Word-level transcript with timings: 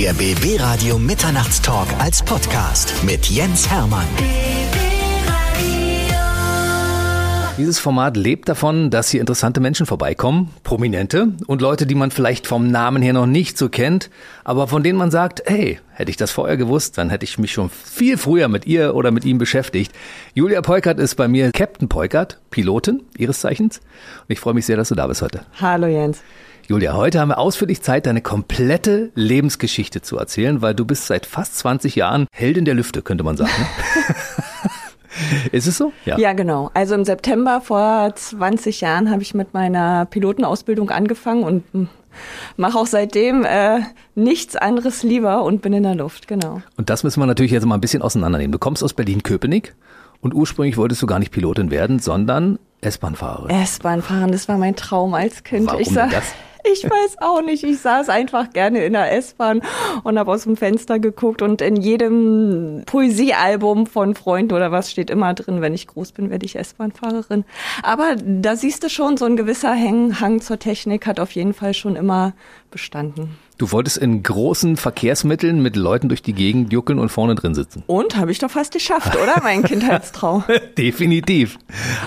Der 0.00 0.14
BB 0.14 0.60
Radio 0.60 0.96
Mitternachtstalk 0.96 1.88
als 1.98 2.22
Podcast 2.22 2.94
mit 3.02 3.26
Jens 3.26 3.68
Hermann. 3.68 4.06
Dieses 7.58 7.80
Format 7.80 8.16
lebt 8.16 8.48
davon, 8.48 8.90
dass 8.90 9.10
hier 9.10 9.18
interessante 9.18 9.58
Menschen 9.58 9.86
vorbeikommen, 9.86 10.50
prominente 10.62 11.32
und 11.48 11.60
Leute, 11.60 11.84
die 11.84 11.96
man 11.96 12.12
vielleicht 12.12 12.46
vom 12.46 12.68
Namen 12.68 13.02
her 13.02 13.12
noch 13.12 13.26
nicht 13.26 13.58
so 13.58 13.68
kennt, 13.68 14.08
aber 14.44 14.68
von 14.68 14.84
denen 14.84 14.98
man 14.98 15.10
sagt, 15.10 15.42
hey, 15.46 15.80
hätte 15.92 16.12
ich 16.12 16.16
das 16.16 16.30
vorher 16.30 16.56
gewusst, 16.56 16.96
dann 16.96 17.10
hätte 17.10 17.24
ich 17.24 17.36
mich 17.36 17.50
schon 17.50 17.68
viel 17.68 18.16
früher 18.18 18.46
mit 18.46 18.68
ihr 18.68 18.94
oder 18.94 19.10
mit 19.10 19.24
ihm 19.24 19.38
beschäftigt. 19.38 19.90
Julia 20.32 20.62
Peukert 20.62 21.00
ist 21.00 21.16
bei 21.16 21.26
mir 21.26 21.50
Captain 21.50 21.88
Peukert, 21.88 22.38
Pilotin 22.50 23.02
ihres 23.16 23.40
Zeichens 23.40 23.78
und 23.78 24.30
ich 24.30 24.38
freue 24.38 24.54
mich 24.54 24.64
sehr, 24.64 24.76
dass 24.76 24.90
du 24.90 24.94
da 24.94 25.08
bist 25.08 25.22
heute. 25.22 25.40
Hallo 25.60 25.88
Jens. 25.88 26.22
Julia, 26.70 26.92
heute 26.92 27.18
haben 27.18 27.30
wir 27.30 27.38
ausführlich 27.38 27.80
Zeit, 27.80 28.04
deine 28.04 28.20
komplette 28.20 29.10
Lebensgeschichte 29.14 30.02
zu 30.02 30.18
erzählen, 30.18 30.60
weil 30.60 30.74
du 30.74 30.84
bist 30.84 31.06
seit 31.06 31.24
fast 31.24 31.56
20 31.56 31.96
Jahren 31.96 32.26
Heldin 32.30 32.66
der 32.66 32.74
Lüfte, 32.74 33.00
könnte 33.00 33.24
man 33.24 33.38
sagen. 33.38 33.50
Ne? 33.58 33.66
Ist 35.52 35.66
es 35.66 35.78
so? 35.78 35.94
Ja. 36.04 36.18
ja, 36.18 36.34
genau. 36.34 36.70
Also 36.74 36.94
im 36.94 37.06
September 37.06 37.62
vor 37.62 38.12
20 38.14 38.82
Jahren 38.82 39.10
habe 39.10 39.22
ich 39.22 39.32
mit 39.32 39.54
meiner 39.54 40.04
Pilotenausbildung 40.04 40.90
angefangen 40.90 41.42
und 41.42 41.88
mache 42.58 42.76
auch 42.76 42.86
seitdem 42.86 43.46
äh, 43.46 43.80
nichts 44.14 44.54
anderes 44.54 45.02
lieber 45.02 45.44
und 45.44 45.62
bin 45.62 45.72
in 45.72 45.84
der 45.84 45.94
Luft, 45.94 46.28
genau. 46.28 46.60
Und 46.76 46.90
das 46.90 47.02
müssen 47.02 47.18
wir 47.18 47.26
natürlich 47.26 47.52
jetzt 47.52 47.64
mal 47.64 47.76
ein 47.76 47.80
bisschen 47.80 48.02
auseinandernehmen. 48.02 48.52
Du 48.52 48.58
kommst 48.58 48.84
aus 48.84 48.92
Berlin-Köpenick 48.92 49.74
und 50.20 50.34
ursprünglich 50.34 50.76
wolltest 50.76 51.00
du 51.00 51.06
gar 51.06 51.18
nicht 51.18 51.32
Pilotin 51.32 51.70
werden, 51.70 51.98
sondern 51.98 52.58
S-Bahn-Fahrerin. 52.82 53.48
S-Bahn 53.62 54.02
fahren, 54.02 54.32
das 54.32 54.48
war 54.48 54.58
mein 54.58 54.76
Traum 54.76 55.14
als 55.14 55.44
Kind. 55.44 55.68
Warum 55.68 55.80
ich 55.80 55.88
sag, 55.88 56.10
das? 56.10 56.34
Ich 56.72 56.84
weiß 56.84 57.16
auch 57.20 57.42
nicht. 57.42 57.64
Ich 57.64 57.80
saß 57.80 58.08
einfach 58.08 58.50
gerne 58.50 58.84
in 58.84 58.92
der 58.92 59.12
S-Bahn 59.12 59.62
und 60.02 60.18
habe 60.18 60.32
aus 60.32 60.44
dem 60.44 60.56
Fenster 60.56 60.98
geguckt 60.98 61.42
und 61.42 61.62
in 61.62 61.76
jedem 61.76 62.82
Poesiealbum 62.86 63.86
von 63.86 64.14
Freund 64.14 64.52
oder 64.52 64.70
was 64.70 64.90
steht 64.90 65.10
immer 65.10 65.34
drin, 65.34 65.60
wenn 65.60 65.74
ich 65.74 65.86
groß 65.86 66.12
bin, 66.12 66.30
werde 66.30 66.44
ich 66.46 66.56
S-Bahn-Fahrerin. 66.56 67.44
Aber 67.82 68.16
da 68.16 68.56
siehst 68.56 68.84
du 68.84 68.90
schon, 68.90 69.16
so 69.16 69.24
ein 69.24 69.36
gewisser 69.36 69.74
Hang 69.74 70.40
zur 70.40 70.58
Technik 70.58 71.06
hat 71.06 71.20
auf 71.20 71.32
jeden 71.32 71.54
Fall 71.54 71.74
schon 71.74 71.96
immer 71.96 72.32
bestanden. 72.70 73.36
Du 73.58 73.72
wolltest 73.72 73.98
in 73.98 74.22
großen 74.22 74.76
Verkehrsmitteln 74.76 75.60
mit 75.60 75.74
Leuten 75.74 76.08
durch 76.08 76.22
die 76.22 76.32
Gegend 76.32 76.72
juckeln 76.72 77.00
und 77.00 77.08
vorne 77.08 77.34
drin 77.34 77.56
sitzen. 77.56 77.82
Und 77.88 78.16
habe 78.16 78.30
ich 78.30 78.38
doch 78.38 78.52
fast 78.52 78.72
geschafft, 78.72 79.16
oder? 79.20 79.40
Mein 79.42 79.64
Kindheitstraum. 79.64 80.44
Definitiv. 80.78 81.58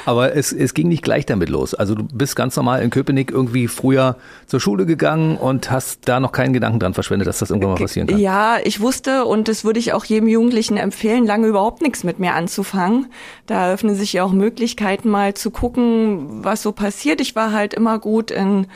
Aber 0.05 0.33
es, 0.33 0.53
es 0.53 0.73
ging 0.73 0.87
nicht 0.87 1.03
gleich 1.03 1.25
damit 1.25 1.49
los. 1.49 1.73
Also 1.73 1.93
du 1.93 2.03
bist 2.03 2.37
ganz 2.37 2.55
normal 2.55 2.81
in 2.81 2.89
Köpenick 2.89 3.31
irgendwie 3.31 3.67
früher 3.67 4.15
zur 4.47 4.61
Schule 4.61 4.85
gegangen 4.85 5.35
und 5.35 5.69
hast 5.69 6.07
da 6.07 6.21
noch 6.21 6.31
keinen 6.31 6.53
Gedanken 6.53 6.79
dran 6.79 6.93
verschwendet, 6.93 7.27
dass 7.27 7.39
das 7.39 7.49
irgendwann 7.49 7.73
mal 7.73 7.79
passieren 7.79 8.07
kann. 8.07 8.17
Ja, 8.17 8.57
ich 8.63 8.79
wusste 8.79 9.25
und 9.25 9.49
das 9.49 9.65
würde 9.65 9.79
ich 9.79 9.91
auch 9.91 10.05
jedem 10.05 10.29
Jugendlichen 10.29 10.77
empfehlen, 10.77 11.25
lange 11.25 11.47
überhaupt 11.47 11.81
nichts 11.81 12.05
mit 12.05 12.17
mir 12.17 12.33
anzufangen. 12.33 13.07
Da 13.45 13.65
eröffnen 13.65 13.95
sich 13.95 14.13
ja 14.13 14.23
auch 14.23 14.31
Möglichkeiten 14.31 15.09
mal 15.09 15.33
zu 15.33 15.51
gucken, 15.51 16.45
was 16.45 16.61
so 16.61 16.71
passiert. 16.71 17.19
Ich 17.19 17.35
war 17.35 17.51
halt 17.51 17.73
immer 17.73 17.99
gut 17.99 18.31
in 18.31 18.67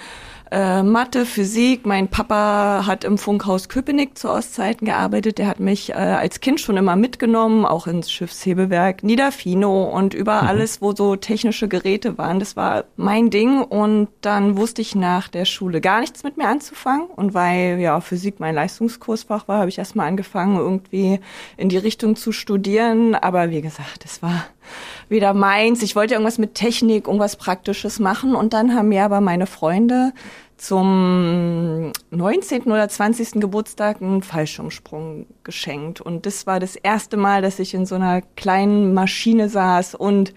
äh, 0.56 0.84
Mathe, 0.84 1.26
Physik. 1.26 1.86
Mein 1.86 2.08
Papa 2.08 2.86
hat 2.88 3.04
im 3.04 3.18
Funkhaus 3.18 3.68
Köpenick 3.68 4.18
zu 4.18 4.30
Ostzeiten 4.30 4.86
gearbeitet. 4.86 5.38
Der 5.38 5.48
hat 5.48 5.60
mich 5.60 5.90
äh, 5.90 5.96
als 5.96 6.40
Kind 6.40 6.62
schon 6.62 6.78
immer 6.78 6.96
mitgenommen, 6.96 7.66
auch 7.66 7.88
ins 7.88 8.10
Schiffshebewerk 8.10 9.04
Niederfino 9.04 9.84
und 9.84 10.14
über 10.14 10.44
mhm. 10.44 10.48
alles, 10.48 10.82
wo 10.82 10.96
so 10.96 11.18
technische 11.18 11.68
Geräte 11.68 12.18
waren. 12.18 12.40
Das 12.40 12.56
war 12.56 12.86
mein 12.96 13.30
Ding. 13.30 13.62
Und 13.64 14.08
dann 14.22 14.56
wusste 14.56 14.82
ich 14.82 14.96
nach 14.96 15.28
der 15.28 15.44
Schule 15.44 15.82
gar 15.82 16.00
nichts 16.00 16.24
mit 16.24 16.38
mir 16.38 16.48
anzufangen. 16.48 17.08
Und 17.08 17.34
weil 17.34 17.78
ja 17.80 18.00
Physik 18.00 18.40
mein 18.40 18.56
Leistungskursfach 18.56 19.50
war, 19.50 19.60
habe 19.60 19.70
ich 19.70 19.78
erstmal 19.78 20.08
angefangen, 20.08 20.56
irgendwie 20.56 21.20
in 21.58 21.68
die 21.68 21.78
Richtung 21.78 22.16
zu 22.16 22.32
studieren. 22.32 23.14
Aber 23.14 23.50
wie 23.50 23.62
gesagt, 23.62 24.06
das 24.06 24.22
war 24.22 24.46
wieder 25.10 25.34
meins. 25.34 25.84
Ich 25.84 25.98
wollte 25.98 26.14
irgendwas 26.14 26.38
mit 26.38 26.56
Technik, 26.56 27.08
irgendwas 27.08 27.36
Praktisches 27.36 28.00
machen. 28.00 28.36
Und 28.36 28.54
dann 28.54 28.74
haben 28.74 28.88
mir 28.88 29.04
aber 29.04 29.20
meine 29.20 29.48
Freunde 29.48 30.14
zum 30.58 31.92
19. 32.12 32.64
oder 32.64 32.88
20. 32.88 33.42
Geburtstag 33.42 34.02
einen 34.02 34.24
Fallschirmsprung 34.24 35.28
geschenkt. 35.44 36.02
Und 36.02 36.26
das 36.26 36.48
war 36.48 36.60
das 36.60 36.76
erste 36.76 37.18
Mal, 37.18 37.42
dass 37.42 37.60
ich 37.60 37.74
in 37.74 37.86
so 37.86 37.96
einer 37.96 38.22
kleinen 38.22 38.94
Maschine 38.94 39.50
saß 39.50 39.96
und 39.96 40.34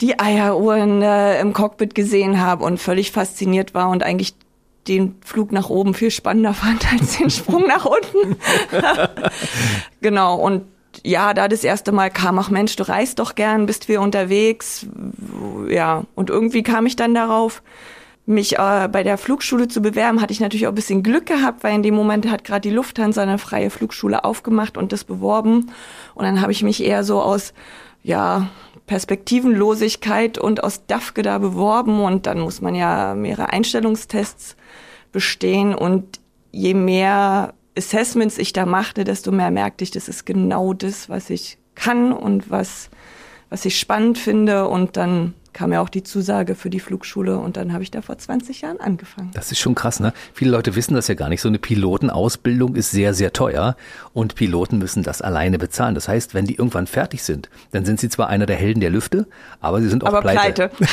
die 0.00 0.18
Eieruhren 0.18 1.02
äh, 1.02 1.40
im 1.40 1.52
Cockpit 1.52 1.94
gesehen 1.94 2.40
habe 2.40 2.64
und 2.64 2.78
völlig 2.78 3.12
fasziniert 3.12 3.74
war 3.74 3.88
und 3.88 4.02
eigentlich 4.02 4.34
den 4.88 5.16
Flug 5.24 5.52
nach 5.52 5.70
oben 5.70 5.94
viel 5.94 6.10
spannender 6.10 6.54
fand 6.54 6.92
als 6.92 7.18
den 7.18 7.30
Sprung 7.30 7.66
nach 7.66 7.84
unten. 7.84 8.36
genau, 10.00 10.36
und 10.36 10.64
ja, 11.04 11.32
da 11.32 11.48
das 11.48 11.64
erste 11.64 11.92
Mal 11.92 12.10
kam, 12.10 12.38
ach 12.38 12.50
Mensch, 12.50 12.76
du 12.76 12.86
reist 12.86 13.18
doch 13.18 13.34
gern, 13.34 13.66
bist 13.66 13.88
wir 13.88 14.00
unterwegs. 14.00 14.86
Ja, 15.68 16.04
und 16.14 16.28
irgendwie 16.28 16.62
kam 16.62 16.84
ich 16.84 16.96
dann 16.96 17.14
darauf, 17.14 17.62
mich 18.24 18.58
äh, 18.58 18.88
bei 18.90 19.02
der 19.02 19.18
Flugschule 19.18 19.68
zu 19.68 19.82
bewerben, 19.82 20.20
hatte 20.20 20.32
ich 20.32 20.40
natürlich 20.40 20.66
auch 20.66 20.72
ein 20.72 20.76
bisschen 20.76 21.02
Glück 21.02 21.26
gehabt, 21.26 21.64
weil 21.64 21.74
in 21.74 21.82
dem 21.82 21.94
Moment 21.94 22.30
hat 22.30 22.44
gerade 22.44 22.60
die 22.60 22.74
Lufthansa 22.74 23.22
eine 23.22 23.38
freie 23.38 23.70
Flugschule 23.70 24.24
aufgemacht 24.24 24.76
und 24.76 24.92
das 24.92 25.04
beworben. 25.04 25.70
Und 26.14 26.24
dann 26.24 26.40
habe 26.40 26.52
ich 26.52 26.62
mich 26.62 26.82
eher 26.82 27.04
so 27.04 27.20
aus, 27.20 27.52
ja, 28.02 28.48
Perspektivenlosigkeit 28.86 30.38
und 30.38 30.62
aus 30.64 30.86
DAFKE 30.86 31.22
da 31.22 31.38
beworben 31.38 32.00
und 32.00 32.26
dann 32.26 32.40
muss 32.40 32.60
man 32.60 32.74
ja 32.74 33.14
mehrere 33.14 33.50
Einstellungstests 33.50 34.56
bestehen 35.12 35.74
und 35.74 36.20
je 36.50 36.74
mehr 36.74 37.54
Assessments 37.76 38.38
ich 38.38 38.52
da 38.52 38.66
machte, 38.66 39.04
desto 39.04 39.32
mehr 39.32 39.50
merkte 39.50 39.84
ich, 39.84 39.90
das 39.90 40.08
ist 40.08 40.26
genau 40.26 40.74
das, 40.74 41.08
was 41.08 41.30
ich 41.30 41.58
kann 41.74 42.12
und 42.12 42.50
was, 42.50 42.90
was 43.48 43.64
ich 43.64 43.78
spannend 43.78 44.18
finde. 44.18 44.68
Und 44.68 44.96
dann 44.96 45.34
kam 45.52 45.72
ja 45.72 45.80
auch 45.80 45.88
die 45.88 46.02
Zusage 46.02 46.54
für 46.54 46.70
die 46.70 46.80
Flugschule 46.80 47.38
und 47.38 47.56
dann 47.56 47.72
habe 47.72 47.82
ich 47.82 47.90
da 47.90 48.02
vor 48.02 48.16
20 48.16 48.62
Jahren 48.62 48.80
angefangen. 48.80 49.30
Das 49.34 49.52
ist 49.52 49.58
schon 49.58 49.74
krass, 49.74 50.00
ne? 50.00 50.12
Viele 50.34 50.50
Leute 50.50 50.74
wissen 50.74 50.94
das 50.94 51.08
ja 51.08 51.14
gar 51.14 51.28
nicht. 51.28 51.40
So 51.40 51.48
eine 51.48 51.58
Pilotenausbildung 51.58 52.74
ist 52.74 52.90
sehr, 52.90 53.14
sehr 53.14 53.32
teuer 53.32 53.76
und 54.12 54.34
Piloten 54.34 54.78
müssen 54.78 55.02
das 55.02 55.22
alleine 55.22 55.58
bezahlen. 55.58 55.94
Das 55.94 56.08
heißt, 56.08 56.34
wenn 56.34 56.46
die 56.46 56.54
irgendwann 56.54 56.86
fertig 56.86 57.22
sind, 57.22 57.50
dann 57.70 57.84
sind 57.84 58.00
sie 58.00 58.08
zwar 58.08 58.28
einer 58.28 58.46
der 58.46 58.56
Helden 58.56 58.80
der 58.80 58.90
Lüfte, 58.90 59.26
aber 59.60 59.80
sie 59.80 59.88
sind 59.88 60.04
auch 60.04 60.08
aber 60.08 60.20
pleite. 60.22 60.68
pleite. 60.68 60.86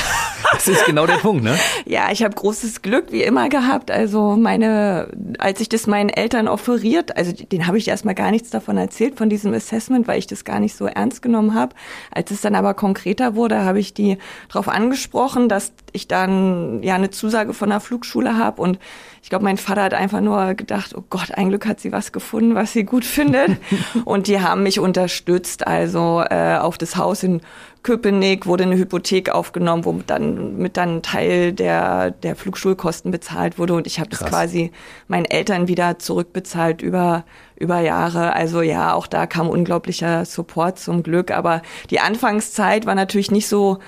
Das 0.52 0.66
ist 0.66 0.84
genau 0.84 1.06
der 1.06 1.14
Punkt, 1.14 1.44
ne? 1.44 1.54
Ja, 1.86 2.10
ich 2.10 2.22
habe 2.22 2.34
großes 2.34 2.82
Glück 2.82 3.12
wie 3.12 3.22
immer 3.22 3.48
gehabt. 3.48 3.90
Also 3.90 4.36
meine, 4.36 5.08
als 5.38 5.60
ich 5.60 5.68
das 5.68 5.86
meinen 5.86 6.08
Eltern 6.08 6.48
offeriert, 6.48 7.16
also 7.16 7.32
den 7.32 7.66
habe 7.66 7.78
ich 7.78 7.88
erstmal 7.88 8.14
gar 8.14 8.30
nichts 8.30 8.50
davon 8.50 8.76
erzählt 8.76 9.16
von 9.16 9.30
diesem 9.30 9.54
Assessment, 9.54 10.08
weil 10.08 10.18
ich 10.18 10.26
das 10.26 10.44
gar 10.44 10.60
nicht 10.60 10.76
so 10.76 10.86
ernst 10.86 11.22
genommen 11.22 11.54
habe. 11.54 11.74
Als 12.10 12.30
es 12.30 12.40
dann 12.40 12.54
aber 12.54 12.74
konkreter 12.74 13.36
wurde, 13.36 13.64
habe 13.64 13.78
ich 13.78 13.94
die 13.94 14.18
darauf 14.50 14.68
angesprochen, 14.68 15.48
dass 15.48 15.72
ich 15.92 16.08
dann 16.08 16.82
ja 16.82 16.94
eine 16.94 17.10
Zusage 17.10 17.54
von 17.54 17.70
der 17.70 17.80
Flugschule 17.80 18.36
habe 18.36 18.60
und 18.60 18.78
ich 19.22 19.28
glaube, 19.28 19.44
mein 19.44 19.58
Vater 19.58 19.82
hat 19.82 19.94
einfach 19.94 20.20
nur 20.22 20.54
gedacht, 20.54 20.94
oh 20.96 21.04
Gott, 21.10 21.32
ein 21.34 21.50
Glück 21.50 21.66
hat 21.66 21.78
sie 21.78 21.92
was 21.92 22.10
gefunden, 22.10 22.54
was 22.54 22.72
sie 22.72 22.84
gut 22.84 23.04
findet. 23.04 23.58
und 24.06 24.26
die 24.26 24.40
haben 24.40 24.62
mich 24.62 24.80
unterstützt. 24.80 25.66
Also 25.66 26.24
äh, 26.28 26.56
auf 26.56 26.78
das 26.78 26.96
Haus 26.96 27.22
in 27.22 27.42
Köpenick 27.82 28.46
wurde 28.46 28.64
eine 28.64 28.76
Hypothek 28.76 29.28
aufgenommen, 29.28 29.84
wo 29.84 30.00
dann 30.06 30.56
mit 30.56 30.78
dann 30.78 30.96
ein 30.96 31.02
Teil 31.02 31.52
der, 31.52 32.12
der 32.12 32.34
Flugschulkosten 32.34 33.10
bezahlt 33.10 33.58
wurde. 33.58 33.74
Und 33.74 33.86
ich 33.86 34.00
habe 34.00 34.08
das 34.08 34.20
quasi 34.20 34.72
meinen 35.06 35.26
Eltern 35.26 35.68
wieder 35.68 35.98
zurückbezahlt 35.98 36.80
über, 36.80 37.24
über 37.56 37.80
Jahre. 37.80 38.32
Also 38.32 38.62
ja, 38.62 38.94
auch 38.94 39.06
da 39.06 39.26
kam 39.26 39.50
unglaublicher 39.50 40.24
Support 40.24 40.78
zum 40.78 41.02
Glück. 41.02 41.30
Aber 41.30 41.60
die 41.90 42.00
Anfangszeit 42.00 42.86
war 42.86 42.94
natürlich 42.94 43.30
nicht 43.30 43.48
so 43.48 43.78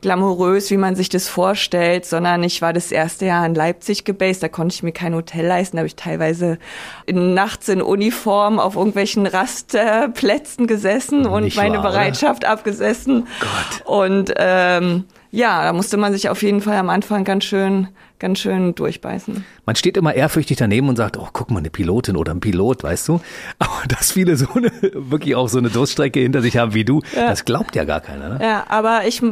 glamourös, 0.00 0.70
wie 0.70 0.76
man 0.76 0.96
sich 0.96 1.08
das 1.08 1.28
vorstellt, 1.28 2.06
sondern 2.06 2.42
ich 2.42 2.62
war 2.62 2.72
das 2.72 2.90
erste 2.90 3.26
Jahr 3.26 3.44
in 3.44 3.54
Leipzig 3.54 4.04
gebased, 4.04 4.42
da 4.42 4.48
konnte 4.48 4.74
ich 4.74 4.82
mir 4.82 4.92
kein 4.92 5.14
Hotel 5.14 5.46
leisten, 5.46 5.76
da 5.76 5.80
habe 5.80 5.88
ich 5.88 5.96
teilweise 5.96 6.58
in, 7.06 7.34
nachts 7.34 7.68
in 7.68 7.82
Uniform 7.82 8.58
auf 8.58 8.76
irgendwelchen 8.76 9.26
Rastplätzen 9.26 10.66
gesessen 10.66 11.26
und 11.26 11.44
Nicht 11.44 11.56
meine 11.56 11.78
wahr, 11.78 11.90
Bereitschaft 11.90 12.44
oder? 12.44 12.52
abgesessen. 12.52 13.26
Gott. 13.40 13.86
Und 13.86 14.32
ähm, 14.36 15.04
ja, 15.32 15.62
da 15.64 15.72
musste 15.72 15.96
man 15.96 16.12
sich 16.12 16.28
auf 16.28 16.42
jeden 16.42 16.60
Fall 16.60 16.76
am 16.76 16.90
Anfang 16.90 17.22
ganz 17.22 17.44
schön, 17.44 17.88
ganz 18.18 18.40
schön 18.40 18.74
durchbeißen. 18.74 19.44
Man 19.64 19.76
steht 19.76 19.96
immer 19.96 20.14
ehrfürchtig 20.14 20.56
daneben 20.56 20.88
und 20.88 20.96
sagt, 20.96 21.16
oh, 21.16 21.28
guck 21.32 21.52
mal, 21.52 21.60
eine 21.60 21.70
Pilotin 21.70 22.16
oder 22.16 22.32
ein 22.32 22.40
Pilot, 22.40 22.82
weißt 22.82 23.08
du? 23.08 23.20
Aber 23.60 23.82
dass 23.86 24.10
viele 24.10 24.36
so 24.36 24.46
eine, 24.54 24.72
wirklich 24.92 25.36
auch 25.36 25.48
so 25.48 25.58
eine 25.58 25.70
Durststrecke 25.70 26.18
hinter 26.18 26.42
sich 26.42 26.56
haben 26.56 26.74
wie 26.74 26.84
du, 26.84 27.02
ja. 27.14 27.28
das 27.28 27.44
glaubt 27.44 27.76
ja 27.76 27.84
gar 27.84 28.00
keiner, 28.00 28.28
ne? 28.28 28.38
Ja, 28.42 28.64
aber 28.68 29.06
ich, 29.06 29.22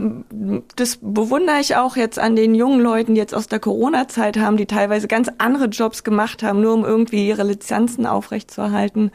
das 0.77 0.99
bewundere 1.01 1.59
ich 1.61 1.77
auch 1.77 1.97
jetzt 1.97 2.19
an 2.19 2.37
den 2.37 2.55
jungen 2.55 2.81
Leuten, 2.81 3.15
die 3.15 3.21
jetzt 3.21 3.35
aus 3.35 3.47
der 3.47 3.59
Corona-Zeit 3.59 4.39
haben, 4.39 4.57
die 4.57 4.67
teilweise 4.67 5.09
ganz 5.09 5.31
andere 5.39 5.67
Jobs 5.67 6.05
gemacht 6.05 6.43
haben, 6.43 6.61
nur 6.61 6.75
um 6.75 6.85
irgendwie 6.85 7.27
ihre 7.27 7.43
Lizenzen 7.43 8.07
aufrechtzuerhalten. 8.07 9.11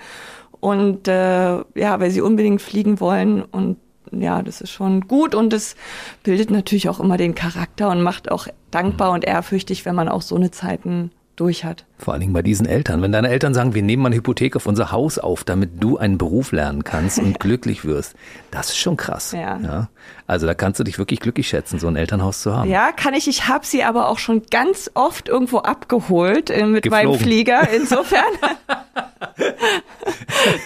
Und 0.59 1.07
äh, 1.07 1.57
ja, 1.75 1.99
weil 1.99 2.11
sie 2.11 2.21
unbedingt 2.21 2.61
fliegen 2.61 2.99
wollen 2.99 3.41
und 3.41 3.77
ja, 4.21 4.41
das 4.41 4.61
ist 4.61 4.71
schon 4.71 5.07
gut 5.07 5.35
und 5.35 5.53
es 5.53 5.75
bildet 6.23 6.51
natürlich 6.51 6.89
auch 6.89 6.99
immer 6.99 7.17
den 7.17 7.35
Charakter 7.35 7.89
und 7.89 8.01
macht 8.01 8.31
auch 8.31 8.47
dankbar 8.71 9.11
und 9.11 9.25
ehrfürchtig, 9.25 9.85
wenn 9.85 9.95
man 9.95 10.09
auch 10.09 10.21
so 10.21 10.35
eine 10.35 10.51
Zeiten 10.51 11.11
durch 11.35 11.63
hat. 11.63 11.85
Vor 11.97 12.13
allen 12.13 12.21
Dingen 12.21 12.33
bei 12.33 12.41
diesen 12.41 12.65
Eltern. 12.65 13.01
Wenn 13.01 13.11
deine 13.11 13.29
Eltern 13.29 13.53
sagen, 13.53 13.73
wir 13.73 13.81
nehmen 13.81 14.03
mal 14.03 14.07
eine 14.07 14.17
Hypothek 14.17 14.55
auf 14.55 14.65
unser 14.65 14.91
Haus 14.91 15.17
auf, 15.17 15.43
damit 15.43 15.81
du 15.81 15.97
einen 15.97 16.17
Beruf 16.17 16.51
lernen 16.51 16.83
kannst 16.83 17.19
und 17.19 17.39
glücklich 17.39 17.85
wirst, 17.85 18.15
das 18.51 18.69
ist 18.69 18.77
schon 18.77 18.97
krass. 18.97 19.31
Ja. 19.31 19.57
ja. 19.57 19.89
Also 20.27 20.45
da 20.45 20.53
kannst 20.53 20.79
du 20.79 20.83
dich 20.83 20.99
wirklich 20.99 21.19
glücklich 21.19 21.47
schätzen, 21.47 21.79
so 21.79 21.87
ein 21.87 21.95
Elternhaus 21.95 22.41
zu 22.41 22.55
haben. 22.55 22.69
Ja, 22.69 22.91
kann 22.91 23.13
ich. 23.13 23.27
Ich 23.27 23.47
habe 23.47 23.65
sie 23.65 23.83
aber 23.83 24.09
auch 24.09 24.19
schon 24.19 24.43
ganz 24.51 24.91
oft 24.93 25.27
irgendwo 25.27 25.59
abgeholt 25.59 26.49
äh, 26.49 26.65
mit 26.65 26.83
Geflogen. 26.83 27.09
meinem 27.09 27.19
Flieger. 27.19 27.69
Insofern 27.75 28.23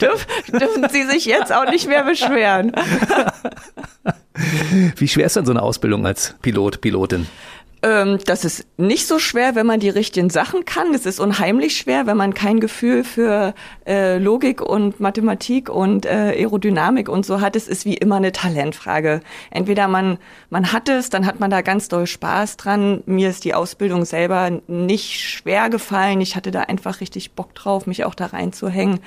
dürf, 0.02 0.28
dürfen 0.48 0.88
sie 0.90 1.04
sich 1.04 1.26
jetzt 1.26 1.54
auch 1.54 1.70
nicht 1.70 1.88
mehr 1.88 2.04
beschweren. 2.04 2.74
Wie 4.96 5.08
schwer 5.08 5.26
ist 5.26 5.36
denn 5.36 5.46
so 5.46 5.52
eine 5.52 5.62
Ausbildung 5.62 6.06
als 6.06 6.36
Pilot, 6.42 6.82
Pilotin? 6.82 7.28
Ähm, 7.84 8.18
das 8.26 8.44
ist 8.44 8.66
nicht 8.78 9.08
so 9.08 9.20
schwer, 9.20 9.54
wenn 9.54 9.68
man 9.68 9.80
die 9.80 9.90
richtigen 9.90 10.30
Sachen 10.30 10.66
kann. 10.66 10.94
Es 10.94 11.06
ist 11.06 11.20
unheimlich 11.20 11.78
schwer, 11.78 12.08
wenn 12.08 12.18
man 12.18 12.34
kein 12.34 12.60
Gefühl 12.60 13.04
für 13.04 13.54
äh, 13.86 14.18
Logik 14.18 14.62
und 14.62 15.00
Mathematik 15.00 15.70
und 15.70 16.06
äh, 16.06 16.34
Aerodynamik 16.38 17.08
und 17.08 17.26
so 17.26 17.40
hat. 17.40 17.56
Es 17.56 17.68
ist 17.68 17.86
wie 17.86 17.94
immer 17.94 18.16
eine 18.16 18.32
Talentfrage. 18.32 19.22
Entweder 19.52 19.88
man, 19.88 20.18
man 20.50 20.72
hat 20.72 20.90
es, 20.90 21.10
dann 21.10 21.26
hat 21.28 21.40
man 21.40 21.52
da 21.52 21.62
ganz 21.62 21.88
doll 21.88 22.08
Spaß 22.08 22.58
dran. 22.58 23.04
Mir 23.06 23.30
ist 23.30 23.46
die 23.46 23.54
Ausbildung 23.54 24.06
selber 24.06 24.50
nicht 24.68 25.20
schwer 25.22 25.70
gefallen. 25.70 26.20
Ich 26.22 26.36
hatte 26.36 26.50
da 26.50 26.62
einfach 26.62 27.00
richtig 27.00 27.34
Bock 27.34 27.54
drauf, 27.54 27.86
mich 27.86 28.06
auch 28.06 28.16
da 28.16 28.28
reinzuhängen. 28.28 29.00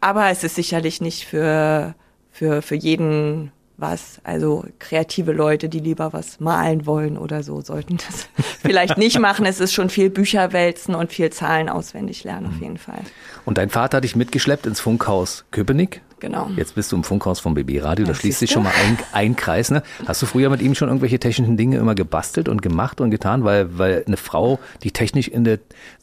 Aber 0.00 0.30
es 0.30 0.44
ist 0.44 0.54
sicherlich 0.54 1.00
nicht 1.00 1.24
für, 1.26 1.94
für, 2.30 2.62
für 2.62 2.76
jeden 2.76 3.50
was. 3.76 4.20
Also 4.24 4.64
kreative 4.78 5.32
Leute, 5.32 5.68
die 5.68 5.80
lieber 5.80 6.12
was 6.12 6.40
malen 6.40 6.86
wollen 6.86 7.18
oder 7.18 7.42
so, 7.42 7.60
sollten 7.60 7.96
das 7.98 8.28
vielleicht 8.62 8.98
nicht 8.98 9.18
machen. 9.18 9.46
Es 9.46 9.60
ist 9.60 9.74
schon 9.74 9.90
viel 9.90 10.10
Bücher 10.10 10.52
wälzen 10.52 10.94
und 10.94 11.12
viel 11.12 11.30
Zahlen 11.30 11.68
auswendig 11.68 12.24
lernen 12.24 12.46
auf 12.46 12.60
jeden 12.60 12.78
Fall. 12.78 13.00
Und 13.44 13.58
dein 13.58 13.70
Vater 13.70 13.98
hat 13.98 14.04
dich 14.04 14.16
mitgeschleppt 14.16 14.66
ins 14.66 14.80
Funkhaus 14.80 15.44
Köpenick? 15.50 16.00
Genau. 16.18 16.48
Jetzt 16.56 16.74
bist 16.74 16.92
du 16.92 16.96
im 16.96 17.04
Funkhaus 17.04 17.40
vom 17.40 17.54
BB 17.54 17.82
Radio, 17.82 18.06
da 18.06 18.12
Ja, 18.12 18.14
schließt 18.14 18.38
sich 18.38 18.50
schon 18.50 18.62
mal 18.62 18.72
ein, 18.84 18.98
ein 19.12 19.36
Kreis. 19.36 19.70
Ne? 19.70 19.82
Hast 20.06 20.22
du 20.22 20.26
früher 20.26 20.48
mit 20.48 20.62
ihm 20.62 20.74
schon 20.74 20.88
irgendwelche 20.88 21.18
technischen 21.18 21.56
Dinge 21.56 21.76
immer 21.76 21.94
gebastelt 21.94 22.48
und 22.48 22.62
gemacht 22.62 23.00
und 23.00 23.10
getan? 23.10 23.44
Weil, 23.44 23.78
weil 23.78 24.04
eine 24.06 24.16
Frau, 24.16 24.58
die 24.82 24.92
technisch, 24.92 25.28
in 25.28 25.44
der, 25.44 25.58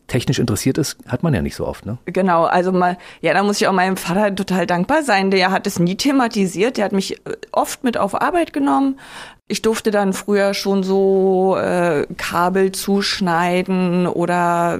technisch 0.07 0.37
interessiert 0.37 0.77
ist, 0.77 0.97
hat 1.07 1.23
man 1.23 1.33
ja 1.33 1.41
nicht 1.41 1.55
so 1.55 1.65
oft. 1.65 1.85
Ne? 1.85 1.97
Genau, 2.05 2.43
also 2.45 2.71
mal, 2.71 2.97
ja, 3.21 3.33
da 3.33 3.41
muss 3.41 3.59
ich 3.59 3.67
auch 3.67 3.73
meinem 3.73 3.97
Vater 3.97 4.35
total 4.35 4.67
dankbar 4.67 5.01
sein. 5.03 5.31
Der 5.31 5.51
hat 5.51 5.65
es 5.65 5.79
nie 5.79 5.95
thematisiert. 5.95 6.77
Der 6.77 6.85
hat 6.85 6.91
mich 6.91 7.13
äh, 7.25 7.35
oft 7.51 7.83
mit 7.83 7.97
auf 7.97 8.21
Arbeit 8.21 8.53
genommen. 8.53 8.99
Ich 9.49 9.61
durfte 9.61 9.91
dann 9.91 10.13
früher 10.13 10.53
schon 10.53 10.83
so 10.83 11.57
äh, 11.57 12.07
Kabel 12.15 12.71
zuschneiden 12.71 14.07
oder 14.07 14.79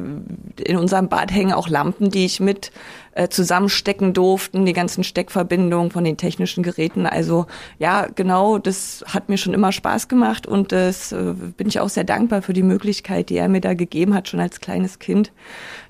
in 0.58 0.78
unserem 0.78 1.10
Bad 1.10 1.34
hängen 1.34 1.52
auch 1.52 1.68
Lampen, 1.68 2.10
die 2.10 2.24
ich 2.24 2.40
mit 2.40 2.72
äh, 3.12 3.28
zusammenstecken 3.28 4.14
durften, 4.14 4.66
die 4.66 4.72
ganzen 4.72 5.04
Steckverbindungen 5.04 5.92
von 5.92 6.06
den 6.06 6.16
technischen 6.16 6.64
Geräten. 6.64 7.06
Also 7.06 7.46
ja, 7.78 8.08
genau, 8.16 8.58
das 8.58 9.04
hat 9.06 9.28
mir 9.28 9.38
schon 9.38 9.54
immer 9.54 9.74
Spaß 9.74 10.08
gemacht 10.08 10.48
und 10.48 10.72
das 10.72 11.12
äh, 11.12 11.34
bin 11.58 11.68
ich 11.68 11.82
auch 11.82 11.90
sehr 11.90 12.06
dankbar 12.06 12.42
für 12.42 12.54
die 12.54 12.64
Möglichkeit, 12.64 13.30
die 13.30 13.36
er 13.36 13.50
mir 13.50 13.62
da 13.62 13.74
gegeben 13.74 14.14
hat, 14.14 14.30
schon 14.30 14.40
als 14.40 14.62
kleines 14.62 14.98
Kind, 14.98 15.34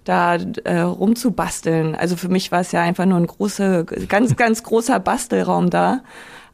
da 0.03 0.37
äh, 0.63 0.79
rumzubasteln. 0.79 1.93
Also 1.93 2.15
für 2.15 2.27
mich 2.27 2.51
war 2.51 2.61
es 2.61 2.71
ja 2.71 2.81
einfach 2.81 3.05
nur 3.05 3.19
ein 3.19 3.27
großer, 3.27 3.83
ganz, 3.83 4.35
ganz 4.35 4.63
großer 4.63 4.99
Bastelraum 4.99 5.69
da. 5.69 6.01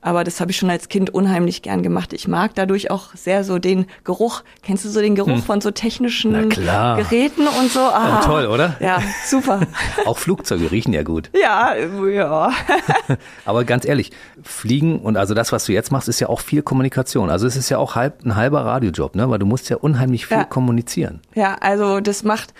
Aber 0.02 0.24
das 0.24 0.40
habe 0.40 0.52
ich 0.52 0.58
schon 0.58 0.70
als 0.70 0.88
Kind 0.88 1.10
unheimlich 1.14 1.62
gern 1.62 1.84
gemacht. 1.84 2.14
Ich 2.14 2.26
mag 2.28 2.56
dadurch 2.56 2.90
auch 2.90 3.14
sehr 3.16 3.44
so 3.44 3.60
den 3.60 3.86
Geruch. 4.06 4.44
Kennst 4.64 4.86
du 4.86 4.90
so 4.90 5.02
den 5.02 5.14
Geruch 5.16 5.40
von 5.44 5.60
so 5.60 5.72
technischen 5.72 6.34
Hm. 6.36 6.50
Geräten 6.50 7.48
und 7.48 7.70
so? 7.70 7.82
Ah, 7.82 8.22
Oh, 8.22 8.26
toll, 8.26 8.46
oder? 8.48 8.78
Ja, 8.80 9.02
super. 9.26 9.60
Auch 10.06 10.18
Flugzeuge 10.18 10.72
riechen 10.72 10.94
ja 10.94 11.04
gut. 11.04 11.30
ja, 11.34 11.76
ja. 11.76 12.52
Aber 13.46 13.66
ganz 13.66 13.86
ehrlich, 13.86 14.12
Fliegen 14.42 15.00
und 15.00 15.18
also 15.18 15.34
das, 15.34 15.52
was 15.52 15.66
du 15.66 15.74
jetzt 15.74 15.92
machst, 15.92 16.08
ist 16.08 16.20
ja 16.22 16.30
auch 16.30 16.40
viel 16.40 16.62
Kommunikation. 16.62 17.30
Also 17.30 17.46
es 17.46 17.58
ist 17.58 17.70
ja 17.70 17.78
auch 17.78 17.96
halb, 17.96 18.24
ein 18.24 18.36
halber 18.38 18.62
Radiojob, 18.66 19.16
ne? 19.16 19.30
Weil 19.30 19.40
du 19.40 19.46
musst 19.46 19.70
ja 19.70 19.76
unheimlich 19.78 20.28
viel 20.28 20.38
Ja. 20.38 20.44
kommunizieren. 20.46 21.20
Ja, 21.36 21.56
also 21.60 22.00
das 22.00 22.24
macht, 22.24 22.54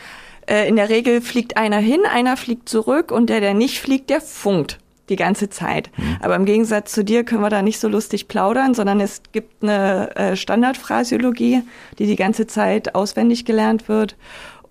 äh, 0.50 0.68
in 0.68 0.76
der 0.76 0.90
Regel 0.90 1.22
fliegt 1.22 1.56
einer 1.56 1.78
hin, 1.78 2.02
einer 2.12 2.36
fliegt 2.36 2.68
zurück 2.68 3.12
und 3.12 3.30
der, 3.30 3.40
der 3.40 3.54
nicht 3.54 3.80
fliegt, 3.80 4.10
der 4.10 4.20
funkt 4.20 4.80
die 5.10 5.16
ganze 5.16 5.50
Zeit. 5.50 5.90
Aber 6.22 6.36
im 6.36 6.46
Gegensatz 6.46 6.92
zu 6.92 7.04
dir 7.04 7.24
können 7.24 7.42
wir 7.42 7.50
da 7.50 7.62
nicht 7.62 7.80
so 7.80 7.88
lustig 7.88 8.28
plaudern, 8.28 8.74
sondern 8.74 9.00
es 9.02 9.22
gibt 9.32 9.64
eine 9.64 10.16
äh, 10.16 10.36
Standardphrasiologie, 10.36 11.64
die 11.98 12.06
die 12.06 12.16
ganze 12.16 12.48
Zeit 12.48 12.96
auswendig 12.96 13.46
gelernt 13.46 13.88
wird. 13.90 14.16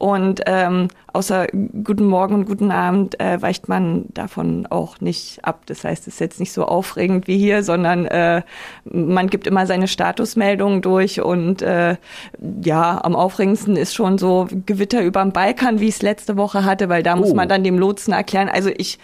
Und 0.00 0.43
ähm, 0.46 0.87
außer 1.12 1.49
Guten 1.82 2.05
Morgen 2.06 2.35
und 2.37 2.44
Guten 2.44 2.70
Abend 2.70 3.19
äh, 3.19 3.43
weicht 3.43 3.69
man 3.69 4.05
davon 4.14 4.64
auch 4.70 5.00
nicht 5.00 5.44
ab. 5.44 5.62
Das 5.67 5.82
heißt, 5.82 6.06
es 6.06 6.14
ist 6.14 6.20
jetzt 6.20 6.38
nicht 6.38 6.52
so 6.52 6.67
aufregend 6.67 7.26
wie 7.26 7.37
hier, 7.37 7.64
sondern 7.64 8.06
äh, 8.06 8.43
man 8.84 9.26
gibt 9.29 9.49
immer 9.49 9.67
seine 9.67 9.88
Statusmeldungen 9.88 10.82
durch. 10.82 11.20
Und 11.20 11.62
äh, 11.62 11.96
ja, 12.62 13.00
am 13.02 13.17
aufregendsten 13.17 13.75
ist 13.75 13.93
schon 13.93 14.19
so 14.19 14.46
Gewitter 14.67 15.02
überm 15.02 15.32
Balkan, 15.32 15.81
wie 15.81 15.88
ich 15.88 15.96
es 15.96 16.02
letzte 16.02 16.37
Woche 16.37 16.64
hatte, 16.64 16.88
weil 16.88 17.02
da 17.02 17.17
muss 17.17 17.32
Oh. 17.32 17.34
man 17.34 17.49
dann 17.49 17.64
dem 17.64 17.76
Lotsen 17.76 18.12
erklären. 18.12 18.49
Also 18.49 18.70
ich 18.79 19.00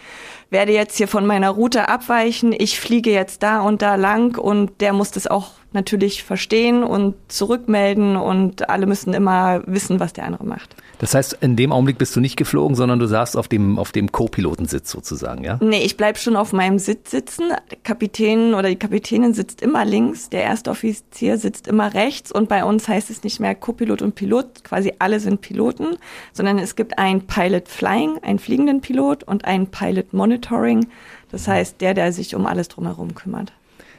werde 0.51 0.73
jetzt 0.73 0.97
hier 0.97 1.09
von 1.09 1.27
meiner 1.27 1.51
Route 1.51 1.89
abweichen. 1.89 2.55
Ich 2.57 2.81
fliege 2.81 3.11
jetzt 3.11 3.43
da 3.43 3.61
und 3.61 3.83
da 3.83 3.95
lang 3.95 4.39
und 4.39 4.81
der 4.81 4.93
muss 4.93 5.11
das 5.11 5.27
auch 5.27 5.53
natürlich 5.75 6.23
verstehen 6.23 6.83
und 6.83 7.15
zurückmelden 7.29 8.17
und 8.17 8.69
alle 8.69 8.87
müssen 8.87 9.13
immer 9.15 9.63
wissen, 9.67 10.01
was 10.01 10.13
der 10.13 10.25
andere 10.25 10.45
macht. 10.45 10.75
Das 10.99 11.15
heißt, 11.15 11.39
in 11.41 11.57
dem 11.57 11.73
Augenblick 11.73 11.99
bist 11.99 12.15
du 12.17 12.21
nicht 12.21 12.37
geflogen, 12.37 12.77
sondern 12.77 12.99
du 12.99 13.07
saßt 13.07 13.37
auf 13.37 13.49
dem, 13.49 13.79
auf 13.79 13.93
dem 13.93 14.13
Co-Pilotensitz 14.13 14.91
sozusagen, 14.91 15.45
ja? 15.45 15.59
Nee, 15.61 15.83
ich 15.83 15.97
bleib 15.97 16.19
schon 16.19 16.37
auf 16.37 16.53
meinem 16.53 16.79
Sitz 16.79 17.11
sitzen. 17.11 17.49
Der 17.49 17.79
Kapitän 17.83 18.55
oder 18.55 18.69
die 18.69 18.77
Kapitänin 18.77 19.35
sitzt 19.35 19.61
immer 19.61 19.85
links, 19.85 20.31
der 20.31 20.43
erste 20.43 20.71
Offizier 20.71 21.37
sitzt 21.37 21.67
immer 21.67 21.93
rechts 21.95 22.33
und 22.33 22.49
bei 22.49 22.65
uns 22.65 22.89
heißt 22.89 23.11
es 23.11 23.23
nicht 23.25 23.41
mehr 23.41 23.55
Co-Pilot 23.55 24.03
und 24.03 24.15
Pilot, 24.15 24.65
quasi 24.65 24.93
alle 24.99 25.21
sind 25.21 25.41
Piloten, 25.41 25.97
sondern 26.33 26.59
es 26.59 26.77
gibt 26.77 26.99
einen 26.99 27.27
Pilot 27.27 27.69
Flying, 27.69 28.19
einen 28.23 28.39
fliegenden 28.39 28.81
Pilot 28.81 29.25
und 29.25 29.45
einen 29.45 29.67
Pilot 29.67 30.13
Monitoring. 30.13 30.87
Das 31.31 31.49
heißt, 31.49 31.81
der, 31.81 31.95
der 31.95 32.13
sich 32.13 32.35
um 32.35 32.47
alles 32.47 32.69
drumherum 32.69 33.15
kümmert. 33.15 33.53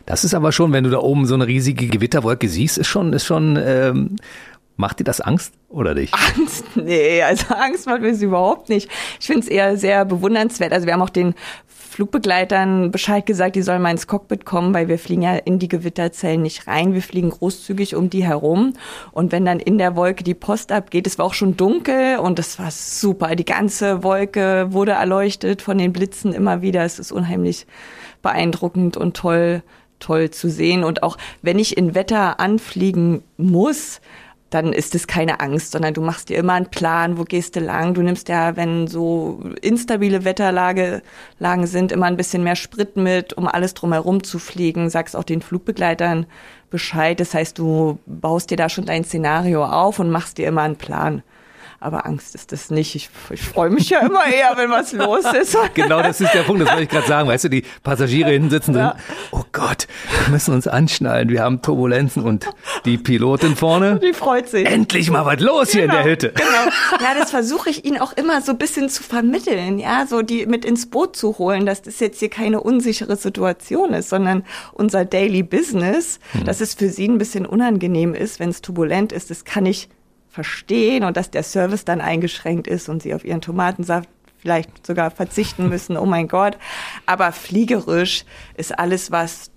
Das 0.06 0.24
ist 0.24 0.34
aber 0.34 0.52
schon, 0.52 0.72
wenn 0.72 0.84
du 0.84 0.90
da 0.90 1.00
oben 1.00 1.25
so 1.25 1.34
eine 1.34 1.48
riesige 1.48 1.88
Gewitterwolke 1.88 2.48
siehst, 2.48 2.78
ist 2.78 2.88
schon, 2.88 3.13
ist 3.13 3.25
schon, 3.25 3.57
ähm, 3.62 4.16
macht 4.78 5.00
dir 5.00 5.04
das 5.04 5.22
Angst 5.22 5.54
oder 5.69 5.94
nicht? 5.94 6.13
Angst? 6.13 6.66
Nee, 6.75 7.22
also 7.24 7.54
Angst 7.56 7.88
macht 7.88 8.02
mir 8.02 8.10
es 8.10 8.22
überhaupt 8.22 8.69
nicht. 8.69 8.90
Ich 9.19 9.28
finde 9.28 9.42
es 9.42 9.48
eher 9.48 9.78
sehr 9.78 10.06
bewundernswert. 10.06 10.74
Also 10.74 10.86
wir 10.86 10.94
haben 10.94 11.02
auch 11.02 11.10
den 11.10 11.34
Flugbegleitern 11.95 12.92
Bescheid 12.92 13.26
gesagt, 13.26 13.56
die 13.56 13.62
sollen 13.62 13.81
mal 13.81 13.92
ins 13.92 14.06
Cockpit 14.06 14.44
kommen, 14.44 14.74
weil 14.74 14.90
wir 14.90 15.00
fliegen 15.00 15.21
ja 15.21 15.38
in 15.38 15.59
die 15.59 15.69
Gewitterzellen 15.69 16.42
nicht 16.42 16.68
rein. 16.68 16.94
Wir 16.94 17.02
fliegen 17.02 17.30
großzügig 17.30 17.95
um 17.95 18.09
die 18.09 18.26
herum. 18.26 18.74
Und 19.14 19.31
wenn 19.31 19.45
dann 19.45 19.62
in 19.62 19.78
der 19.78 19.95
Wolke 19.95 20.26
die 20.26 20.33
Post 20.33 20.74
abgeht, 20.74 21.07
es 21.07 21.18
war 21.18 21.26
auch 21.26 21.33
schon 21.33 21.56
dunkel 21.56 22.18
und 22.18 22.38
es 22.38 22.59
war 22.59 22.69
super. 22.69 23.35
Die 23.35 23.45
ganze 23.45 24.04
Wolke 24.04 24.74
wurde 24.74 24.92
erleuchtet 24.92 25.62
von 25.62 25.78
den 25.78 25.94
Blitzen 25.94 26.33
immer 26.33 26.62
wieder. 26.62 26.83
Es 26.83 27.00
ist 27.00 27.14
unheimlich 27.14 27.66
beeindruckend 28.21 28.97
und 28.97 29.16
toll, 29.16 29.64
toll 29.99 30.30
zu 30.30 30.49
sehen. 30.49 30.83
Und 30.83 31.04
auch 31.04 31.18
wenn 31.42 31.59
ich 31.59 31.78
in 31.78 31.95
Wetter 31.95 32.40
anfliegen 32.40 33.23
muss, 33.37 34.02
dann 34.49 34.73
ist 34.73 34.95
es 34.95 35.07
keine 35.07 35.40
Angst, 35.42 35.71
sondern 35.71 35.94
du 35.94 36.02
machst 36.02 36.30
dir 36.30 36.37
immer 36.37 36.54
einen 36.54 36.68
Plan, 36.68 37.18
wo 37.18 37.23
gehst 37.23 37.56
du 37.56 37.59
lang. 37.59 37.94
Du 37.94 38.02
nimmst 38.02 38.30
ja, 38.30 38.56
wenn 38.56 38.87
so 38.87 39.42
instabile 39.61 40.23
Wetterlage 40.23 41.02
Lagen 41.40 41.68
sind, 41.68 41.92
immer 41.92 42.06
ein 42.06 42.16
bisschen 42.16 42.44
mehr 42.44 42.56
Sprit 42.56 42.95
mit, 42.95 43.33
um 43.33 43.47
alles 43.47 43.73
drumherum 43.73 44.23
zu 44.23 44.40
fliegen. 44.40 44.90
Sagst 44.90 45.16
auch 45.16 45.23
den 45.23 45.42
Flugbegleitern 45.42 46.25
Bescheid. 46.69 47.19
Das 47.19 47.33
heißt, 47.33 47.57
du 47.57 47.99
baust 48.06 48.52
dir 48.52 48.57
da 48.57 48.69
schon 48.69 48.85
dein 48.85 49.04
Szenario 49.04 49.66
auf 49.66 49.99
und 49.99 50.09
machst 50.09 50.37
dir 50.37 50.47
immer 50.47 50.61
einen 50.61 50.78
Plan. 50.78 51.23
Aber 51.85 52.07
Angst 52.07 52.33
ist 52.33 52.51
das 52.51 52.71
nicht. 52.71 52.95
Ich, 52.95 53.11
ich 53.30 53.42
freue 53.44 53.69
mich 53.69 53.92
ja 53.92 53.99
immer 53.99 54.25
eher, 54.25 54.54
wenn 54.56 54.71
was 54.71 54.92
los 54.92 55.23
ist. 55.39 55.56
Genau, 55.75 56.01
das 56.01 56.21
ist 56.21 56.33
der 56.33 56.44
Punkt, 56.44 56.61
das 56.61 56.69
wollte 56.69 56.83
ich 56.83 56.89
gerade 56.89 57.07
sagen. 57.07 57.27
Weißt 57.27 57.44
du, 57.44 57.49
die 57.49 57.63
Passagiere 57.83 58.31
hinten 58.31 58.49
sitzen 58.49 58.73
drin. 58.73 58.83
Ja. 58.83 58.95
Oh 59.31 59.44
Gott, 59.51 59.87
wir 60.23 60.31
müssen 60.31 60.54
uns 60.54 60.68
anschnallen. 60.68 61.30
Wir 61.30 61.44
haben 61.44 61.61
Turbulenzen 61.61 62.23
und 62.23 62.47
die 62.85 62.97
Pilotin 62.97 63.56
vorne. 63.56 63.99
Die 63.99 64.13
freut 64.13 64.47
sich. 64.47 64.65
Endlich 64.65 65.11
mal 65.11 65.25
was 65.25 65.39
los 65.42 65.71
hier 65.71 65.83
in 65.83 65.92
der 65.92 66.04
Hütte. 66.04 66.30
Genau. 66.30 66.49
Ja, 67.01 67.13
das 67.18 67.30
versuche 67.31 67.69
ich 67.69 67.85
ihnen 67.85 67.99
auch 67.99 68.13
immer 68.13 68.42
so 68.42 68.54
ein 68.54 68.57
bisschen 68.57 68.89
zu 68.89 69.04
vermitteln, 69.04 69.77
ja, 69.80 70.06
so 70.07 70.21
die 70.21 70.45
mit 70.45 70.65
ins 70.65 70.89
Boot 70.89 71.15
zu 71.15 71.37
holen, 71.37 71.65
dass 71.65 71.81
das 71.81 71.99
jetzt 71.99 72.19
hier 72.19 72.30
keine 72.30 72.61
unsichere 72.61 73.15
Situation 73.15 73.94
ist, 73.94 74.09
sondern 74.09 74.44
unser 74.73 75.06
Daily 75.06 75.44
Business, 75.44 76.19
dass 76.45 76.61
es 76.61 76.73
für 76.73 76.89
sie 76.89 77.07
ein 77.07 77.18
bisschen 77.18 77.45
unangenehm 77.45 78.15
ist, 78.15 78.39
wenn 78.39 78.49
es 78.49 78.61
turbulent 78.61 79.11
ist, 79.11 79.30
das 79.30 79.45
kann 79.45 79.65
ich 79.65 79.89
verstehen 80.35 81.06
und 81.06 81.15
dass 81.15 81.31
der 81.31 81.44
Service 81.44 81.85
dann 81.85 82.01
eingeschränkt 82.01 82.68
ist 82.68 82.89
und 82.89 83.01
sie 83.01 83.13
auf 83.13 83.23
ihren 83.23 83.39
Tomatensaft 83.39 84.09
vielleicht 84.37 84.85
sogar 84.85 85.09
verzichten 85.09 85.69
müssen, 85.69 85.95
oh 85.95 86.06
mein 86.06 86.27
Gott. 86.27 86.57
Aber 87.06 87.31
fliegerisch 87.31 88.25
ist 88.57 88.77
alles, 88.77 89.11
was 89.11 89.49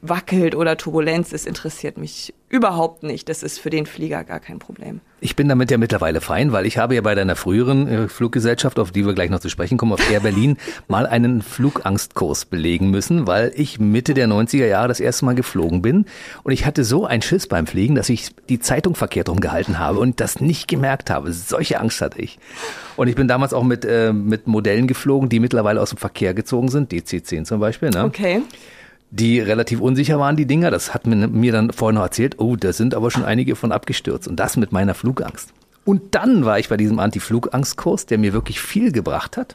wackelt 0.00 0.54
oder 0.54 0.76
Turbulenz 0.76 1.32
ist, 1.32 1.46
interessiert 1.46 1.98
mich 1.98 2.34
überhaupt 2.48 3.02
nicht. 3.02 3.28
Das 3.28 3.42
ist 3.42 3.58
für 3.58 3.70
den 3.70 3.86
Flieger 3.86 4.22
gar 4.24 4.38
kein 4.38 4.58
Problem. 4.58 5.00
Ich 5.20 5.34
bin 5.34 5.48
damit 5.48 5.70
ja 5.70 5.78
mittlerweile 5.78 6.20
fein, 6.20 6.52
weil 6.52 6.66
ich 6.66 6.78
habe 6.78 6.94
ja 6.94 7.00
bei 7.00 7.14
deiner 7.14 7.36
früheren 7.36 7.88
äh, 7.88 8.08
Fluggesellschaft, 8.08 8.78
auf 8.78 8.92
die 8.92 9.04
wir 9.06 9.14
gleich 9.14 9.30
noch 9.30 9.40
zu 9.40 9.48
sprechen 9.48 9.78
kommen, 9.78 9.92
auf 9.92 10.10
Air 10.10 10.20
Berlin, 10.20 10.56
mal 10.88 11.06
einen 11.06 11.42
Flugangstkurs 11.42 12.44
belegen 12.44 12.90
müssen, 12.90 13.26
weil 13.26 13.52
ich 13.56 13.80
Mitte 13.80 14.14
der 14.14 14.28
90er 14.28 14.66
Jahre 14.66 14.88
das 14.88 15.00
erste 15.00 15.24
Mal 15.24 15.34
geflogen 15.34 15.82
bin 15.82 16.06
und 16.42 16.52
ich 16.52 16.66
hatte 16.66 16.84
so 16.84 17.06
einen 17.06 17.22
Schiss 17.22 17.46
beim 17.46 17.66
Fliegen, 17.66 17.94
dass 17.94 18.08
ich 18.08 18.30
die 18.48 18.60
Zeitung 18.60 18.94
verkehrt 18.94 19.28
rumgehalten 19.28 19.78
habe 19.78 19.98
und 19.98 20.20
das 20.20 20.40
nicht 20.40 20.68
gemerkt 20.68 21.10
habe. 21.10 21.32
Solche 21.32 21.80
Angst 21.80 22.00
hatte 22.00 22.20
ich. 22.20 22.38
Und 22.96 23.08
ich 23.08 23.16
bin 23.16 23.26
damals 23.26 23.52
auch 23.52 23.64
mit, 23.64 23.84
äh, 23.84 24.12
mit 24.12 24.46
Modellen 24.46 24.86
geflogen, 24.86 25.28
die 25.28 25.40
mittlerweile 25.40 25.80
aus 25.80 25.90
dem 25.90 25.98
Verkehr 25.98 26.34
gezogen 26.34 26.68
sind, 26.68 26.92
DC-10 26.92 27.44
zum 27.44 27.60
Beispiel. 27.60 27.90
Ne? 27.90 28.04
Okay 28.04 28.42
die 29.14 29.38
relativ 29.38 29.80
unsicher 29.80 30.18
waren, 30.18 30.36
die 30.36 30.46
Dinger. 30.46 30.72
Das 30.72 30.92
hat 30.92 31.06
mir, 31.06 31.52
dann 31.52 31.72
vorhin 31.72 31.94
noch 31.94 32.02
erzählt. 32.02 32.40
Oh, 32.40 32.56
da 32.56 32.72
sind 32.72 32.94
aber 32.94 33.12
schon 33.12 33.24
einige 33.24 33.54
von 33.54 33.70
abgestürzt. 33.70 34.26
Und 34.26 34.36
das 34.36 34.56
mit 34.56 34.72
meiner 34.72 34.94
Flugangst. 34.94 35.52
Und 35.84 36.14
dann 36.16 36.44
war 36.44 36.58
ich 36.58 36.68
bei 36.68 36.76
diesem 36.76 36.98
Anti-Flugangstkurs, 36.98 38.06
der 38.06 38.18
mir 38.18 38.32
wirklich 38.32 38.60
viel 38.60 38.90
gebracht 38.90 39.36
hat. 39.36 39.54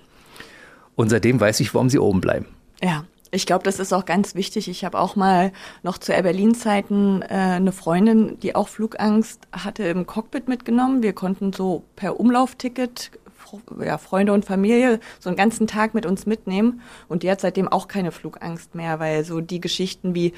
Und 0.96 1.10
seitdem 1.10 1.39
weiß 1.39 1.60
ich, 1.60 1.74
warum 1.74 1.89
sie 1.89 2.00
oben 2.00 2.22
bleiben. 2.22 2.46
Ja. 2.82 3.06
Ich 3.32 3.46
glaube, 3.46 3.63
das 3.63 3.78
ist 3.78 3.94
auch 3.94 4.06
ganz 4.06 4.34
wichtig. 4.34 4.68
Ich 4.70 4.84
habe 4.84 4.98
auch 4.98 5.16
mal 5.16 5.51
noch 5.84 6.00
zu 6.00 6.12
Air 6.12 6.24
Berlin 6.24 6.56
Zeiten 6.56 7.22
äh, 7.22 7.28
eine 7.28 7.72
Freundin, 7.72 8.39
die 8.39 8.56
auch 8.56 8.68
Flugangst 8.68 9.42
hatte, 9.51 9.84
im 9.84 10.08
Cockpit 10.08 10.48
mitgenommen. 10.48 11.04
Wir 11.04 11.13
konnten 11.13 11.54
so 11.54 11.84
per 11.96 12.20
Umlaufticket 12.20 13.12
ja, 13.84 13.98
Freunde 13.98 14.34
und 14.34 14.46
Familie 14.46 15.00
so 15.20 15.29
einen 15.29 15.38
ganzen 15.38 15.68
Tag 15.68 15.94
mit 15.94 16.06
uns 16.06 16.25
mitnehmen. 16.25 16.82
Und 17.08 17.24
die 17.24 17.32
hat 17.32 17.41
seitdem 17.41 17.68
auch 17.68 17.88
keine 17.88 18.12
Flugangst 18.12 18.75
mehr, 18.75 19.00
weil 19.00 19.24
so 19.24 19.41
die 19.41 19.62
Geschichten 19.62 20.15
wie, 20.15 20.34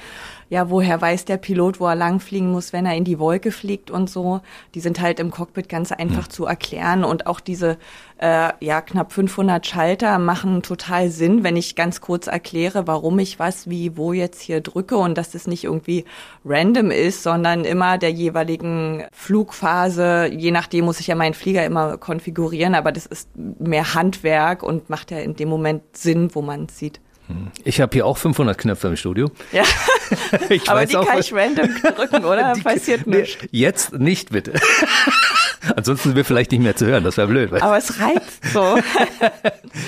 ja, 0.50 0.70
woher 0.70 1.02
weiß 1.02 1.26
der 1.26 1.38
Pilot, 1.38 1.80
wo 1.80 1.88
er 1.88 1.96
langfliegen 1.96 2.52
muss, 2.52 2.74
wenn 2.74 2.86
er 2.86 2.96
in 2.96 3.04
die 3.04 3.20
Wolke 3.20 3.52
fliegt 3.52 3.92
und 3.92 4.10
so, 4.10 4.42
die 4.74 4.80
sind 4.80 5.02
halt 5.02 5.20
im 5.20 5.32
Cockpit 5.32 5.70
ganz 5.70 5.92
einfach 5.92 6.28
mhm. 6.28 6.32
zu 6.32 6.46
erklären. 6.46 7.04
Und 7.04 7.28
auch 7.28 7.40
diese 7.40 7.78
äh, 8.22 8.54
ja, 8.60 8.82
knapp 8.82 9.12
500 9.12 9.66
Schalter 9.66 10.20
machen 10.20 10.62
total 10.62 11.10
Sinn, 11.10 11.44
wenn 11.44 11.58
ich 11.58 11.76
ganz 11.76 12.02
kurz 12.02 12.28
erkläre, 12.28 12.86
warum 12.86 13.18
ich 13.18 13.40
was, 13.40 13.68
wie, 13.68 13.98
wo 13.98 14.14
jetzt 14.14 14.42
hier 14.42 14.62
drücke 14.62 14.96
und 14.96 15.18
dass 15.18 15.32
das 15.32 15.48
nicht 15.48 15.64
irgendwie 15.64 16.06
random 16.46 16.92
ist, 16.92 17.24
sondern 17.24 17.66
immer 17.66 17.98
der 17.98 18.12
jeweiligen 18.12 19.06
Flugphase, 19.12 20.30
je 20.32 20.52
nachdem 20.52 20.86
muss 20.86 21.00
ich 21.00 21.08
ja 21.08 21.16
meinen 21.16 21.34
Flieger 21.34 21.66
immer 21.66 21.98
konfigurieren, 21.98 22.76
aber 22.76 22.92
das 22.92 23.01
ist 23.06 23.30
mehr 23.36 23.94
Handwerk 23.94 24.64
und 24.64 24.90
macht 24.90 25.12
ja 25.12 25.20
in 25.20 25.36
dem 25.36 25.50
Moment 25.50 25.84
Sinn, 25.96 26.34
wo 26.34 26.42
man 26.42 26.66
es 26.66 26.78
sieht. 26.78 27.00
Ich 27.64 27.80
habe 27.80 27.94
hier 27.94 28.06
auch 28.06 28.18
500 28.18 28.58
Knöpfe 28.58 28.88
im 28.88 28.96
Studio. 28.96 29.32
Ja, 29.52 29.64
ich 30.50 30.70
aber 30.70 30.86
die 30.86 30.98
auch, 30.98 31.06
kann 31.06 31.20
ich 31.20 31.34
random 31.34 31.70
drücken, 31.96 32.26
oder? 32.26 32.54
Die, 32.56 32.62
Passiert 32.62 33.08
nicht. 33.08 33.48
Jetzt 33.52 33.94
nicht, 33.94 34.32
bitte. 34.32 34.54
Ansonsten 35.76 36.10
sind 36.10 36.16
wir 36.16 36.26
vielleicht 36.26 36.52
nicht 36.52 36.62
mehr 36.62 36.76
zu 36.76 36.88
hören, 36.88 37.04
das 37.04 37.18
wäre 37.18 37.28
blöd. 37.28 37.54
Aber 37.62 37.78
es 37.78 38.00
reizt 38.00 38.52
so. 38.52 38.78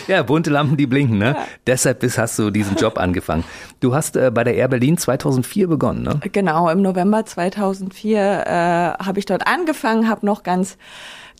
ja, 0.08 0.22
bunte 0.22 0.51
Lampen, 0.51 0.77
die 0.77 0.86
blinken, 0.86 1.17
ne? 1.17 1.36
Ja. 1.36 1.48
Deshalb 1.65 2.00
bist, 2.00 2.17
hast 2.17 2.38
du 2.38 2.51
diesen 2.51 2.77
Job 2.77 3.00
angefangen. 3.00 3.43
Du 3.79 3.96
hast 3.96 4.15
äh, 4.15 4.29
bei 4.32 4.43
der 4.43 4.55
Air 4.55 4.67
Berlin 4.67 4.98
2004 4.98 5.67
begonnen, 5.67 6.03
ne? 6.03 6.20
Genau, 6.32 6.70
im 6.70 6.82
November 6.82 7.25
2004 7.25 8.20
äh, 8.20 9.03
habe 9.03 9.20
ich 9.20 9.25
dort 9.25 9.48
angefangen, 9.48 10.08
habe 10.08 10.25
noch 10.25 10.43
ganz 10.43 10.77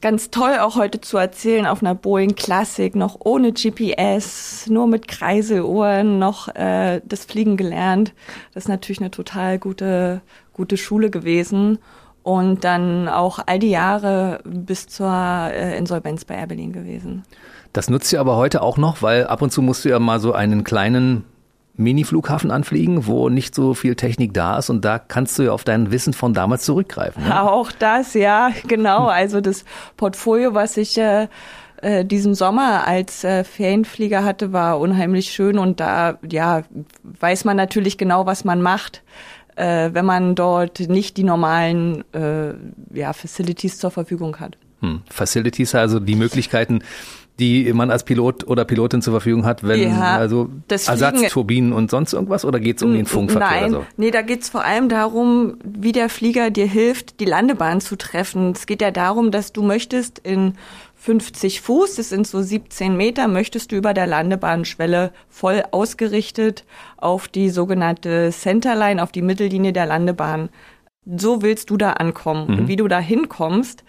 ganz 0.04 0.30
toll 0.32 0.60
auch 0.60 0.76
heute 0.76 1.00
zu 1.00 1.18
erzählen 1.18 1.66
auf 1.66 1.82
einer 1.82 1.96
Boeing 1.96 2.36
Classic, 2.36 2.94
noch 2.94 3.16
ohne 3.24 3.54
GPS, 3.54 4.68
nur 4.68 4.86
mit 4.86 5.08
Kreiseluhren, 5.08 6.20
noch 6.20 6.50
äh, 6.50 7.00
das 7.06 7.24
Fliegen 7.24 7.56
gelernt. 7.56 8.14
Das 8.54 8.66
ist 8.66 8.68
natürlich 8.68 9.00
eine 9.00 9.12
total 9.12 9.60
gute, 9.60 10.22
gute 10.52 10.76
Schule 10.76 11.10
gewesen. 11.10 11.80
Und 12.22 12.66
dann 12.66 13.08
auch 13.08 13.40
all 13.46 13.60
die 13.60 13.70
Jahre 13.70 14.42
bis 14.44 14.88
zur 14.88 15.10
äh, 15.10 15.78
Insolvenz 15.78 16.26
bei 16.26 16.36
Air 16.36 16.48
Berlin 16.48 16.74
gewesen. 16.74 17.24
Das 17.72 17.90
nutzt 17.90 18.12
ihr 18.12 18.20
aber 18.20 18.36
heute 18.36 18.62
auch 18.62 18.78
noch, 18.78 19.02
weil 19.02 19.28
ab 19.28 19.42
und 19.42 19.52
zu 19.52 19.62
musst 19.62 19.86
du 19.86 19.90
ja 19.90 20.00
mal 20.00 20.20
so 20.20 20.34
einen 20.34 20.66
kleinen 20.66 21.24
Mini-Flughafen 21.76 22.52
anfliegen, 22.52 23.08
wo 23.08 23.30
nicht 23.30 23.56
so 23.56 23.74
viel 23.74 23.96
Technik 23.96 24.34
da 24.34 24.58
ist 24.58 24.70
und 24.70 24.86
da 24.86 25.00
kannst 25.00 25.40
du 25.40 25.44
ja 25.44 25.52
auf 25.52 25.64
dein 25.64 25.92
Wissen 25.92 26.14
von 26.14 26.34
damals 26.34 26.64
zurückgreifen. 26.64 27.24
Ne? 27.24 27.42
Auch 27.52 27.72
das, 27.72 28.14
ja, 28.14 28.52
genau. 28.68 29.08
Also 29.08 29.42
das 29.42 29.66
Portfolio, 29.98 30.54
was 30.54 30.78
ich 30.78 30.98
äh, 30.98 31.28
äh, 31.82 32.06
diesen 32.06 32.36
Sommer 32.36 32.88
als 32.88 33.24
äh, 33.24 33.44
Ferienflieger 33.44 34.24
hatte, 34.24 34.54
war 34.54 34.80
unheimlich 34.80 35.32
schön 35.32 35.58
und 35.58 35.80
da, 35.80 36.20
ja, 36.30 36.64
weiß 37.04 37.44
man 37.46 37.58
natürlich 37.58 37.98
genau, 37.98 38.26
was 38.26 38.44
man 38.46 38.62
macht. 38.62 39.02
Äh, 39.56 39.92
wenn 39.94 40.06
man 40.06 40.34
dort 40.34 40.80
nicht 40.80 41.18
die 41.18 41.24
normalen 41.24 42.04
äh, 42.14 42.54
ja, 42.92 43.14
Facilities 43.14 43.78
zur 43.78 43.92
Verfügung 43.92 44.40
hat. 44.40 44.58
Hm. 44.80 45.02
Facilities, 45.10 45.76
also 45.76 46.00
die 46.00 46.16
Möglichkeiten, 46.16 46.80
die 47.40 47.72
man 47.74 47.90
als 47.90 48.04
Pilot 48.04 48.48
oder 48.48 48.64
Pilotin 48.64 49.02
zur 49.02 49.14
Verfügung 49.14 49.46
hat, 49.46 49.68
wenn 49.68 49.82
ja, 49.82 50.18
also 50.18 50.50
Ersatzturbinen 50.70 51.74
und 51.74 51.90
sonst 51.90 52.14
irgendwas 52.14 52.46
oder 52.46 52.60
geht 52.60 52.78
es 52.78 52.84
um 52.84 52.94
den 52.94 53.08
Funkverkehr 53.08 53.62
Nein, 53.62 53.74
oder 53.74 53.82
so? 53.82 53.88
Nee, 53.98 54.12
da 54.12 54.22
geht 54.22 54.44
es 54.44 54.50
vor 54.50 54.64
allem 54.64 54.88
darum, 54.88 55.58
wie 55.64 55.92
der 55.92 56.10
Flieger 56.10 56.52
dir 56.52 56.68
hilft, 56.68 57.20
die 57.20 57.26
Landebahn 57.26 57.82
zu 57.82 57.98
treffen. 57.98 58.52
Es 58.52 58.68
geht 58.68 58.82
ja 58.82 58.92
darum, 58.92 59.32
dass 59.32 59.52
du 59.52 59.64
möchtest 59.64 60.20
in 60.20 60.54
50 60.96 61.62
Fuß, 61.62 61.96
das 61.96 62.10
sind 62.10 62.28
so 62.28 62.42
17 62.42 62.96
Meter, 62.96 63.28
möchtest 63.28 63.72
du 63.72 63.76
über 63.76 63.94
der 63.94 64.08
Landebahnschwelle 64.08 65.12
voll 65.28 65.64
ausgerichtet 65.72 66.66
auf 66.98 67.28
die 67.28 67.50
sogenannte 67.50 68.30
Centerline, 68.32 69.02
auf 69.02 69.12
die 69.12 69.24
Mittellinie 69.24 69.74
der 69.74 69.88
Landebahn. 69.88 70.50
So 71.06 71.42
willst 71.42 71.70
du 71.70 71.78
da 71.78 71.94
ankommen. 71.94 72.48
Mhm. 72.48 72.60
Und 72.60 72.68
wie 72.70 72.78
du 72.78 72.88
da 72.88 73.00
hinkommst, 73.00 73.84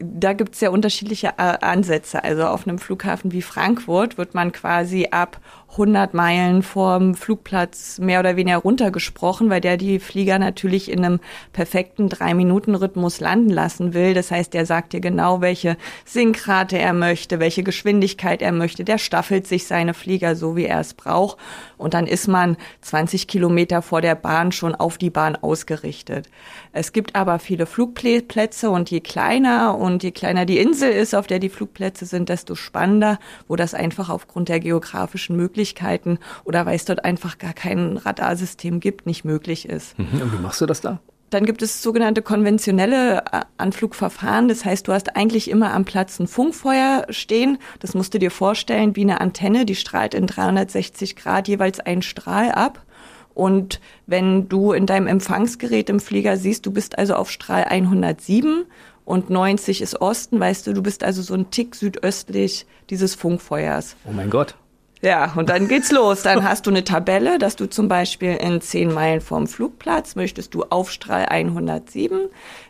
da 0.00 0.32
gibt 0.32 0.54
es 0.54 0.60
ja 0.60 0.70
unterschiedliche 0.70 1.28
äh, 1.36 1.58
Ansätze. 1.60 2.24
Also 2.24 2.46
auf 2.46 2.66
einem 2.66 2.78
Flughafen 2.78 3.32
wie 3.32 3.42
Frankfurt 3.42 4.18
wird 4.18 4.34
man 4.34 4.52
quasi 4.52 5.08
ab 5.10 5.40
100 5.72 6.14
Meilen 6.14 6.62
vorm 6.64 7.14
Flugplatz 7.14 8.00
mehr 8.00 8.18
oder 8.18 8.34
weniger 8.34 8.56
runtergesprochen, 8.56 9.50
weil 9.50 9.60
der 9.60 9.76
die 9.76 10.00
Flieger 10.00 10.40
natürlich 10.40 10.90
in 10.90 11.04
einem 11.04 11.20
perfekten 11.52 12.08
Drei-Minuten-Rhythmus 12.08 13.20
landen 13.20 13.50
lassen 13.50 13.94
will. 13.94 14.12
Das 14.12 14.32
heißt, 14.32 14.52
der 14.52 14.66
sagt 14.66 14.92
dir 14.92 15.00
genau, 15.00 15.40
welche 15.40 15.76
Sinkrate 16.04 16.76
er 16.76 16.92
möchte, 16.92 17.38
welche 17.38 17.62
Geschwindigkeit 17.62 18.42
er 18.42 18.50
möchte. 18.50 18.82
Der 18.82 18.98
staffelt 18.98 19.46
sich 19.46 19.66
seine 19.66 19.94
Flieger 19.94 20.34
so, 20.34 20.56
wie 20.56 20.64
er 20.64 20.80
es 20.80 20.94
braucht. 20.94 21.38
Und 21.76 21.94
dann 21.94 22.08
ist 22.08 22.26
man 22.26 22.56
20 22.80 23.28
Kilometer 23.28 23.80
vor 23.80 24.00
der 24.00 24.16
Bahn 24.16 24.50
schon 24.50 24.74
auf 24.74 24.98
die 24.98 25.10
Bahn 25.10 25.36
ausgerichtet. 25.36 26.28
Es 26.72 26.92
gibt 26.92 27.14
aber 27.14 27.38
viele 27.38 27.66
Flugplätze 27.66 28.70
und 28.70 28.90
je 28.90 29.00
kleiner 29.00 29.78
und 29.78 30.02
je 30.02 30.10
kleiner 30.10 30.46
die 30.46 30.58
Insel 30.58 30.90
ist, 30.90 31.14
auf 31.14 31.28
der 31.28 31.38
die 31.38 31.48
Flugplätze 31.48 32.06
sind, 32.06 32.28
desto 32.28 32.56
spannender, 32.56 33.20
wo 33.46 33.54
das 33.54 33.72
einfach 33.72 34.10
aufgrund 34.10 34.48
der 34.48 34.58
geografischen 34.58 35.36
Möglichkeiten 35.36 35.59
Möglichkeiten 35.60 36.18
oder 36.44 36.64
weil 36.64 36.76
es 36.76 36.86
dort 36.86 37.04
einfach 37.04 37.36
gar 37.36 37.52
kein 37.52 37.98
Radarsystem 37.98 38.80
gibt, 38.80 39.04
nicht 39.04 39.24
möglich 39.24 39.68
ist. 39.68 39.98
Mhm. 39.98 40.22
Und 40.22 40.32
wie 40.32 40.42
machst 40.42 40.60
du 40.62 40.66
das 40.66 40.80
da? 40.80 41.00
Dann 41.28 41.44
gibt 41.44 41.60
es 41.62 41.82
sogenannte 41.82 42.22
konventionelle 42.22 43.18
äh, 43.30 43.40
Anflugverfahren. 43.58 44.48
Das 44.48 44.64
heißt, 44.64 44.88
du 44.88 44.92
hast 44.92 45.16
eigentlich 45.16 45.50
immer 45.50 45.72
am 45.74 45.84
Platz 45.84 46.18
ein 46.18 46.26
Funkfeuer 46.26 47.06
stehen. 47.10 47.58
Das 47.78 47.94
musst 47.94 48.14
du 48.14 48.18
dir 48.18 48.30
vorstellen 48.30 48.96
wie 48.96 49.02
eine 49.02 49.20
Antenne, 49.20 49.66
die 49.66 49.76
strahlt 49.76 50.14
in 50.14 50.26
360 50.26 51.14
Grad 51.14 51.46
jeweils 51.46 51.78
einen 51.78 52.02
Strahl 52.02 52.50
ab. 52.52 52.82
Und 53.34 53.80
wenn 54.06 54.48
du 54.48 54.72
in 54.72 54.86
deinem 54.86 55.06
Empfangsgerät 55.06 55.90
im 55.90 56.00
Flieger 56.00 56.36
siehst, 56.36 56.64
du 56.66 56.72
bist 56.72 56.98
also 56.98 57.14
auf 57.14 57.30
Strahl 57.30 57.64
107 57.64 58.64
und 59.04 59.28
90 59.28 59.82
ist 59.82 60.00
Osten, 60.00 60.40
weißt 60.40 60.66
du, 60.66 60.72
du 60.72 60.82
bist 60.82 61.04
also 61.04 61.22
so 61.22 61.34
ein 61.34 61.50
Tick 61.50 61.74
südöstlich 61.74 62.66
dieses 62.88 63.14
Funkfeuers. 63.14 63.96
Oh 64.04 64.12
mein 64.12 64.30
Gott. 64.30 64.56
Ja, 65.02 65.32
und 65.34 65.48
dann 65.48 65.66
geht's 65.66 65.90
los. 65.92 66.22
Dann 66.22 66.44
hast 66.44 66.66
du 66.66 66.70
eine 66.70 66.84
Tabelle, 66.84 67.38
dass 67.38 67.56
du 67.56 67.66
zum 67.66 67.88
Beispiel 67.88 68.36
in 68.36 68.60
10 68.60 68.92
Meilen 68.92 69.20
vorm 69.20 69.46
Flugplatz 69.46 70.14
möchtest 70.14 70.54
du 70.54 70.64
Aufstrahl 70.64 71.26
107 71.26 72.28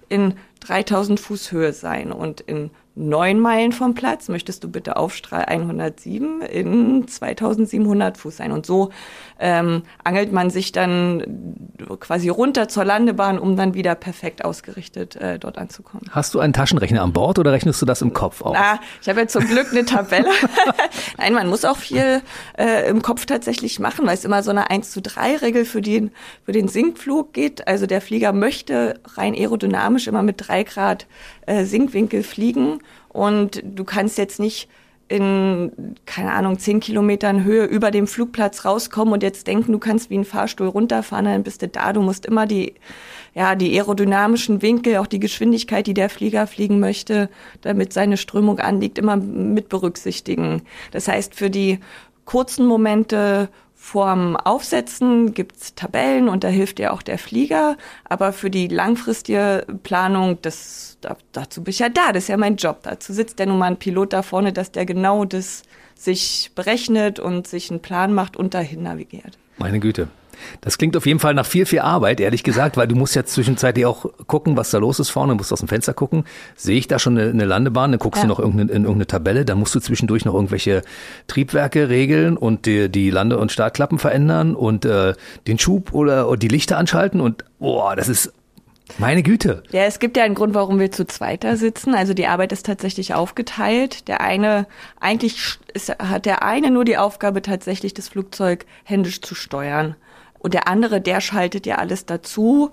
in 0.08 0.34
3000 0.60 1.18
Fuß 1.18 1.50
Höhe 1.50 1.72
sein 1.72 2.12
und 2.12 2.40
in 2.40 2.70
neun 2.94 3.40
Meilen 3.40 3.72
vom 3.72 3.94
Platz 3.94 4.28
möchtest 4.28 4.64
du 4.64 4.70
bitte 4.70 4.96
Aufstrahl 4.96 5.44
107 5.44 6.42
in 6.42 7.06
2700 7.06 8.18
Fuß 8.18 8.36
sein. 8.36 8.52
Und 8.52 8.66
so 8.66 8.90
ähm, 9.38 9.82
angelt 10.04 10.32
man 10.32 10.50
sich 10.50 10.72
dann 10.72 11.70
quasi 12.00 12.28
runter 12.28 12.68
zur 12.68 12.84
Landebahn, 12.84 13.38
um 13.38 13.56
dann 13.56 13.74
wieder 13.74 13.94
perfekt 13.94 14.44
ausgerichtet 14.44 15.16
äh, 15.16 15.38
dort 15.38 15.56
anzukommen. 15.56 16.06
Hast 16.10 16.34
du 16.34 16.40
einen 16.40 16.52
Taschenrechner 16.52 17.02
an 17.02 17.12
Bord 17.12 17.38
oder 17.38 17.52
rechnest 17.52 17.80
du 17.80 17.86
das 17.86 18.02
im 18.02 18.12
Kopf 18.12 18.42
auf? 18.42 18.56
Ah, 18.56 18.80
ich 19.00 19.08
habe 19.08 19.20
ja 19.20 19.26
zum 19.28 19.46
Glück 19.46 19.68
eine 19.70 19.84
Tabelle. 19.84 20.28
Nein, 21.18 21.32
man 21.32 21.48
muss 21.48 21.64
auch 21.64 21.76
viel 21.76 22.22
äh, 22.58 22.88
im 22.88 23.02
Kopf 23.02 23.24
tatsächlich 23.26 23.78
machen, 23.78 24.06
weil 24.06 24.14
es 24.14 24.24
immer 24.24 24.42
so 24.42 24.50
eine 24.50 24.68
1 24.70 24.90
zu 24.90 25.00
3 25.00 25.36
Regel 25.36 25.64
für 25.64 25.80
den, 25.80 26.10
für 26.44 26.52
den 26.52 26.68
Sinkflug 26.68 27.32
geht. 27.32 27.66
Also 27.66 27.86
der 27.86 28.00
Flieger 28.00 28.32
möchte 28.32 29.00
rein 29.14 29.34
aerodynamisch 29.34 30.06
immer 30.06 30.22
mit 30.22 30.36
drei 30.38 30.64
Grad 30.64 31.06
äh, 31.50 31.64
Sinkwinkel 31.64 32.22
fliegen 32.22 32.78
und 33.08 33.60
du 33.64 33.82
kannst 33.82 34.18
jetzt 34.18 34.38
nicht 34.38 34.68
in, 35.08 35.96
keine 36.06 36.30
Ahnung, 36.30 36.60
zehn 36.60 36.78
Kilometern 36.78 37.42
Höhe 37.42 37.64
über 37.64 37.90
dem 37.90 38.06
Flugplatz 38.06 38.64
rauskommen 38.64 39.12
und 39.12 39.24
jetzt 39.24 39.48
denken, 39.48 39.72
du 39.72 39.80
kannst 39.80 40.08
wie 40.10 40.18
ein 40.18 40.24
Fahrstuhl 40.24 40.68
runterfahren, 40.68 41.24
dann 41.24 41.42
bist 41.42 41.62
du 41.62 41.68
da. 41.68 41.92
Du 41.92 42.00
musst 42.00 42.24
immer 42.24 42.46
die, 42.46 42.74
ja, 43.34 43.56
die 43.56 43.76
aerodynamischen 43.76 44.62
Winkel, 44.62 44.98
auch 44.98 45.08
die 45.08 45.18
Geschwindigkeit, 45.18 45.88
die 45.88 45.94
der 45.94 46.08
Flieger 46.08 46.46
fliegen 46.46 46.78
möchte, 46.78 47.28
damit 47.62 47.92
seine 47.92 48.16
Strömung 48.16 48.60
anliegt, 48.60 48.98
immer 48.98 49.16
mit 49.16 49.68
berücksichtigen. 49.68 50.62
Das 50.92 51.08
heißt, 51.08 51.34
für 51.34 51.50
die 51.50 51.80
kurzen 52.24 52.64
Momente 52.64 53.48
Vorm 53.82 54.36
Aufsetzen 54.36 55.32
gibt's 55.32 55.74
Tabellen 55.74 56.28
und 56.28 56.44
da 56.44 56.48
hilft 56.48 56.78
dir 56.78 56.92
auch 56.92 57.00
der 57.00 57.16
Flieger. 57.18 57.78
Aber 58.04 58.34
für 58.34 58.50
die 58.50 58.68
langfristige 58.68 59.66
Planung, 59.82 60.38
das, 60.42 60.98
da, 61.00 61.16
dazu 61.32 61.64
bin 61.64 61.70
ich 61.70 61.78
ja 61.78 61.88
da, 61.88 62.12
das 62.12 62.24
ist 62.24 62.28
ja 62.28 62.36
mein 62.36 62.56
Job. 62.56 62.80
Dazu 62.82 63.14
sitzt 63.14 63.40
ja 63.40 63.46
nun 63.46 63.58
mal 63.58 63.66
ein 63.66 63.78
Pilot 63.78 64.12
da 64.12 64.22
vorne, 64.22 64.52
dass 64.52 64.70
der 64.70 64.84
genau 64.84 65.24
das 65.24 65.62
sich 65.94 66.52
berechnet 66.54 67.18
und 67.18 67.48
sich 67.48 67.70
einen 67.70 67.80
Plan 67.80 68.12
macht 68.12 68.36
und 68.36 68.52
dahin 68.52 68.82
navigiert. 68.82 69.38
Meine 69.56 69.80
Güte. 69.80 70.08
Das 70.60 70.78
klingt 70.78 70.96
auf 70.96 71.06
jeden 71.06 71.18
Fall 71.18 71.34
nach 71.34 71.46
viel, 71.46 71.66
viel 71.66 71.80
Arbeit, 71.80 72.20
ehrlich 72.20 72.42
gesagt, 72.42 72.76
weil 72.76 72.88
du 72.88 72.96
musst 72.96 73.14
ja 73.14 73.24
zwischenzeitlich 73.24 73.86
auch 73.86 74.06
gucken, 74.26 74.56
was 74.56 74.70
da 74.70 74.78
los 74.78 75.00
ist 75.00 75.10
vorne, 75.10 75.32
du 75.32 75.36
musst 75.36 75.52
aus 75.52 75.60
dem 75.60 75.68
Fenster 75.68 75.94
gucken. 75.94 76.24
Sehe 76.56 76.78
ich 76.78 76.88
da 76.88 76.98
schon 76.98 77.18
eine, 77.18 77.30
eine 77.30 77.44
Landebahn, 77.44 77.92
dann 77.92 77.98
guckst 77.98 78.22
ja. 78.22 78.26
du 78.26 78.28
noch 78.28 78.38
irgendeine, 78.38 78.72
in 78.72 78.82
irgendeine 78.82 79.06
Tabelle, 79.06 79.44
dann 79.44 79.58
musst 79.58 79.74
du 79.74 79.80
zwischendurch 79.80 80.24
noch 80.24 80.34
irgendwelche 80.34 80.82
Triebwerke 81.26 81.88
regeln 81.88 82.36
und 82.36 82.66
die, 82.66 82.88
die 82.88 83.10
Lande- 83.10 83.38
und 83.38 83.52
Startklappen 83.52 83.98
verändern 83.98 84.54
und 84.54 84.84
äh, 84.84 85.14
den 85.46 85.58
Schub 85.58 85.92
oder, 85.92 86.28
oder 86.28 86.38
die 86.38 86.48
Lichter 86.48 86.78
anschalten 86.78 87.20
und 87.20 87.44
boah, 87.58 87.96
das 87.96 88.08
ist 88.08 88.32
meine 88.98 89.22
Güte. 89.22 89.62
Ja, 89.70 89.84
es 89.84 89.98
gibt 89.98 90.16
ja 90.16 90.24
einen 90.24 90.34
Grund, 90.34 90.54
warum 90.54 90.78
wir 90.78 90.90
zu 90.90 91.06
zweiter 91.06 91.56
sitzen. 91.56 91.94
Also 91.94 92.14
die 92.14 92.26
Arbeit 92.26 92.52
ist 92.52 92.66
tatsächlich 92.66 93.14
aufgeteilt. 93.14 94.08
Der 94.08 94.20
eine, 94.20 94.66
eigentlich 94.98 95.58
ist, 95.72 95.90
hat 95.98 96.26
der 96.26 96.42
eine 96.42 96.70
nur 96.70 96.84
die 96.84 96.98
Aufgabe, 96.98 97.42
tatsächlich 97.42 97.94
das 97.94 98.08
Flugzeug 98.08 98.66
händisch 98.84 99.20
zu 99.20 99.34
steuern. 99.34 99.96
Und 100.40 100.54
der 100.54 100.66
andere, 100.66 101.00
der 101.00 101.20
schaltet 101.20 101.66
ja 101.66 101.76
alles 101.76 102.06
dazu, 102.06 102.70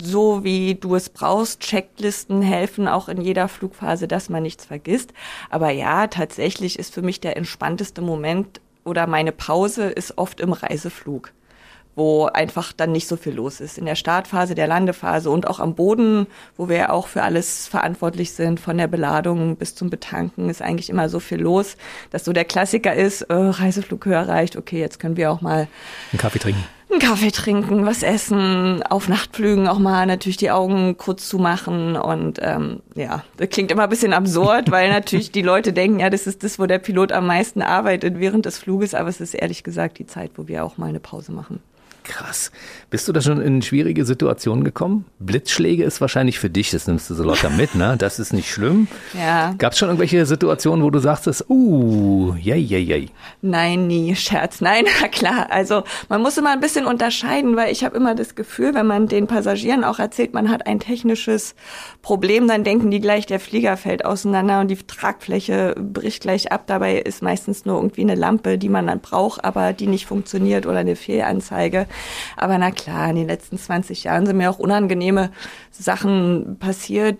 so 0.00 0.44
wie 0.44 0.76
du 0.76 0.94
es 0.94 1.10
brauchst. 1.10 1.60
Checklisten 1.60 2.42
helfen 2.42 2.86
auch 2.86 3.08
in 3.08 3.20
jeder 3.20 3.48
Flugphase, 3.48 4.06
dass 4.06 4.30
man 4.30 4.44
nichts 4.44 4.64
vergisst. 4.64 5.12
Aber 5.50 5.70
ja, 5.70 6.06
tatsächlich 6.06 6.78
ist 6.78 6.94
für 6.94 7.02
mich 7.02 7.20
der 7.20 7.36
entspannteste 7.36 8.02
Moment 8.02 8.60
oder 8.84 9.08
meine 9.08 9.32
Pause 9.32 9.86
ist 9.86 10.16
oft 10.16 10.40
im 10.40 10.52
Reiseflug 10.52 11.32
wo 11.94 12.26
einfach 12.26 12.72
dann 12.72 12.92
nicht 12.92 13.06
so 13.06 13.16
viel 13.16 13.34
los 13.34 13.60
ist. 13.60 13.76
In 13.76 13.84
der 13.84 13.96
Startphase, 13.96 14.54
der 14.54 14.66
Landephase 14.66 15.30
und 15.30 15.46
auch 15.46 15.60
am 15.60 15.74
Boden, 15.74 16.26
wo 16.56 16.68
wir 16.68 16.76
ja 16.76 16.90
auch 16.90 17.06
für 17.06 17.22
alles 17.22 17.68
verantwortlich 17.68 18.32
sind, 18.32 18.60
von 18.60 18.78
der 18.78 18.86
Beladung 18.86 19.56
bis 19.56 19.74
zum 19.74 19.90
Betanken, 19.90 20.48
ist 20.48 20.62
eigentlich 20.62 20.88
immer 20.88 21.08
so 21.08 21.20
viel 21.20 21.38
los, 21.38 21.76
dass 22.10 22.24
so 22.24 22.32
der 22.32 22.44
Klassiker 22.44 22.94
ist, 22.94 23.22
äh, 23.22 23.34
Reiseflughöhe 23.34 24.14
erreicht, 24.14 24.56
okay, 24.56 24.80
jetzt 24.80 25.00
können 25.00 25.16
wir 25.16 25.30
auch 25.30 25.42
mal 25.42 25.68
einen 26.12 26.18
Kaffee 26.18 26.38
trinken 26.38 26.64
einen 26.92 27.00
Kaffee 27.00 27.30
trinken, 27.30 27.86
was 27.86 28.02
essen, 28.02 28.82
auf 28.82 29.08
Nachtflügen 29.08 29.66
auch 29.66 29.78
mal 29.78 30.06
natürlich 30.06 30.36
die 30.36 30.50
Augen 30.50 30.96
kurz 30.96 31.28
zumachen 31.28 31.96
und 31.96 32.38
ähm, 32.42 32.80
ja, 32.94 33.24
das 33.38 33.48
klingt 33.48 33.72
immer 33.72 33.84
ein 33.84 33.88
bisschen 33.88 34.12
absurd, 34.12 34.70
weil 34.70 34.90
natürlich 34.90 35.32
die 35.32 35.42
Leute 35.42 35.72
denken, 35.72 36.00
ja, 36.00 36.10
das 36.10 36.26
ist 36.26 36.44
das, 36.44 36.58
wo 36.58 36.66
der 36.66 36.78
Pilot 36.78 37.12
am 37.12 37.26
meisten 37.26 37.62
arbeitet 37.62 38.20
während 38.20 38.46
des 38.46 38.58
Fluges, 38.58 38.94
aber 38.94 39.08
es 39.08 39.20
ist 39.20 39.34
ehrlich 39.34 39.64
gesagt 39.64 39.98
die 39.98 40.06
Zeit, 40.06 40.32
wo 40.36 40.46
wir 40.48 40.64
auch 40.64 40.76
mal 40.76 40.88
eine 40.88 41.00
Pause 41.00 41.32
machen. 41.32 41.60
Krass. 42.04 42.50
Bist 42.90 43.06
du 43.06 43.12
da 43.12 43.20
schon 43.20 43.40
in 43.40 43.62
schwierige 43.62 44.04
Situationen 44.04 44.64
gekommen? 44.64 45.04
Blitzschläge 45.18 45.84
ist 45.84 46.00
wahrscheinlich 46.00 46.38
für 46.38 46.50
dich, 46.50 46.70
das 46.70 46.86
nimmst 46.86 47.08
du 47.08 47.14
so 47.14 47.22
locker 47.22 47.48
mit, 47.48 47.74
ne? 47.74 47.96
Das 47.96 48.18
ist 48.18 48.32
nicht 48.32 48.50
schlimm. 48.50 48.88
Ja. 49.14 49.54
Gab 49.56 49.72
es 49.72 49.78
schon 49.78 49.88
irgendwelche 49.88 50.26
Situationen, 50.26 50.84
wo 50.84 50.90
du 50.90 50.98
sagst, 50.98 51.44
uh, 51.48 52.34
jei, 52.34 52.56
jei, 52.56 52.78
jei? 52.78 53.08
Nein, 53.40 53.86
nie, 53.86 54.14
Scherz. 54.16 54.60
Nein, 54.60 54.84
na 55.00 55.08
klar. 55.12 55.46
Also 55.50 55.84
man 56.08 56.22
muss 56.22 56.36
immer 56.36 56.50
ein 56.50 56.60
bisschen 56.60 56.86
unterscheiden, 56.86 57.56
weil 57.56 57.70
ich 57.70 57.84
habe 57.84 57.96
immer 57.96 58.14
das 58.14 58.34
Gefühl, 58.34 58.74
wenn 58.74 58.86
man 58.86 59.06
den 59.06 59.26
Passagieren 59.26 59.84
auch 59.84 59.98
erzählt, 59.98 60.34
man 60.34 60.50
hat 60.50 60.66
ein 60.66 60.80
technisches 60.80 61.54
Problem, 62.02 62.48
dann 62.48 62.64
denken 62.64 62.90
die 62.90 63.00
gleich, 63.00 63.26
der 63.26 63.40
Flieger 63.40 63.76
fällt 63.76 64.04
auseinander 64.04 64.60
und 64.60 64.68
die 64.68 64.76
Tragfläche 64.76 65.74
bricht 65.78 66.22
gleich 66.22 66.50
ab. 66.50 66.64
Dabei 66.66 66.98
ist 66.98 67.22
meistens 67.22 67.64
nur 67.64 67.76
irgendwie 67.76 68.02
eine 68.02 68.16
Lampe, 68.16 68.58
die 68.58 68.68
man 68.68 68.88
dann 68.88 69.00
braucht, 69.00 69.44
aber 69.44 69.72
die 69.72 69.86
nicht 69.86 70.06
funktioniert 70.06 70.66
oder 70.66 70.78
eine 70.78 70.96
Fehlanzeige. 70.96 71.86
Aber 72.36 72.58
na 72.58 72.70
klar, 72.70 73.10
in 73.10 73.16
den 73.16 73.26
letzten 73.26 73.58
20 73.58 74.04
Jahren 74.04 74.26
sind 74.26 74.36
mir 74.36 74.50
auch 74.50 74.58
unangenehme 74.58 75.30
Sachen 75.70 76.56
passiert. 76.58 77.18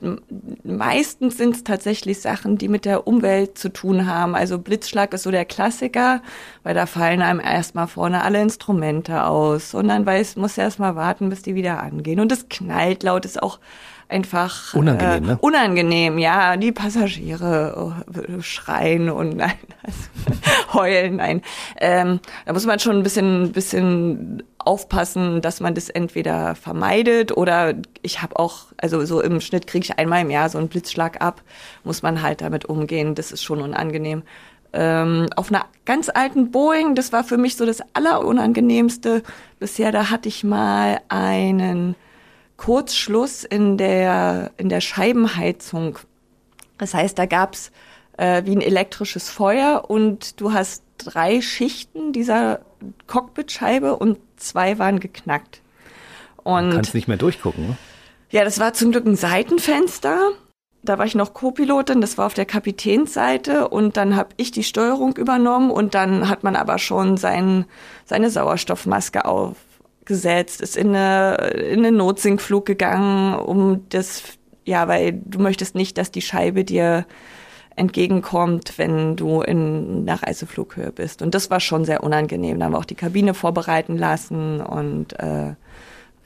Meistens 0.64 1.36
sind 1.36 1.56
es 1.56 1.64
tatsächlich 1.64 2.20
Sachen, 2.20 2.58
die 2.58 2.68
mit 2.68 2.84
der 2.84 3.06
Umwelt 3.06 3.58
zu 3.58 3.70
tun 3.70 4.06
haben. 4.06 4.34
Also 4.34 4.58
Blitzschlag 4.58 5.14
ist 5.14 5.22
so 5.22 5.30
der 5.30 5.44
Klassiker, 5.44 6.22
weil 6.62 6.74
da 6.74 6.86
fallen 6.86 7.22
einem 7.22 7.40
erstmal 7.40 7.86
vorne 7.86 8.22
alle 8.22 8.40
Instrumente 8.40 9.24
aus 9.24 9.74
und 9.74 9.88
dann 9.88 10.06
weiß, 10.06 10.36
muss 10.36 10.58
erstmal 10.58 10.96
warten, 10.96 11.28
bis 11.28 11.42
die 11.42 11.54
wieder 11.54 11.82
angehen. 11.82 12.20
Und 12.20 12.32
es 12.32 12.48
knallt 12.48 13.02
laut, 13.02 13.24
ist 13.24 13.42
auch 13.42 13.58
einfach 14.12 14.74
unangenehm, 14.74 15.24
äh, 15.24 15.26
ne? 15.26 15.38
unangenehm, 15.40 16.18
ja. 16.18 16.56
Die 16.56 16.70
Passagiere 16.70 17.74
oh, 17.76 18.40
schreien 18.40 19.10
und 19.10 19.36
nein, 19.36 19.52
also, 19.82 20.74
heulen, 20.74 21.16
nein. 21.16 21.42
Ähm, 21.80 22.20
da 22.46 22.52
muss 22.52 22.66
man 22.66 22.78
schon 22.78 22.98
ein 22.98 23.02
bisschen, 23.02 23.52
bisschen 23.52 24.42
aufpassen, 24.66 25.40
dass 25.40 25.60
man 25.60 25.74
das 25.74 25.88
entweder 25.88 26.54
vermeidet 26.54 27.36
oder 27.36 27.74
ich 28.02 28.22
habe 28.22 28.38
auch, 28.38 28.66
also 28.76 29.04
so 29.04 29.20
im 29.20 29.40
Schnitt 29.40 29.66
kriege 29.66 29.84
ich 29.84 29.98
einmal 29.98 30.22
im 30.22 30.30
Jahr 30.30 30.48
so 30.48 30.58
einen 30.58 30.68
Blitzschlag 30.68 31.20
ab, 31.22 31.42
muss 31.84 32.02
man 32.02 32.22
halt 32.22 32.40
damit 32.40 32.64
umgehen. 32.64 33.14
Das 33.14 33.32
ist 33.32 33.42
schon 33.42 33.60
unangenehm. 33.60 34.22
Ähm, 34.72 35.28
auf 35.36 35.50
einer 35.50 35.66
ganz 35.84 36.08
alten 36.08 36.50
Boeing, 36.50 36.94
das 36.94 37.12
war 37.12 37.24
für 37.24 37.36
mich 37.36 37.56
so 37.56 37.66
das 37.66 37.82
Allerunangenehmste 37.92 39.22
bisher, 39.58 39.92
da 39.92 40.10
hatte 40.10 40.28
ich 40.28 40.44
mal 40.44 41.00
einen 41.08 41.94
Kurzschluss 42.56 43.44
in 43.44 43.76
der, 43.76 44.52
in 44.56 44.68
der 44.68 44.80
Scheibenheizung. 44.80 45.98
Das 46.78 46.94
heißt, 46.94 47.18
da 47.18 47.26
gab's 47.26 47.70
äh, 48.16 48.44
wie 48.44 48.56
ein 48.56 48.60
elektrisches 48.60 49.28
Feuer 49.28 49.84
und 49.88 50.40
du 50.40 50.52
hast 50.52 50.84
drei 50.96 51.40
Schichten 51.40 52.12
dieser 52.12 52.60
Cockpitscheibe 53.06 53.96
und 53.96 54.18
zwei 54.42 54.78
waren 54.78 55.00
geknackt. 55.00 55.60
Und 56.42 56.70
du 56.70 56.76
kannst 56.76 56.94
nicht 56.94 57.08
mehr 57.08 57.16
durchgucken. 57.16 57.68
Ne? 57.68 57.76
Ja, 58.30 58.44
das 58.44 58.58
war 58.58 58.72
zum 58.74 58.92
Glück 58.92 59.06
ein 59.06 59.16
Seitenfenster. 59.16 60.32
Da 60.84 60.98
war 60.98 61.06
ich 61.06 61.14
noch 61.14 61.32
Co-Pilotin, 61.32 62.00
das 62.00 62.18
war 62.18 62.26
auf 62.26 62.34
der 62.34 62.44
Kapitänsseite 62.44 63.68
und 63.68 63.96
dann 63.96 64.16
habe 64.16 64.30
ich 64.36 64.50
die 64.50 64.64
Steuerung 64.64 65.16
übernommen 65.16 65.70
und 65.70 65.94
dann 65.94 66.28
hat 66.28 66.42
man 66.42 66.56
aber 66.56 66.78
schon 66.78 67.16
sein, 67.16 67.66
seine 68.04 68.30
Sauerstoffmaske 68.30 69.24
auf, 69.24 69.54
gesetzt, 70.04 70.60
ist 70.60 70.76
in, 70.76 70.88
eine, 70.88 71.36
in 71.36 71.86
einen 71.86 71.96
Notsinkflug 71.96 72.66
gegangen, 72.66 73.36
um 73.36 73.88
das, 73.90 74.24
ja, 74.64 74.88
weil 74.88 75.12
du 75.24 75.38
möchtest 75.38 75.76
nicht, 75.76 75.96
dass 75.98 76.10
die 76.10 76.22
Scheibe 76.22 76.64
dir 76.64 77.06
entgegenkommt, 77.76 78.74
wenn 78.78 79.16
du 79.16 79.40
in 79.42 80.08
einer 80.08 80.22
Reiseflughöhe 80.22 80.92
bist. 80.92 81.22
Und 81.22 81.34
das 81.34 81.50
war 81.50 81.60
schon 81.60 81.84
sehr 81.84 82.02
unangenehm. 82.02 82.58
Da 82.58 82.66
haben 82.66 82.72
wir 82.72 82.78
auch 82.78 82.84
die 82.84 82.94
Kabine 82.94 83.34
vorbereiten 83.34 83.96
lassen 83.96 84.60
und 84.60 85.18
äh, 85.18 85.54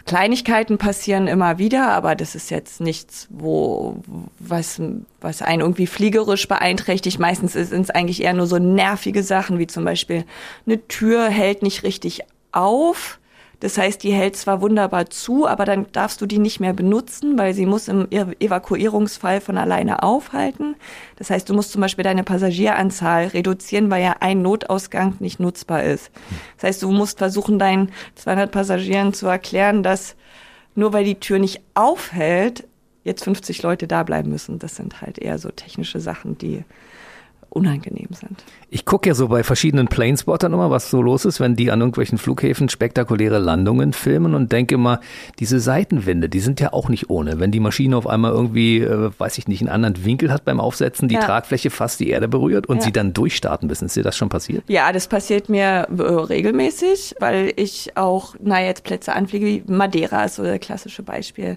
Kleinigkeiten 0.07 0.79
passieren 0.79 1.27
immer 1.27 1.59
wieder, 1.59 1.89
aber 1.89 2.15
das 2.15 2.37
ist 2.37 2.49
jetzt 2.51 2.81
nichts, 2.81 3.27
wo 3.29 3.97
was 4.39 4.81
was 5.21 5.43
einen 5.43 5.63
irgendwie 5.63 5.89
fliegerisch 5.89 6.47
beeinträchtigt. 6.47 7.19
Meistens 7.19 7.55
sind 7.55 7.83
es 7.83 7.91
eigentlich 7.91 8.23
eher 8.23 8.33
nur 8.33 8.47
so 8.47 8.59
nervige 8.59 9.25
Sachen, 9.25 9.59
wie 9.59 9.67
zum 9.67 9.85
Beispiel 9.85 10.25
eine 10.65 10.87
Tür 10.87 11.29
hält 11.29 11.63
nicht 11.63 11.83
richtig 11.83 12.23
auf 12.53 13.19
das 13.61 13.79
heißt, 13.79 14.03
die 14.03 14.13
hält 14.13 14.37
zwar 14.37 14.61
wunderbar 14.61 15.09
zu, 15.09 15.47
aber 15.47 15.65
dann 15.65 15.87
darfst 15.93 16.21
du 16.21 16.27
die 16.27 16.39
nicht 16.39 16.61
mehr 16.61 16.75
benutzen, 16.75 17.39
weil 17.39 17.55
sie 17.55 17.65
muss 17.65 17.89
im 17.89 18.07
Evakuierungsfall 18.11 19.41
von 19.41 19.57
alleine 19.57 20.03
aufhalten. 20.03 20.77
Das 21.17 21.31
heißt, 21.31 21.49
du 21.49 21.55
musst 21.55 21.73
zum 21.73 21.81
Beispiel 21.81 22.05
deine 22.05 22.23
Passagieranzahl 22.23 23.29
reduzieren, 23.29 23.91
weil 23.91 24.03
ja 24.03 24.17
ein 24.21 24.43
Notausgang 24.43 25.15
nicht 25.21 25.41
nutzbar 25.41 25.85
ist. 25.85 26.11
Das 26.57 26.69
heißt, 26.69 26.83
du 26.83 26.91
musst 26.91 27.19
versuchen, 27.19 27.59
deinen 27.59 27.93
200 28.17 28.51
Passagieren 28.51 29.15
zu 29.15 29.27
erklären, 29.27 29.83
dass 29.83 30.17
nur 30.75 30.93
weil 30.93 31.05
die 31.05 31.19
Tür 31.19 31.39
nicht 31.39 31.63
aufhält, 31.73 32.69
jetzt 33.05 33.25
50 33.25 33.63
Leute 33.63 33.87
da 33.87 34.03
bleiben 34.03 34.29
müssen. 34.31 34.59
Das 34.59 34.77
sind 34.77 35.01
halt 35.01 35.19
eher 35.19 35.39
so 35.39 35.49
technische 35.49 36.01
Sachen, 36.01 36.37
die 36.37 36.65
unangenehm 37.57 38.09
sind. 38.13 38.45
Ich 38.71 38.85
gucke 38.85 39.09
ja 39.09 39.15
so 39.15 39.29
bei 39.29 39.43
verschiedenen 39.43 39.89
Planespottern 39.89 40.53
immer, 40.53 40.71
was 40.71 40.91
so 40.91 41.01
los 41.01 41.25
ist, 41.25 41.41
wenn 41.41 41.57
die 41.57 41.71
an 41.71 41.81
irgendwelchen 41.81 42.19
Flughäfen 42.19 42.69
spektakuläre 42.69 43.39
Landungen 43.39 43.93
filmen 43.93 44.35
und 44.35 44.53
denke 44.53 44.77
mal, 44.77 45.01
diese 45.39 45.59
Seitenwände, 45.59 46.29
die 46.29 46.41
sind 46.41 46.61
ja 46.61 46.73
auch 46.73 46.89
nicht 46.89 47.09
ohne. 47.09 47.41
Wenn 47.41 47.51
die 47.51 47.61
Maschine 47.61 47.97
auf 47.97 48.07
einmal 48.07 48.33
irgendwie, 48.33 48.81
äh, 48.81 49.11
weiß 49.17 49.39
ich 49.39 49.49
nicht, 49.49 49.63
einen 49.63 49.71
anderen 49.71 50.05
Winkel 50.05 50.31
hat 50.31 50.45
beim 50.45 50.61
Aufsetzen, 50.61 51.09
die 51.09 51.15
ja. 51.15 51.23
Tragfläche 51.23 51.71
fast 51.71 51.99
die 52.01 52.11
Erde 52.11 52.29
berührt 52.29 52.67
und 52.67 52.79
ja. 52.79 52.83
sie 52.83 52.93
dann 52.93 53.15
durchstarten 53.15 53.69
müssen. 53.69 53.87
Ist 53.87 53.97
dir 53.97 54.03
das 54.03 54.17
schon 54.17 54.29
passiert? 54.29 54.63
Ja, 54.69 54.93
das 54.93 55.09
passiert 55.09 55.49
mir 55.49 55.89
äh, 55.97 56.03
regelmäßig, 56.03 57.15
weil 57.19 57.53
ich 57.57 57.97
auch, 57.97 58.37
na 58.41 58.63
jetzt 58.63 58.85
Plätze 58.85 59.15
anfliege, 59.15 59.47
wie 59.47 59.63
Madeira 59.67 60.25
ist 60.25 60.37
so 60.37 60.45
das 60.45 60.61
klassische 60.61 61.03
Beispiel 61.03 61.57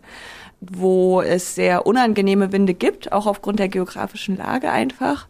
wo 0.61 1.21
es 1.21 1.55
sehr 1.55 1.85
unangenehme 1.85 2.51
Winde 2.51 2.73
gibt, 2.73 3.11
auch 3.11 3.27
aufgrund 3.27 3.59
der 3.59 3.69
geografischen 3.69 4.37
Lage 4.37 4.71
einfach. 4.71 5.27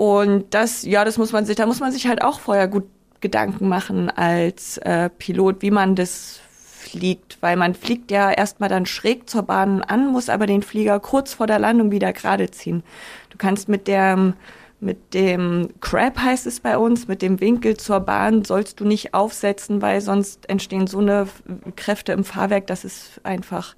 Und 0.00 0.54
das, 0.54 0.82
ja, 0.84 1.04
das 1.04 1.18
muss 1.18 1.30
man 1.32 1.44
sich, 1.44 1.56
da 1.56 1.66
muss 1.66 1.80
man 1.80 1.92
sich 1.92 2.06
halt 2.06 2.22
auch 2.22 2.40
vorher 2.40 2.68
gut 2.68 2.84
Gedanken 3.20 3.68
machen 3.68 4.08
als 4.08 4.78
äh, 4.78 5.10
Pilot, 5.10 5.60
wie 5.60 5.70
man 5.70 5.94
das 5.94 6.40
fliegt, 6.50 7.36
weil 7.42 7.54
man 7.56 7.74
fliegt 7.74 8.10
ja 8.10 8.30
erstmal 8.30 8.70
dann 8.70 8.86
schräg 8.86 9.28
zur 9.28 9.42
Bahn 9.42 9.82
an, 9.82 10.10
muss 10.10 10.30
aber 10.30 10.46
den 10.46 10.62
Flieger 10.62 11.00
kurz 11.00 11.34
vor 11.34 11.46
der 11.46 11.58
Landung 11.58 11.90
wieder 11.90 12.14
gerade 12.14 12.50
ziehen. 12.50 12.82
Du 13.28 13.36
kannst 13.36 13.68
mit 13.68 13.88
der 13.88 14.32
mit 14.80 15.12
dem 15.12 15.68
Crab 15.82 16.18
heißt 16.18 16.46
es 16.46 16.60
bei 16.60 16.78
uns, 16.78 17.06
mit 17.06 17.20
dem 17.20 17.38
Winkel 17.38 17.76
zur 17.76 18.00
Bahn 18.00 18.42
sollst 18.42 18.80
du 18.80 18.86
nicht 18.86 19.12
aufsetzen, 19.12 19.82
weil 19.82 20.00
sonst 20.00 20.48
entstehen 20.48 20.86
so 20.86 21.00
eine 21.00 21.28
Kräfte 21.76 22.12
im 22.12 22.24
Fahrwerk, 22.24 22.66
dass 22.68 22.84
es 22.84 23.20
einfach 23.22 23.76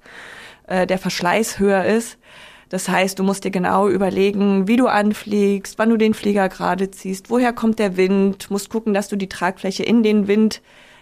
äh, 0.67 0.87
der 0.87 0.99
Verschleiß 0.99 1.59
höher 1.59 1.83
ist. 1.83 2.17
Das 2.73 2.89
heißt, 2.89 3.19
du 3.19 3.23
musst 3.23 3.43
dir 3.43 3.51
genau 3.51 3.87
überlegen, 3.87 4.67
wie 4.67 4.77
du 4.77 4.87
anfliegst, 4.87 5.77
wann 5.77 5.91
du 5.91 5.97
den 5.97 6.15
Flieger 6.15 6.49
gerade 6.49 6.89
ziehst, 6.89 7.29
woher 7.29 7.53
kommt 7.53 7.77
der 7.77 7.97
Wind, 7.97 8.49
musst 8.49 8.71
gucken, 8.71 8.95
dass 8.95 9.09
du 9.09 9.15
die 9.15 9.29
Tragfläche 9.29 9.83
in 9.83 10.01
den 10.01 10.27
Wind 10.27 10.59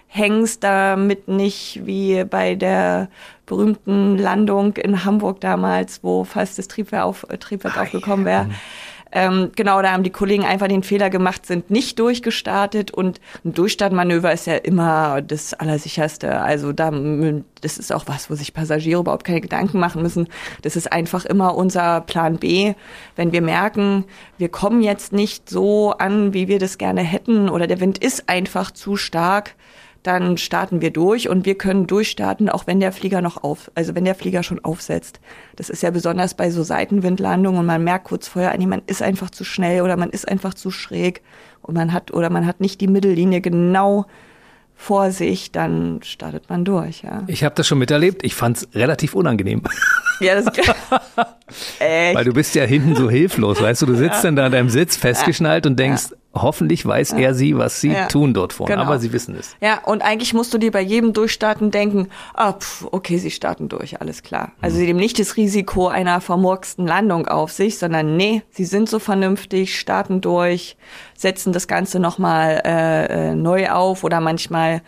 hängst, 0.08 0.66
damit 0.66 1.30
nicht 1.30 1.86
wie 1.86 2.26
bei 2.26 2.56
der 2.56 3.08
berühmten 3.46 4.18
Landung 4.18 4.76
in 4.76 5.06
Hamburg 5.06 5.40
damals, 5.40 6.04
wo 6.04 6.26
fast 6.26 6.60
das 6.60 6.68
Triebwerk, 6.68 7.06
auf, 7.06 7.26
Triebwerk 7.40 7.78
aufgekommen 7.78 8.26
wäre. 8.26 8.50
Ähm, 9.12 9.52
genau, 9.56 9.82
da 9.82 9.92
haben 9.92 10.04
die 10.04 10.10
Kollegen 10.10 10.46
einfach 10.46 10.68
den 10.68 10.84
Fehler 10.84 11.10
gemacht, 11.10 11.46
sind 11.46 11.70
nicht 11.70 12.00
durchgestartet 12.00 12.92
und 12.92 13.20
ein 13.44 13.54
Durchstartmanöver 13.54 14.32
ist 14.32 14.48
ja 14.48 14.56
immer 14.56 15.22
das 15.22 15.54
Allersicherste. 15.54 16.40
Also 16.40 16.72
da, 16.72 16.92
das 17.62 17.78
ist 17.78 17.92
auch 17.92 18.06
was, 18.08 18.30
wo 18.30 18.36
sich 18.36 18.54
Passagiere 18.54 19.02
überhaupt 19.02 19.26
keine 19.26 19.42
Gedanken 19.42 19.80
machen 19.80 20.02
müssen. 20.02 20.28
Das 20.62 20.76
ist 20.76 20.92
einfach 20.92 21.26
immer 21.26 21.56
unser 21.56 22.02
Plan 22.02 22.38
B. 22.38 22.74
Wenn 23.16 23.32
wir 23.32 23.42
merken, 23.42 24.06
wir 24.38 24.50
kommen 24.50 24.82
jetzt 24.82 25.12
nicht 25.12 25.50
so 25.50 25.92
an, 25.92 26.34
wie 26.34 26.48
wir 26.48 26.60
das 26.60 26.78
gerne 26.78 27.02
hätten 27.02 27.50
oder 27.50 27.68
der 27.68 27.80
Wind 27.80 27.98
ist 27.98 28.30
einfach 28.30 28.72
zu 28.72 28.96
stark, 28.96 29.56
dann 30.04 30.38
starten 30.38 30.82
wir 30.82 30.92
durch 30.92 31.30
und 31.30 31.46
wir 31.46 31.56
können 31.56 31.88
durchstarten, 31.88 32.50
auch 32.50 32.68
wenn 32.68 32.80
der 32.80 32.92
Flieger 32.92 33.22
noch 33.22 33.44
auf, 33.44 33.72
also 33.76 33.96
wenn 33.96 34.06
der 34.06 34.16
Flieger 34.16 34.44
schon 34.44 34.64
aufsetzt. 34.64 35.20
Das 35.56 35.70
ist 35.70 35.84
ja 35.84 35.92
besonders 35.92 36.34
bei 36.34 36.50
so 36.50 36.64
Seitenwindlandungen 36.64 37.60
und 37.60 37.66
man 37.66 37.84
merkt 37.84 38.06
kurz 38.06 38.28
vorher, 38.28 38.58
man 38.68 38.82
ist 38.88 39.02
einfach 39.02 39.30
zu 39.30 39.44
schnell 39.44 39.82
oder 39.82 39.98
man 39.98 40.10
ist 40.10 40.28
einfach 40.28 40.54
zu 40.54 40.72
schräg 40.72 41.22
und 41.62 41.76
man 41.76 41.94
hat 41.94 42.12
oder 42.12 42.30
man 42.30 42.46
hat 42.46 42.62
nicht 42.62 42.82
die 42.82 42.88
Mittellinie 42.88 43.42
genau 43.42 44.06
vor 44.82 45.12
sich, 45.12 45.52
dann 45.52 46.00
startet 46.02 46.50
man 46.50 46.66
durch, 46.66 47.04
ja. 47.04 47.24
Ich 47.28 47.44
habe 47.44 47.54
das 47.54 47.68
schon 47.68 47.78
miterlebt. 47.78 48.24
Ich 48.24 48.34
fand 48.34 48.58
es 48.58 48.68
relativ 48.74 49.14
unangenehm. 49.14 49.62
Ja, 50.20 50.40
das 50.40 50.56
Echt? 51.80 52.16
Weil 52.16 52.26
du 52.26 52.32
bist 52.32 52.54
ja 52.54 52.64
hinten 52.64 52.96
so 52.96 53.10
hilflos, 53.10 53.60
weißt 53.60 53.82
du, 53.82 53.88
du 53.88 53.96
sitzt 53.96 54.18
ja. 54.18 54.22
dann 54.22 54.36
da 54.36 54.46
in 54.46 54.52
deinem 54.52 54.70
Sitz 54.70 54.96
festgeschnallt 54.96 55.66
und 55.66 55.80
denkst, 55.80 56.12
ja. 56.12 56.18
Hoffentlich 56.34 56.86
weiß 56.86 57.14
er 57.14 57.34
sie, 57.34 57.58
was 57.58 57.82
sie 57.82 57.92
ja. 57.92 58.08
tun 58.08 58.34
dort 58.34 58.54
vorne, 58.54 58.74
genau. 58.74 58.86
aber 58.86 59.00
sie 59.00 59.12
wissen 59.12 59.36
es. 59.38 59.56
Ja, 59.60 59.80
und 59.84 60.02
eigentlich 60.02 60.34
musst 60.34 60.54
du 60.54 60.58
dir 60.58 60.72
bei 60.72 60.82
jedem 60.82 61.14
Durchstarten 61.14 61.72
denken, 61.72 62.08
ah, 62.34 62.54
pf, 62.54 62.88
okay, 62.92 63.18
sie 63.18 63.32
starten 63.32 63.68
durch, 63.68 64.00
alles 64.00 64.24
klar. 64.24 64.54
Also 64.62 64.78
sie 64.78 64.86
nehmen 64.86 65.00
nicht 65.00 65.20
das 65.20 65.36
Risiko 65.36 65.88
einer 65.88 66.22
vermurksten 66.22 66.88
Landung 66.88 67.28
auf 67.28 67.52
sich, 67.52 67.78
sondern 67.78 68.16
nee, 68.16 68.44
sie 68.50 68.66
sind 68.66 68.90
so 68.90 69.00
vernünftig, 69.00 69.78
starten 69.78 70.22
durch, 70.22 70.78
setzen 71.18 71.52
das 71.52 71.68
Ganze 71.68 72.00
nochmal 72.00 72.62
äh, 72.66 73.32
äh, 73.32 73.36
neu 73.36 73.70
auf 73.70 74.04
oder 74.04 74.22
manchmal 74.22 74.82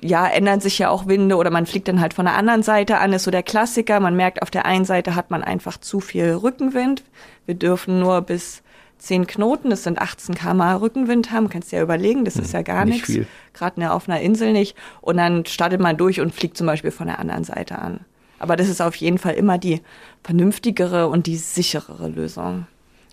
ja, 0.00 0.28
ändern 0.28 0.60
sich 0.60 0.78
ja 0.78 0.90
auch 0.90 1.06
Winde 1.06 1.36
oder 1.36 1.50
man 1.50 1.66
fliegt 1.66 1.88
dann 1.88 2.00
halt 2.00 2.14
von 2.14 2.24
der 2.24 2.36
anderen 2.36 2.62
Seite 2.62 2.98
an, 2.98 3.12
ist 3.12 3.24
so 3.24 3.32
der 3.32 3.42
Klassiker. 3.42 3.98
Man 3.98 4.14
merkt, 4.14 4.42
auf 4.42 4.50
der 4.50 4.64
einen 4.64 4.84
Seite 4.84 5.16
hat 5.16 5.30
man 5.30 5.42
einfach 5.42 5.78
zu 5.78 5.98
viel 5.98 6.34
Rückenwind. 6.34 7.02
Wir 7.46 7.56
dürfen 7.56 7.98
nur 7.98 8.20
bis 8.20 8.62
10 8.98 9.26
Knoten, 9.26 9.70
das 9.70 9.84
sind 9.84 10.00
18 10.00 10.34
km 10.34 10.60
Rückenwind 10.60 11.30
haben, 11.30 11.48
kannst 11.48 11.72
du 11.72 11.76
ja 11.76 11.82
überlegen, 11.82 12.24
das 12.24 12.34
hm, 12.34 12.42
ist 12.42 12.52
ja 12.52 12.62
gar 12.62 12.84
nichts. 12.84 13.12
Gerade 13.52 13.90
auf 13.92 14.08
einer 14.08 14.20
Insel 14.20 14.52
nicht. 14.52 14.76
Und 15.00 15.16
dann 15.16 15.46
startet 15.46 15.80
man 15.80 15.96
durch 15.96 16.20
und 16.20 16.34
fliegt 16.34 16.56
zum 16.56 16.66
Beispiel 16.66 16.90
von 16.90 17.06
der 17.06 17.18
anderen 17.18 17.44
Seite 17.44 17.78
an. 17.78 18.00
Aber 18.38 18.56
das 18.56 18.68
ist 18.68 18.80
auf 18.80 18.94
jeden 18.96 19.18
Fall 19.18 19.34
immer 19.34 19.58
die 19.58 19.80
vernünftigere 20.22 21.08
und 21.08 21.26
die 21.26 21.36
sicherere 21.36 22.08
Lösung. 22.08 22.66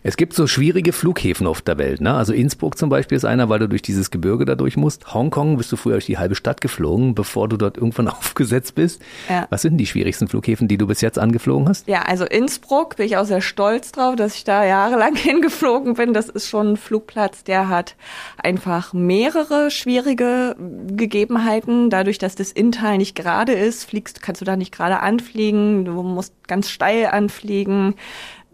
Es 0.08 0.18
gibt 0.18 0.34
so 0.34 0.46
schwierige 0.46 0.94
Flughäfen 0.94 1.48
auf 1.48 1.64
der 1.64 1.80
Welt. 1.80 2.00
Ne? 2.00 2.14
Also 2.14 2.32
Innsbruck 2.32 2.78
zum 2.78 2.92
Beispiel 2.92 3.16
ist 3.16 3.26
einer, 3.26 3.50
weil 3.50 3.58
du 3.58 3.68
durch 3.68 3.82
dieses 3.82 4.12
Gebirge 4.12 4.46
da 4.46 4.54
durch 4.54 4.78
musst. 4.78 5.16
Hongkong 5.16 5.58
bist 5.58 5.72
du 5.72 5.78
früher 5.78 5.94
durch 5.94 6.06
die 6.06 6.20
halbe 6.20 6.36
Stadt 6.36 6.62
geflogen, 6.62 7.16
bevor 7.16 7.50
du 7.50 7.58
dort 7.58 7.78
irgendwann 7.78 8.08
aufgesetzt 8.10 8.76
bist. 8.76 9.02
Ja. 9.28 9.48
Was 9.50 9.64
sind 9.64 9.78
die 9.78 9.88
schwierigsten 9.88 10.28
Flughäfen, 10.28 10.68
die 10.68 10.78
du 10.78 10.86
bis 10.86 11.02
jetzt 11.02 11.18
angeflogen 11.18 11.68
hast? 11.68 11.88
Ja, 11.88 12.04
also 12.04 12.24
Innsbruck 12.24 12.98
bin 12.98 13.08
ich 13.08 13.18
auch 13.18 13.26
sehr 13.26 13.42
stolz 13.42 13.94
drauf, 13.94 14.16
dass 14.16 14.36
ich 14.36 14.44
da 14.44 14.64
jahrelang 14.64 15.16
hingeflogen 15.16 15.96
bin. 15.96 16.14
Das 16.14 16.30
ist 16.30 16.50
schon 16.50 16.74
ein 16.74 16.78
Flugplatz, 16.78 17.44
der 17.44 17.68
hat 17.68 17.96
einfach 18.38 18.94
mehrere 18.94 19.72
schwierige 19.72 20.56
Gegebenheiten. 20.86 21.90
Dadurch, 21.90 22.20
dass 22.20 22.36
das 22.36 22.52
Inntal 22.52 23.00
nicht 23.00 23.16
gerade 23.16 23.54
ist, 23.54 23.86
fliegst, 23.86 24.22
kannst 24.22 24.40
du 24.40 24.46
da 24.46 24.56
nicht 24.56 24.72
gerade 24.72 25.00
anfliegen. 25.00 25.84
Du 25.84 26.04
musst 26.04 26.36
ganz 26.48 26.70
steil 26.70 27.08
anfliegen 27.08 27.96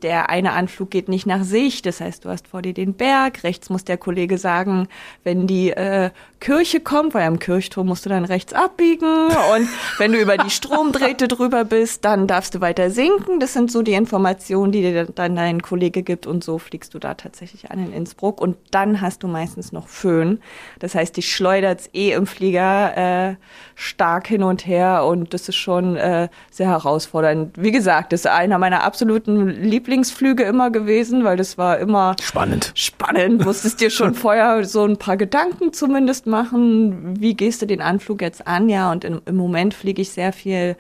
der 0.04 0.30
eine 0.30 0.54
Anflug 0.54 0.92
geht 0.92 1.10
nicht 1.10 1.26
nach 1.26 1.44
Sicht, 1.44 1.86
das 1.86 2.02
heißt, 2.02 2.26
du 2.26 2.30
hast 2.30 2.48
vor 2.48 2.62
dir 2.62 2.74
den 2.74 2.94
Berg, 2.94 3.44
rechts 3.44 3.70
muss 3.70 3.86
der 3.86 3.98
Kollege 3.98 4.38
sagen, 4.38 4.88
wenn 5.24 5.48
die 5.48 5.72
äh, 5.72 6.12
Kirche 6.40 6.80
kommt, 6.80 7.14
weil 7.14 7.28
am 7.28 7.40
Kirchturm 7.40 7.88
musst 7.88 8.06
du 8.06 8.10
dann 8.10 8.26
rechts 8.26 8.54
abbiegen 8.54 9.06
und 9.06 9.70
wenn 9.98 10.12
du 10.12 10.20
über 10.20 10.38
die 10.38 10.50
Stromdrähte 10.62 11.28
drüber 11.28 11.64
bist, 11.64 12.04
dann 12.06 12.28
darfst 12.28 12.56
du 12.56 12.62
weiter 12.62 12.90
sinken. 12.90 13.40
Das 13.40 13.54
sind 13.54 13.72
so 13.72 13.82
die 13.82 13.94
Informationen, 13.94 14.72
die 14.72 14.82
dir 14.82 15.06
dann 15.06 15.36
dein 15.36 15.62
Kollege 15.62 16.04
gibt 16.04 16.28
und 16.28 16.44
so 16.44 16.58
fliegst 16.58 16.94
du 16.94 17.00
da 17.00 17.14
tatsächlich 17.14 17.72
an 17.72 17.80
in 17.80 17.94
Innsbruck 17.94 18.42
und 18.42 18.58
dann 18.72 19.02
hast 19.02 19.24
du 19.24 19.28
meistens 19.28 19.72
noch 19.72 19.88
Föhn. 19.88 20.40
Das 20.80 20.96
heißt, 20.96 21.16
die 21.16 21.22
schleudert 21.22 21.90
eh 21.94 22.12
im 22.12 22.26
Flieger 22.26 23.30
äh, 23.30 23.36
stark 23.76 24.28
hin 24.28 24.44
und 24.44 24.66
her 24.66 25.06
und 25.06 25.34
das 25.34 25.48
ist 25.48 25.56
schon 25.56 25.96
äh, 25.96 26.30
sehr 26.50 26.70
herausfordernd. 26.70 27.56
Wie 27.58 27.72
gesagt, 27.72 28.14
das 28.14 28.22
ist 28.22 28.28
einer 28.28 28.58
meiner 28.58 28.84
absoluten 28.84 29.64
Lieblingsflüge 29.92 30.44
immer 30.44 30.72
gewesen, 30.72 31.26
weil 31.26 31.36
das 31.36 31.58
war 31.58 31.78
immer 31.78 32.16
spannend. 32.22 32.72
Spannend, 32.76 33.44
musstest 33.46 33.82
dir 33.82 33.90
schon 33.90 34.14
vorher 34.14 34.64
so 34.64 34.86
ein 34.86 34.96
paar 34.96 35.18
Gedanken 35.18 35.74
zumindest 35.74 36.28
machen, 36.28 37.20
wie 37.20 37.34
gehst 37.34 37.62
du 37.62 37.66
den 37.66 37.82
Anflug 37.82 38.22
jetzt 38.22 38.48
an? 38.48 38.70
Ja, 38.70 38.90
und 38.90 39.04
im, 39.04 39.22
im 39.26 39.36
Moment 39.36 39.74
fliege 39.74 40.02
ich 40.02 40.12
sehr 40.12 40.32
viel 40.32 40.78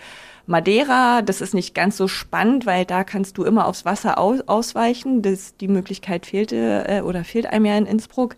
Madeira, 0.47 1.21
das 1.21 1.41
ist 1.41 1.53
nicht 1.53 1.75
ganz 1.75 1.97
so 1.97 2.07
spannend, 2.07 2.65
weil 2.65 2.85
da 2.85 3.03
kannst 3.03 3.37
du 3.37 3.43
immer 3.43 3.67
aufs 3.67 3.83
Wasser 3.83 4.17
aus, 4.17 4.39
ausweichen. 4.47 5.21
Das, 5.21 5.57
die 5.57 5.67
Möglichkeit 5.67 6.25
fehlte 6.25 6.85
äh, 6.87 7.01
oder 7.01 7.25
fehlt 7.25 7.47
einem 7.47 7.65
ja 7.65 7.77
in 7.77 7.85
Innsbruck. 7.85 8.37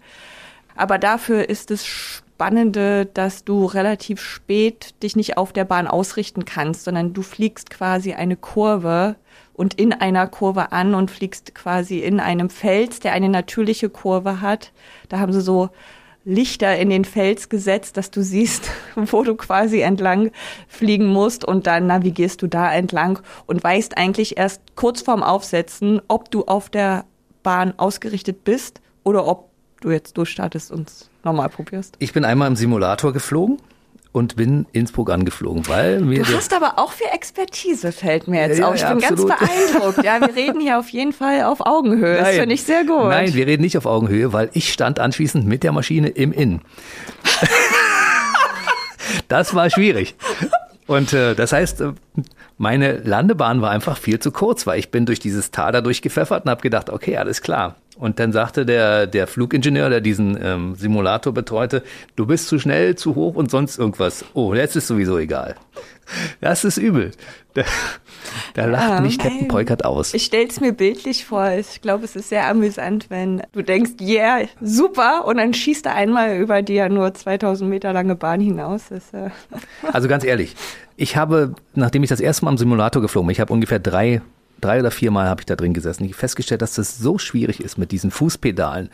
Aber 0.76 0.98
dafür 0.98 1.50
ist 1.50 1.70
es 1.70 1.86
Spannende, 1.86 3.06
dass 3.06 3.46
du 3.46 3.66
relativ 3.66 4.20
spät 4.20 4.96
dich 5.04 5.16
nicht 5.16 5.38
auf 5.38 5.54
der 5.54 5.66
Bahn 5.66 5.86
ausrichten 5.86 6.46
kannst, 6.46 6.84
sondern 6.84 7.14
du 7.14 7.22
fliegst 7.22 7.70
quasi 7.70 8.14
eine 8.14 8.36
Kurve 8.36 9.16
und 9.54 9.76
in 9.76 9.94
einer 9.94 10.28
Kurve 10.28 10.72
an 10.72 10.96
und 10.96 11.12
fliegst 11.12 11.56
quasi 11.56 12.00
in 12.00 12.20
einem 12.20 12.50
Fels, 12.50 13.00
der 13.00 13.14
eine 13.14 13.30
natürliche 13.30 13.90
Kurve 13.90 14.42
hat. 14.42 14.72
Da 15.10 15.20
haben 15.20 15.34
sie 15.34 15.42
so 15.42 15.70
Lichter 16.26 16.78
in 16.78 16.90
den 16.90 17.06
Fels 17.06 17.50
gesetzt, 17.50 17.98
dass 17.98 18.10
du 18.10 18.24
siehst, 18.24 18.70
wo 18.96 19.24
du 19.24 19.36
quasi 19.36 19.82
entlang 19.82 20.32
fliegen 20.68 21.08
musst 21.08 21.46
und 21.46 21.68
dann 21.68 21.88
navigierst 21.88 22.42
du 22.42 22.48
da 22.48 22.74
entlang 22.74 23.20
und 23.46 23.64
weißt 23.64 23.98
eigentlich 23.98 24.38
erst 24.38 24.62
kurz 24.76 25.02
vorm 25.02 25.24
Aufsetzen, 25.24 26.02
ob 26.08 26.32
du 26.32 26.46
auf 26.46 26.70
der 26.70 27.06
Bahn 27.44 27.74
ausgerichtet 27.78 28.44
bist 28.46 28.82
oder 29.04 29.28
ob 29.28 29.50
du 29.82 29.92
jetzt 29.92 30.18
durchstartest 30.18 30.72
und 30.72 30.90
normal 31.26 31.50
probierst. 31.50 31.96
Ich 32.00 32.14
bin 32.14 32.24
einmal 32.24 32.48
im 32.48 32.56
Simulator 32.56 33.12
geflogen 33.12 33.58
und 34.14 34.36
bin 34.36 34.68
Innsbruck 34.72 35.12
angeflogen, 35.12 35.68
weil 35.68 36.00
mir 36.00 36.24
Du 36.24 36.38
hast 36.38 36.54
aber 36.54 36.78
auch 36.78 36.94
viel 36.94 37.08
Expertise, 37.12 37.92
fällt 37.92 38.28
mir 38.28 38.48
jetzt 38.48 38.60
ja, 38.60 38.70
auf. 38.70 38.76
Ich 38.76 38.82
ja, 38.82 38.94
bin 38.94 39.04
absolut. 39.04 39.28
ganz 39.28 39.40
beeindruckt. 39.40 40.04
Ja, 40.06 40.22
wir 40.22 40.36
reden 40.36 40.62
hier 40.62 40.80
auf 40.80 40.88
jeden 40.90 41.12
Fall 41.12 41.44
auf 41.44 41.66
Augenhöhe. 41.66 42.16
Nein, 42.16 42.24
das 42.24 42.36
finde 42.36 42.56
ich 42.56 42.64
sehr 42.64 42.86
gut. 42.86 43.10
Nein, 43.10 43.34
wir 43.34 43.48
reden 43.48 43.64
nicht 43.64 43.78
auf 43.78 43.88
Augenhöhe, 43.88 44.32
weil 44.32 44.52
ich 44.54 44.72
stand 44.72 45.00
anschließend 45.00 45.46
mit 45.46 45.64
der 45.64 45.72
Maschine 45.72 46.10
im 46.10 46.32
Inn. 46.32 46.62
das 49.28 49.56
war 49.56 49.70
schwierig. 49.72 50.16
Und 50.86 51.12
äh, 51.14 51.34
das 51.34 51.52
heißt, 51.52 51.82
äh, 51.82 51.94
meine 52.58 52.98
Landebahn 52.98 53.62
war 53.62 53.72
einfach 53.72 53.98
viel 53.98 54.20
zu 54.20 54.32
kurz, 54.32 54.68
weil 54.68 54.80
ich 54.80 54.92
bin 54.92 55.06
durch 55.06 55.20
dieses 55.20 55.52
Tal 55.52 55.72
da 55.72 55.82
durchgepfeffert 55.82 56.46
und 56.46 56.52
habe 56.52 56.62
gedacht, 56.62 56.90
okay, 56.90 57.18
alles 57.18 57.42
klar. 57.42 57.76
Und 57.98 58.20
dann 58.20 58.32
sagte 58.32 58.66
der, 58.66 59.06
der 59.06 59.28
Flugingenieur, 59.28 59.90
der 59.90 60.02
diesen 60.02 60.38
ähm, 60.42 60.76
Simulator 60.76 61.34
betreute, 61.34 61.84
du 62.16 62.26
bist 62.26 62.48
zu 62.48 62.58
schnell, 62.58 62.96
zu 62.96 63.16
hoch 63.16 63.36
und 63.36 63.52
sonst 63.52 63.78
irgendwas. 63.78 64.26
Oh, 64.34 64.54
jetzt 64.54 64.76
ist 64.76 64.88
sowieso 64.88 65.20
egal. 65.20 65.56
Das 66.42 66.64
ist 66.64 66.78
übel. 66.78 67.12
Da, 67.54 67.64
da 68.56 68.66
lacht 68.66 68.90
ja, 68.90 69.02
mich 69.02 69.20
Captain 69.20 69.48
Peukert 69.48 69.86
aus. 69.86 70.14
Ich 70.14 70.26
stell's 70.26 70.60
mir 70.60 70.74
bildlich 70.74 71.26
vor. 71.26 71.52
Ich 71.52 71.82
glaube, 71.82 72.06
es 72.06 72.16
ist 72.16 72.30
sehr 72.30 72.48
amüsant, 72.48 73.10
wenn 73.10 73.44
du 73.52 73.62
denkst, 73.62 73.92
yeah, 74.02 74.42
super, 74.62 75.26
und 75.26 75.38
dann 75.38 75.54
schießt 75.54 75.86
er 75.86 75.96
einmal 75.96 76.38
über 76.38 76.62
die 76.62 76.74
ja 76.74 76.90
nur 76.90 77.14
2000 77.14 77.70
Meter 77.70 77.94
lange 77.94 78.16
Bahn 78.16 78.40
hinaus. 78.40 78.86
Das, 78.90 79.14
äh 79.14 79.30
also 79.94 80.08
ganz 80.08 80.24
ehrlich, 80.24 80.56
ich 80.96 81.16
habe, 81.16 81.56
nachdem 81.76 82.04
ich 82.04 82.10
das 82.10 82.20
erste 82.20 82.46
Mal 82.46 82.52
im 82.52 82.58
Simulator 82.58 83.02
geflogen 83.02 83.28
bin, 83.28 83.34
ich 83.34 83.40
habe 83.40 83.54
ungefähr 83.54 83.80
drei 83.80 84.22
drei 84.64 84.80
oder 84.80 84.92
viermal 84.92 85.28
habe 85.28 85.42
ich 85.42 85.46
da 85.46 85.56
drin 85.56 85.74
gesessen. 85.74 86.06
Ich 86.06 86.12
habe 86.12 86.20
festgestellt, 86.20 86.62
dass 86.62 86.76
das 86.76 86.98
so 86.98 87.18
schwierig 87.18 87.60
ist 87.60 87.78
mit 87.78 87.92
diesen 87.92 88.12
Fußpedalen 88.12 88.90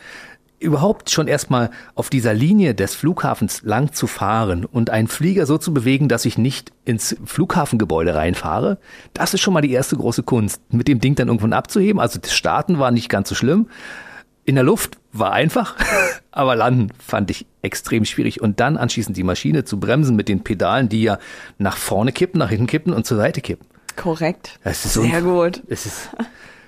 überhaupt 0.60 1.10
schon 1.10 1.26
erstmal 1.26 1.70
auf 1.94 2.10
dieser 2.10 2.34
Linie 2.34 2.74
des 2.74 2.94
Flughafens 2.94 3.62
lang 3.62 3.92
zu 3.92 4.06
fahren 4.06 4.64
und 4.66 4.90
einen 4.90 5.08
Flieger 5.08 5.46
so 5.46 5.58
zu 5.58 5.72
bewegen, 5.72 6.08
dass 6.08 6.26
ich 6.26 6.38
nicht 6.38 6.70
ins 6.84 7.16
Flughafengebäude 7.24 8.14
reinfahre, 8.14 8.78
das 9.14 9.34
ist 9.34 9.40
schon 9.40 9.54
mal 9.54 9.62
die 9.62 9.72
erste 9.72 9.96
große 9.96 10.22
Kunst. 10.22 10.60
Mit 10.70 10.86
dem 10.86 11.00
Ding 11.00 11.14
dann 11.14 11.28
irgendwann 11.28 11.54
abzuheben, 11.54 12.00
also 12.00 12.20
das 12.20 12.34
Starten 12.34 12.78
war 12.78 12.90
nicht 12.90 13.08
ganz 13.08 13.28
so 13.30 13.34
schlimm. 13.34 13.68
In 14.44 14.54
der 14.54 14.64
Luft 14.64 14.98
war 15.12 15.32
einfach, 15.32 15.76
aber 16.30 16.56
landen 16.56 16.88
fand 16.98 17.30
ich 17.30 17.46
extrem 17.62 18.04
schwierig. 18.04 18.42
Und 18.42 18.60
dann 18.60 18.76
anschließend 18.76 19.16
die 19.16 19.22
Maschine 19.22 19.64
zu 19.64 19.80
bremsen 19.80 20.14
mit 20.14 20.28
den 20.28 20.44
Pedalen, 20.44 20.88
die 20.88 21.02
ja 21.02 21.18
nach 21.58 21.76
vorne 21.76 22.12
kippen, 22.12 22.38
nach 22.38 22.50
hinten 22.50 22.66
kippen 22.66 22.92
und 22.92 23.06
zur 23.06 23.16
Seite 23.16 23.40
kippen. 23.40 23.66
Korrekt. 23.96 24.58
Das 24.62 24.84
ist 24.84 24.94
Sehr 24.94 25.22
gut. 25.22 25.62
Es 25.68 25.86
ist, 25.86 26.10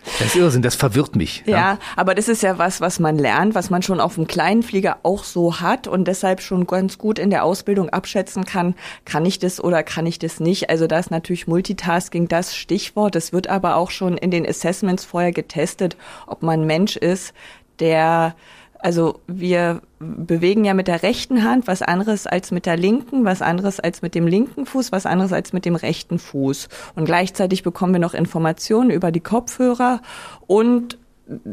das 0.04 0.28
ist 0.28 0.36
Irrsinn, 0.36 0.62
das 0.62 0.74
verwirrt 0.74 1.16
mich. 1.16 1.42
Ja, 1.46 1.56
ja, 1.56 1.78
aber 1.96 2.14
das 2.14 2.28
ist 2.28 2.42
ja 2.42 2.58
was, 2.58 2.80
was 2.80 2.98
man 2.98 3.18
lernt, 3.18 3.54
was 3.54 3.70
man 3.70 3.82
schon 3.82 4.00
auf 4.00 4.16
dem 4.16 4.26
kleinen 4.26 4.62
Flieger 4.62 4.98
auch 5.02 5.24
so 5.24 5.60
hat 5.60 5.86
und 5.86 6.06
deshalb 6.06 6.40
schon 6.40 6.66
ganz 6.66 6.98
gut 6.98 7.18
in 7.18 7.30
der 7.30 7.44
Ausbildung 7.44 7.88
abschätzen 7.90 8.44
kann, 8.44 8.74
kann 9.04 9.24
ich 9.24 9.38
das 9.38 9.62
oder 9.62 9.82
kann 9.82 10.06
ich 10.06 10.18
das 10.18 10.40
nicht. 10.40 10.70
Also 10.70 10.86
da 10.86 10.98
ist 10.98 11.10
natürlich 11.10 11.46
Multitasking 11.46 12.28
das 12.28 12.56
Stichwort. 12.56 13.16
Es 13.16 13.32
wird 13.32 13.48
aber 13.48 13.76
auch 13.76 13.90
schon 13.90 14.16
in 14.16 14.30
den 14.30 14.46
Assessments 14.46 15.04
vorher 15.04 15.32
getestet, 15.32 15.96
ob 16.26 16.42
man 16.42 16.66
Mensch 16.66 16.96
ist, 16.96 17.32
der 17.78 18.34
also 18.82 19.20
wir 19.28 19.80
bewegen 20.00 20.64
ja 20.64 20.74
mit 20.74 20.88
der 20.88 21.02
rechten 21.02 21.44
Hand 21.44 21.66
was 21.68 21.82
anderes 21.82 22.26
als 22.26 22.50
mit 22.50 22.66
der 22.66 22.76
linken, 22.76 23.24
was 23.24 23.40
anderes 23.40 23.78
als 23.78 24.02
mit 24.02 24.14
dem 24.14 24.26
linken 24.26 24.66
Fuß, 24.66 24.90
was 24.90 25.06
anderes 25.06 25.32
als 25.32 25.52
mit 25.52 25.64
dem 25.64 25.76
rechten 25.76 26.18
Fuß. 26.18 26.68
Und 26.96 27.04
gleichzeitig 27.04 27.62
bekommen 27.62 27.92
wir 27.92 28.00
noch 28.00 28.14
Informationen 28.14 28.90
über 28.90 29.12
die 29.12 29.20
Kopfhörer 29.20 30.02
und 30.46 30.98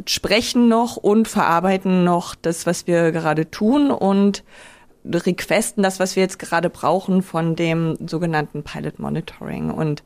sprechen 0.06 0.68
noch 0.68 0.98
und 0.98 1.28
verarbeiten 1.28 2.04
noch 2.04 2.36
das, 2.36 2.66
was 2.66 2.88
wir 2.88 3.12
gerade 3.12 3.50
tun 3.52 3.92
und 3.92 4.44
requesten 5.14 5.84
das, 5.84 6.00
was 6.00 6.16
wir 6.16 6.24
jetzt 6.24 6.40
gerade 6.40 6.70
brauchen 6.70 7.22
von 7.22 7.56
dem 7.56 7.98
sogenannten 8.08 8.64
Pilot 8.64 9.00
Monitoring. 9.00 9.72
Und 9.72 10.04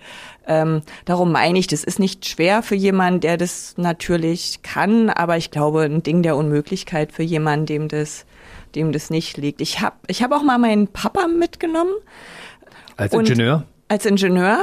ähm, 0.48 0.82
darum 1.06 1.32
meine 1.32 1.60
ich, 1.60 1.68
das 1.68 1.84
ist 1.84 2.00
nicht 2.00 2.26
schwer 2.28 2.64
für 2.64 2.76
jemanden, 2.76 3.22
der 3.22 3.38
das 3.38 3.76
natürlich 3.78 4.62
kann, 4.62 5.10
aber 5.10 5.38
ich 5.38 5.52
glaube, 5.52 5.84
ein 5.84 6.04
Ding 6.04 6.24
der 6.24 6.36
Unmöglichkeit 6.36 7.12
für 7.12 7.24
jemanden, 7.24 7.66
dem 7.66 7.88
das, 7.88 8.26
dem 8.76 8.92
das 8.92 9.10
nicht 9.10 9.38
liegt. 9.38 9.62
Ich 9.62 9.82
habe 9.82 9.96
ich 10.08 10.24
hab 10.24 10.32
auch 10.32 10.44
mal 10.44 10.58
meinen 10.58 10.88
Papa 10.88 11.28
mitgenommen. 11.28 11.94
Als 12.98 13.14
Ingenieur? 13.14 13.66
Als 13.88 14.06
Ingenieur. 14.06 14.60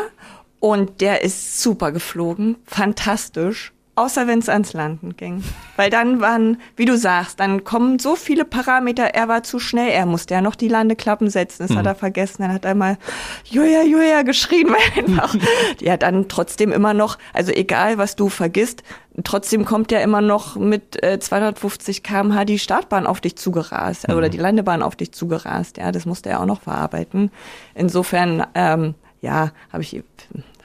Und 0.61 1.01
der 1.01 1.23
ist 1.23 1.63
super 1.63 1.91
geflogen, 1.91 2.57
fantastisch 2.67 3.73
außer 3.97 4.27
wenn 4.27 4.39
es 4.39 4.49
ans 4.49 4.73
Landen 4.73 5.17
ging. 5.17 5.43
Weil 5.77 5.91
dann 5.91 6.21
waren, 6.21 6.59
wie 6.77 6.85
du 6.85 6.97
sagst, 6.97 7.41
dann 7.41 7.65
kommen 7.65 7.99
so 7.99 8.17
viele 8.17 8.45
Parameter, 8.45 9.05
er 9.15 9.29
war 9.29 9.43
zu 9.43 9.59
schnell, 9.59 9.91
er 9.91 10.07
musste 10.07 10.35
ja 10.35 10.41
noch 10.41 10.55
die 10.55 10.69
Landeklappen 10.69 11.29
setzen, 11.29 11.65
das 11.65 11.71
mhm. 11.71 11.79
hat 11.79 11.87
er 11.87 11.95
vergessen, 11.95 12.43
dann 12.43 12.53
hat 12.53 12.65
er 12.65 12.75
mal 12.75 12.99
Julia, 13.45 13.83
Julia 13.83 14.23
geschrien, 14.23 14.69
weil 14.97 15.05
einfach, 15.05 15.35
ja 15.81 15.97
dann 15.97 16.29
trotzdem 16.29 16.73
immer 16.73 16.95
noch, 16.95 17.19
also 17.33 17.53
egal 17.53 17.99
was 17.99 18.17
du 18.17 18.29
vergisst, 18.29 18.83
trotzdem 19.25 19.65
kommt 19.65 19.93
ja 19.93 20.01
immer 20.01 20.21
noch 20.21 20.57
mit 20.57 21.03
äh, 21.03 21.19
250 21.19 22.03
kmh 22.03 22.45
die 22.45 22.59
Startbahn 22.59 23.07
auf 23.07 23.21
dich 23.21 23.37
zugerast 23.37 24.09
mhm. 24.09 24.15
oder 24.15 24.29
die 24.29 24.39
Landebahn 24.39 24.83
auf 24.83 24.97
dich 24.97 25.13
zugerast, 25.13 25.77
ja, 25.77 25.93
das 25.93 26.07
musste 26.07 26.31
er 26.31 26.41
auch 26.41 26.47
noch 26.47 26.63
verarbeiten. 26.63 27.31
Insofern, 27.75 28.47
ähm, 28.55 28.95
ja, 29.21 29.51
habe 29.73 29.83
ich, 29.83 30.03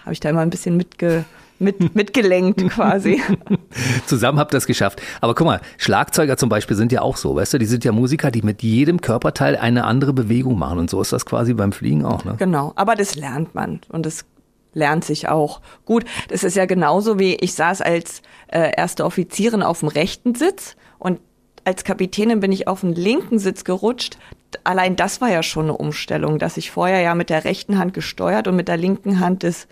habe 0.01 0.13
ich 0.13 0.19
da 0.19 0.29
immer 0.29 0.41
ein 0.41 0.49
bisschen 0.49 0.77
mitge 0.77 1.25
mit, 1.59 1.95
mitgelenkt 1.95 2.67
quasi. 2.69 3.21
Zusammen 4.05 4.39
habt 4.39 4.53
ihr 4.53 4.57
es 4.57 4.65
geschafft. 4.65 5.01
Aber 5.21 5.35
guck 5.35 5.47
mal, 5.47 5.61
Schlagzeuger 5.77 6.37
zum 6.37 6.49
Beispiel 6.49 6.75
sind 6.75 6.91
ja 6.91 7.01
auch 7.01 7.17
so, 7.17 7.35
weißt 7.35 7.53
du, 7.53 7.57
die 7.57 7.65
sind 7.65 7.83
ja 7.85 7.91
Musiker, 7.91 8.31
die 8.31 8.41
mit 8.41 8.63
jedem 8.63 9.01
Körperteil 9.01 9.55
eine 9.55 9.85
andere 9.85 10.13
Bewegung 10.13 10.57
machen. 10.57 10.79
Und 10.79 10.89
so 10.89 11.01
ist 11.01 11.13
das 11.13 11.25
quasi 11.25 11.53
beim 11.53 11.71
Fliegen 11.71 12.05
auch, 12.05 12.25
ne? 12.25 12.35
Genau, 12.37 12.73
aber 12.75 12.95
das 12.95 13.15
lernt 13.15 13.55
man 13.55 13.81
und 13.89 14.05
das 14.05 14.25
lernt 14.73 15.05
sich 15.05 15.29
auch. 15.29 15.61
Gut, 15.85 16.05
das 16.27 16.43
ist 16.43 16.55
ja 16.55 16.65
genauso 16.65 17.17
wie 17.17 17.35
ich 17.35 17.53
saß 17.53 17.81
als 17.81 18.21
äh, 18.47 18.71
erste 18.75 19.05
Offizierin 19.05 19.63
auf 19.63 19.79
dem 19.79 19.89
rechten 19.89 20.35
Sitz 20.35 20.75
und 20.99 21.19
als 21.63 21.83
Kapitänin 21.83 22.41
bin 22.41 22.51
ich 22.51 22.67
auf 22.67 22.81
den 22.81 22.93
linken 22.93 23.39
Sitz 23.39 23.63
gerutscht. 23.63 24.17
Allein 24.63 24.95
das 24.95 25.21
war 25.21 25.29
ja 25.29 25.43
schon 25.43 25.65
eine 25.65 25.77
Umstellung, 25.77 26.39
dass 26.39 26.57
ich 26.57 26.71
vorher 26.71 27.01
ja 27.01 27.15
mit 27.15 27.29
der 27.29 27.45
rechten 27.45 27.77
Hand 27.77 27.93
gesteuert 27.93 28.47
und 28.47 28.55
mit 28.55 28.67
der 28.67 28.77
linken 28.77 29.19
Hand 29.19 29.43
das 29.43 29.67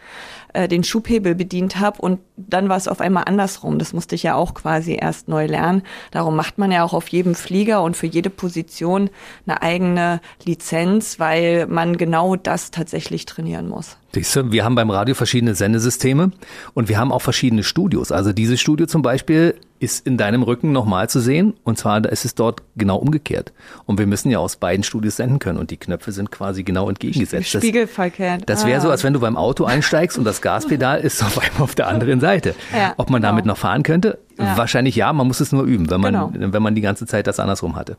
äh, 0.54 0.68
den 0.68 0.84
Schubhebel 0.84 1.36
bedient 1.36 1.80
habe 1.80 2.02
und 2.02 2.20
dann 2.38 2.70
war 2.70 2.78
es 2.78 2.88
auf 2.88 3.02
einmal 3.02 3.24
andersrum. 3.26 3.80
Das 3.80 3.94
musste 3.94 4.16
ich 4.16 4.24
ja 4.24 4.36
auch 4.36 4.54
quasi 4.54 4.98
erst 5.00 5.28
neu 5.28 5.48
lernen. 5.48 5.82
Darum 6.12 6.36
macht 6.36 6.58
man 6.58 6.72
ja 6.72 6.84
auch 6.84 6.94
auf 6.94 7.08
jedem 7.08 7.36
Flieger 7.36 7.82
und 7.82 7.98
für 7.98 8.08
jede 8.08 8.30
Position 8.30 9.10
eine 9.48 9.62
eigene 9.62 10.22
Lizenz, 10.44 11.20
weil 11.20 11.66
man 11.68 11.98
genau 11.98 12.36
das 12.36 12.72
tatsächlich 12.72 13.26
trainieren 13.26 13.68
muss. 13.68 13.98
Siehst 14.14 14.36
du, 14.36 14.52
wir 14.52 14.64
haben 14.64 14.76
beim 14.76 14.92
Radio 14.92 15.16
verschiedene 15.16 15.56
Sendesysteme 15.56 16.32
und 16.76 16.88
wir 16.88 17.00
haben 17.00 17.12
auch 17.12 17.24
verschiedene 17.24 17.64
Studios. 17.64 18.12
Also 18.12 18.32
dieses 18.32 18.62
Studio 18.62 18.86
zum 18.86 19.02
Beispiel 19.02 19.56
ist 19.84 20.08
in 20.08 20.18
deinem 20.18 20.44
Rücken 20.44 20.72
nochmal 20.72 21.10
zu 21.10 21.20
sehen 21.20 21.54
und 21.64 21.78
zwar 21.78 22.04
ist 22.06 22.24
es 22.24 22.34
dort 22.34 22.64
genau 22.76 22.96
umgekehrt. 22.98 23.52
Und 23.86 24.00
wir 24.00 24.08
müssen 24.08 24.32
ja 24.32 24.40
aus 24.40 24.56
beiden 24.56 24.84
Studios 24.84 25.18
senden 25.18 25.40
können 25.40 25.60
und 25.60 25.72
die 25.72 25.78
Knöpfe 25.78 26.12
sind 26.14 26.32
quasi 26.32 26.64
genau 26.64 26.88
entgegengesetzt. 26.88 27.50
Spiegelverkehrt. 27.50 28.50
Das, 28.50 28.60
das 28.62 28.66
wäre 28.66 28.80
ah. 28.80 28.82
so, 28.82 28.90
als 28.90 29.04
wenn 29.04 29.14
du 29.14 29.20
beim 29.20 29.36
Auto 29.36 29.66
einsteigst 29.66 30.18
und 30.18 30.24
das 30.24 30.42
Gaspedal 30.42 31.02
ist 31.02 31.22
auf 31.22 31.38
einmal 31.38 31.64
auf 31.64 31.76
der 31.76 31.88
anderen 31.88 32.22
Seite. 32.22 32.56
Ja, 32.74 32.94
Ob 32.98 33.10
man 33.10 33.22
genau. 33.22 33.32
damit 33.32 33.46
noch 33.46 33.58
fahren 33.58 33.84
könnte? 33.84 34.20
Ja. 34.40 34.58
Wahrscheinlich 34.58 34.96
ja, 34.96 35.12
man 35.12 35.28
muss 35.28 35.42
es 35.42 35.52
nur 35.52 35.64
üben, 35.64 35.90
wenn 35.92 36.02
man, 36.02 36.32
genau. 36.32 36.54
wenn 36.54 36.64
man 36.64 36.74
die 36.74 36.82
ganze 36.82 37.06
Zeit 37.06 37.28
das 37.28 37.40
andersrum 37.40 37.76
hatte. 37.76 37.98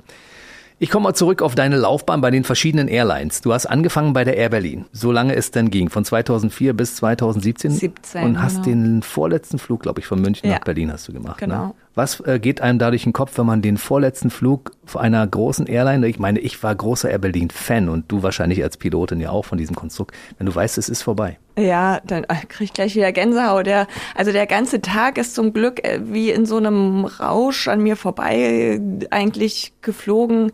Ich 0.78 0.90
komme 0.90 1.04
mal 1.04 1.14
zurück 1.14 1.40
auf 1.40 1.54
deine 1.54 1.76
Laufbahn 1.76 2.20
bei 2.20 2.30
den 2.30 2.42
verschiedenen 2.42 2.88
Airlines. 2.88 3.40
Du 3.40 3.52
hast 3.52 3.66
angefangen 3.66 4.12
bei 4.12 4.24
der 4.24 4.36
Air 4.36 4.48
Berlin, 4.48 4.86
solange 4.92 5.34
es 5.36 5.52
denn 5.52 5.70
ging, 5.70 5.88
von 5.88 6.04
2004 6.04 6.74
bis 6.74 6.96
2017. 6.96 7.70
17, 7.70 8.24
und 8.24 8.42
hast 8.42 8.64
genau. 8.64 8.66
den 8.66 9.02
vorletzten 9.02 9.58
Flug, 9.58 9.82
glaube 9.82 10.00
ich, 10.00 10.06
von 10.06 10.20
München 10.20 10.48
ja. 10.48 10.56
nach 10.56 10.64
Berlin 10.64 10.92
hast 10.92 11.06
du 11.06 11.12
gemacht. 11.12 11.40
Ne? 11.40 11.46
Genau. 11.46 11.66
Ne? 11.66 11.74
Was 11.94 12.20
äh, 12.20 12.40
geht 12.40 12.60
einem 12.60 12.78
dadurch 12.78 13.04
in 13.04 13.10
den 13.10 13.12
Kopf, 13.14 13.38
wenn 13.38 13.46
man 13.46 13.62
den 13.62 13.76
vorletzten 13.76 14.30
Flug 14.30 14.72
einer 14.94 15.24
großen 15.26 15.66
Airline, 15.66 16.06
ich 16.08 16.18
meine, 16.18 16.40
ich 16.40 16.60
war 16.62 16.74
großer 16.74 17.08
Air 17.08 17.18
Berlin 17.18 17.50
Fan 17.50 17.88
und 17.88 18.10
du 18.10 18.22
wahrscheinlich 18.22 18.62
als 18.62 18.76
Pilotin 18.76 19.20
ja 19.20 19.30
auch 19.30 19.44
von 19.44 19.58
diesem 19.58 19.76
Konstrukt, 19.76 20.14
wenn 20.38 20.46
du 20.46 20.54
weißt, 20.54 20.76
es 20.78 20.88
ist 20.88 21.02
vorbei. 21.02 21.38
Ja, 21.56 22.00
dann 22.04 22.24
äh, 22.24 22.34
krieg 22.48 22.66
ich 22.66 22.72
gleich 22.72 22.96
wieder 22.96 23.12
Gänsehaut. 23.12 23.66
Der, 23.66 23.86
also 24.16 24.32
der 24.32 24.46
ganze 24.46 24.80
Tag 24.80 25.18
ist 25.18 25.36
zum 25.36 25.52
Glück 25.52 25.84
äh, 25.84 26.00
wie 26.04 26.30
in 26.30 26.46
so 26.46 26.56
einem 26.56 27.04
Rausch 27.04 27.68
an 27.68 27.80
mir 27.80 27.96
vorbei 27.96 28.80
eigentlich 29.10 29.72
geflogen, 29.80 30.50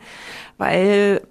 weil 0.58 1.22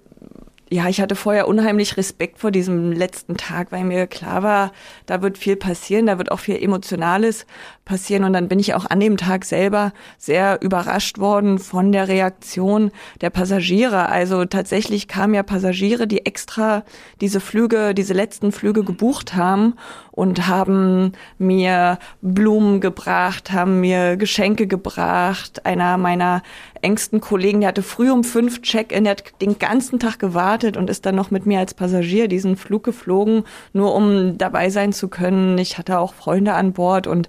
ja, 0.72 0.88
ich 0.88 1.00
hatte 1.00 1.16
vorher 1.16 1.48
unheimlich 1.48 1.96
Respekt 1.96 2.38
vor 2.38 2.52
diesem 2.52 2.92
letzten 2.92 3.36
Tag, 3.36 3.72
weil 3.72 3.82
mir 3.82 4.06
klar 4.06 4.44
war, 4.44 4.72
da 5.04 5.20
wird 5.20 5.36
viel 5.36 5.56
passieren, 5.56 6.06
da 6.06 6.16
wird 6.16 6.30
auch 6.30 6.38
viel 6.38 6.62
Emotionales 6.62 7.44
passieren. 7.90 8.22
Und 8.22 8.32
dann 8.34 8.46
bin 8.46 8.60
ich 8.60 8.74
auch 8.74 8.86
an 8.86 9.00
dem 9.00 9.16
Tag 9.16 9.44
selber 9.44 9.92
sehr 10.16 10.62
überrascht 10.62 11.18
worden 11.18 11.58
von 11.58 11.90
der 11.90 12.06
Reaktion 12.06 12.92
der 13.20 13.30
Passagiere. 13.30 14.08
Also 14.08 14.44
tatsächlich 14.44 15.08
kamen 15.08 15.34
ja 15.34 15.42
Passagiere, 15.42 16.06
die 16.06 16.24
extra 16.24 16.84
diese 17.20 17.40
Flüge, 17.40 17.92
diese 17.92 18.14
letzten 18.14 18.52
Flüge 18.52 18.84
gebucht 18.84 19.34
haben 19.34 19.74
und 20.12 20.46
haben 20.46 21.12
mir 21.38 21.98
Blumen 22.22 22.80
gebracht, 22.80 23.50
haben 23.50 23.80
mir 23.80 24.16
Geschenke 24.16 24.68
gebracht. 24.68 25.66
Einer 25.66 25.96
meiner 25.96 26.42
engsten 26.82 27.20
Kollegen, 27.20 27.60
der 27.60 27.70
hatte 27.70 27.82
früh 27.82 28.10
um 28.10 28.22
fünf 28.22 28.62
Check-in, 28.62 29.04
der 29.04 29.12
hat 29.12 29.24
den 29.40 29.58
ganzen 29.58 29.98
Tag 29.98 30.20
gewartet 30.20 30.76
und 30.76 30.88
ist 30.88 31.06
dann 31.06 31.16
noch 31.16 31.32
mit 31.32 31.44
mir 31.44 31.58
als 31.58 31.74
Passagier 31.74 32.28
diesen 32.28 32.56
Flug 32.56 32.84
geflogen, 32.84 33.44
nur 33.72 33.94
um 33.94 34.38
dabei 34.38 34.70
sein 34.70 34.92
zu 34.92 35.08
können. 35.08 35.58
Ich 35.58 35.76
hatte 35.76 35.98
auch 35.98 36.14
Freunde 36.14 36.54
an 36.54 36.72
Bord 36.72 37.08
und 37.08 37.28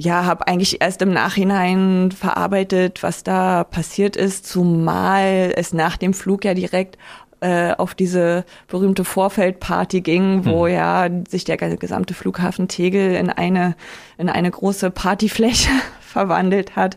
ja, 0.00 0.24
habe 0.24 0.46
eigentlich 0.48 0.80
erst 0.80 1.02
im 1.02 1.12
Nachhinein 1.12 2.10
verarbeitet, 2.10 3.02
was 3.02 3.22
da 3.22 3.64
passiert 3.64 4.16
ist, 4.16 4.46
zumal 4.46 5.52
es 5.54 5.74
nach 5.74 5.98
dem 5.98 6.14
Flug 6.14 6.44
ja 6.46 6.54
direkt 6.54 6.96
äh, 7.40 7.72
auf 7.72 7.94
diese 7.94 8.44
berühmte 8.66 9.04
Vorfeldparty 9.04 10.00
ging, 10.00 10.46
wo 10.46 10.66
hm. 10.66 10.74
ja 10.74 11.08
sich 11.28 11.44
der 11.44 11.58
gesamte 11.58 12.14
Flughafen 12.14 12.68
Tegel 12.68 13.14
in 13.14 13.28
eine 13.28 13.76
in 14.16 14.30
eine 14.30 14.50
große 14.50 14.90
Partyfläche 14.90 15.70
verwandelt 16.00 16.76
hat. 16.76 16.96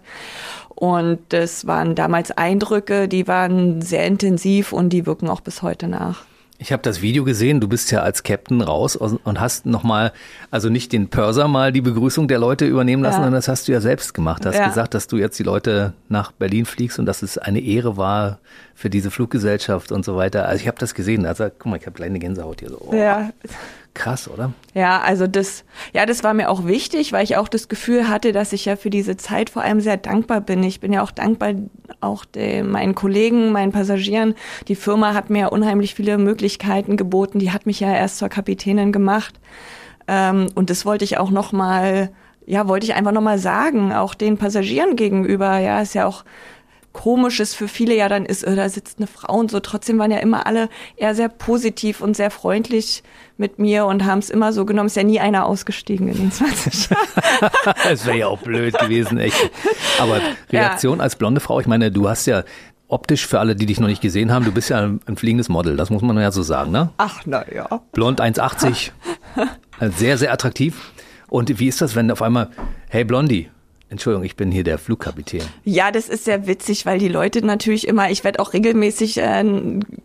Und 0.70 1.20
das 1.30 1.68
waren 1.68 1.96
damals 1.96 2.32
Eindrücke, 2.32 3.10
die 3.10 3.28
waren 3.28 3.82
sehr 3.82 4.08
intensiv 4.08 4.72
und 4.72 4.90
die 4.90 5.06
wirken 5.06 5.30
auch 5.30 5.42
bis 5.42 5.62
heute 5.62 5.88
nach. 5.88 6.24
Ich 6.60 6.72
habe 6.72 6.82
das 6.84 7.02
Video 7.02 7.24
gesehen, 7.24 7.60
du 7.60 7.68
bist 7.68 7.92
ja 7.92 8.02
als 8.02 8.24
Captain 8.24 8.62
raus 8.62 8.96
und 8.96 9.40
hast 9.40 9.66
nochmal, 9.66 10.14
also 10.52 10.70
nicht 10.70 10.94
den 10.94 11.10
Pörser 11.10 11.48
mal 11.48 11.72
die 11.72 11.82
Begrüßung 11.82 12.28
der 12.28 12.40
Leute 12.40 12.66
übernehmen 12.66 13.04
lassen, 13.04 13.16
ja. 13.16 13.24
sondern 13.24 13.34
das 13.34 13.48
hast 13.48 13.68
du 13.68 13.72
ja 13.72 13.82
selbst 13.82 14.14
gemacht. 14.14 14.46
Du 14.46 14.50
hast 14.50 14.58
ja. 14.58 14.68
gesagt, 14.68 14.94
dass 14.94 15.08
du 15.08 15.18
jetzt 15.18 15.38
die 15.40 15.44
Leute 15.44 15.94
nach 16.10 16.32
Berlin 16.32 16.66
fliegst 16.66 17.00
und 17.00 17.06
dass 17.06 17.22
es 17.22 17.38
eine 17.38 17.60
Ehre 17.60 17.98
war 17.98 18.40
für 18.76 18.90
diese 18.90 19.12
Fluggesellschaft 19.12 19.92
und 19.92 20.06
so 20.06 20.16
weiter. 20.16 20.48
Also 20.48 20.62
ich 20.62 20.68
habe 20.68 20.78
das 20.78 20.94
gesehen, 20.94 21.26
also 21.26 21.46
guck 21.46 21.66
mal, 21.66 21.78
ich 21.78 21.86
habe 21.86 21.96
kleine 21.96 22.20
Gänsehaut 22.20 22.60
hier 22.62 22.70
so. 22.70 22.78
Oh. 22.80 22.94
Ja, 22.94 23.32
Krass, 23.94 24.28
oder? 24.28 24.54
Ja, 24.74 25.02
also 25.02 25.28
das, 25.28 25.66
ja, 25.94 26.08
das 26.08 26.24
war 26.24 26.34
mir 26.34 26.50
auch 26.50 26.66
wichtig, 26.66 27.14
weil 27.14 27.24
ich 27.24 27.38
auch 27.38 27.48
das 27.48 27.68
Gefühl 27.68 28.08
hatte, 28.08 28.32
dass 28.32 28.52
ich 28.52 28.66
ja 28.66 28.76
für 28.76 28.90
diese 28.90 29.18
Zeit 29.18 29.52
vor 29.52 29.62
allem 29.62 29.82
sehr 29.82 29.98
dankbar 29.98 30.42
bin. 30.42 30.64
Ich 30.64 30.80
bin 30.80 30.92
ja 30.92 31.04
auch 31.04 31.12
dankbar 31.12 31.54
auch 32.02 32.26
den, 32.26 32.72
meinen 32.72 32.96
Kollegen, 32.96 33.52
meinen 33.52 33.72
Passagieren. 33.72 34.34
Die 34.68 34.76
Firma 34.76 35.14
hat 35.14 35.30
mir 35.30 35.52
unheimlich 35.52 35.94
viele 35.94 36.18
Möglichkeiten 36.18 36.98
geboten. 36.98 37.38
Die 37.38 37.52
hat 37.52 37.68
mich 37.68 37.80
ja 37.80 37.94
erst 37.94 38.18
zur 38.18 38.30
Kapitänin 38.30 38.92
gemacht. 38.92 39.40
Ähm, 40.08 40.48
und 40.56 40.72
das 40.72 40.86
wollte 40.88 41.06
ich 41.06 41.20
auch 41.20 41.30
noch 41.30 41.52
mal, 41.52 42.10
ja, 42.48 42.68
wollte 42.68 42.88
ich 42.88 42.96
einfach 42.96 43.12
noch 43.12 43.22
mal 43.22 43.38
sagen, 43.38 43.94
auch 43.94 44.16
den 44.16 44.40
Passagieren 44.40 44.96
gegenüber. 44.96 45.60
Ja, 45.60 45.82
ist 45.82 45.94
ja 45.94 46.08
auch 46.08 46.24
Komisches 46.94 47.54
für 47.56 47.68
viele 47.68 47.96
ja 47.96 48.08
dann 48.08 48.26
ist, 48.26 48.44
äh, 48.44 48.56
da 48.56 48.70
sitzt 48.70 49.00
eine 49.00 49.08
Frau 49.08 49.38
und 49.40 49.52
so. 49.52 49.60
Trotzdem 49.60 49.98
waren 49.98 50.12
ja 50.12 50.20
immer 50.20 50.46
alle 50.46 50.70
eher 50.96 51.16
sehr 51.16 51.28
positiv 51.28 52.02
und 52.02 52.16
sehr 52.16 52.32
freundlich 52.32 53.04
mit 53.36 53.60
mir 53.60 53.86
und 53.86 54.06
haben 54.06 54.20
es 54.20 54.30
immer 54.30 54.54
so 54.54 54.64
genommen. 54.66 54.88
Ist 54.88 54.96
ja 54.96 55.04
nie 55.04 55.20
einer 55.20 55.46
ausgestiegen 55.46 56.08
in 56.08 56.18
den 56.18 56.32
20 56.32 56.90
Jahren. 56.90 57.08
das 57.84 58.06
wäre 58.06 58.18
ja 58.18 58.28
auch 58.28 58.40
blöd 58.40 58.78
gewesen, 58.78 59.18
echt. 59.18 59.52
Aber 60.00 60.22
Reaktion 60.52 61.00
ja. 61.00 61.04
als 61.04 61.16
blonde 61.16 61.42
Frau, 61.42 61.60
ich 61.60 61.68
meine, 61.68 61.92
du 61.92 62.08
hast 62.08 62.28
ja 62.28 62.44
optisch 62.88 63.26
für 63.26 63.40
alle, 63.40 63.56
die 63.56 63.66
dich 63.66 63.80
noch 63.80 63.88
nicht 63.88 64.02
gesehen 64.02 64.32
haben, 64.32 64.46
du 64.46 64.52
bist 64.52 64.70
ja 64.70 64.80
ein, 64.80 65.00
ein 65.08 65.18
fliegendes 65.18 65.50
Model, 65.50 65.76
das 65.76 65.90
muss 65.90 66.04
man 66.04 66.16
ja 66.18 66.32
so 66.32 66.44
sagen, 66.44 66.72
ne? 66.72 66.92
Ach, 66.98 67.22
na 67.26 67.44
ja. 67.52 67.82
Blond 67.92 68.22
1,80, 68.22 68.92
sehr, 69.98 70.18
sehr 70.18 70.32
attraktiv. 70.32 70.92
Und 71.28 71.60
wie 71.60 71.68
ist 71.68 71.82
das, 71.82 71.96
wenn 71.96 72.12
auf 72.12 72.22
einmal, 72.22 72.52
hey 72.90 73.04
Blondie, 73.04 73.50
Entschuldigung, 73.94 74.26
ich 74.26 74.36
bin 74.36 74.52
hier 74.52 74.64
der 74.64 74.80
Flugkapitän. 74.80 75.44
Ja, 75.66 75.92
das 75.92 76.10
ist 76.10 76.26
sehr 76.26 76.48
witzig, 76.48 76.88
weil 76.88 76.98
die 76.98 77.10
Leute 77.10 77.46
natürlich 77.46 77.88
immer, 77.88 78.10
ich 78.10 78.24
werde 78.24 78.40
auch 78.40 78.54
regelmäßig 78.54 79.20
äh, 79.20 79.44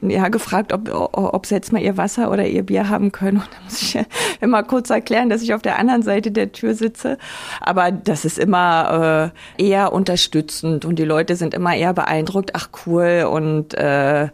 ja, 0.03 0.29
gefragt, 0.29 0.75
ob, 0.75 0.91
ob 0.93 1.47
sie 1.47 1.55
jetzt 1.55 1.73
mal 1.73 1.81
ihr 1.81 1.97
Wasser 1.97 2.31
oder 2.31 2.47
ihr 2.47 2.65
Bier 2.65 2.91
haben 2.91 3.13
können. 3.13 3.39
Und 3.39 3.49
da 3.51 3.65
muss 3.65 3.81
ich 3.81 3.99
immer 4.43 4.63
kurz 4.63 4.91
erklären, 4.91 5.31
dass 5.31 5.41
ich 5.41 5.55
auf 5.55 5.63
der 5.63 5.79
anderen 5.79 6.03
Seite 6.03 6.31
der 6.31 6.53
Tür 6.53 6.75
sitze. 6.75 7.17
Aber 7.63 7.91
das 7.91 8.27
ist 8.27 8.39
immer 8.39 9.33
äh, 9.59 9.65
eher 9.65 9.95
unterstützend 9.95 10.85
und 10.85 10.99
die 10.99 11.07
Leute 11.07 11.35
sind 11.35 11.55
immer 11.55 11.75
eher 11.75 11.95
beeindruckt, 11.95 12.51
ach 12.55 12.69
cool 12.85 13.27
und 13.33 13.73
äh, 13.73 14.29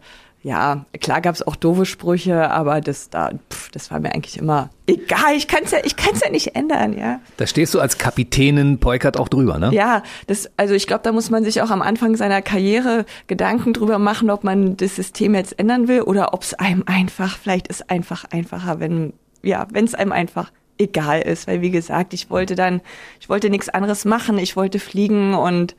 ja, 0.45 0.85
klar 1.01 1.23
gab 1.23 1.35
es 1.35 1.41
auch 1.41 1.57
doofe 1.57 1.87
Sprüche, 1.87 2.51
aber 2.51 2.83
das 2.83 3.09
da, 3.09 3.31
pff, 3.51 3.71
das 3.71 3.91
war 3.91 3.99
mir 3.99 4.15
eigentlich 4.15 4.37
immer 4.37 4.69
egal. 4.87 5.35
Ich 5.35 5.49
kann 5.49 5.65
es 5.65 5.71
ja, 5.71 5.79
ich 5.83 5.97
kann's 5.97 6.21
ja 6.23 6.31
nicht 6.31 6.55
ändern, 6.55 6.99
ja. 6.99 7.21
Da 7.39 7.47
stehst 7.47 7.73
du 7.73 7.81
als 7.81 7.97
Kapitänin 7.97 8.79
Peukert 8.79 9.19
auch 9.19 9.31
drüber, 9.31 9.59
ne? 9.59 9.73
Ja, 9.73 10.03
das, 10.27 10.51
also 10.59 10.75
ich 10.75 10.87
glaube, 10.87 11.03
da 11.03 11.13
muss 11.13 11.31
man 11.31 11.45
sich 11.45 11.63
auch 11.63 11.71
am 11.71 11.81
Anfang 11.81 12.15
seiner 12.17 12.43
Karriere 12.43 13.07
Gedanken 13.27 13.73
drüber 13.73 13.99
machen, 13.99 14.29
ob 14.29 14.45
man 14.45 14.77
das 14.77 14.97
System 14.97 15.35
jetzt 15.35 15.59
ändern 15.59 15.89
will 15.89 16.03
oder 16.03 16.35
ob 16.35 16.43
es 16.43 16.53
einem 16.53 16.83
einfach, 16.85 17.39
vielleicht 17.39 17.69
ist 17.69 17.89
einfach 17.89 18.27
einfacher, 18.31 18.81
wenn, 18.81 19.15
ja, 19.43 19.67
wenn 19.71 19.87
es 19.87 19.95
einem 19.95 20.13
einfach 20.13 20.53
egal 20.77 21.23
ist, 21.23 21.49
weil 21.49 21.63
wie 21.63 21.71
gesagt, 21.71 22.13
ich 22.13 22.29
wollte 22.29 22.55
dann, 22.55 22.83
ich 23.19 23.31
wollte 23.31 23.49
nichts 23.49 23.71
anderes 23.71 24.05
machen, 24.05 24.37
ich 24.37 24.57
wollte 24.57 24.79
fliegen 24.79 25.33
und 25.33 25.75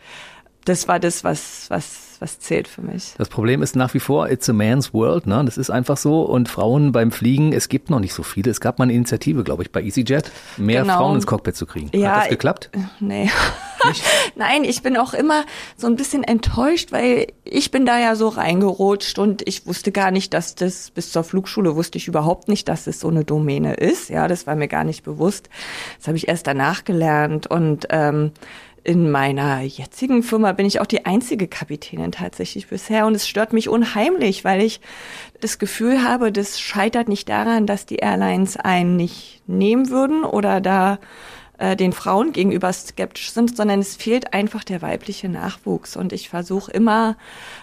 das 0.66 0.88
war 0.88 1.00
das, 1.00 1.24
was, 1.24 1.70
was 1.70 2.05
was 2.26 2.40
zählt 2.40 2.68
für 2.68 2.82
mich. 2.82 3.14
Das 3.20 3.30
Problem 3.30 3.62
ist 3.62 3.76
nach 3.76 3.94
wie 3.94 4.00
vor, 4.00 4.30
it's 4.32 4.50
a 4.50 4.54
man's 4.54 4.96
world, 4.96 5.28
ne? 5.28 5.44
Das 5.46 5.60
ist 5.60 5.70
einfach 5.70 5.96
so. 5.96 6.24
Und 6.24 6.50
Frauen 6.50 6.92
beim 6.92 7.12
Fliegen, 7.12 7.54
es 7.54 7.70
gibt 7.70 7.92
noch 7.92 8.00
nicht 8.00 8.14
so 8.14 8.24
viele. 8.24 8.50
Es 8.50 8.60
gab 8.60 8.80
mal 8.80 8.84
eine 8.86 8.94
Initiative, 8.94 9.44
glaube 9.44 9.62
ich, 9.62 9.72
bei 9.72 9.84
EasyJet, 9.84 10.32
mehr 10.58 10.82
genau. 10.82 10.98
Frauen 10.98 11.16
ins 11.18 11.28
Cockpit 11.28 11.56
zu 11.56 11.68
kriegen. 11.68 11.92
Ja, 11.94 12.16
Hat 12.16 12.22
das 12.24 12.30
geklappt? 12.30 12.72
Nee. 13.00 13.30
Nein, 14.36 14.64
ich 14.64 14.82
bin 14.82 14.98
auch 14.98 15.14
immer 15.14 15.46
so 15.78 15.88
ein 15.88 15.96
bisschen 15.96 16.24
enttäuscht, 16.24 16.92
weil 16.92 17.28
ich 17.44 17.72
bin 17.72 17.86
da 17.86 18.00
ja 18.00 18.16
so 18.16 18.28
reingerutscht 18.28 19.20
und 19.20 19.48
ich 19.48 19.66
wusste 19.68 19.92
gar 19.92 20.12
nicht, 20.12 20.34
dass 20.34 20.56
das 20.56 20.92
bis 20.92 21.12
zur 21.12 21.24
Flugschule 21.24 21.76
wusste 21.76 21.98
ich 21.98 22.08
überhaupt 22.08 22.48
nicht, 22.48 22.68
dass 22.68 22.88
es 22.88 23.00
so 23.00 23.08
eine 23.08 23.24
Domäne 23.24 23.76
ist. 23.76 24.10
Ja, 24.10 24.28
das 24.28 24.48
war 24.48 24.56
mir 24.56 24.68
gar 24.68 24.84
nicht 24.84 25.04
bewusst. 25.04 25.50
Das 25.98 26.08
habe 26.08 26.18
ich 26.18 26.28
erst 26.28 26.48
danach 26.48 26.84
gelernt 26.86 27.48
und 27.48 27.88
ähm, 27.90 28.32
in 28.86 29.10
meiner 29.10 29.62
jetzigen 29.62 30.22
Firma 30.22 30.52
bin 30.52 30.68
ich 30.68 30.80
auch 30.80 30.86
die 30.86 31.08
einzige 31.08 31.48
Kapitänin 31.48 32.12
tatsächlich 32.12 32.68
bisher 32.68 33.08
und 33.08 33.16
es 33.16 33.28
stört 33.28 33.52
mich 33.52 33.68
unheimlich, 33.68 34.46
weil 34.46 34.62
ich 34.62 34.80
das 35.42 35.58
Gefühl 35.58 36.04
habe, 36.04 36.32
das 36.32 36.60
scheitert 36.60 37.10
nicht 37.10 37.28
daran, 37.28 37.66
dass 37.66 37.88
die 37.88 37.98
Airlines 37.98 38.58
einen 38.58 38.96
nicht 38.96 39.42
nehmen 39.48 39.90
würden 39.90 40.24
oder 40.24 40.62
da 40.62 41.00
äh, 41.58 41.76
den 41.76 41.94
Frauen 41.94 42.32
gegenüber 42.32 42.72
skeptisch 42.72 43.32
sind, 43.32 43.58
sondern 43.58 43.80
es 43.80 43.96
fehlt 43.96 44.36
einfach 44.36 44.64
der 44.64 44.84
weibliche 44.84 45.30
Nachwuchs. 45.30 45.98
Und 45.98 46.14
ich 46.14 46.30
versuche 46.30 46.70
immer, 46.70 47.18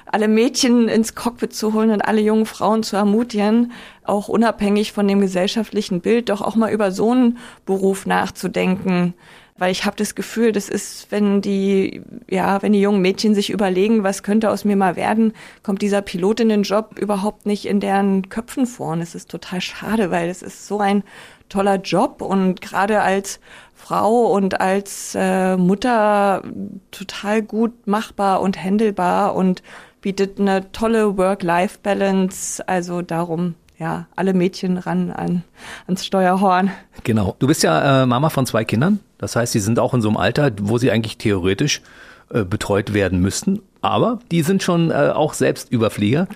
alle 0.07 0.27
Mädchen 0.27 0.89
ins 0.89 1.15
Cockpit 1.15 1.55
zu 1.55 1.73
holen 1.73 1.91
und 1.91 2.01
alle 2.01 2.21
jungen 2.21 2.47
Frauen 2.47 2.83
zu 2.83 2.97
ermutigen, 2.97 3.71
auch 4.03 4.27
unabhängig 4.27 4.93
von 4.93 5.07
dem 5.07 5.21
gesellschaftlichen 5.21 6.01
Bild, 6.01 6.31
doch 6.31 6.41
auch 6.43 6.57
mal 6.57 6.73
über 6.73 6.91
so 6.91 7.13
einen 7.13 7.39
Beruf 7.65 8.07
nachzudenken 8.07 9.15
weil 9.63 9.71
ich 9.71 9.85
habe 9.85 9.95
das 9.95 10.17
Gefühl, 10.17 10.51
das 10.51 10.69
ist, 10.69 11.13
wenn 11.13 11.41
die, 11.41 12.03
ja, 12.29 12.61
wenn 12.63 12.73
die 12.73 12.81
jungen 12.81 13.01
Mädchen 13.01 13.33
sich 13.33 13.51
überlegen, 13.51 14.03
was 14.03 14.25
könnte 14.25 14.51
aus 14.51 14.65
mir 14.65 14.75
mal 14.75 14.97
werden, 14.97 15.35
kommt 15.63 15.83
dieser 15.83 16.03
Pilotinnenjob 16.03 16.99
überhaupt 16.99 17.47
nicht 17.47 17.67
in 17.67 17.79
deren 17.79 18.29
Köpfen 18.29 18.67
vor. 18.67 18.95
Und 18.95 19.03
es 19.03 19.15
ist 19.15 19.31
total 19.31 19.61
schade, 19.61 20.11
weil 20.11 20.29
es 20.29 20.43
ist 20.43 20.67
so 20.67 20.81
ein 20.81 21.05
toller 21.49 21.77
Job 21.77 22.23
und 22.23 22.61
gerade 22.61 23.03
als 23.03 23.39
Frau 23.73 24.33
und 24.33 24.61
als 24.61 25.15
äh, 25.15 25.57
Mutter 25.57 26.43
total 26.91 27.41
gut 27.41 27.87
machbar 27.87 28.41
und 28.41 28.61
handelbar 28.61 29.37
und 29.37 29.63
bietet 30.01 30.41
eine 30.41 30.73
tolle 30.73 31.17
Work-Life-Balance. 31.17 32.67
Also 32.67 33.01
darum 33.01 33.55
ja, 33.83 34.07
alle 34.15 34.33
Mädchen 34.33 34.79
ran 34.79 35.11
an, 35.11 35.43
ans 35.89 36.07
Steuerhorn. 36.07 36.71
Genau. 37.03 37.35
Du 37.41 37.49
bist 37.49 37.65
ja 37.65 38.05
äh, 38.05 38.07
Mama 38.07 38.31
von 38.31 38.47
zwei 38.47 38.65
Kindern. 38.65 39.01
Das 39.19 39.35
heißt, 39.35 39.53
sie 39.53 39.59
sind 39.59 39.81
auch 39.81 39.93
in 39.93 40.01
so 40.01 40.09
einem 40.09 40.19
Alter, 40.19 40.53
wo 40.61 40.79
sie 40.79 40.93
eigentlich 40.93 41.19
theoretisch 41.19 41.83
äh, 42.31 42.45
betreut 42.45 42.95
werden 42.95 43.21
müssten. 43.21 43.61
Aber 43.83 44.21
die 44.31 44.43
sind 44.43 44.63
schon 44.63 44.93
äh, 44.93 45.11
auch 45.13 45.35
selbst 45.35 45.73
Überflieger 45.73 46.29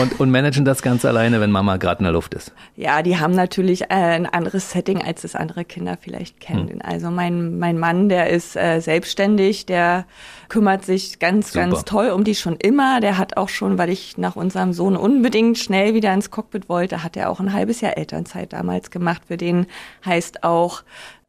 und, 0.00 0.18
und 0.20 0.30
managen 0.30 0.64
das 0.64 0.80
ganz 0.80 1.04
alleine, 1.04 1.38
wenn 1.38 1.50
Mama 1.50 1.76
gerade 1.76 1.98
in 1.98 2.04
der 2.04 2.14
Luft 2.14 2.32
ist. 2.32 2.50
Ja, 2.76 3.02
die 3.02 3.18
haben 3.18 3.34
natürlich 3.34 3.82
äh, 3.82 3.86
ein 3.88 4.26
anderes 4.26 4.70
Setting, 4.70 5.02
als 5.02 5.20
das 5.20 5.36
andere 5.36 5.66
Kinder 5.66 5.98
vielleicht 6.00 6.40
kennen. 6.40 6.70
Hm. 6.70 6.80
Also 6.82 7.10
mein, 7.10 7.58
mein 7.58 7.78
Mann, 7.78 8.08
der 8.08 8.30
ist 8.30 8.56
äh, 8.56 8.80
selbstständig, 8.80 9.66
der 9.66 10.06
kümmert 10.48 10.86
sich 10.86 11.18
ganz, 11.18 11.52
Super. 11.52 11.66
ganz 11.66 11.84
toll 11.84 12.08
um 12.08 12.24
die 12.24 12.34
schon 12.34 12.56
immer. 12.56 13.00
Der 13.00 13.18
hat 13.18 13.36
auch 13.36 13.50
schon, 13.50 13.76
weil 13.76 13.90
ich 13.90 14.16
nach 14.16 14.34
unserem 14.34 14.72
Sohn 14.72 14.96
unbedingt 14.96 15.58
schnell 15.58 15.92
wieder 15.92 16.14
ins 16.14 16.30
Cockpit 16.30 16.70
wollte, 16.70 17.04
hat 17.04 17.18
er 17.18 17.28
auch 17.28 17.38
ein 17.38 17.52
halbes 17.52 17.82
Jahr 17.82 17.98
Elternzeit 17.98 18.54
damals 18.54 18.90
gemacht. 18.90 19.22
Für 19.28 19.36
den 19.36 19.66
heißt 20.06 20.42
auch 20.42 20.82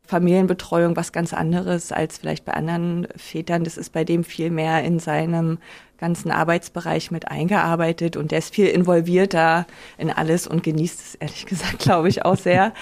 Familienbetreuung 0.08 0.96
was 0.96 1.12
ganz 1.12 1.34
anderes 1.34 1.92
als 1.92 2.18
vielleicht 2.18 2.46
bei 2.46 2.54
anderen 2.54 3.08
Vätern. 3.16 3.64
Das 3.64 3.78
ist 3.78 3.92
bei 3.92 4.04
dem 4.04 4.24
viel 4.24 4.50
mehr 4.50 4.84
in 4.84 5.00
seinem 5.00 5.58
ganzen 5.98 6.32
Arbeitsbereich 6.32 7.12
mit 7.12 7.30
eingearbeitet 7.30 8.18
und 8.18 8.32
der 8.32 8.40
ist 8.40 8.54
viel 8.54 8.68
involvierter 8.68 9.66
in 9.98 10.12
alles 10.12 10.46
und 10.46 10.64
genießt 10.64 11.00
es 11.00 11.16
ehrlich 11.16 11.46
gesagt, 11.48 11.80
glaube 11.80 12.10
ich, 12.10 12.26
auch 12.26 12.38
sehr. 12.38 12.74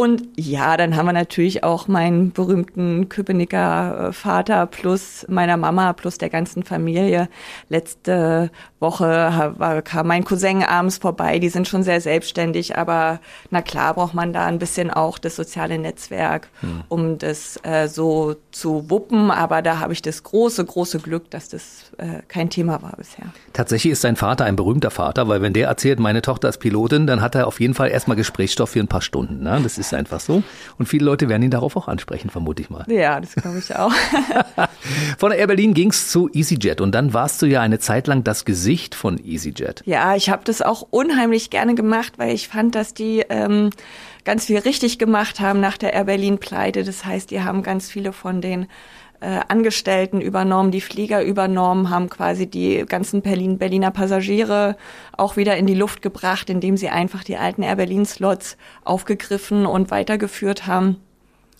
Und 0.00 0.28
ja, 0.36 0.78
dann 0.78 0.96
haben 0.96 1.04
wir 1.04 1.12
natürlich 1.12 1.62
auch 1.62 1.86
meinen 1.86 2.32
berühmten 2.32 3.10
Köpenicker 3.10 4.08
äh, 4.08 4.12
Vater 4.12 4.66
plus 4.66 5.26
meiner 5.28 5.58
Mama 5.58 5.92
plus 5.92 6.16
der 6.16 6.30
ganzen 6.30 6.62
Familie. 6.62 7.28
Letzte 7.68 8.50
Woche 8.80 9.54
kam 9.84 10.06
mein 10.06 10.24
Cousin 10.24 10.62
abends 10.62 10.98
vorbei. 10.98 11.38
Die 11.38 11.48
sind 11.48 11.68
schon 11.68 11.82
sehr 11.82 12.00
selbstständig, 12.00 12.76
aber 12.76 13.20
na 13.50 13.62
klar 13.62 13.94
braucht 13.94 14.14
man 14.14 14.32
da 14.32 14.46
ein 14.46 14.58
bisschen 14.58 14.90
auch 14.90 15.18
das 15.18 15.36
soziale 15.36 15.78
Netzwerk, 15.78 16.48
hm. 16.60 16.82
um 16.88 17.18
das 17.18 17.58
äh, 17.62 17.88
so 17.88 18.36
zu 18.50 18.88
wuppen. 18.88 19.30
Aber 19.30 19.62
da 19.62 19.78
habe 19.78 19.92
ich 19.92 20.02
das 20.02 20.22
große, 20.22 20.64
große 20.64 20.98
Glück, 20.98 21.30
dass 21.30 21.48
das 21.48 21.92
äh, 21.98 22.22
kein 22.28 22.50
Thema 22.50 22.82
war 22.82 22.94
bisher. 22.96 23.26
Tatsächlich 23.52 23.92
ist 23.92 24.00
sein 24.00 24.16
Vater 24.16 24.44
ein 24.44 24.56
berühmter 24.56 24.90
Vater, 24.90 25.28
weil 25.28 25.42
wenn 25.42 25.52
der 25.52 25.68
erzählt, 25.68 26.00
meine 26.00 26.22
Tochter 26.22 26.48
ist 26.48 26.58
Pilotin, 26.58 27.06
dann 27.06 27.20
hat 27.20 27.34
er 27.34 27.46
auf 27.46 27.60
jeden 27.60 27.74
Fall 27.74 27.90
erstmal 27.90 28.16
Gesprächsstoff 28.16 28.70
für 28.70 28.80
ein 28.80 28.88
paar 28.88 29.02
Stunden. 29.02 29.42
Ne? 29.42 29.60
Das 29.62 29.78
ist 29.78 29.92
einfach 29.92 30.20
so. 30.20 30.42
Und 30.78 30.86
viele 30.86 31.04
Leute 31.04 31.28
werden 31.28 31.42
ihn 31.42 31.50
darauf 31.50 31.76
auch 31.76 31.88
ansprechen, 31.88 32.30
vermute 32.30 32.62
ich 32.62 32.70
mal. 32.70 32.84
Ja, 32.88 33.20
das 33.20 33.34
glaube 33.34 33.58
ich 33.58 33.74
auch. 33.76 33.92
von 35.18 35.30
der 35.30 35.38
Air 35.38 35.48
Berlin 35.48 35.74
ging 35.74 35.90
es 35.90 36.10
zu 36.10 36.30
EasyJet 36.32 36.80
und 36.80 36.92
dann 36.92 37.12
warst 37.12 37.42
du 37.42 37.46
ja 37.46 37.60
eine 37.60 37.78
Zeit 37.78 38.06
lang 38.06 38.24
das 38.24 38.44
Gesicht 38.70 38.94
von 38.94 39.18
EasyJet. 39.18 39.82
Ja, 39.84 40.14
ich 40.14 40.30
habe 40.30 40.44
das 40.44 40.62
auch 40.62 40.86
unheimlich 40.90 41.50
gerne 41.50 41.74
gemacht, 41.74 42.12
weil 42.18 42.32
ich 42.32 42.46
fand, 42.46 42.76
dass 42.76 42.94
die 42.94 43.24
ähm, 43.28 43.70
ganz 44.24 44.46
viel 44.46 44.58
richtig 44.58 45.00
gemacht 45.00 45.40
haben 45.40 45.58
nach 45.58 45.76
der 45.76 45.92
Air 45.92 46.04
Berlin 46.04 46.38
Pleite. 46.38 46.84
Das 46.84 47.04
heißt, 47.04 47.32
die 47.32 47.42
haben 47.42 47.64
ganz 47.64 47.90
viele 47.90 48.12
von 48.12 48.40
den 48.40 48.68
äh, 49.18 49.40
Angestellten 49.48 50.20
übernommen, 50.20 50.70
die 50.70 50.80
Flieger 50.80 51.24
übernommen, 51.24 51.90
haben 51.90 52.08
quasi 52.08 52.46
die 52.46 52.84
ganzen 52.86 53.22
Berlin, 53.22 53.58
Berliner 53.58 53.90
Passagiere 53.90 54.76
auch 55.16 55.36
wieder 55.36 55.56
in 55.56 55.66
die 55.66 55.74
Luft 55.74 56.00
gebracht, 56.00 56.48
indem 56.48 56.76
sie 56.76 56.90
einfach 56.90 57.24
die 57.24 57.38
alten 57.38 57.64
Air 57.64 57.74
Berlin 57.74 58.06
Slots 58.06 58.56
aufgegriffen 58.84 59.66
und 59.66 59.90
weitergeführt 59.90 60.68
haben. 60.68 60.98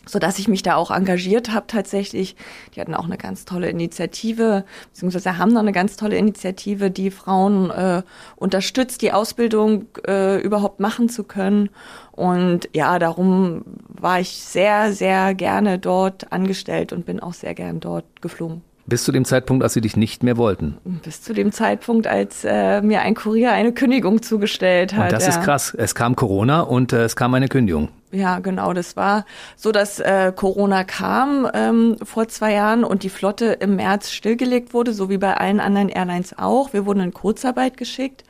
So 0.06 0.18
dass 0.18 0.38
ich 0.38 0.48
mich 0.48 0.62
da 0.62 0.76
auch 0.76 0.90
engagiert 0.90 1.52
habe 1.52 1.66
tatsächlich. 1.66 2.36
Die 2.74 2.80
hatten 2.80 2.94
auch 2.94 3.04
eine 3.04 3.18
ganz 3.18 3.44
tolle 3.44 3.68
Initiative, 3.68 4.64
beziehungsweise 4.92 5.38
haben 5.38 5.52
noch 5.52 5.60
eine 5.60 5.72
ganz 5.72 5.96
tolle 5.96 6.16
Initiative, 6.16 6.90
die 6.90 7.10
Frauen 7.10 7.70
äh, 7.70 8.02
unterstützt, 8.36 9.02
die 9.02 9.12
Ausbildung 9.12 9.86
äh, 10.06 10.40
überhaupt 10.40 10.80
machen 10.80 11.08
zu 11.08 11.24
können. 11.24 11.68
Und 12.12 12.68
ja, 12.72 12.98
darum 12.98 13.62
war 13.88 14.20
ich 14.20 14.30
sehr, 14.30 14.92
sehr 14.92 15.34
gerne 15.34 15.78
dort 15.78 16.32
angestellt 16.32 16.92
und 16.92 17.06
bin 17.06 17.20
auch 17.20 17.34
sehr 17.34 17.54
gern 17.54 17.80
dort 17.80 18.22
geflogen. 18.22 18.62
Bis 18.86 19.04
zu 19.04 19.12
dem 19.12 19.24
Zeitpunkt, 19.24 19.62
als 19.62 19.74
sie 19.74 19.80
dich 19.80 19.96
nicht 19.96 20.22
mehr 20.22 20.36
wollten. 20.36 20.78
Bis 21.04 21.22
zu 21.22 21.32
dem 21.32 21.52
Zeitpunkt, 21.52 22.06
als 22.06 22.44
äh, 22.44 22.80
mir 22.82 23.02
ein 23.02 23.14
Kurier 23.14 23.52
eine 23.52 23.72
Kündigung 23.72 24.22
zugestellt 24.22 24.94
hat. 24.94 25.04
Und 25.04 25.12
das 25.12 25.24
ja. 25.26 25.30
ist 25.30 25.42
krass. 25.42 25.74
Es 25.76 25.94
kam 25.94 26.16
Corona 26.16 26.62
und 26.62 26.92
äh, 26.92 27.04
es 27.04 27.14
kam 27.14 27.34
eine 27.34 27.48
Kündigung. 27.48 27.88
Ja, 28.12 28.40
genau. 28.40 28.72
Das 28.72 28.96
war 28.96 29.24
so, 29.56 29.70
dass 29.70 30.00
äh, 30.00 30.32
Corona 30.34 30.82
kam 30.82 31.48
ähm, 31.54 31.96
vor 32.02 32.26
zwei 32.28 32.52
Jahren 32.52 32.82
und 32.82 33.04
die 33.04 33.08
Flotte 33.08 33.46
im 33.60 33.76
März 33.76 34.10
stillgelegt 34.10 34.74
wurde, 34.74 34.92
so 34.92 35.08
wie 35.08 35.18
bei 35.18 35.36
allen 35.36 35.60
anderen 35.60 35.88
Airlines 35.88 36.36
auch. 36.36 36.72
Wir 36.72 36.86
wurden 36.86 37.00
in 37.00 37.14
Kurzarbeit 37.14 37.76
geschickt. 37.76 38.24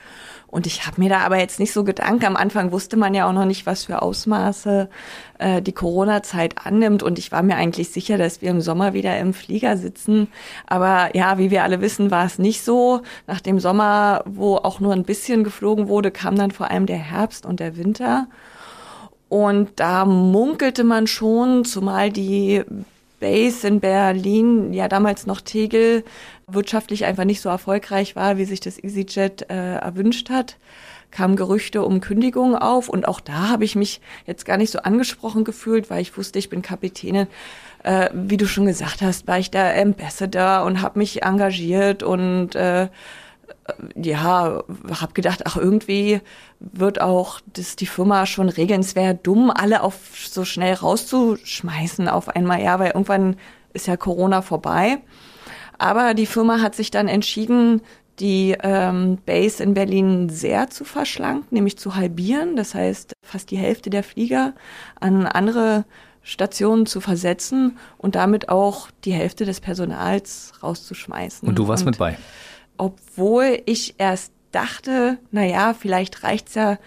Und 0.51 0.66
ich 0.66 0.86
habe 0.86 1.01
mir 1.01 1.09
da 1.09 1.20
aber 1.20 1.38
jetzt 1.38 1.61
nicht 1.61 1.72
so 1.72 1.84
Gedanken. 1.84 2.26
Am 2.26 2.36
Anfang 2.36 2.72
wusste 2.72 2.96
man 2.96 3.14
ja 3.14 3.28
auch 3.28 3.32
noch 3.32 3.44
nicht, 3.44 3.66
was 3.66 3.84
für 3.84 4.03
Ausmaße 4.03 4.88
äh, 5.38 5.62
die 5.62 5.72
Corona-Zeit 5.72 6.66
annimmt. 6.66 7.05
Und 7.05 7.18
ich 7.20 7.30
war 7.30 7.42
mir 7.42 7.55
eigentlich 7.55 7.90
sicher, 7.90 8.18
dass 8.18 8.42
wir 8.42 8.51
im 8.51 8.61
Sommer 8.61 8.92
wieder 8.92 9.16
im 9.18 9.32
Flieger 9.32 9.76
sitzen. 9.76 10.26
Aber 10.66 11.14
ja, 11.14 11.38
wie 11.38 11.53
wir 11.53 11.62
alle 11.62 11.80
wissen, 11.80 12.11
war 12.11 12.26
es 12.26 12.38
nicht 12.38 12.62
so. 12.62 13.03
Nach 13.28 13.40
dem 13.40 13.61
Sommer, 13.61 14.24
wo 14.26 14.57
auch 14.57 14.80
nur 14.80 14.92
ein 14.92 15.05
bisschen 15.05 15.44
geflogen 15.44 15.86
wurde, 15.86 16.11
kam 16.11 16.36
dann 16.36 16.51
vor 16.51 16.68
allem 16.70 16.86
der 16.86 16.98
Herbst 16.98 17.46
und 17.46 17.61
der 17.61 17.76
Winter. 17.76 18.26
Und 19.28 19.78
da 19.78 20.05
munkelte 20.05 20.82
man 20.82 21.07
schon, 21.07 21.64
zumal 21.64 22.11
die 22.11 22.64
Base 23.20 23.68
in 23.68 23.78
Berlin, 23.78 24.72
ja 24.72 24.88
damals 24.88 25.26
noch 25.26 25.40
Tegel, 25.40 26.03
wirtschaftlich 26.55 27.05
einfach 27.05 27.24
nicht 27.24 27.40
so 27.40 27.48
erfolgreich 27.48 28.16
war, 28.16 28.36
wie 28.36 28.44
sich 28.44 28.61
das 28.61 28.82
EasyJet 28.82 29.51
äh, 29.51 29.76
erwünscht 29.76 30.30
hat, 30.30 30.57
kamen 31.11 31.36
Gerüchte 31.36 31.82
um 31.82 32.01
Kündigungen 32.01 32.57
auf. 32.57 32.88
Und 32.88 33.07
auch 33.07 33.20
da 33.20 33.48
habe 33.48 33.64
ich 33.64 33.76
mich 33.76 34.01
jetzt 34.26 34.44
gar 34.44 34.57
nicht 34.57 34.70
so 34.70 34.80
angesprochen 34.80 35.44
gefühlt, 35.44 35.90
weil 35.90 36.03
ich 36.03 36.16
wusste, 36.16 36.38
ich 36.38 36.48
bin 36.48 36.62
Kapitänin. 36.62 37.26
Äh, 37.82 38.11
wie 38.12 38.36
du 38.36 38.46
schon 38.46 38.66
gesagt 38.66 39.03
hast, 39.03 39.26
war 39.26 39.38
ich 39.38 39.51
da 39.51 39.72
Ambassador 39.74 40.64
und 40.64 40.82
habe 40.82 40.98
mich 40.98 41.22
engagiert 41.22 42.03
und 42.03 42.55
äh, 42.55 42.88
ja, 43.94 44.62
habe 45.01 45.12
gedacht, 45.14 45.42
ach 45.44 45.57
irgendwie 45.57 46.20
wird 46.59 47.01
auch 47.01 47.40
das 47.53 47.76
die 47.76 47.86
Firma 47.86 48.26
schon 48.26 48.48
regeln. 48.48 48.80
Es 48.80 48.96
wäre 48.96 49.14
dumm, 49.14 49.51
alle 49.51 49.82
auf 49.82 49.94
so 50.28 50.44
schnell 50.44 50.74
rauszuschmeißen 50.74 52.09
auf 52.09 52.28
einmal, 52.28 52.62
ja, 52.62 52.78
weil 52.78 52.88
irgendwann 52.88 53.36
ist 53.72 53.86
ja 53.86 53.96
Corona 53.96 54.42
vorbei. 54.42 54.98
Aber 55.81 56.14
die 56.14 56.26
Firma 56.26 56.61
hat 56.61 56.74
sich 56.74 56.91
dann 56.91 57.09
entschieden, 57.09 57.83
die 58.18 58.55
ähm, 58.62 59.18
Base 59.24 59.62
in 59.62 59.74
Berlin 59.74 60.28
sehr 60.28 60.68
zu 60.68 60.85
verschlanken, 60.85 61.49
nämlich 61.51 61.78
zu 61.78 61.97
halbieren. 61.97 62.55
Das 62.55 62.74
heißt, 62.74 63.14
fast 63.22 63.51
die 63.51 63.57
Hälfte 63.57 63.89
der 63.89 64.03
Flieger 64.03 64.55
an 65.01 65.26
andere 65.26 65.87
Stationen 66.22 66.85
zu 66.85 67.01
versetzen 67.01 67.78
und 67.97 68.14
damit 68.14 68.51
auch 68.51 68.91
die 69.05 69.12
Hälfte 69.12 69.47
des 69.47 69.61
Personals 69.61 70.53
rauszuschmeißen. 70.62 71.49
Und 71.49 71.59
du 71.59 71.66
warst 71.66 71.85
und 71.85 71.93
mit 71.93 71.99
bei? 71.99 72.18
obwohl 72.81 73.61
ich 73.66 73.97
erst 73.99 74.33
dachte, 74.53 75.18
na 75.31 75.45
ja, 75.45 75.74
vielleicht 75.74 76.24
reicht's 76.24 76.55
ja 76.55 76.78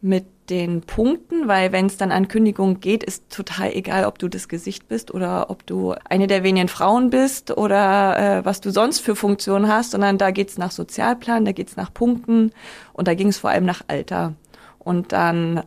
mit 0.00 0.24
den 0.52 0.82
Punkten, 0.82 1.48
weil 1.48 1.72
wenn 1.72 1.86
es 1.86 1.96
dann 1.96 2.12
an 2.12 2.28
Kündigung 2.28 2.80
geht, 2.80 3.02
ist 3.02 3.30
total 3.30 3.72
egal, 3.72 4.04
ob 4.04 4.18
du 4.18 4.28
das 4.28 4.48
Gesicht 4.48 4.86
bist 4.86 5.10
oder 5.10 5.48
ob 5.48 5.64
du 5.64 5.94
eine 6.04 6.26
der 6.26 6.42
wenigen 6.42 6.68
Frauen 6.68 7.08
bist 7.08 7.56
oder 7.56 8.18
äh, 8.18 8.44
was 8.44 8.60
du 8.60 8.70
sonst 8.70 9.00
für 9.00 9.16
Funktionen 9.16 9.66
hast, 9.66 9.92
sondern 9.92 10.18
da 10.18 10.30
geht's 10.30 10.58
nach 10.58 10.70
Sozialplan, 10.70 11.46
da 11.46 11.52
geht's 11.52 11.76
nach 11.76 11.94
Punkten 11.94 12.52
und 12.92 13.08
da 13.08 13.14
ging 13.14 13.28
es 13.28 13.38
vor 13.38 13.48
allem 13.48 13.64
nach 13.64 13.80
Alter. 13.88 14.34
Und 14.78 15.12
dann, 15.12 15.56
äh, 15.56 15.62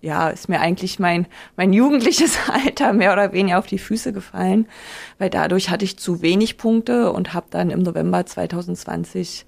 ja, 0.00 0.30
ist 0.30 0.48
mir 0.48 0.60
eigentlich 0.60 0.98
mein, 0.98 1.26
mein 1.56 1.74
jugendliches 1.74 2.38
Alter 2.48 2.94
mehr 2.94 3.12
oder 3.12 3.34
weniger 3.34 3.58
auf 3.58 3.66
die 3.66 3.78
Füße 3.78 4.14
gefallen, 4.14 4.66
weil 5.18 5.28
dadurch 5.28 5.68
hatte 5.68 5.84
ich 5.84 5.98
zu 5.98 6.22
wenig 6.22 6.56
Punkte 6.56 7.12
und 7.12 7.34
habe 7.34 7.48
dann 7.50 7.68
im 7.68 7.82
November 7.82 8.24
2020 8.24 9.44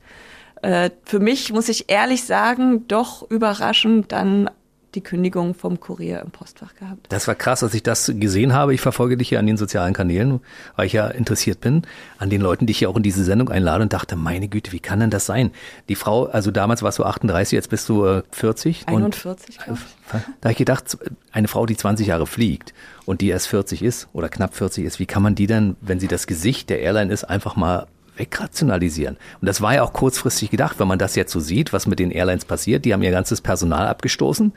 äh, 0.60 0.90
für 1.04 1.18
mich, 1.18 1.50
muss 1.50 1.70
ich 1.70 1.90
ehrlich 1.90 2.24
sagen, 2.24 2.86
doch 2.88 3.28
überraschend 3.30 4.12
dann 4.12 4.50
die 4.94 5.00
Kündigung 5.00 5.54
vom 5.54 5.80
Kurier 5.80 6.20
im 6.20 6.30
Postfach 6.30 6.74
gehabt. 6.76 7.06
Das 7.08 7.26
war 7.28 7.34
krass, 7.34 7.62
als 7.62 7.74
ich 7.74 7.82
das 7.82 8.12
gesehen 8.14 8.52
habe. 8.52 8.74
Ich 8.74 8.80
verfolge 8.80 9.16
dich 9.16 9.30
ja 9.30 9.38
an 9.38 9.46
den 9.46 9.56
sozialen 9.56 9.94
Kanälen, 9.94 10.40
weil 10.76 10.86
ich 10.86 10.92
ja 10.92 11.08
interessiert 11.08 11.60
bin, 11.60 11.82
an 12.18 12.30
den 12.30 12.40
Leuten, 12.40 12.66
die 12.66 12.72
ich 12.72 12.80
ja 12.80 12.88
auch 12.88 12.96
in 12.96 13.02
diese 13.02 13.24
Sendung 13.24 13.48
einlade 13.48 13.82
und 13.82 13.92
dachte, 13.92 14.16
meine 14.16 14.48
Güte, 14.48 14.72
wie 14.72 14.80
kann 14.80 15.00
denn 15.00 15.10
das 15.10 15.26
sein? 15.26 15.50
Die 15.88 15.94
Frau, 15.94 16.26
also 16.26 16.50
damals 16.50 16.82
warst 16.82 16.98
du 16.98 17.04
38, 17.04 17.52
jetzt 17.52 17.70
bist 17.70 17.88
du 17.88 18.04
äh, 18.04 18.22
40. 18.32 18.88
41, 18.88 19.58
und, 19.66 19.78
Da 20.40 20.48
habe 20.48 20.52
ich 20.52 20.58
gedacht, 20.58 20.98
eine 21.30 21.48
Frau, 21.48 21.66
die 21.66 21.76
20 21.76 22.06
Jahre 22.06 22.26
fliegt 22.26 22.74
und 23.06 23.20
die 23.20 23.28
erst 23.28 23.48
40 23.48 23.82
ist 23.82 24.08
oder 24.12 24.28
knapp 24.28 24.54
40 24.54 24.84
ist, 24.84 24.98
wie 24.98 25.06
kann 25.06 25.22
man 25.22 25.34
die 25.34 25.46
dann, 25.46 25.76
wenn 25.80 26.00
sie 26.00 26.08
das 26.08 26.26
Gesicht 26.26 26.70
der 26.70 26.80
Airline 26.80 27.12
ist, 27.12 27.24
einfach 27.24 27.56
mal 27.56 27.86
wegrationalisieren. 28.16 29.16
Und 29.40 29.46
das 29.46 29.60
war 29.60 29.74
ja 29.74 29.82
auch 29.82 29.92
kurzfristig 29.92 30.50
gedacht, 30.50 30.78
wenn 30.78 30.88
man 30.88 30.98
das 30.98 31.14
jetzt 31.14 31.32
so 31.32 31.40
sieht, 31.40 31.72
was 31.72 31.86
mit 31.86 31.98
den 31.98 32.10
Airlines 32.10 32.44
passiert. 32.44 32.84
Die 32.84 32.92
haben 32.92 33.02
ihr 33.02 33.10
ganzes 33.10 33.40
Personal 33.40 33.86
abgestoßen, 33.86 34.52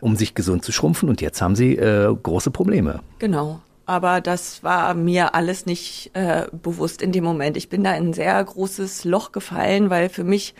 um 0.00 0.16
sich 0.16 0.34
gesund 0.34 0.64
zu 0.64 0.72
schrumpfen 0.72 1.08
und 1.08 1.20
jetzt 1.20 1.42
haben 1.42 1.56
sie 1.56 1.76
äh, 1.76 2.14
große 2.14 2.50
Probleme. 2.50 3.00
Genau. 3.18 3.60
Aber 3.86 4.20
das 4.20 4.62
war 4.62 4.94
mir 4.94 5.34
alles 5.34 5.66
nicht 5.66 6.10
äh, 6.14 6.46
bewusst 6.52 7.02
in 7.02 7.10
dem 7.10 7.24
Moment. 7.24 7.56
Ich 7.56 7.68
bin 7.68 7.82
da 7.82 7.94
in 7.96 8.10
ein 8.10 8.12
sehr 8.12 8.42
großes 8.42 9.04
Loch 9.04 9.32
gefallen, 9.32 9.90
weil 9.90 10.08
für 10.08 10.22
mich 10.22 10.54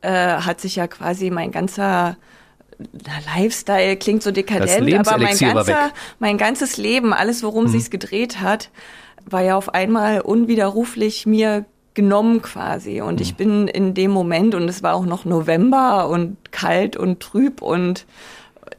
äh, 0.00 0.10
hat 0.10 0.60
sich 0.60 0.76
ja 0.76 0.86
quasi 0.86 1.30
mein 1.30 1.50
ganzer 1.50 2.16
Lifestyle 3.36 3.96
klingt 3.96 4.22
so 4.22 4.30
dekadent, 4.30 4.94
aber 4.94 5.18
mein 5.18 5.36
ganzer, 5.36 5.90
mein 6.20 6.38
ganzes 6.38 6.76
Leben, 6.76 7.12
alles 7.12 7.42
worum 7.42 7.64
mhm. 7.64 7.68
sich's 7.68 7.90
gedreht 7.90 8.40
hat, 8.40 8.70
war 9.26 9.42
ja 9.42 9.56
auf 9.56 9.74
einmal 9.74 10.20
unwiderruflich 10.20 11.26
mir 11.26 11.64
genommen 11.98 12.42
quasi. 12.42 13.00
Und 13.00 13.16
mhm. 13.16 13.22
ich 13.22 13.34
bin 13.34 13.66
in 13.66 13.92
dem 13.92 14.12
Moment, 14.12 14.54
und 14.54 14.68
es 14.68 14.84
war 14.84 14.94
auch 14.94 15.04
noch 15.04 15.24
November 15.24 16.08
und 16.08 16.36
kalt 16.52 16.96
und 16.96 17.18
trüb 17.18 17.60
und 17.60 18.06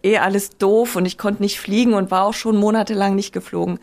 eh 0.03 0.19
alles 0.19 0.57
doof 0.57 0.95
und 0.95 1.05
ich 1.05 1.17
konnte 1.17 1.43
nicht 1.43 1.59
fliegen 1.59 1.93
und 1.95 2.11
war 2.11 2.23
auch 2.23 2.33
schon 2.33 2.55
monatelang 2.55 3.15
nicht 3.15 3.33
geflogen, 3.33 3.79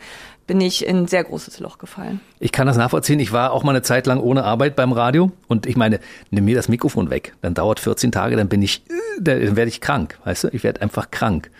bin 0.47 0.59
ich 0.59 0.87
in 0.87 0.97
ein 0.97 1.07
sehr 1.07 1.23
großes 1.23 1.59
Loch 1.59 1.77
gefallen. 1.77 2.19
Ich 2.39 2.51
kann 2.51 2.65
das 2.65 2.77
nachvollziehen. 2.77 3.19
Ich 3.19 3.31
war 3.31 3.51
auch 3.51 3.63
mal 3.63 3.73
eine 3.73 3.83
Zeit 3.83 4.07
lang 4.07 4.19
ohne 4.19 4.43
Arbeit 4.43 4.75
beim 4.75 4.91
Radio 4.91 5.31
und 5.47 5.67
ich 5.67 5.75
meine, 5.75 5.99
nimm 6.31 6.45
mir 6.45 6.55
das 6.55 6.67
Mikrofon 6.67 7.11
weg. 7.11 7.35
Dann 7.41 7.53
dauert 7.53 7.79
14 7.79 8.11
Tage, 8.11 8.37
dann 8.37 8.49
bin 8.49 8.63
ich, 8.63 8.81
dann 9.21 9.55
werde 9.55 9.69
ich 9.69 9.81
krank. 9.81 10.17
Weißt 10.23 10.45
du, 10.45 10.47
ich 10.51 10.63
werde 10.63 10.81
einfach 10.81 11.11
krank. 11.11 11.51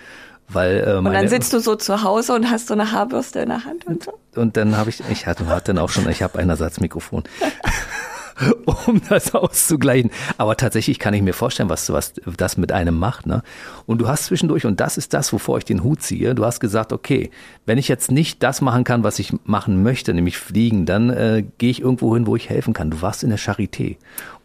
Weil, 0.50 0.84
äh, 0.88 0.94
und 0.98 1.06
dann 1.06 1.28
sitzt 1.28 1.52
du 1.54 1.60
so 1.60 1.76
zu 1.76 2.04
Hause 2.04 2.34
und 2.34 2.50
hast 2.50 2.68
so 2.68 2.74
eine 2.74 2.92
Haarbürste 2.92 3.40
in 3.40 3.50
der 3.50 3.66
Hand 3.66 3.86
und 3.86 4.04
so. 4.04 4.14
Und 4.36 4.56
dann 4.56 4.78
habe 4.78 4.90
ich, 4.90 5.02
ich 5.10 5.28
hatte, 5.28 5.46
hatte 5.48 5.74
dann 5.74 5.84
auch 5.84 5.90
schon, 5.90 6.08
ich 6.10 6.22
habe 6.22 6.40
ein 6.40 6.50
Ersatzmikrofon. 6.50 7.24
um 8.86 9.02
das 9.10 9.34
auszugleichen. 9.34 10.12
Aber 10.38 10.56
tatsächlich 10.58 11.00
kann 11.00 11.14
ich 11.14 11.22
mir 11.22 11.34
vorstellen, 11.34 11.70
was, 11.70 11.92
was 11.92 12.14
das 12.38 12.58
mit 12.58 12.72
einem 12.72 12.98
macht. 12.98 13.26
Ne? 13.26 13.44
Und 13.86 14.00
du 14.00 14.08
hast 14.08 14.26
zwischendurch, 14.26 14.66
und 14.66 14.80
das 14.80 14.98
ist 14.98 15.14
das, 15.14 15.34
wovor 15.34 15.58
ich 15.58 15.66
den 15.66 15.84
Hut 15.84 16.02
ziehe, 16.02 16.36
du 16.36 16.46
hast 16.46 16.60
gesagt, 16.60 16.94
okay, 16.94 17.32
wenn 17.66 17.78
ich 17.78 17.88
jetzt 17.88 18.12
nicht 18.12 18.44
das 18.44 18.62
machen 18.62 18.84
kann, 18.84 19.04
was 19.04 19.20
ich 19.20 19.34
machen 19.44 19.84
möchte, 19.84 20.14
nämlich 20.14 20.38
fliegen, 20.38 20.86
dann 20.86 21.10
äh, 21.10 21.44
gehe 21.58 21.72
ich 21.72 21.82
irgendwo 21.82 22.14
hin, 22.14 22.28
wo 22.28 22.36
ich 22.36 22.50
helfen 22.50 22.74
kann. 22.74 22.92
Du 22.92 23.02
warst 23.02 23.24
in 23.24 23.30
der 23.30 23.40
Charité. 23.40 23.98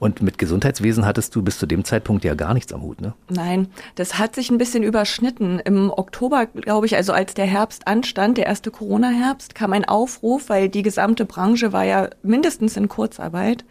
Und 0.02 0.20
mit 0.20 0.36
Gesundheitswesen 0.36 1.06
hattest 1.06 1.32
du 1.36 1.42
bis 1.42 1.60
zu 1.60 1.66
dem 1.66 1.84
Zeitpunkt 1.84 2.24
ja 2.24 2.34
gar 2.34 2.54
nichts 2.54 2.72
am 2.72 2.82
Hut, 2.82 3.00
ne? 3.00 3.14
Nein, 3.28 3.68
das 3.94 4.18
hat 4.18 4.34
sich 4.34 4.50
ein 4.50 4.58
bisschen 4.58 4.82
überschnitten. 4.82 5.60
Im 5.60 5.92
Oktober, 5.92 6.46
glaube 6.46 6.86
ich, 6.86 6.96
also 6.96 7.12
als 7.12 7.34
der 7.34 7.46
Herbst 7.46 7.86
anstand, 7.86 8.36
der 8.36 8.46
erste 8.46 8.72
Corona-Herbst, 8.72 9.54
kam 9.54 9.72
ein 9.72 9.84
Aufruf, 9.84 10.48
weil 10.48 10.68
die 10.68 10.82
gesamte 10.82 11.24
Branche 11.24 11.72
war 11.72 11.84
ja 11.84 12.10
mindestens 12.24 12.76
in 12.76 12.88
Kurzarbeit 12.88 13.64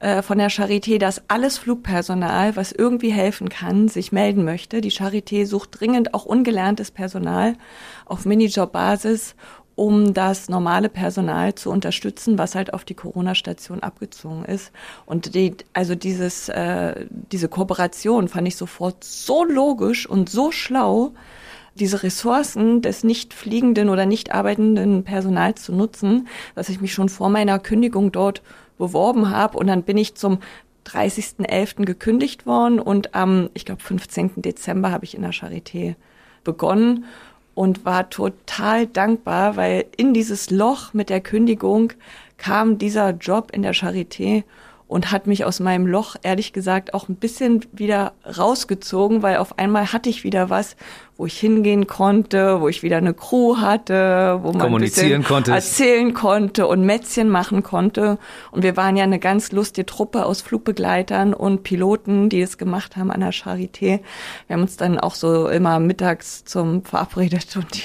äh, 0.00 0.22
von 0.22 0.38
der 0.38 0.50
Charité, 0.50 0.98
dass 0.98 1.22
alles 1.28 1.58
Flugpersonal, 1.58 2.56
was 2.56 2.72
irgendwie 2.72 3.12
helfen 3.12 3.48
kann, 3.48 3.86
sich 3.86 4.10
melden 4.10 4.44
möchte. 4.44 4.80
Die 4.80 4.90
Charité 4.90 5.46
sucht 5.46 5.78
dringend 5.78 6.14
auch 6.14 6.24
ungelerntes 6.24 6.90
Personal 6.90 7.54
auf 8.06 8.24
Minijob-Basis 8.24 9.36
um 9.80 10.12
das 10.12 10.50
normale 10.50 10.90
Personal 10.90 11.54
zu 11.54 11.70
unterstützen, 11.70 12.36
was 12.36 12.54
halt 12.54 12.74
auf 12.74 12.84
die 12.84 12.92
Corona-Station 12.92 13.80
abgezogen 13.80 14.44
ist. 14.44 14.72
Und 15.06 15.34
die, 15.34 15.56
also 15.72 15.94
dieses, 15.94 16.50
äh, 16.50 17.06
diese 17.08 17.48
Kooperation 17.48 18.28
fand 18.28 18.46
ich 18.46 18.56
sofort 18.56 19.02
so 19.02 19.42
logisch 19.42 20.06
und 20.06 20.28
so 20.28 20.52
schlau, 20.52 21.14
diese 21.76 22.02
Ressourcen 22.02 22.82
des 22.82 23.04
nicht 23.04 23.32
fliegenden 23.32 23.88
oder 23.88 24.04
nicht 24.04 24.34
arbeitenden 24.34 25.02
Personals 25.02 25.62
zu 25.62 25.72
nutzen, 25.72 26.28
dass 26.54 26.68
ich 26.68 26.82
mich 26.82 26.92
schon 26.92 27.08
vor 27.08 27.30
meiner 27.30 27.58
Kündigung 27.58 28.12
dort 28.12 28.42
beworben 28.76 29.30
habe 29.30 29.56
und 29.56 29.66
dann 29.66 29.84
bin 29.84 29.96
ich 29.96 30.14
zum 30.14 30.40
30.11. 30.88 31.86
gekündigt 31.86 32.44
worden 32.44 32.80
und 32.80 33.14
am, 33.14 33.48
ich 33.54 33.64
glaube, 33.64 33.82
15. 33.82 34.42
Dezember 34.42 34.90
habe 34.90 35.06
ich 35.06 35.14
in 35.14 35.22
der 35.22 35.32
Charité 35.32 35.94
begonnen 36.44 37.06
und 37.60 37.84
war 37.84 38.08
total 38.08 38.86
dankbar, 38.86 39.54
weil 39.54 39.84
in 39.98 40.14
dieses 40.14 40.48
Loch 40.48 40.94
mit 40.94 41.10
der 41.10 41.20
Kündigung 41.20 41.92
kam 42.38 42.78
dieser 42.78 43.10
Job 43.10 43.50
in 43.52 43.60
der 43.60 43.74
Charité 43.74 44.44
und 44.88 45.12
hat 45.12 45.26
mich 45.26 45.44
aus 45.44 45.60
meinem 45.60 45.86
Loch, 45.86 46.16
ehrlich 46.22 46.54
gesagt, 46.54 46.94
auch 46.94 47.10
ein 47.10 47.16
bisschen 47.16 47.66
wieder 47.70 48.14
rausgezogen, 48.24 49.20
weil 49.20 49.36
auf 49.36 49.58
einmal 49.58 49.92
hatte 49.92 50.08
ich 50.08 50.24
wieder 50.24 50.48
was, 50.48 50.74
wo 51.20 51.26
ich 51.26 51.38
hingehen 51.38 51.86
konnte, 51.86 52.62
wo 52.62 52.68
ich 52.68 52.82
wieder 52.82 52.96
eine 52.96 53.12
Crew 53.12 53.58
hatte, 53.58 54.38
wo 54.40 54.52
man 54.52 54.62
kommunizieren 54.62 55.22
konnte, 55.22 55.52
erzählen 55.52 56.14
konnte 56.14 56.66
und 56.66 56.86
Mätzchen 56.86 57.28
machen 57.28 57.62
konnte. 57.62 58.16
Und 58.52 58.62
wir 58.62 58.78
waren 58.78 58.96
ja 58.96 59.04
eine 59.04 59.18
ganz 59.18 59.52
lustige 59.52 59.84
Truppe 59.84 60.24
aus 60.24 60.40
Flugbegleitern 60.40 61.34
und 61.34 61.62
Piloten, 61.62 62.30
die 62.30 62.40
es 62.40 62.56
gemacht 62.56 62.96
haben 62.96 63.10
an 63.10 63.20
der 63.20 63.34
Charité. 63.34 64.00
Wir 64.46 64.54
haben 64.54 64.62
uns 64.62 64.78
dann 64.78 64.98
auch 64.98 65.14
so 65.14 65.46
immer 65.48 65.78
mittags 65.78 66.46
zum 66.46 66.84
verabredet 66.84 67.54
und 67.54 67.76
die 67.76 67.82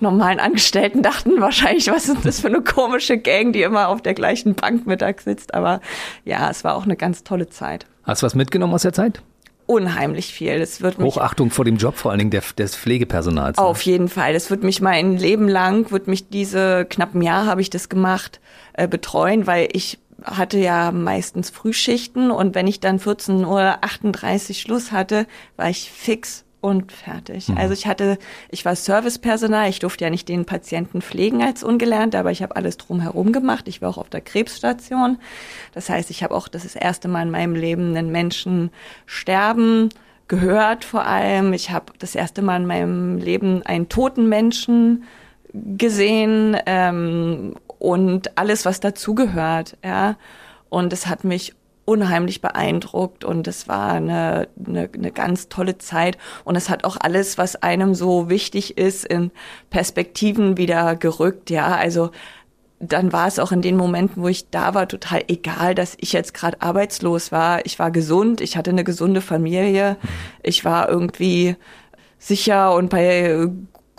normalen 0.00 0.40
Angestellten 0.40 1.02
dachten 1.02 1.38
wahrscheinlich, 1.38 1.88
was 1.88 2.08
ist 2.08 2.24
das 2.24 2.40
für 2.40 2.48
eine 2.48 2.62
komische 2.62 3.18
Gang, 3.18 3.52
die 3.52 3.60
immer 3.60 3.88
auf 3.88 4.00
der 4.00 4.14
gleichen 4.14 4.54
Bank 4.54 4.86
mittags 4.86 5.24
sitzt. 5.24 5.52
Aber 5.52 5.82
ja, 6.24 6.48
es 6.48 6.64
war 6.64 6.76
auch 6.76 6.84
eine 6.84 6.96
ganz 6.96 7.24
tolle 7.24 7.50
Zeit. 7.50 7.84
Hast 8.04 8.22
du 8.22 8.26
was 8.26 8.34
mitgenommen 8.34 8.72
aus 8.72 8.82
der 8.82 8.94
Zeit? 8.94 9.20
Unheimlich 9.70 10.34
viel. 10.34 10.52
Es 10.54 10.80
wird 10.80 10.98
mich 10.98 11.14
Hochachtung 11.14 11.50
vor 11.50 11.64
dem 11.64 11.76
Job, 11.76 11.96
vor 11.96 12.10
allen 12.10 12.18
Dingen 12.18 12.30
der, 12.32 12.42
des 12.58 12.74
Pflegepersonals. 12.74 13.56
Ne? 13.56 13.62
Auf 13.62 13.82
jeden 13.82 14.08
Fall. 14.08 14.32
Das 14.32 14.50
wird 14.50 14.64
mich 14.64 14.80
mein 14.80 15.16
Leben 15.16 15.48
lang, 15.48 15.92
wird 15.92 16.08
mich 16.08 16.28
diese 16.28 16.84
knappen 16.84 17.22
Jahr 17.22 17.46
habe 17.46 17.60
ich 17.60 17.70
das 17.70 17.88
gemacht, 17.88 18.40
äh, 18.72 18.88
betreuen, 18.88 19.46
weil 19.46 19.68
ich 19.72 19.98
hatte 20.24 20.58
ja 20.58 20.90
meistens 20.90 21.50
Frühschichten 21.50 22.30
und 22.30 22.54
wenn 22.54 22.66
ich 22.66 22.80
dann 22.80 22.98
14 22.98 23.44
Uhr 23.44 23.78
38 23.80 24.60
Schluss 24.60 24.92
hatte, 24.92 25.26
war 25.56 25.70
ich 25.70 25.90
fix 25.90 26.44
und 26.60 26.92
fertig. 26.92 27.48
Mhm. 27.48 27.58
Also 27.58 27.74
ich 27.74 27.86
hatte, 27.86 28.18
ich 28.50 28.64
war 28.64 28.76
Servicepersonal, 28.76 29.68
ich 29.68 29.78
durfte 29.78 30.04
ja 30.04 30.10
nicht 30.10 30.28
den 30.28 30.44
Patienten 30.44 31.02
pflegen 31.02 31.42
als 31.42 31.62
ungelernt, 31.62 32.14
aber 32.14 32.30
ich 32.30 32.42
habe 32.42 32.56
alles 32.56 32.76
drumherum 32.76 33.32
gemacht. 33.32 33.68
Ich 33.68 33.80
war 33.82 33.88
auch 33.88 33.98
auf 33.98 34.10
der 34.10 34.20
Krebsstation. 34.20 35.18
Das 35.72 35.88
heißt, 35.88 36.10
ich 36.10 36.22
habe 36.22 36.34
auch 36.34 36.48
das, 36.48 36.62
das 36.64 36.74
erste 36.74 37.08
Mal 37.08 37.22
in 37.22 37.30
meinem 37.30 37.54
Leben 37.54 37.96
einen 37.96 38.12
Menschen 38.12 38.70
sterben 39.06 39.90
gehört 40.28 40.84
vor 40.84 41.04
allem. 41.04 41.52
Ich 41.52 41.70
habe 41.70 41.92
das 41.98 42.14
erste 42.14 42.40
Mal 42.40 42.58
in 42.58 42.66
meinem 42.66 43.18
Leben 43.18 43.62
einen 43.64 43.88
toten 43.88 44.28
Menschen 44.28 45.04
gesehen 45.52 46.56
ähm, 46.66 47.56
und 47.78 48.38
alles, 48.38 48.64
was 48.64 48.78
dazugehört. 48.78 49.76
Ja. 49.84 50.16
Und 50.68 50.92
es 50.92 51.08
hat 51.08 51.24
mich 51.24 51.54
unheimlich 51.90 52.40
beeindruckt 52.40 53.24
und 53.24 53.48
es 53.48 53.66
war 53.66 53.90
eine, 53.90 54.46
eine, 54.64 54.88
eine 54.94 55.10
ganz 55.10 55.48
tolle 55.48 55.76
Zeit. 55.78 56.18
Und 56.44 56.54
es 56.54 56.70
hat 56.70 56.84
auch 56.84 56.96
alles, 57.00 57.36
was 57.36 57.56
einem 57.56 57.96
so 57.96 58.30
wichtig 58.30 58.78
ist, 58.78 59.04
in 59.04 59.32
Perspektiven 59.70 60.56
wieder 60.56 60.94
gerückt, 60.94 61.50
ja, 61.50 61.74
also 61.74 62.10
dann 62.78 63.12
war 63.12 63.26
es 63.26 63.40
auch 63.40 63.50
in 63.50 63.60
den 63.60 63.76
Momenten, 63.76 64.22
wo 64.22 64.28
ich 64.28 64.50
da 64.50 64.72
war, 64.72 64.86
total 64.86 65.24
egal, 65.26 65.74
dass 65.74 65.96
ich 65.98 66.12
jetzt 66.12 66.32
gerade 66.32 66.62
arbeitslos 66.62 67.30
war. 67.30 67.66
Ich 67.66 67.78
war 67.78 67.90
gesund, 67.90 68.40
ich 68.40 68.56
hatte 68.56 68.70
eine 68.70 68.84
gesunde 68.84 69.20
Familie, 69.20 69.96
ich 70.42 70.64
war 70.64 70.88
irgendwie 70.88 71.56
sicher 72.18 72.72
und 72.72 72.88
bei 72.88 73.48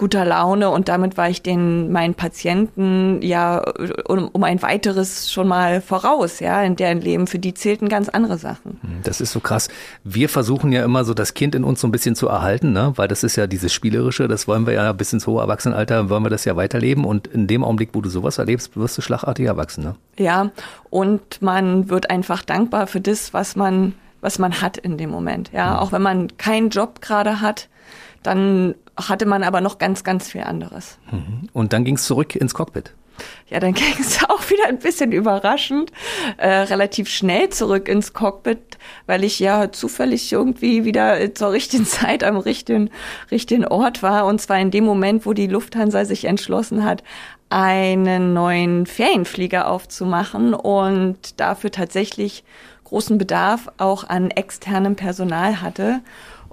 guter 0.01 0.25
Laune 0.25 0.71
und 0.71 0.89
damit 0.89 1.15
war 1.15 1.29
ich 1.29 1.43
den 1.43 1.91
meinen 1.91 2.15
Patienten 2.15 3.21
ja 3.21 3.63
um, 4.07 4.29
um 4.29 4.43
ein 4.43 4.59
weiteres 4.63 5.31
schon 5.31 5.47
mal 5.47 5.79
voraus, 5.79 6.39
ja, 6.39 6.63
in 6.63 6.75
deren 6.75 7.01
Leben. 7.01 7.27
Für 7.27 7.37
die 7.37 7.53
zählten 7.53 7.87
ganz 7.87 8.09
andere 8.09 8.39
Sachen. 8.39 8.79
Hm, 8.81 9.01
das 9.03 9.21
ist 9.21 9.31
so 9.31 9.39
krass. 9.39 9.69
Wir 10.03 10.27
versuchen 10.27 10.71
ja 10.71 10.83
immer 10.83 11.05
so 11.05 11.13
das 11.13 11.35
Kind 11.35 11.53
in 11.53 11.63
uns 11.63 11.81
so 11.81 11.87
ein 11.87 11.91
bisschen 11.91 12.15
zu 12.15 12.27
erhalten, 12.27 12.73
ne? 12.73 12.93
weil 12.95 13.07
das 13.07 13.23
ist 13.23 13.35
ja 13.35 13.45
dieses 13.45 13.71
Spielerische, 13.71 14.27
das 14.27 14.47
wollen 14.47 14.65
wir 14.65 14.73
ja 14.73 14.91
bis 14.91 15.13
ins 15.13 15.27
hohe 15.27 15.39
Erwachsenenalter, 15.39 16.09
wollen 16.09 16.23
wir 16.23 16.31
das 16.31 16.45
ja 16.45 16.55
weiterleben 16.55 17.05
und 17.05 17.27
in 17.27 17.45
dem 17.45 17.63
Augenblick, 17.63 17.89
wo 17.93 18.01
du 18.01 18.09
sowas 18.09 18.39
erlebst, 18.39 18.75
wirst 18.75 18.97
du 18.97 19.03
schlagartig 19.03 19.45
erwachsen, 19.45 19.83
ne? 19.83 19.95
Ja, 20.17 20.49
und 20.89 21.43
man 21.43 21.91
wird 21.91 22.09
einfach 22.09 22.41
dankbar 22.41 22.87
für 22.87 23.01
das, 23.01 23.35
was 23.35 23.55
man 23.55 23.93
was 24.19 24.39
man 24.39 24.61
hat 24.61 24.77
in 24.77 24.97
dem 24.97 25.09
Moment. 25.09 25.51
Ja, 25.51 25.73
mhm. 25.73 25.77
auch 25.77 25.91
wenn 25.91 26.01
man 26.01 26.37
keinen 26.37 26.69
Job 26.69 27.01
gerade 27.01 27.41
hat, 27.41 27.69
dann 28.23 28.75
hatte 28.97 29.25
man 29.25 29.43
aber 29.43 29.61
noch 29.61 29.77
ganz, 29.77 30.03
ganz 30.03 30.29
viel 30.29 30.41
anderes. 30.41 30.97
Mhm. 31.11 31.49
Und 31.53 31.73
dann 31.73 31.85
ging 31.85 31.95
es 31.95 32.05
zurück 32.05 32.35
ins 32.35 32.53
Cockpit. 32.53 32.93
Ja, 33.49 33.59
dann 33.59 33.73
ging 33.75 33.95
es 33.99 34.23
auch 34.23 34.49
wieder 34.49 34.67
ein 34.67 34.79
bisschen 34.79 35.11
überraschend, 35.11 35.91
äh, 36.37 36.47
relativ 36.47 37.09
schnell 37.09 37.49
zurück 37.49 37.87
ins 37.87 38.13
Cockpit, 38.13 38.77
weil 39.05 39.23
ich 39.23 39.39
ja 39.39 39.71
zufällig 39.71 40.31
irgendwie 40.31 40.85
wieder 40.85 41.33
zur 41.33 41.51
richtigen 41.51 41.85
Zeit 41.87 42.23
am 42.23 42.37
richtigen, 42.37 42.89
richtigen 43.29 43.65
Ort 43.65 44.03
war. 44.03 44.25
Und 44.25 44.41
zwar 44.41 44.59
in 44.59 44.71
dem 44.71 44.85
Moment, 44.85 45.25
wo 45.25 45.33
die 45.33 45.47
Lufthansa 45.47 46.05
sich 46.05 46.25
entschlossen 46.25 46.83
hat, 46.83 47.03
einen 47.49 48.33
neuen 48.33 48.85
Ferienflieger 48.85 49.69
aufzumachen 49.69 50.53
und 50.53 51.39
dafür 51.39 51.69
tatsächlich 51.69 52.45
großen 52.85 53.17
Bedarf 53.17 53.69
auch 53.77 54.07
an 54.07 54.31
externem 54.31 54.95
Personal 54.95 55.61
hatte. 55.61 56.01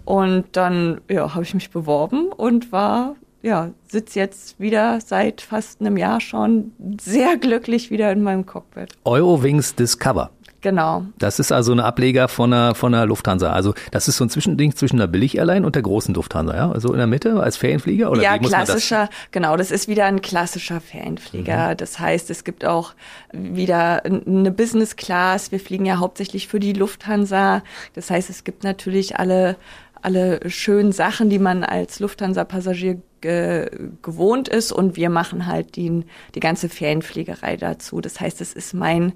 Und 0.09 0.47
dann 0.53 1.03
ja, 1.11 1.35
habe 1.35 1.43
ich 1.43 1.53
mich 1.53 1.69
beworben 1.69 2.33
und 2.33 2.73
war 2.73 3.15
ja, 3.43 3.73
sitze 3.87 4.19
jetzt 4.19 4.59
wieder 4.59 5.03
seit 5.03 5.43
fast 5.43 5.83
einem 5.83 5.99
Jahr 5.99 6.23
schon 6.23 6.73
sehr 6.99 7.37
glücklich 7.37 7.91
wieder 7.91 8.11
in 8.11 8.23
meinem 8.23 8.47
Cockpit. 8.47 8.95
Eurowings 9.05 9.75
Discover. 9.75 10.31
Genau. 10.61 11.05
Das 11.19 11.39
ist 11.39 11.53
also 11.53 11.73
ein 11.73 11.79
Ableger 11.79 12.27
von 12.27 12.51
der, 12.51 12.75
von 12.75 12.93
der 12.93 13.07
Lufthansa. 13.07 13.53
Also 13.53 13.75
das 13.93 14.09
ist 14.09 14.17
so 14.17 14.25
ein 14.25 14.31
Zwischending 14.31 14.75
zwischen 14.75 14.97
der 14.97 15.07
Billig-Airline 15.07 15.65
und 15.65 15.75
der 15.75 15.83
großen 15.83 16.15
Lufthansa, 16.15 16.57
ja? 16.57 16.73
Also 16.73 16.91
in 16.91 16.99
der 16.99 17.07
Mitte 17.07 17.41
als 17.41 17.57
Ferienflieger? 17.57 18.11
Oder 18.11 18.23
ja, 18.23 18.39
klassischer, 18.39 19.07
das? 19.07 19.17
genau, 19.31 19.57
das 19.57 19.71
ist 19.71 19.87
wieder 19.87 20.07
ein 20.07 20.21
klassischer 20.21 20.81
Ferienflieger. 20.81 21.71
Mhm. 21.71 21.77
Das 21.77 22.01
heißt, 22.01 22.31
es 22.31 22.43
gibt 22.43 22.65
auch 22.65 22.95
wieder 23.33 24.05
eine 24.05 24.51
Business 24.51 24.97
Class. 24.97 25.53
Wir 25.53 25.61
fliegen 25.61 25.87
ja 25.87 25.99
hauptsächlich 25.99 26.49
für 26.49 26.59
die 26.59 26.73
Lufthansa. 26.73 27.63
Das 27.95 28.11
heißt, 28.11 28.29
es 28.29 28.43
gibt 28.43 28.65
natürlich 28.65 29.17
alle 29.17 29.57
alle 30.03 30.49
schönen 30.51 30.93
Sachen, 30.93 31.31
die 31.31 31.39
man 31.39 31.65
als 31.65 32.01
Lufthansa-Passagier 32.01 33.01
ge 33.21 33.69
gewohnt 34.03 34.49
ist 34.49 34.71
und 34.71 34.97
wir 34.97 35.11
machen 35.11 35.47
halt 35.47 35.77
die, 35.77 36.05
die 36.35 36.41
ganze 36.41 36.69
Ferienfliegerei 36.69 37.57
dazu. 37.57 38.01
Das 38.01 38.21
heißt, 38.21 38.41
es 38.41 38.53
ist 38.53 38.75
mein 38.75 39.13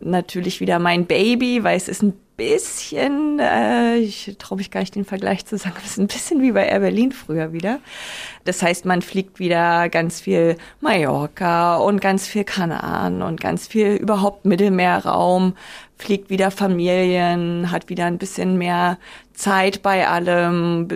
natürlich 0.00 0.60
wieder 0.60 0.78
mein 0.78 1.06
Baby, 1.06 1.64
weil 1.64 1.76
es 1.76 1.88
ist 1.88 2.02
ein 2.02 2.14
bisschen, 2.36 3.38
äh, 3.38 3.96
ich 3.96 4.34
traue 4.38 4.58
mich 4.58 4.70
gar 4.70 4.80
nicht 4.80 4.94
den 4.94 5.04
Vergleich 5.04 5.46
zu 5.46 5.56
sagen, 5.56 5.76
es 5.84 5.92
ist 5.92 5.98
ein 5.98 6.08
bisschen 6.08 6.42
wie 6.42 6.52
bei 6.52 6.66
Air 6.66 6.80
Berlin 6.80 7.12
früher 7.12 7.52
wieder. 7.52 7.78
Das 8.44 8.62
heißt, 8.62 8.84
man 8.86 9.02
fliegt 9.02 9.38
wieder 9.38 9.88
ganz 9.88 10.20
viel 10.20 10.56
Mallorca 10.80 11.76
und 11.76 12.00
ganz 12.00 12.26
viel 12.26 12.44
Kanaren 12.44 13.22
und 13.22 13.40
ganz 13.40 13.68
viel 13.68 13.94
überhaupt 13.94 14.44
Mittelmeerraum, 14.46 15.54
fliegt 15.96 16.28
wieder 16.28 16.50
Familien, 16.50 17.70
hat 17.70 17.88
wieder 17.88 18.06
ein 18.06 18.18
bisschen 18.18 18.58
mehr 18.58 18.98
Zeit 19.32 19.82
bei 19.82 20.08
allem, 20.08 20.88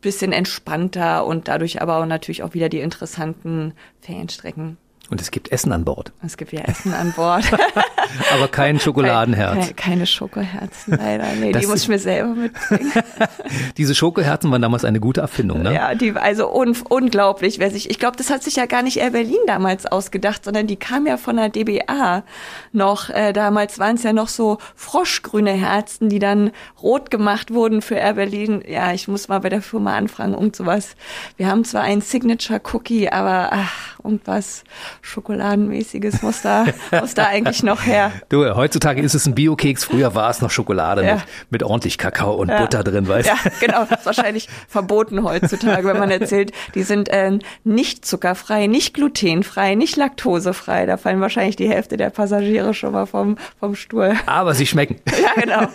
bisschen 0.00 0.32
entspannter 0.32 1.26
und 1.26 1.48
dadurch 1.48 1.82
aber 1.82 2.06
natürlich 2.06 2.42
auch 2.44 2.54
wieder 2.54 2.68
die 2.68 2.80
interessanten 2.80 3.72
Ferienstrecken. 4.00 4.76
Und 5.08 5.20
es 5.20 5.30
gibt 5.30 5.52
Essen 5.52 5.72
an 5.72 5.84
Bord. 5.84 6.12
Es 6.24 6.36
gibt 6.36 6.52
ja 6.52 6.62
Essen 6.62 6.92
an 6.92 7.12
Bord. 7.12 7.44
Aber 8.34 8.48
kein 8.48 8.80
Schokoladenherz. 8.80 9.54
Keine, 9.54 9.74
keine 9.74 10.06
Schokoherzen, 10.06 10.96
leider. 10.96 11.26
Nee, 11.38 11.52
das 11.52 11.62
die 11.62 11.68
muss 11.68 11.82
ich 11.82 11.88
mir 11.88 11.98
selber 11.98 12.34
mitbringen. 12.34 12.92
Diese 13.76 13.94
Schokoherzen 13.94 14.50
waren 14.50 14.62
damals 14.62 14.84
eine 14.84 15.00
gute 15.00 15.20
Erfindung, 15.20 15.62
ne? 15.62 15.74
Ja, 15.74 15.94
die, 15.94 16.12
also 16.12 16.52
un, 16.52 16.76
unglaublich. 16.88 17.58
Wer 17.58 17.70
sich, 17.70 17.90
ich 17.90 17.98
glaube, 17.98 18.16
das 18.16 18.30
hat 18.30 18.42
sich 18.42 18.56
ja 18.56 18.66
gar 18.66 18.82
nicht 18.82 18.96
Air 18.96 19.10
Berlin 19.10 19.38
damals 19.46 19.86
ausgedacht, 19.86 20.44
sondern 20.44 20.66
die 20.66 20.76
kam 20.76 21.06
ja 21.06 21.16
von 21.16 21.36
der 21.36 21.50
DBA 21.50 22.24
noch. 22.72 23.10
Äh, 23.10 23.32
damals 23.32 23.78
waren 23.78 23.96
es 23.96 24.02
ja 24.02 24.12
noch 24.12 24.28
so 24.28 24.58
froschgrüne 24.74 25.52
Herzen, 25.52 26.08
die 26.08 26.18
dann 26.18 26.50
rot 26.82 27.10
gemacht 27.10 27.52
wurden 27.52 27.82
für 27.82 27.94
Air 27.94 28.14
Berlin. 28.14 28.62
Ja, 28.66 28.92
ich 28.92 29.08
muss 29.08 29.28
mal 29.28 29.38
bei 29.40 29.48
der 29.48 29.62
Firma 29.62 29.96
anfragen, 29.96 30.34
und 30.34 30.56
sowas. 30.56 30.96
Wir 31.36 31.48
haben 31.48 31.64
zwar 31.64 31.82
ein 31.82 32.00
Signature 32.00 32.60
Cookie, 32.72 33.08
aber 33.08 33.50
ach, 33.52 33.98
irgendwas 34.02 34.64
Schokoladenmäßiges 35.06 36.22
muss 36.22 36.42
da, 36.42 36.64
muss 37.00 37.14
da 37.14 37.26
eigentlich 37.26 37.62
noch 37.62 37.86
her. 37.86 38.10
Du, 38.28 38.44
heutzutage 38.56 39.00
ist 39.00 39.14
es 39.14 39.26
ein 39.26 39.34
Biokeks, 39.34 39.84
früher 39.84 40.14
war 40.14 40.30
es 40.30 40.42
noch 40.42 40.50
Schokolade 40.50 41.04
ja. 41.04 41.14
mit, 41.14 41.22
mit 41.50 41.62
ordentlich 41.62 41.96
Kakao 41.96 42.34
und 42.34 42.48
ja. 42.48 42.60
Butter 42.60 42.82
drin, 42.82 43.06
weißt 43.06 43.28
du? 43.28 43.32
Ja, 43.32 43.52
genau, 43.60 43.84
das 43.88 43.98
ist 44.00 44.06
wahrscheinlich 44.06 44.48
verboten 44.68 45.22
heutzutage, 45.22 45.86
wenn 45.86 45.98
man 45.98 46.10
erzählt, 46.10 46.50
die 46.74 46.82
sind 46.82 47.08
äh, 47.08 47.38
nicht 47.62 48.04
zuckerfrei, 48.04 48.66
nicht 48.66 48.94
glutenfrei, 48.94 49.76
nicht 49.76 49.96
laktosefrei. 49.96 50.86
Da 50.86 50.96
fallen 50.96 51.20
wahrscheinlich 51.20 51.56
die 51.56 51.68
Hälfte 51.68 51.96
der 51.96 52.10
Passagiere 52.10 52.74
schon 52.74 52.92
mal 52.92 53.06
vom, 53.06 53.36
vom 53.60 53.76
Stuhl. 53.76 54.14
Aber 54.26 54.54
sie 54.54 54.66
schmecken. 54.66 54.96
Ja, 55.16 55.40
genau. 55.40 55.68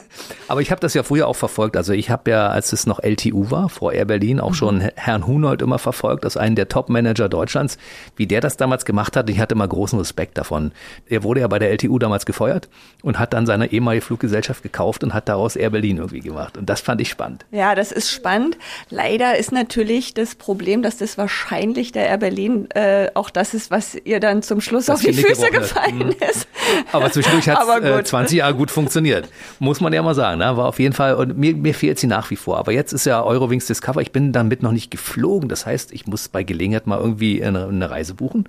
Aber 0.48 0.62
ich 0.62 0.72
habe 0.72 0.80
das 0.80 0.94
ja 0.94 1.04
früher 1.04 1.28
auch 1.28 1.36
verfolgt. 1.36 1.76
Also 1.76 1.94
ich 1.94 2.10
habe 2.10 2.30
ja, 2.30 2.50
als 2.50 2.72
es 2.74 2.86
noch 2.86 3.00
LTU 3.04 3.50
war, 3.50 3.70
vor 3.70 3.92
Air 3.92 4.06
Berlin, 4.06 4.40
auch 4.40 4.52
mhm. 4.52 4.56
schon 4.56 4.82
Herrn 4.96 5.26
Hunold 5.26 5.62
immer 5.62 5.80
verfolgt, 5.80 6.24
als 6.26 6.38
einen 6.38 6.56
der 6.56 6.70
Top-Manager 6.70 7.28
Deutschlands, 7.28 7.78
wie 8.16 8.28
der 8.28 8.40
das 8.40 8.58
damals 8.58 8.86
gemacht 8.86 9.18
hat 9.18 9.21
hat. 9.22 9.30
Ich 9.30 9.40
hatte 9.40 9.56
immer 9.56 9.68
großen 9.68 9.98
Respekt 9.98 10.38
davon. 10.38 10.72
Er 11.08 11.24
wurde 11.24 11.42
ja 11.42 11.48
bei 11.48 11.60
der 11.60 11.72
LTU 11.72 12.00
damals 12.00 12.26
gefeuert 12.26 12.70
und 13.02 13.20
hat 13.20 13.34
dann 13.34 13.46
seine 13.46 13.72
ehemalige 13.72 14.04
Fluggesellschaft 14.04 14.64
gekauft 14.64 15.04
und 15.04 15.14
hat 15.14 15.30
daraus 15.30 15.56
Air 15.56 15.70
Berlin 15.70 15.98
irgendwie 15.98 16.20
gemacht. 16.20 16.58
Und 16.58 16.70
das 16.70 16.82
fand 16.82 17.02
ich 17.02 17.10
spannend. 17.10 17.46
Ja, 17.52 17.76
das 17.76 17.92
ist 17.92 18.12
spannend. 18.12 18.58
Leider 18.90 19.38
ist 19.38 19.52
natürlich 19.52 20.14
das 20.14 20.36
Problem, 20.36 20.82
dass 20.82 20.98
das 20.98 21.18
wahrscheinlich 21.18 21.92
der 21.92 22.08
Air 22.08 22.18
Berlin 22.18 22.70
äh, 22.72 23.10
auch 23.14 23.30
das 23.30 23.54
ist, 23.54 23.72
was 23.72 23.96
ihr 23.96 24.20
dann 24.20 24.44
zum 24.44 24.62
Schluss 24.62 24.86
das 24.86 24.96
auf 24.96 25.02
die 25.02 25.14
Füße 25.14 25.50
gefallen 25.52 25.98
mhm. 25.98 26.16
ist. 26.30 26.48
Aber 26.92 27.12
zwischendurch 27.12 27.50
hat 27.50 27.60
es 27.62 27.84
äh, 27.84 28.04
20 28.04 28.38
Jahre 28.38 28.56
gut 28.56 28.72
funktioniert. 28.72 29.30
Muss 29.60 29.82
man 29.82 29.94
ja 29.94 30.02
mal 30.02 30.16
sagen. 30.16 30.40
Ne? 30.40 30.58
War 30.58 30.68
auf 30.68 30.80
jeden 30.80 30.94
Fall, 30.94 31.16
und 31.16 31.38
mir, 31.38 31.56
mir 31.56 31.74
fehlt 31.74 32.00
sie 32.00 32.08
nach 32.08 32.30
wie 32.32 32.36
vor. 32.36 32.58
Aber 32.58 32.72
jetzt 32.72 32.94
ist 32.94 33.06
ja 33.06 33.24
Eurowings 33.24 33.68
Discover. 33.68 34.02
Ich 34.02 34.12
bin 34.12 34.32
damit 34.32 34.64
noch 34.64 34.72
nicht 34.72 34.92
geflogen. 34.92 35.50
Das 35.50 35.66
heißt, 35.66 35.92
ich 35.92 36.08
muss 36.08 36.28
bei 36.28 36.44
Gelegenheit 36.44 36.88
mal 36.88 37.00
irgendwie 37.00 37.44
eine, 37.44 37.68
eine 37.68 37.90
Reise 37.90 38.14
buchen 38.14 38.48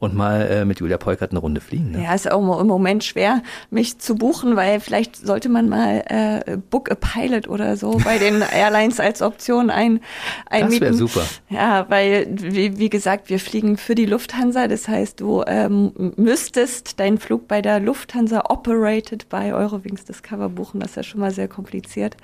und 0.00 0.14
mal 0.16 0.40
äh, 0.40 0.64
mit 0.64 0.80
Julia 0.80 0.96
Polkert 0.96 1.30
eine 1.30 1.40
Runde 1.40 1.60
fliegen. 1.60 1.90
Ne? 1.90 2.02
Ja, 2.02 2.14
ist 2.14 2.30
auch 2.30 2.60
im 2.60 2.66
Moment 2.66 3.04
schwer, 3.04 3.42
mich 3.70 3.98
zu 3.98 4.14
buchen, 4.14 4.56
weil 4.56 4.80
vielleicht 4.80 5.14
sollte 5.14 5.50
man 5.50 5.68
mal 5.68 6.02
äh, 6.08 6.56
Book 6.56 6.90
a 6.90 6.94
Pilot 6.94 7.48
oder 7.48 7.76
so 7.76 7.98
bei 8.04 8.16
den 8.16 8.40
Airlines 8.40 8.98
als 8.98 9.20
Option 9.20 9.68
ein, 9.68 10.00
einmieten. 10.48 10.80
Das 10.80 10.80
wäre 10.80 10.94
super. 10.94 11.26
Ja, 11.50 11.84
weil, 11.90 12.28
wie, 12.32 12.78
wie 12.78 12.88
gesagt, 12.88 13.28
wir 13.28 13.38
fliegen 13.38 13.76
für 13.76 13.94
die 13.94 14.06
Lufthansa. 14.06 14.68
Das 14.68 14.88
heißt, 14.88 15.20
du 15.20 15.44
ähm, 15.46 15.92
müsstest 16.16 16.98
deinen 16.98 17.18
Flug 17.18 17.46
bei 17.46 17.60
der 17.60 17.78
Lufthansa 17.78 18.44
operated 18.48 19.28
by 19.28 19.52
Eurowings 19.52 20.04
Discover 20.04 20.48
buchen. 20.48 20.80
Das 20.80 20.92
ist 20.92 20.96
ja 20.96 21.02
schon 21.02 21.20
mal 21.20 21.30
sehr 21.30 21.46
kompliziert. 21.46 22.16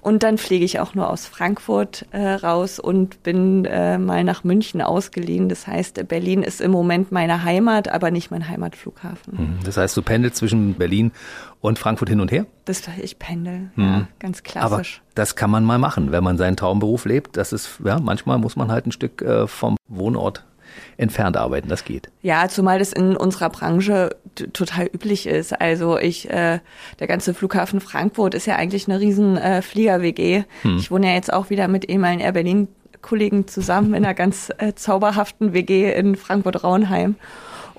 Und 0.00 0.22
dann 0.22 0.38
fliege 0.38 0.64
ich 0.64 0.80
auch 0.80 0.94
nur 0.94 1.10
aus 1.10 1.26
Frankfurt 1.26 2.06
äh, 2.12 2.26
raus 2.26 2.78
und 2.78 3.22
bin 3.22 3.66
äh, 3.66 3.98
mal 3.98 4.24
nach 4.24 4.44
München 4.44 4.80
ausgeliehen. 4.80 5.50
Das 5.50 5.66
heißt, 5.66 6.08
Berlin 6.08 6.42
ist 6.42 6.62
im 6.62 6.70
Moment 6.70 7.12
meine 7.18 7.42
Heimat, 7.42 7.88
aber 7.88 8.12
nicht 8.12 8.30
mein 8.30 8.48
Heimatflughafen. 8.48 9.34
Mhm. 9.36 9.58
Das 9.64 9.76
heißt, 9.76 9.96
du 9.96 10.02
pendelst 10.02 10.36
zwischen 10.36 10.74
Berlin 10.74 11.10
und 11.60 11.76
Frankfurt 11.76 12.08
hin 12.08 12.20
und 12.20 12.30
her? 12.30 12.46
Das 12.64 12.82
ich 13.02 13.18
pendel, 13.18 13.70
mhm. 13.74 13.84
ja, 13.84 14.08
ganz 14.20 14.44
klassisch. 14.44 15.00
Aber 15.02 15.14
das 15.16 15.34
kann 15.34 15.50
man 15.50 15.64
mal 15.64 15.78
machen, 15.78 16.12
wenn 16.12 16.22
man 16.22 16.38
seinen 16.38 16.56
Traumberuf 16.56 17.06
lebt. 17.06 17.36
Das 17.36 17.52
ist, 17.52 17.80
ja, 17.84 17.98
manchmal 17.98 18.38
muss 18.38 18.54
man 18.54 18.70
halt 18.70 18.86
ein 18.86 18.92
Stück 18.92 19.20
äh, 19.20 19.48
vom 19.48 19.76
Wohnort 19.88 20.44
entfernt 20.96 21.36
arbeiten, 21.36 21.68
das 21.68 21.84
geht. 21.84 22.08
Ja, 22.22 22.48
zumal 22.48 22.78
das 22.78 22.92
in 22.92 23.16
unserer 23.16 23.48
Branche 23.50 24.10
total 24.52 24.86
üblich 24.86 25.26
ist. 25.26 25.60
Also 25.60 25.98
ich, 25.98 26.30
äh, 26.30 26.60
der 27.00 27.06
ganze 27.06 27.34
Flughafen 27.34 27.80
Frankfurt 27.80 28.34
ist 28.34 28.46
ja 28.46 28.54
eigentlich 28.54 28.88
eine 28.88 29.00
riesen 29.00 29.36
äh, 29.36 29.62
Flieger-WG. 29.62 30.44
Hm. 30.62 30.76
Ich 30.78 30.90
wohne 30.92 31.08
ja 31.08 31.14
jetzt 31.14 31.32
auch 31.32 31.50
wieder 31.50 31.66
mit 31.66 31.88
ehemaligen 31.88 32.20
Air 32.20 32.32
Berlin 32.32 32.68
Kollegen 33.02 33.46
zusammen 33.46 33.94
in 33.94 34.04
einer 34.04 34.14
ganz 34.14 34.50
äh, 34.58 34.74
zauberhaften 34.74 35.52
WG 35.52 35.92
in 35.92 36.16
Frankfurt-Raunheim. 36.16 37.16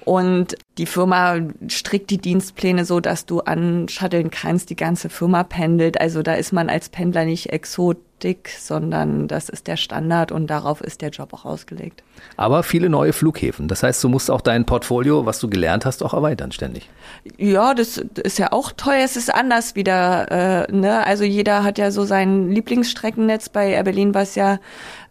Und 0.09 0.55
die 0.79 0.85
Firma 0.85 1.35
strickt 1.67 2.09
die 2.09 2.17
Dienstpläne 2.17 2.83
so, 2.83 2.99
dass 2.99 3.27
du 3.27 3.41
anschatteln 3.41 4.31
kannst, 4.31 4.69
die 4.69 4.75
ganze 4.75 5.09
Firma 5.09 5.43
pendelt. 5.43 6.01
Also 6.01 6.23
da 6.23 6.33
ist 6.33 6.51
man 6.51 6.69
als 6.69 6.89
Pendler 6.89 7.25
nicht 7.25 7.51
Exotik, 7.51 8.49
sondern 8.57 9.27
das 9.27 9.49
ist 9.49 9.67
der 9.67 9.77
Standard 9.77 10.31
und 10.31 10.47
darauf 10.47 10.81
ist 10.81 11.01
der 11.01 11.09
Job 11.09 11.33
auch 11.33 11.45
ausgelegt. 11.45 12.01
Aber 12.37 12.63
viele 12.63 12.89
neue 12.89 13.13
Flughäfen. 13.13 13.67
Das 13.67 13.83
heißt, 13.83 14.03
du 14.03 14.09
musst 14.09 14.31
auch 14.31 14.41
dein 14.41 14.65
Portfolio, 14.65 15.25
was 15.27 15.39
du 15.39 15.49
gelernt 15.49 15.85
hast, 15.85 16.01
auch 16.01 16.13
erweitern 16.15 16.51
ständig. 16.51 16.89
Ja, 17.37 17.73
das 17.73 17.97
ist 17.97 18.39
ja 18.39 18.51
auch 18.51 18.71
teuer. 18.71 19.03
Es 19.03 19.15
ist 19.15 19.31
anders 19.31 19.75
wieder. 19.75 20.67
Äh, 20.67 20.71
ne? 20.71 21.05
Also 21.05 21.23
jeder 21.23 21.63
hat 21.63 21.77
ja 21.77 21.91
so 21.91 22.05
sein 22.05 22.49
Lieblingsstreckennetz. 22.49 23.49
Bei 23.49 23.69
Air 23.69 23.83
Berlin 23.83 24.13
war 24.15 24.23
es 24.23 24.35
ja 24.35 24.59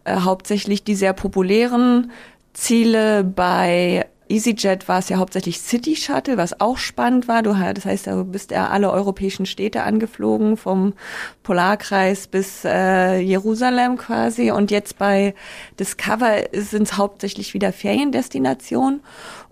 äh, 0.09 0.21
hauptsächlich 0.21 0.83
die 0.83 0.95
sehr 0.95 1.13
populären 1.13 2.11
Ziele. 2.53 3.23
Bei 3.23 4.05
EasyJet 4.29 4.87
war 4.87 4.99
es 4.99 5.09
ja 5.09 5.17
hauptsächlich 5.17 5.59
City 5.59 5.95
Shuttle, 5.95 6.37
was 6.37 6.61
auch 6.61 6.77
spannend 6.77 7.27
war. 7.27 7.41
Du, 7.41 7.53
das 7.53 7.85
heißt, 7.85 8.07
du 8.07 8.23
bist 8.25 8.51
ja 8.51 8.67
alle 8.69 8.91
europäischen 8.91 9.47
Städte 9.47 9.81
angeflogen, 9.83 10.55
vom 10.55 10.93
Polarkreis 11.41 12.27
bis 12.27 12.63
äh, 12.63 13.19
Jerusalem 13.19 13.97
quasi. 13.97 14.51
Und 14.51 14.69
jetzt 14.69 14.99
bei 14.99 15.33
Discover 15.79 16.43
sind 16.53 16.83
es 16.83 16.97
hauptsächlich 16.97 17.55
wieder 17.55 17.73
Feriendestinationen 17.73 19.01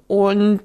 und 0.08 0.62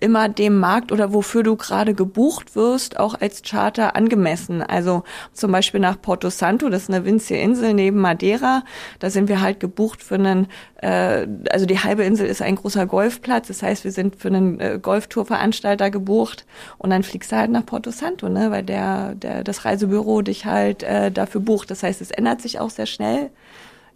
immer 0.00 0.30
dem 0.30 0.58
Markt 0.58 0.92
oder 0.92 1.12
wofür 1.12 1.42
du 1.42 1.56
gerade 1.56 1.92
gebucht 1.92 2.56
wirst, 2.56 2.98
auch 2.98 3.20
als 3.20 3.42
Charter 3.42 3.94
angemessen. 3.96 4.62
Also 4.62 5.04
zum 5.34 5.52
Beispiel 5.52 5.78
nach 5.78 6.00
Porto 6.00 6.30
Santo, 6.30 6.70
das 6.70 6.84
ist 6.84 6.88
eine 6.88 7.04
winzige 7.04 7.38
Insel 7.38 7.74
neben 7.74 8.00
Madeira. 8.00 8.64
Da 8.98 9.10
sind 9.10 9.28
wir 9.28 9.42
halt 9.42 9.60
gebucht 9.60 10.02
für 10.02 10.14
einen, 10.14 10.48
äh, 10.76 11.26
also 11.50 11.66
die 11.66 11.78
halbe 11.78 12.04
Insel 12.04 12.26
ist 12.26 12.40
ein 12.40 12.56
großer 12.56 12.86
Golfplatz. 12.86 13.48
Das 13.48 13.62
heißt, 13.62 13.84
wir 13.84 13.92
sind 13.92 14.16
für 14.16 14.28
einen 14.28 14.58
äh, 14.58 14.78
Golftourveranstalter 14.80 15.90
gebucht 15.90 16.46
und 16.78 16.88
dann 16.88 17.02
fliegst 17.02 17.30
du 17.30 17.36
halt 17.36 17.50
nach 17.50 17.66
Porto 17.66 17.90
Santo, 17.90 18.30
ne, 18.30 18.50
weil 18.50 18.62
der, 18.62 19.14
der 19.16 19.44
das 19.44 19.66
Reisebüro 19.66 20.22
dich 20.22 20.46
halt 20.46 20.82
äh, 20.82 21.10
dafür 21.10 21.42
bucht. 21.42 21.70
Das 21.70 21.82
heißt, 21.82 22.00
es 22.00 22.10
ändert 22.10 22.40
sich 22.40 22.58
auch 22.58 22.70
sehr 22.70 22.86
schnell 22.86 23.30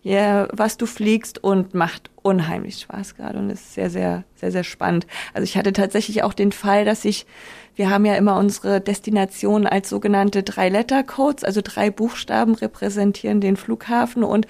ja, 0.06 0.46
was 0.52 0.76
du 0.76 0.86
fliegst 0.86 1.42
und 1.42 1.74
macht 1.74 2.10
unheimlich 2.22 2.78
Spaß 2.78 3.16
gerade 3.16 3.40
und 3.40 3.50
ist 3.50 3.74
sehr, 3.74 3.90
sehr, 3.90 4.22
sehr, 4.36 4.52
sehr 4.52 4.62
spannend. 4.62 5.04
Also 5.34 5.42
ich 5.42 5.56
hatte 5.56 5.72
tatsächlich 5.72 6.22
auch 6.22 6.32
den 6.32 6.52
Fall, 6.52 6.84
dass 6.84 7.04
ich, 7.04 7.26
wir 7.74 7.90
haben 7.90 8.04
ja 8.04 8.14
immer 8.14 8.38
unsere 8.38 8.80
Destination 8.80 9.66
als 9.66 9.88
sogenannte 9.88 10.44
Drei-Letter-Codes, 10.44 11.42
also 11.42 11.60
drei 11.60 11.90
Buchstaben 11.90 12.54
repräsentieren 12.54 13.40
den 13.40 13.56
Flughafen 13.56 14.22
und 14.22 14.46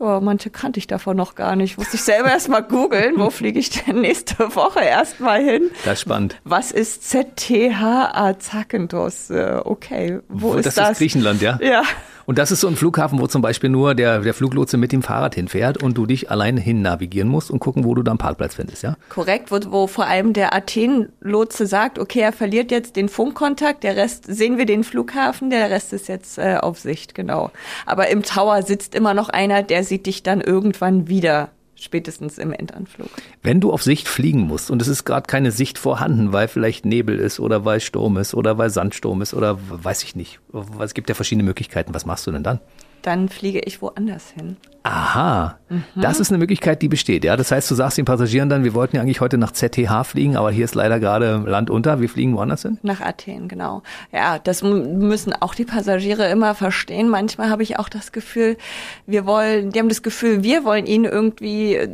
ja, 0.00 0.20
manche 0.20 0.48
kannte 0.48 0.78
ich 0.78 0.86
davon 0.86 1.18
noch 1.18 1.34
gar 1.34 1.54
nicht. 1.54 1.76
Musste 1.76 1.96
ich 1.96 2.02
selber 2.02 2.30
erst 2.30 2.48
mal 2.48 2.62
googeln, 2.62 3.18
wo 3.18 3.28
fliege 3.28 3.58
ich 3.58 3.68
denn 3.70 4.00
nächste 4.00 4.56
Woche 4.56 4.80
erst 4.80 5.20
mal 5.20 5.42
hin? 5.42 5.70
Das 5.84 5.94
ist 5.94 6.00
spannend. 6.00 6.40
Was 6.44 6.72
ist 6.72 7.10
ZTHA 7.10 8.38
Zakynthos? 8.38 9.28
Äh, 9.28 9.60
okay, 9.62 10.20
wo, 10.30 10.52
wo 10.52 10.54
ist 10.54 10.64
das? 10.64 10.74
Das 10.76 10.90
ist 10.92 10.98
Griechenland, 10.98 11.42
ja? 11.42 11.58
Ja. 11.62 11.82
Und 12.26 12.38
das 12.38 12.50
ist 12.50 12.60
so 12.60 12.68
ein 12.68 12.76
Flughafen, 12.76 13.20
wo 13.20 13.26
zum 13.26 13.42
Beispiel 13.42 13.70
nur 13.70 13.94
der, 13.94 14.20
der 14.20 14.34
Fluglotse 14.34 14.76
mit 14.76 14.92
dem 14.92 15.02
Fahrrad 15.02 15.34
hinfährt 15.34 15.82
und 15.82 15.96
du 15.96 16.06
dich 16.06 16.30
allein 16.30 16.56
hin 16.56 16.82
navigieren 16.82 17.28
musst 17.28 17.50
und 17.50 17.58
gucken, 17.58 17.84
wo 17.84 17.94
du 17.94 18.02
dann 18.02 18.18
Parkplatz 18.18 18.54
findest, 18.54 18.82
ja? 18.82 18.96
Korrekt, 19.08 19.50
wo, 19.50 19.58
wo 19.70 19.86
vor 19.86 20.06
allem 20.06 20.32
der 20.32 20.54
Athen-Lotse 20.54 21.66
sagt, 21.66 21.98
okay, 21.98 22.20
er 22.20 22.32
verliert 22.32 22.70
jetzt 22.70 22.96
den 22.96 23.08
Funkkontakt, 23.08 23.84
der 23.84 23.96
Rest 23.96 24.24
sehen 24.26 24.58
wir 24.58 24.66
den 24.66 24.84
Flughafen, 24.84 25.50
der 25.50 25.70
Rest 25.70 25.92
ist 25.92 26.08
jetzt 26.08 26.38
äh, 26.38 26.56
auf 26.60 26.78
Sicht, 26.78 27.14
genau. 27.14 27.50
Aber 27.86 28.08
im 28.08 28.22
Tower 28.22 28.62
sitzt 28.62 28.94
immer 28.94 29.14
noch 29.14 29.28
einer, 29.28 29.62
der 29.62 29.84
sieht 29.84 30.06
dich 30.06 30.22
dann 30.22 30.40
irgendwann 30.40 31.08
wieder 31.08 31.50
spätestens 31.76 32.38
im 32.38 32.52
Endanflug. 32.52 33.08
Wenn 33.42 33.60
du 33.60 33.72
auf 33.72 33.82
Sicht 33.82 34.08
fliegen 34.08 34.42
musst 34.42 34.70
und 34.70 34.80
es 34.82 34.88
ist 34.88 35.04
gerade 35.04 35.26
keine 35.26 35.50
Sicht 35.50 35.78
vorhanden, 35.78 36.32
weil 36.32 36.48
vielleicht 36.48 36.84
Nebel 36.86 37.18
ist 37.18 37.40
oder 37.40 37.64
weil 37.64 37.80
Sturm 37.80 38.16
ist 38.16 38.34
oder 38.34 38.58
weil 38.58 38.70
Sandsturm 38.70 39.22
ist 39.22 39.34
oder 39.34 39.58
weiß 39.68 40.02
ich 40.04 40.16
nicht. 40.16 40.40
Es 40.80 40.94
gibt 40.94 41.08
ja 41.08 41.14
verschiedene 41.14 41.44
Möglichkeiten. 41.44 41.94
Was 41.94 42.06
machst 42.06 42.26
du 42.26 42.32
denn 42.32 42.42
dann? 42.42 42.60
Dann 43.06 43.28
fliege 43.28 43.60
ich 43.60 43.82
woanders 43.82 44.30
hin. 44.30 44.56
Aha, 44.86 45.58
mhm. 45.70 45.82
das 45.96 46.20
ist 46.20 46.30
eine 46.30 46.36
Möglichkeit, 46.36 46.82
die 46.82 46.88
besteht. 46.88 47.24
Ja, 47.24 47.38
das 47.38 47.50
heißt, 47.50 47.70
du 47.70 47.74
sagst 47.74 47.96
den 47.96 48.04
Passagieren 48.04 48.50
dann, 48.50 48.64
wir 48.64 48.74
wollten 48.74 48.96
ja 48.96 49.02
eigentlich 49.02 49.22
heute 49.22 49.38
nach 49.38 49.52
ZTH 49.52 50.04
fliegen, 50.04 50.36
aber 50.36 50.50
hier 50.50 50.66
ist 50.66 50.74
leider 50.74 51.00
gerade 51.00 51.36
Land 51.46 51.70
unter. 51.70 52.02
Wir 52.02 52.08
fliegen 52.10 52.36
woanders 52.36 52.62
hin? 52.62 52.76
Nach 52.82 53.00
Athen, 53.00 53.48
genau. 53.48 53.82
Ja, 54.12 54.38
das 54.38 54.62
müssen 54.62 55.32
auch 55.32 55.54
die 55.54 55.64
Passagiere 55.64 56.28
immer 56.28 56.54
verstehen. 56.54 57.08
Manchmal 57.08 57.48
habe 57.48 57.62
ich 57.62 57.78
auch 57.78 57.88
das 57.88 58.12
Gefühl, 58.12 58.58
wir 59.06 59.24
wollen, 59.24 59.70
die 59.70 59.78
haben 59.78 59.88
das 59.88 60.02
Gefühl, 60.02 60.42
wir 60.42 60.64
wollen 60.64 60.84
ihnen 60.84 61.06
irgendwie 61.06 61.76
äh, 61.76 61.88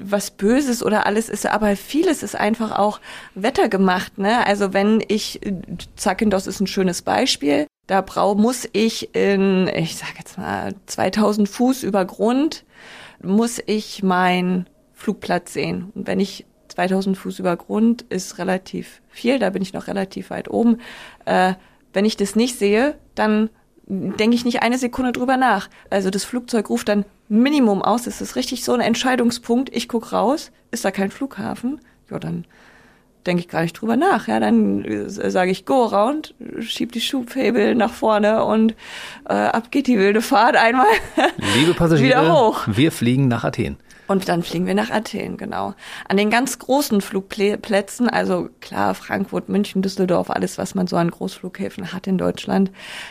was 0.00 0.30
Böses 0.30 0.84
oder 0.84 1.06
alles 1.06 1.28
ist, 1.28 1.44
aber 1.44 1.74
vieles 1.74 2.22
ist 2.22 2.36
einfach 2.36 2.78
auch 2.78 3.00
wettergemacht. 3.34 4.18
Ne? 4.18 4.46
Also 4.46 4.72
wenn 4.72 5.02
ich, 5.08 5.40
Zakynthos 5.96 6.46
ist 6.46 6.60
ein 6.60 6.68
schönes 6.68 7.02
Beispiel, 7.02 7.66
da 7.88 8.02
brau 8.02 8.34
muss 8.34 8.68
ich 8.72 9.14
in, 9.16 9.66
ich 9.74 9.96
sage 9.96 10.12
jetzt 10.18 10.38
mal 10.38 10.74
2000 10.86 11.48
Fuß 11.48 11.82
über 11.82 12.04
Grund, 12.04 12.64
muss 13.22 13.60
ich 13.66 14.02
meinen 14.02 14.68
Flugplatz 14.92 15.54
sehen. 15.54 15.90
Und 15.94 16.06
wenn 16.06 16.20
ich 16.20 16.44
2000 16.68 17.16
Fuß 17.16 17.38
über 17.38 17.56
Grund 17.56 18.02
ist 18.02 18.38
relativ 18.38 19.00
viel, 19.08 19.38
da 19.38 19.50
bin 19.50 19.62
ich 19.62 19.72
noch 19.72 19.86
relativ 19.86 20.28
weit 20.30 20.50
oben. 20.50 20.78
Äh, 21.24 21.54
wenn 21.94 22.04
ich 22.04 22.18
das 22.18 22.36
nicht 22.36 22.58
sehe, 22.58 22.98
dann 23.14 23.48
denke 23.86 24.36
ich 24.36 24.44
nicht 24.44 24.62
eine 24.62 24.76
Sekunde 24.76 25.12
drüber 25.12 25.38
nach. 25.38 25.70
Also 25.88 26.10
das 26.10 26.24
Flugzeug 26.24 26.68
ruft 26.68 26.88
dann 26.88 27.06
Minimum 27.30 27.80
aus. 27.80 28.02
Das 28.02 28.20
ist 28.20 28.36
richtig 28.36 28.64
so 28.64 28.74
ein 28.74 28.80
Entscheidungspunkt. 28.80 29.74
Ich 29.74 29.88
guck 29.88 30.12
raus, 30.12 30.52
ist 30.70 30.84
da 30.84 30.90
kein 30.90 31.10
Flughafen? 31.10 31.80
Ja, 32.10 32.18
dann 32.18 32.44
denke 33.26 33.40
ich 33.40 33.48
gar 33.48 33.62
nicht 33.62 33.74
drüber 33.74 33.96
nach. 33.96 34.28
Ja, 34.28 34.40
dann 34.40 34.84
äh, 34.84 35.08
sage 35.08 35.50
ich 35.50 35.64
Go 35.64 35.84
around, 35.84 36.34
schieb 36.60 36.92
die 36.92 37.00
Schubhebel 37.00 37.74
nach 37.74 37.92
vorne 37.92 38.44
und 38.44 38.74
äh, 39.28 39.34
ab 39.34 39.70
geht 39.70 39.86
die 39.86 39.98
wilde 39.98 40.22
Fahrt 40.22 40.56
einmal 40.56 40.86
Liebe 41.56 41.74
Passagiere, 41.76 42.22
wieder 42.22 42.34
hoch. 42.34 42.62
wir 42.66 42.92
fliegen 42.92 43.28
nach 43.28 43.44
Athen. 43.44 43.76
Und 44.08 44.26
dann 44.26 44.42
fliegen 44.42 44.66
wir 44.66 44.74
nach 44.74 44.90
Athen, 44.90 45.36
genau. 45.36 45.74
An 46.08 46.16
den 46.16 46.30
ganz 46.30 46.58
großen 46.58 47.02
Flugplätzen, 47.02 48.08
also 48.08 48.48
klar, 48.62 48.94
Frankfurt, 48.94 49.50
München, 49.50 49.82
Düsseldorf, 49.82 50.30
alles, 50.30 50.56
was 50.56 50.74
man 50.74 50.86
so 50.86 50.96
an 50.96 51.10
Großflughäfen 51.10 51.92
hat 51.92 52.06
in 52.06 52.16
Deutschland, 52.16 52.70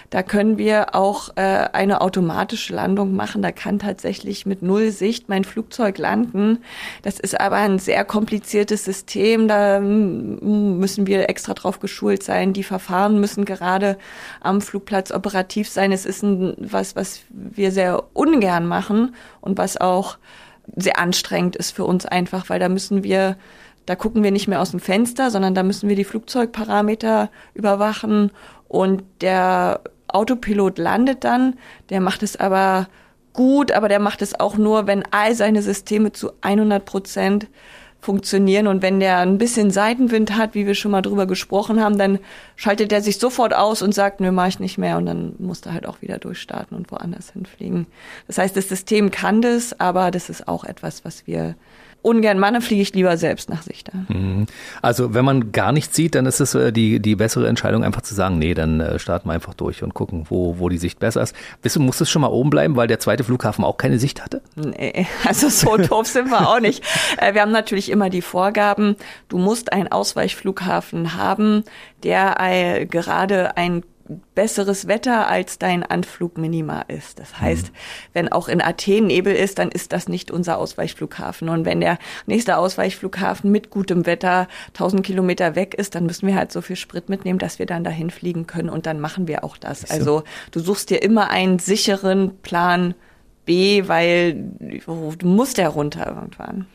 da 0.09 0.23
können 0.23 0.57
wir 0.57 0.95
auch 0.95 1.29
äh, 1.35 1.69
eine 1.71 2.01
automatische 2.01 2.73
Landung 2.73 3.15
machen. 3.15 3.43
Da 3.43 3.51
kann 3.51 3.77
tatsächlich 3.77 4.47
mit 4.47 4.63
null 4.63 4.89
Sicht 4.89 5.29
mein 5.29 5.43
Flugzeug 5.43 5.99
landen. 5.99 6.63
Das 7.03 7.19
ist 7.19 7.39
aber 7.39 7.57
ein 7.57 7.77
sehr 7.77 8.03
kompliziertes 8.03 8.83
System. 8.83 9.47
Da 9.47 9.79
müssen 9.79 11.05
wir 11.05 11.29
extra 11.29 11.53
drauf 11.53 11.79
geschult 11.79 12.23
sein. 12.23 12.53
Die 12.53 12.63
Verfahren 12.63 13.19
müssen 13.19 13.45
gerade 13.45 13.99
am 14.41 14.61
Flugplatz 14.61 15.11
operativ 15.11 15.69
sein. 15.69 15.91
Es 15.91 16.07
ist 16.07 16.23
ein, 16.23 16.55
was, 16.57 16.95
was 16.95 17.21
wir 17.29 17.71
sehr 17.71 18.03
ungern 18.13 18.65
machen 18.65 19.13
und 19.41 19.59
was 19.59 19.77
auch 19.77 20.17
sehr 20.75 20.99
anstrengend 20.99 21.55
ist 21.55 21.71
für 21.71 21.85
uns 21.85 22.05
einfach, 22.05 22.49
weil 22.49 22.59
da 22.59 22.69
müssen 22.69 23.03
wir, 23.03 23.37
da 23.85 23.95
gucken 23.95 24.23
wir 24.23 24.31
nicht 24.31 24.47
mehr 24.47 24.61
aus 24.61 24.71
dem 24.71 24.79
Fenster, 24.79 25.31
sondern 25.31 25.55
da 25.55 25.63
müssen 25.63 25.89
wir 25.89 25.95
die 25.95 26.03
Flugzeugparameter 26.03 27.29
überwachen 27.53 28.31
und 28.67 29.03
der 29.21 29.81
Autopilot 30.07 30.77
landet 30.77 31.23
dann, 31.23 31.55
der 31.89 32.01
macht 32.01 32.23
es 32.23 32.37
aber 32.37 32.87
gut, 33.33 33.71
aber 33.71 33.87
der 33.87 33.99
macht 33.99 34.21
es 34.21 34.39
auch 34.39 34.57
nur, 34.57 34.87
wenn 34.87 35.03
all 35.11 35.35
seine 35.35 35.61
Systeme 35.61 36.11
zu 36.11 36.31
100 36.41 36.83
Prozent 36.85 37.47
funktionieren. 37.99 38.67
Und 38.67 38.81
wenn 38.81 38.99
der 38.99 39.17
ein 39.19 39.37
bisschen 39.37 39.71
Seitenwind 39.71 40.35
hat, 40.35 40.53
wie 40.53 40.65
wir 40.65 40.75
schon 40.75 40.91
mal 40.91 41.01
drüber 41.01 41.25
gesprochen 41.25 41.81
haben, 41.83 41.97
dann 41.97 42.19
schaltet 42.55 42.91
er 42.91 43.01
sich 43.01 43.17
sofort 43.17 43.53
aus 43.53 43.81
und 43.81 43.93
sagt, 43.93 44.19
nö, 44.19 44.31
mach 44.31 44.47
ich 44.47 44.59
nicht 44.59 44.77
mehr. 44.77 44.97
Und 44.97 45.05
dann 45.05 45.35
muss 45.39 45.61
er 45.61 45.73
halt 45.73 45.87
auch 45.87 46.01
wieder 46.01 46.17
durchstarten 46.17 46.77
und 46.77 46.91
woanders 46.91 47.31
hinfliegen. 47.31 47.87
Das 48.27 48.37
heißt, 48.37 48.55
das 48.55 48.69
System 48.69 49.11
kann 49.11 49.41
das, 49.41 49.79
aber 49.79 50.11
das 50.11 50.29
ist 50.29 50.47
auch 50.47 50.63
etwas, 50.63 51.03
was 51.03 51.27
wir 51.27 51.55
ungern 52.07 52.39
mache, 52.39 52.61
fliege 52.61 52.81
ich 52.81 52.93
lieber 52.93 53.17
selbst 53.17 53.49
nach 53.49 53.61
Sichter. 53.61 53.93
Mhm. 54.07 54.45
Also 54.81 55.13
wenn 55.13 55.25
man 55.25 55.51
gar 55.51 55.71
nichts 55.71 55.95
sieht, 55.95 56.15
dann 56.15 56.25
ist 56.25 56.39
es 56.39 56.55
äh, 56.55 56.71
die, 56.71 56.99
die 56.99 57.15
bessere 57.15 57.47
Entscheidung, 57.47 57.83
einfach 57.83 58.01
zu 58.01 58.15
sagen, 58.15 58.39
nee, 58.39 58.53
dann 58.53 58.79
äh, 58.79 58.99
starten 58.99 59.27
wir 59.29 59.33
einfach 59.33 59.53
durch 59.53 59.83
und 59.83 59.93
gucken, 59.93 60.25
wo, 60.29 60.59
wo 60.59 60.69
die 60.69 60.77
Sicht 60.77 60.99
besser 60.99 61.21
ist. 61.21 61.35
Bist 61.61 61.75
du, 61.75 61.79
musst 61.81 62.01
es 62.01 62.09
schon 62.09 62.21
mal 62.21 62.29
oben 62.29 62.49
bleiben, 62.49 62.75
weil 62.75 62.87
der 62.87 62.99
zweite 62.99 63.23
Flughafen 63.23 63.65
auch 63.65 63.77
keine 63.77 63.99
Sicht 63.99 64.23
hatte? 64.23 64.41
Nee, 64.55 65.05
also 65.25 65.49
so 65.49 65.77
doof 65.77 66.07
sind 66.07 66.29
wir 66.29 66.49
auch 66.49 66.59
nicht. 66.59 66.83
Äh, 67.17 67.33
wir 67.33 67.41
haben 67.41 67.51
natürlich 67.51 67.89
immer 67.89 68.09
die 68.09 68.21
Vorgaben, 68.21 68.95
du 69.29 69.37
musst 69.37 69.71
einen 69.71 69.87
Ausweichflughafen 69.87 71.15
haben, 71.15 71.63
der 72.03 72.85
gerade 72.85 73.57
ein 73.57 73.83
besseres 74.35 74.87
Wetter 74.87 75.27
als 75.27 75.59
dein 75.59 75.83
Anflugminima 75.83 76.81
ist. 76.87 77.19
Das 77.19 77.39
heißt, 77.39 77.67
mhm. 77.67 77.75
wenn 78.13 78.31
auch 78.31 78.47
in 78.47 78.61
Athen 78.61 79.07
Nebel 79.07 79.35
ist, 79.35 79.59
dann 79.59 79.69
ist 79.69 79.93
das 79.93 80.07
nicht 80.07 80.31
unser 80.31 80.57
Ausweichflughafen. 80.57 81.49
Und 81.49 81.65
wenn 81.65 81.81
der 81.81 81.97
nächste 82.25 82.57
Ausweichflughafen 82.57 83.51
mit 83.51 83.69
gutem 83.69 84.05
Wetter 84.05 84.47
1000 84.69 85.05
Kilometer 85.05 85.55
weg 85.55 85.73
ist, 85.73 85.95
dann 85.95 86.05
müssen 86.05 86.27
wir 86.27 86.35
halt 86.35 86.51
so 86.51 86.61
viel 86.61 86.75
Sprit 86.75 87.09
mitnehmen, 87.09 87.39
dass 87.39 87.59
wir 87.59 87.65
dann 87.65 87.83
dahin 87.83 88.09
fliegen 88.09 88.47
können. 88.47 88.69
Und 88.69 88.85
dann 88.85 88.99
machen 88.99 89.27
wir 89.27 89.43
auch 89.43 89.57
das. 89.57 89.81
So. 89.81 89.93
Also 89.93 90.23
du 90.51 90.59
suchst 90.59 90.89
dir 90.89 91.01
immer 91.01 91.29
einen 91.29 91.59
sicheren 91.59 92.37
Plan 92.37 92.95
B, 93.45 93.87
weil 93.87 94.33
du 94.59 95.27
musst 95.27 95.57
ja 95.57 95.69
runter 95.69 96.07
irgendwann. 96.07 96.67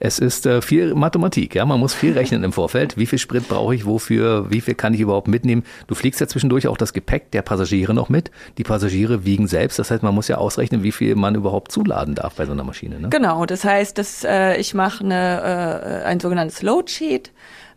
Es 0.00 0.18
ist 0.18 0.46
äh, 0.46 0.62
viel 0.62 0.94
Mathematik, 0.94 1.54
ja. 1.54 1.64
Man 1.64 1.80
muss 1.80 1.94
viel 1.94 2.12
rechnen 2.12 2.44
im 2.44 2.52
Vorfeld. 2.52 2.96
Wie 2.96 3.06
viel 3.06 3.18
Sprit 3.18 3.48
brauche 3.48 3.74
ich, 3.74 3.84
wofür, 3.84 4.50
wie 4.50 4.60
viel 4.60 4.74
kann 4.74 4.94
ich 4.94 5.00
überhaupt 5.00 5.28
mitnehmen? 5.28 5.64
Du 5.86 5.94
fliegst 5.94 6.20
ja 6.20 6.28
zwischendurch 6.28 6.68
auch 6.68 6.76
das 6.76 6.92
Gepäck 6.92 7.30
der 7.32 7.42
Passagiere 7.42 7.94
noch 7.94 8.08
mit. 8.08 8.30
Die 8.58 8.62
Passagiere 8.62 9.24
wiegen 9.24 9.48
selbst. 9.48 9.78
Das 9.78 9.90
heißt, 9.90 10.02
man 10.02 10.14
muss 10.14 10.28
ja 10.28 10.38
ausrechnen, 10.38 10.82
wie 10.82 10.92
viel 10.92 11.14
man 11.16 11.34
überhaupt 11.34 11.72
zuladen 11.72 12.14
darf 12.14 12.34
bei 12.34 12.46
so 12.46 12.52
einer 12.52 12.64
Maschine. 12.64 13.00
Ne? 13.00 13.08
Genau, 13.08 13.44
das 13.46 13.64
heißt, 13.64 13.98
dass, 13.98 14.24
äh, 14.24 14.56
ich 14.56 14.74
mache 14.74 15.04
eine, 15.04 16.02
äh, 16.02 16.04
ein 16.04 16.20
sogenanntes 16.20 16.62
Load 16.62 16.90
Sheet, 16.90 17.32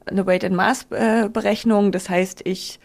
eine 0.06 0.26
Weight 0.26 0.46
and 0.46 0.56
Mass 0.56 0.88
äh, 0.92 1.30
Berechnung. 1.30 1.92
Das 1.92 2.10
heißt, 2.10 2.42
ich 2.44 2.80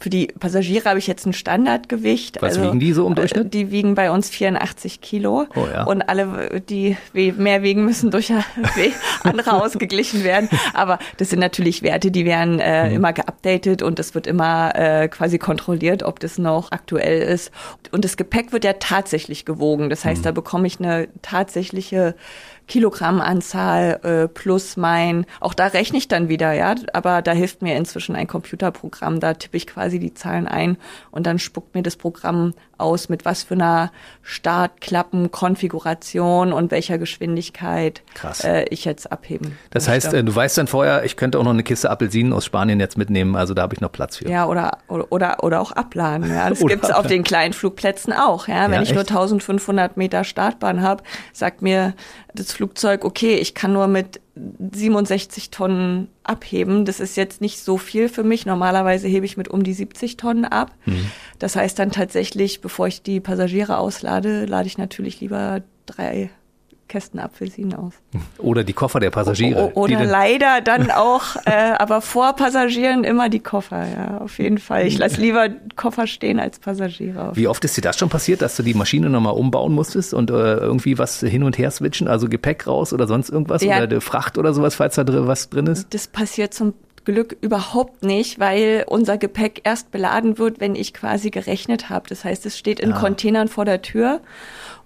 für 0.00 0.10
die 0.10 0.28
Passagiere 0.28 0.88
habe 0.88 0.98
ich 0.98 1.06
jetzt 1.06 1.26
ein 1.26 1.32
Standardgewicht. 1.32 2.40
Was 2.40 2.56
also, 2.56 2.68
wiegen 2.68 2.80
die 2.80 2.92
so 2.92 3.06
im 3.06 3.14
Durchschnitt? 3.14 3.46
Äh, 3.46 3.48
die 3.48 3.70
wiegen 3.70 3.94
bei 3.94 4.10
uns 4.10 4.30
84 4.30 5.00
Kilo. 5.00 5.46
Oh, 5.54 5.66
ja. 5.72 5.84
Und 5.84 6.02
alle, 6.02 6.60
die 6.60 6.96
mehr 7.12 7.62
wiegen, 7.62 7.84
müssen 7.84 8.10
durch 8.10 8.32
andere 9.24 9.62
ausgeglichen 9.62 10.24
werden. 10.24 10.48
Aber 10.74 10.98
das 11.16 11.30
sind 11.30 11.40
natürlich 11.40 11.82
Werte, 11.82 12.10
die 12.10 12.24
werden 12.24 12.60
äh, 12.60 12.88
mhm. 12.88 12.96
immer 12.96 13.12
geupdatet 13.12 13.82
und 13.82 13.98
es 13.98 14.14
wird 14.14 14.26
immer 14.26 14.74
äh, 14.74 15.08
quasi 15.08 15.38
kontrolliert, 15.38 16.02
ob 16.02 16.20
das 16.20 16.38
noch 16.38 16.72
aktuell 16.72 17.22
ist. 17.22 17.50
Und 17.90 18.04
das 18.04 18.16
Gepäck 18.16 18.52
wird 18.52 18.64
ja 18.64 18.74
tatsächlich 18.74 19.44
gewogen. 19.44 19.90
Das 19.90 20.04
heißt, 20.04 20.20
mhm. 20.20 20.24
da 20.24 20.32
bekomme 20.32 20.66
ich 20.66 20.78
eine 20.78 21.08
tatsächliche 21.22 22.14
Kilogrammanzahl 22.68 24.00
äh, 24.02 24.28
plus 24.28 24.76
mein, 24.76 25.26
auch 25.40 25.54
da 25.54 25.66
rechne 25.66 25.98
ich 25.98 26.06
dann 26.06 26.28
wieder, 26.28 26.52
ja, 26.52 26.76
aber 26.92 27.22
da 27.22 27.32
hilft 27.32 27.62
mir 27.62 27.74
inzwischen 27.76 28.14
ein 28.14 28.26
Computerprogramm, 28.26 29.20
da 29.20 29.32
tippe 29.34 29.56
ich 29.56 29.66
quasi 29.66 29.98
die 29.98 30.12
Zahlen 30.14 30.46
ein 30.46 30.76
und 31.10 31.26
dann 31.26 31.38
spuckt 31.38 31.74
mir 31.74 31.82
das 31.82 31.96
Programm 31.96 32.52
aus, 32.76 33.08
mit 33.08 33.24
was 33.24 33.42
für 33.42 33.54
einer 33.54 33.90
Startklappenkonfiguration 34.22 36.52
und 36.52 36.70
welcher 36.70 36.98
Geschwindigkeit 36.98 38.02
äh, 38.44 38.68
ich 38.68 38.84
jetzt 38.84 39.10
abheben 39.10 39.56
Das 39.70 39.88
heißt, 39.88 40.12
äh, 40.14 40.22
du 40.22 40.32
weißt 40.34 40.58
dann 40.58 40.68
vorher, 40.68 41.04
ich 41.04 41.16
könnte 41.16 41.38
auch 41.38 41.44
noch 41.44 41.50
eine 41.50 41.62
Kiste 41.62 41.90
Apelsinen 41.90 42.32
aus 42.32 42.44
Spanien 42.44 42.80
jetzt 42.80 42.98
mitnehmen, 42.98 43.34
also 43.34 43.54
da 43.54 43.62
habe 43.62 43.74
ich 43.74 43.80
noch 43.80 43.90
Platz 43.90 44.18
für. 44.18 44.28
Ja, 44.28 44.46
oder, 44.46 44.78
oder, 44.88 45.10
oder, 45.10 45.42
oder 45.42 45.60
auch 45.60 45.72
abladen, 45.72 46.30
ja. 46.30 46.48
Das 46.48 46.60
gibt's 46.66 46.90
auf 46.90 47.06
den 47.06 47.24
kleinen 47.24 47.54
Flugplätzen 47.54 48.12
auch, 48.12 48.46
ja. 48.46 48.64
Wenn 48.64 48.74
ja, 48.74 48.82
ich 48.82 48.90
echt? 48.90 48.94
nur 48.94 49.08
1500 49.08 49.96
Meter 49.96 50.24
Startbahn 50.24 50.82
habe, 50.82 51.02
sagt 51.32 51.62
mir 51.62 51.94
das 52.34 52.52
Flugzeug, 52.58 53.04
okay, 53.04 53.36
ich 53.36 53.54
kann 53.54 53.72
nur 53.72 53.86
mit 53.86 54.20
67 54.34 55.52
Tonnen 55.52 56.08
abheben. 56.24 56.84
Das 56.84 56.98
ist 56.98 57.16
jetzt 57.16 57.40
nicht 57.40 57.60
so 57.60 57.78
viel 57.78 58.08
für 58.08 58.24
mich. 58.24 58.46
Normalerweise 58.46 59.06
hebe 59.06 59.26
ich 59.26 59.36
mit 59.36 59.46
um 59.46 59.62
die 59.62 59.72
70 59.72 60.16
Tonnen 60.16 60.44
ab. 60.44 60.72
Mhm. 60.84 61.08
Das 61.38 61.54
heißt 61.54 61.78
dann 61.78 61.92
tatsächlich, 61.92 62.60
bevor 62.60 62.88
ich 62.88 63.00
die 63.00 63.20
Passagiere 63.20 63.78
auslade, 63.78 64.44
lade 64.44 64.66
ich 64.66 64.76
natürlich 64.76 65.20
lieber 65.20 65.62
drei 65.86 66.30
Kästen 66.88 67.20
Apfelsinen 67.20 67.74
aus. 67.74 67.92
Oder 68.38 68.64
die 68.64 68.72
Koffer 68.72 68.98
der 68.98 69.10
Passagiere. 69.10 69.72
O 69.74 69.82
oder 69.82 70.04
leider 70.04 70.60
dann 70.60 70.90
auch, 70.90 71.36
äh, 71.44 71.50
aber 71.78 72.00
vor 72.00 72.32
Passagieren 72.32 73.04
immer 73.04 73.28
die 73.28 73.40
Koffer, 73.40 73.86
ja, 73.86 74.18
auf 74.18 74.38
jeden 74.38 74.58
Fall. 74.58 74.86
Ich 74.86 74.98
lasse 74.98 75.20
lieber 75.20 75.48
Koffer 75.76 76.06
stehen 76.06 76.40
als 76.40 76.58
Passagiere. 76.58 77.32
Wie 77.34 77.46
oft 77.46 77.64
ist 77.64 77.76
dir 77.76 77.82
das 77.82 77.98
schon 77.98 78.08
passiert, 78.08 78.42
dass 78.42 78.56
du 78.56 78.62
die 78.62 78.74
Maschine 78.74 79.10
nochmal 79.10 79.34
umbauen 79.34 79.74
musstest 79.74 80.14
und 80.14 80.30
äh, 80.30 80.34
irgendwie 80.34 80.98
was 80.98 81.20
hin 81.20 81.42
und 81.42 81.58
her 81.58 81.70
switchen, 81.70 82.08
also 82.08 82.28
Gepäck 82.28 82.66
raus 82.66 82.92
oder 82.92 83.06
sonst 83.06 83.28
irgendwas 83.28 83.62
ja, 83.62 83.82
oder 83.82 84.00
Fracht 84.00 84.38
oder 84.38 84.54
sowas, 84.54 84.74
falls 84.74 84.94
da 84.94 85.04
drin, 85.04 85.26
was 85.26 85.50
drin 85.50 85.66
ist? 85.66 85.92
Das 85.94 86.06
passiert 86.06 86.54
zum 86.54 86.74
Glück 87.04 87.36
überhaupt 87.40 88.04
nicht, 88.04 88.38
weil 88.38 88.84
unser 88.86 89.16
Gepäck 89.16 89.62
erst 89.64 89.90
beladen 89.90 90.36
wird, 90.36 90.60
wenn 90.60 90.74
ich 90.74 90.92
quasi 90.92 91.30
gerechnet 91.30 91.88
habe. 91.88 92.06
Das 92.06 92.24
heißt, 92.24 92.44
es 92.44 92.58
steht 92.58 92.80
in 92.80 92.92
ah. 92.92 92.98
Containern 93.00 93.48
vor 93.48 93.64
der 93.64 93.80
Tür 93.80 94.20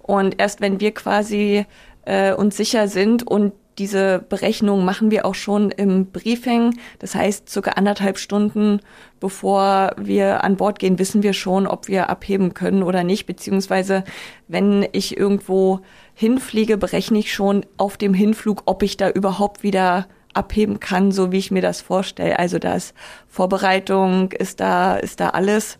und 0.01 0.39
erst 0.39 0.61
wenn 0.61 0.79
wir 0.79 0.93
quasi 0.93 1.65
äh, 2.05 2.33
uns 2.33 2.57
sicher 2.57 2.87
sind 2.87 3.25
und 3.25 3.53
diese 3.79 4.23
Berechnung 4.29 4.85
machen 4.85 5.09
wir 5.09 5.25
auch 5.25 5.33
schon 5.33 5.71
im 5.71 6.05
Briefing. 6.11 6.77
Das 6.99 7.15
heißt, 7.15 7.49
circa 7.49 7.71
anderthalb 7.71 8.19
Stunden 8.19 8.81
bevor 9.23 9.93
wir 9.95 10.43
an 10.43 10.57
Bord 10.57 10.79
gehen, 10.79 10.99
wissen 10.99 11.23
wir 11.23 11.31
schon, 11.31 11.65
ob 11.65 11.87
wir 11.87 12.09
abheben 12.09 12.53
können 12.53 12.83
oder 12.83 13.05
nicht. 13.05 13.25
Beziehungsweise, 13.25 14.03
wenn 14.49 14.85
ich 14.91 15.15
irgendwo 15.15 15.79
hinfliege, 16.13 16.77
berechne 16.77 17.19
ich 17.19 17.33
schon 17.33 17.65
auf 17.77 17.95
dem 17.95 18.13
Hinflug, 18.13 18.63
ob 18.65 18.83
ich 18.83 18.97
da 18.97 19.09
überhaupt 19.09 19.63
wieder 19.63 20.07
abheben 20.33 20.81
kann, 20.81 21.13
so 21.13 21.31
wie 21.31 21.37
ich 21.37 21.51
mir 21.51 21.61
das 21.61 21.79
vorstelle. 21.79 22.37
Also 22.37 22.59
da 22.59 22.75
ist 22.75 22.93
Vorbereitung, 23.29 24.33
ist 24.33 24.59
da, 24.59 24.97
ist 24.97 25.21
da 25.21 25.29
alles. 25.29 25.77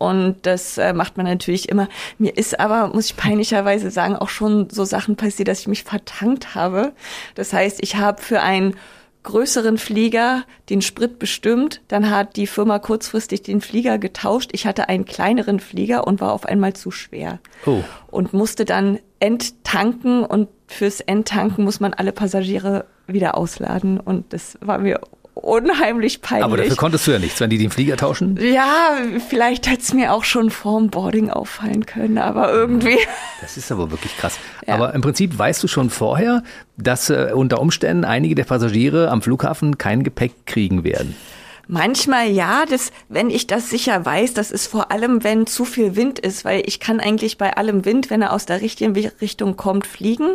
Und 0.00 0.46
das 0.46 0.78
äh, 0.78 0.94
macht 0.94 1.18
man 1.18 1.26
natürlich 1.26 1.68
immer. 1.68 1.86
Mir 2.16 2.34
ist 2.34 2.58
aber, 2.58 2.88
muss 2.88 3.10
ich 3.10 3.16
peinlicherweise 3.18 3.90
sagen, 3.90 4.16
auch 4.16 4.30
schon 4.30 4.70
so 4.70 4.86
Sachen 4.86 5.14
passiert, 5.14 5.48
dass 5.48 5.60
ich 5.60 5.68
mich 5.68 5.84
vertankt 5.84 6.54
habe. 6.54 6.92
Das 7.34 7.52
heißt, 7.52 7.82
ich 7.82 7.96
habe 7.96 8.22
für 8.22 8.40
einen 8.40 8.76
größeren 9.24 9.76
Flieger 9.76 10.44
den 10.70 10.80
Sprit 10.80 11.18
bestimmt. 11.18 11.82
Dann 11.88 12.08
hat 12.08 12.36
die 12.36 12.46
Firma 12.46 12.78
kurzfristig 12.78 13.42
den 13.42 13.60
Flieger 13.60 13.98
getauscht. 13.98 14.52
Ich 14.54 14.66
hatte 14.66 14.88
einen 14.88 15.04
kleineren 15.04 15.60
Flieger 15.60 16.06
und 16.06 16.22
war 16.22 16.32
auf 16.32 16.46
einmal 16.46 16.72
zu 16.72 16.90
schwer. 16.90 17.38
Oh. 17.66 17.84
Und 18.10 18.32
musste 18.32 18.64
dann 18.64 19.00
enttanken 19.18 20.24
und 20.24 20.48
fürs 20.66 21.02
Enttanken 21.02 21.62
muss 21.62 21.78
man 21.78 21.92
alle 21.92 22.12
Passagiere 22.12 22.86
wieder 23.06 23.36
ausladen. 23.36 24.00
Und 24.00 24.32
das 24.32 24.56
war 24.62 24.78
mir 24.78 25.00
unheimlich 25.42 26.22
peinlich. 26.22 26.44
Aber 26.44 26.56
dafür 26.56 26.76
konntest 26.76 27.06
du 27.06 27.12
ja 27.12 27.18
nichts, 27.18 27.40
wenn 27.40 27.50
die 27.50 27.58
den 27.58 27.70
Flieger 27.70 27.96
tauschen? 27.96 28.38
Ja, 28.40 28.96
vielleicht 29.28 29.68
hätte 29.68 29.82
es 29.82 29.94
mir 29.94 30.12
auch 30.12 30.24
schon 30.24 30.50
vorm 30.50 30.90
Boarding 30.90 31.30
auffallen 31.30 31.86
können, 31.86 32.18
aber 32.18 32.52
irgendwie. 32.52 32.98
Das 33.40 33.56
ist 33.56 33.70
aber 33.72 33.90
wirklich 33.90 34.16
krass. 34.16 34.38
Ja. 34.66 34.74
Aber 34.74 34.94
im 34.94 35.00
Prinzip 35.00 35.36
weißt 35.38 35.62
du 35.62 35.68
schon 35.68 35.90
vorher, 35.90 36.42
dass 36.76 37.10
äh, 37.10 37.30
unter 37.34 37.60
Umständen 37.60 38.04
einige 38.04 38.34
der 38.34 38.44
Passagiere 38.44 39.10
am 39.10 39.22
Flughafen 39.22 39.78
kein 39.78 40.02
Gepäck 40.02 40.46
kriegen 40.46 40.84
werden. 40.84 41.16
Manchmal 41.72 42.28
ja, 42.28 42.64
das, 42.68 42.90
wenn 43.08 43.30
ich 43.30 43.46
das 43.46 43.70
sicher 43.70 44.04
weiß, 44.04 44.34
das 44.34 44.50
ist 44.50 44.66
vor 44.66 44.90
allem, 44.90 45.22
wenn 45.22 45.46
zu 45.46 45.64
viel 45.64 45.94
Wind 45.94 46.18
ist, 46.18 46.44
weil 46.44 46.64
ich 46.66 46.80
kann 46.80 46.98
eigentlich 46.98 47.38
bei 47.38 47.56
allem 47.56 47.84
Wind, 47.84 48.10
wenn 48.10 48.22
er 48.22 48.32
aus 48.32 48.44
der 48.44 48.60
richtigen 48.60 48.92
Richtung 49.20 49.56
kommt, 49.56 49.86
fliegen. 49.86 50.34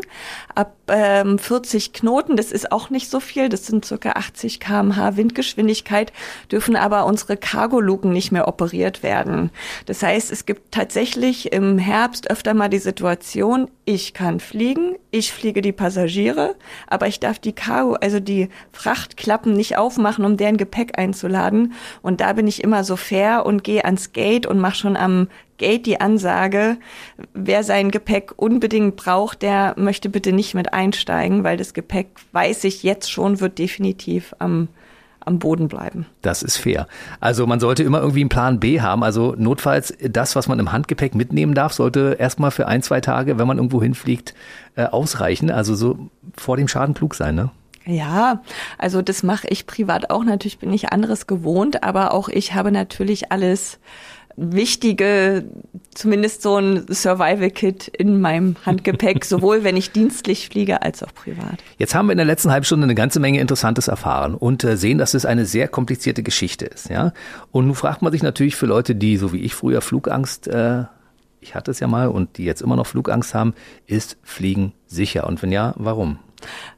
Ab 0.56 0.78
ähm, 0.88 1.38
40 1.38 1.92
Knoten, 1.92 2.38
das 2.38 2.54
ist 2.54 2.72
auch 2.72 2.90
nicht 2.90 3.10
so 3.10 3.20
viel, 3.20 3.50
das 3.50 3.66
sind 3.66 3.84
circa 3.84 4.12
80 4.12 4.62
kmh 4.62 5.18
Windgeschwindigkeit, 5.18 6.14
dürfen 6.54 6.78
aber 6.78 7.06
unsere 7.06 7.36
Cargoluken 7.36 8.14
nicht 8.14 8.32
mehr 8.32 8.48
operiert 8.48 9.04
werden. 9.04 9.50
Das 9.88 10.04
heißt, 10.04 10.32
es 10.32 10.46
gibt 10.46 10.72
tatsächlich 10.72 11.52
im 11.52 11.78
Herbst 11.78 12.32
öfter 12.32 12.54
mal 12.54 12.70
die 12.70 12.80
Situation, 12.80 13.70
ich 13.84 14.14
kann 14.14 14.40
fliegen, 14.40 14.96
ich 15.16 15.32
fliege 15.32 15.62
die 15.62 15.72
Passagiere, 15.72 16.56
aber 16.88 17.08
ich 17.08 17.22
darf 17.22 17.40
die 17.40 17.54
Cargo, 17.54 17.94
also 17.94 18.20
die 18.20 18.50
Frachtklappen 18.74 19.54
nicht 19.54 19.78
aufmachen, 19.78 20.26
um 20.26 20.36
deren 20.36 20.58
Gepäck 20.58 21.00
einzuladen. 21.00 21.74
Und 22.02 22.20
da 22.20 22.34
bin 22.34 22.48
ich 22.48 22.64
immer 22.64 22.84
so 22.84 22.98
fair 22.98 23.46
und 23.46 23.64
gehe 23.64 23.86
ans 23.86 24.12
Gate 24.12 24.46
und 24.46 24.60
mache 24.60 24.76
schon 24.76 24.98
am 24.98 25.30
Gate 25.58 25.86
die 25.86 26.02
Ansage, 26.02 26.76
wer 27.34 27.64
sein 27.64 27.92
Gepäck 27.92 28.34
unbedingt 28.36 28.98
braucht, 28.98 29.42
der 29.42 29.74
möchte 29.78 30.10
bitte 30.10 30.34
nicht 30.34 30.54
mit 30.54 30.74
einsteigen, 30.74 31.46
weil 31.46 31.56
das 31.56 31.74
Gepäck, 31.74 32.08
weiß 32.34 32.66
ich 32.66 32.84
jetzt 32.84 33.10
schon, 33.10 33.40
wird 33.40 33.58
definitiv 33.58 34.36
am 34.40 34.68
am 35.26 35.40
Boden 35.40 35.68
bleiben. 35.68 36.06
Das 36.22 36.44
ist 36.44 36.58
fair. 36.58 36.88
Also 37.20 37.46
man 37.48 37.60
sollte 37.60 37.84
immer 37.84 38.00
irgendwie 38.00 38.22
einen 38.22 38.30
Plan 38.30 38.60
B 38.60 38.82
haben. 38.82 39.04
Also 39.04 39.36
notfalls 39.38 39.94
das, 40.02 40.36
was 40.36 40.48
man 40.48 40.60
im 40.60 40.72
Handgepäck 40.72 41.16
mitnehmen 41.16 41.54
darf, 41.54 41.74
sollte 41.74 42.16
erstmal 42.20 42.52
für 42.52 42.68
ein, 42.68 42.82
zwei 42.82 43.02
Tage, 43.02 43.38
wenn 43.38 43.48
man 43.48 43.58
irgendwo 43.58 43.82
hinfliegt, 43.82 44.34
äh, 44.76 44.86
ausreichen. 44.86 45.52
Also 45.52 45.76
so 45.76 46.10
vor 46.38 46.58
dem 46.58 46.68
Schaden 46.68 46.94
klug 46.94 47.16
sein, 47.16 47.36
ne? 47.36 47.52
Ja, 47.88 48.42
also 48.80 49.04
das 49.04 49.22
mache 49.22 49.48
ich 49.48 49.68
privat 49.68 50.10
auch. 50.10 50.24
Natürlich 50.24 50.58
bin 50.58 50.74
ich 50.74 50.92
anderes 50.92 51.28
gewohnt, 51.28 51.84
aber 51.84 52.14
auch 52.14 52.30
ich 52.30 52.56
habe 52.56 52.72
natürlich 52.72 53.32
alles 53.32 53.80
Wichtige, 54.38 55.46
zumindest 55.94 56.42
so 56.42 56.58
ein 56.58 56.86
Survival-Kit 56.90 57.88
in 57.88 58.20
meinem 58.20 58.56
Handgepäck, 58.66 59.26
sowohl 59.26 59.64
wenn 59.64 59.78
ich 59.78 59.92
dienstlich 59.92 60.50
fliege 60.50 60.82
als 60.82 61.04
auch 61.04 61.14
privat. 61.14 61.64
Jetzt 61.78 61.96
haben 61.96 62.08
wir 62.08 62.12
in 62.12 62.18
der 62.18 62.26
letzten 62.26 62.52
halben 62.52 62.66
Stunde 62.66 62.86
eine 62.86 62.96
ganze 62.96 63.20
Menge 63.20 63.40
Interessantes 63.40 63.88
erfahren 63.88 64.36
und 64.36 64.64
äh, 64.64 64.78
sehen, 64.78 64.98
dass 64.98 65.14
es 65.14 65.26
eine 65.26 65.46
sehr 65.46 65.68
komplizierte 65.68 66.24
Geschichte 66.24 66.66
ist. 66.66 66.90
Ja? 66.90 67.14
Und 67.52 67.68
nun 67.68 67.76
fragt 67.76 68.02
man 68.02 68.12
sich 68.12 68.24
natürlich 68.24 68.56
für 68.56 68.66
Leute, 68.66 68.96
die 68.96 69.18
so 69.18 69.32
wie 69.32 69.42
ich 69.42 69.56
früher 69.56 69.82
Flugangst 69.82 70.48
äh, 70.48 70.84
ich 71.46 71.54
hatte 71.54 71.70
es 71.70 71.80
ja 71.80 71.88
mal 71.88 72.08
und 72.08 72.38
die 72.38 72.44
jetzt 72.44 72.62
immer 72.62 72.76
noch 72.76 72.88
Flugangst 72.88 73.36
haben, 73.36 73.54
ist 73.86 74.18
Fliegen 74.24 74.74
sicher? 74.88 75.28
Und 75.28 75.44
wenn 75.44 75.52
ja, 75.52 75.74
warum? 75.78 76.18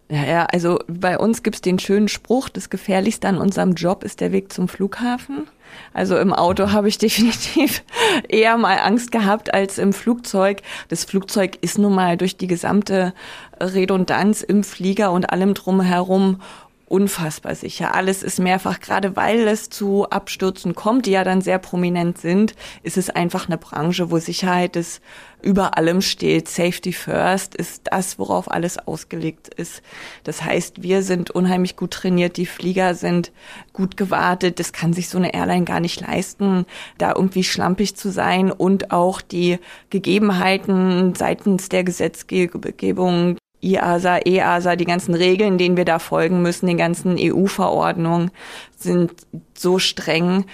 Ja, 0.10 0.26
ja, 0.26 0.45
also 0.45 0.80
bei 0.88 1.18
uns 1.18 1.43
gibt's 1.43 1.62
den 1.62 1.80
schönen 1.80 2.08
Spruch, 2.08 2.49
das 2.49 2.70
Gefährlichste 2.70 3.28
an 3.28 3.38
unserem 3.38 3.74
Job 3.74 4.03
ist 4.03 4.22
der 4.22 4.32
Weg 4.32 4.53
zum 4.53 4.68
Flughafen. 4.68 5.47
Also 5.93 6.17
im 6.17 6.34
Auto 6.34 6.71
habe 6.71 6.88
ich 6.88 6.97
definitiv 6.99 7.84
eher 8.28 8.57
mal 8.57 8.80
Angst 8.80 9.11
gehabt 9.11 9.53
als 9.53 9.78
im 9.78 9.93
Flugzeug. 9.93 10.61
Das 10.89 11.05
Flugzeug 11.05 11.57
ist 11.61 11.78
nun 11.78 11.93
mal 11.95 12.17
durch 12.17 12.38
die 12.38 12.47
gesamte 12.47 13.13
Redundanz 13.59 14.41
im 14.41 14.63
Flieger 14.63 15.11
und 15.11 15.32
allem 15.32 15.53
drumherum 15.53 16.41
unfassbar 16.88 17.56
sicher. 17.56 17.94
Alles 17.94 18.24
ist 18.24 18.40
mehrfach, 18.40 18.80
gerade 18.80 19.16
weil 19.16 19.48
es 19.48 19.70
zu 19.70 20.10
Abstürzen 20.10 20.74
kommt, 20.74 21.06
die 21.06 21.12
ja 21.12 21.24
dann 21.24 21.42
sehr 21.42 21.60
prominent 21.60 22.18
sind, 22.18 22.56
ist 22.82 22.98
es 22.98 23.10
einfach 23.10 23.48
eine 23.48 23.58
Branche, 23.58 24.10
wo 24.10 24.20
Sicherheit 24.20 24.76
ist 24.76 25.02
über 25.42 25.78
allem 25.78 26.02
steht. 26.02 26.48
Safety 26.48 26.94
first 26.94 27.56
ist 27.56 27.84
das, 27.86 28.18
worauf 28.18 28.50
alles 28.50 28.78
ausgelegt 28.80 29.54
ist. 29.54 29.82
Das 30.24 30.44
heißt, 30.44 30.82
wir 30.82 31.04
sind 31.04 31.30
unheimlich 31.30 31.76
gut 31.76 31.92
trainiert, 31.92 32.38
die 32.38 32.46
Flieger 32.46 32.96
sind 32.96 33.32
gut 33.74 33.98
gewartet. 33.98 34.60
Das 34.60 34.72
kann 34.72 34.94
sich 34.94 35.10
so 35.10 35.18
eine 35.18 35.34
Airline 35.34 35.66
gar 35.66 35.80
nicht 35.80 36.00
leisten, 36.02 36.66
da 36.98 37.14
irgendwie 37.16 37.44
schlampig 37.44 37.96
zu 37.96 38.10
sein 38.12 38.52
und 38.52 38.92
auch 38.92 39.22
die 39.22 39.60
Gegebenheiten 39.90 41.16
seitens 41.16 41.70
der 41.70 41.84
Gesetzgebung 41.84 43.38
IASA, 43.74 44.20
EASA, 44.26 44.76
die 44.76 44.86
ganzen 44.86 45.13
Regeln, 45.13 45.57
denen 45.57 45.78
wir 45.78 45.86
da 45.86 45.99
folgen 45.99 46.41
müssen, 46.41 46.68
die 46.68 46.76
ganzen 46.76 47.18
EU-Verordnungen 47.20 48.32
sind 48.78 49.11
so 49.55 49.80
streng, 49.80 50.45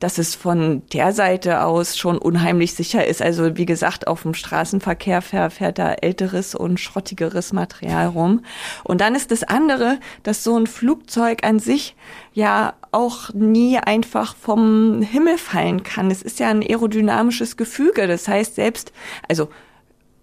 dass 0.00 0.18
es 0.18 0.34
von 0.34 0.82
der 0.92 1.12
Seite 1.12 1.64
aus 1.64 1.96
schon 1.96 2.18
unheimlich 2.18 2.74
sicher 2.74 3.06
ist. 3.06 3.20
Also 3.20 3.56
wie 3.56 3.66
gesagt, 3.66 4.06
auf 4.06 4.22
dem 4.22 4.34
Straßenverkehr 4.34 5.22
fährt 5.22 5.78
da 5.78 5.92
älteres 5.92 6.54
und 6.54 6.78
schrottigeres 6.78 7.52
Material 7.52 8.06
rum. 8.06 8.44
Und 8.84 9.00
dann 9.00 9.14
ist 9.14 9.30
das 9.30 9.42
andere, 9.42 9.98
dass 10.22 10.44
so 10.44 10.56
ein 10.56 10.66
Flugzeug 10.66 11.44
an 11.44 11.58
sich 11.58 11.96
ja 12.32 12.74
auch 12.92 13.34
nie 13.34 13.78
einfach 13.78 14.36
vom 14.36 15.02
Himmel 15.02 15.36
fallen 15.36 15.82
kann. 15.82 16.10
Es 16.10 16.22
ist 16.22 16.38
ja 16.38 16.48
ein 16.48 16.62
aerodynamisches 16.62 17.56
Gefüge. 17.56 18.06
Das 18.06 18.28
heißt, 18.28 18.54
selbst, 18.54 18.92
also 19.28 19.48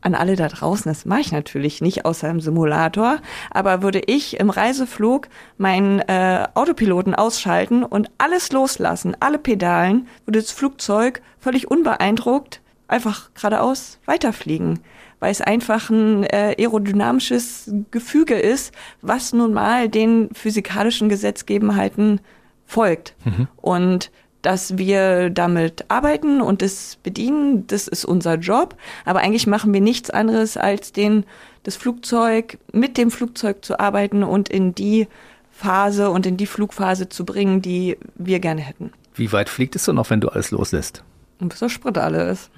an 0.05 0.15
alle 0.15 0.35
da 0.35 0.47
draußen, 0.47 0.89
das 0.89 1.05
mache 1.05 1.21
ich 1.21 1.31
natürlich 1.31 1.81
nicht 1.81 2.05
außer 2.05 2.29
im 2.29 2.39
Simulator, 2.39 3.17
aber 3.49 3.81
würde 3.81 4.01
ich 4.05 4.39
im 4.39 4.49
Reiseflug 4.49 5.27
meinen 5.57 5.99
äh, 5.99 6.47
Autopiloten 6.53 7.15
ausschalten 7.15 7.83
und 7.83 8.11
alles 8.17 8.51
loslassen, 8.51 9.17
alle 9.19 9.39
Pedalen, 9.39 10.07
würde 10.25 10.39
das 10.39 10.51
Flugzeug 10.51 11.21
völlig 11.39 11.69
unbeeindruckt 11.69 12.61
einfach 12.87 13.33
geradeaus 13.33 13.99
weiterfliegen, 14.05 14.79
weil 15.19 15.31
es 15.31 15.41
einfach 15.41 15.89
ein 15.89 16.23
äh, 16.23 16.55
aerodynamisches 16.59 17.71
Gefüge 17.91 18.35
ist, 18.35 18.73
was 19.01 19.33
nun 19.33 19.53
mal 19.53 19.89
den 19.89 20.29
physikalischen 20.33 21.09
Gesetzgebenheiten 21.09 22.21
folgt. 22.65 23.15
Mhm. 23.25 23.47
Und 23.57 24.11
dass 24.45 24.77
wir 24.77 25.31
damit 25.31 25.85
arbeiten 25.87 26.39
und 26.39 26.61
es 26.61 26.97
bedienen. 27.01 27.65
Das 27.67 27.87
ist 27.87 28.05
unser 28.05 28.35
Job. 28.35 28.75
Aber 29.03 29.19
eigentlich 29.21 29.47
machen 29.47 29.73
wir 29.73 29.81
nichts 29.81 30.11
anderes, 30.11 30.55
als 30.55 30.91
den, 30.91 31.25
das 31.63 31.75
Flugzeug, 31.75 32.59
mit 32.71 32.97
dem 32.97 33.09
Flugzeug 33.09 33.65
zu 33.65 33.79
arbeiten 33.79 34.23
und 34.23 34.49
in 34.49 34.75
die 34.75 35.07
Phase 35.51 36.11
und 36.11 36.27
in 36.27 36.37
die 36.37 36.45
Flugphase 36.45 37.09
zu 37.09 37.25
bringen, 37.25 37.61
die 37.63 37.97
wir 38.15 38.39
gerne 38.39 38.61
hätten. 38.61 38.91
Wie 39.15 39.31
weit 39.31 39.49
fliegt 39.49 39.75
es 39.75 39.85
denn 39.85 39.95
noch, 39.95 40.11
wenn 40.11 40.21
du 40.21 40.29
alles 40.29 40.51
loslässt? 40.51 41.03
Und 41.39 41.49
bis 41.49 41.59
der 41.59 41.69
Sprit 41.69 41.97
alle 41.97 42.29
ist. 42.29 42.51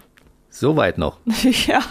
So 0.50 0.76
weit 0.76 0.98
noch. 0.98 1.18
ja, 1.68 1.82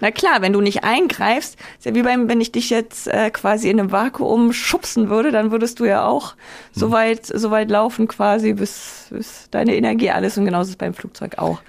na 0.00 0.10
klar, 0.10 0.42
wenn 0.42 0.52
du 0.52 0.60
nicht 0.60 0.84
eingreifst, 0.84 1.56
ist 1.78 1.84
ja 1.84 1.94
wie 1.94 2.02
beim, 2.02 2.28
wenn 2.28 2.40
ich 2.40 2.50
dich 2.50 2.70
jetzt 2.70 3.06
äh, 3.06 3.30
quasi 3.30 3.70
in 3.70 3.78
einem 3.78 3.92
Vakuum 3.92 4.52
schubsen 4.52 5.10
würde, 5.10 5.30
dann 5.30 5.50
würdest 5.52 5.80
du 5.80 5.84
ja 5.84 6.04
auch 6.04 6.32
hm. 6.32 6.36
so 6.72 6.90
weit, 6.90 7.26
so 7.26 7.50
weit 7.50 7.70
laufen 7.70 8.08
quasi, 8.08 8.54
bis, 8.54 9.06
bis 9.10 9.48
deine 9.50 9.76
Energie 9.76 10.10
alles 10.10 10.36
und 10.38 10.44
genauso 10.44 10.68
ist 10.68 10.70
es 10.70 10.76
beim 10.76 10.94
Flugzeug 10.94 11.38
auch. 11.38 11.60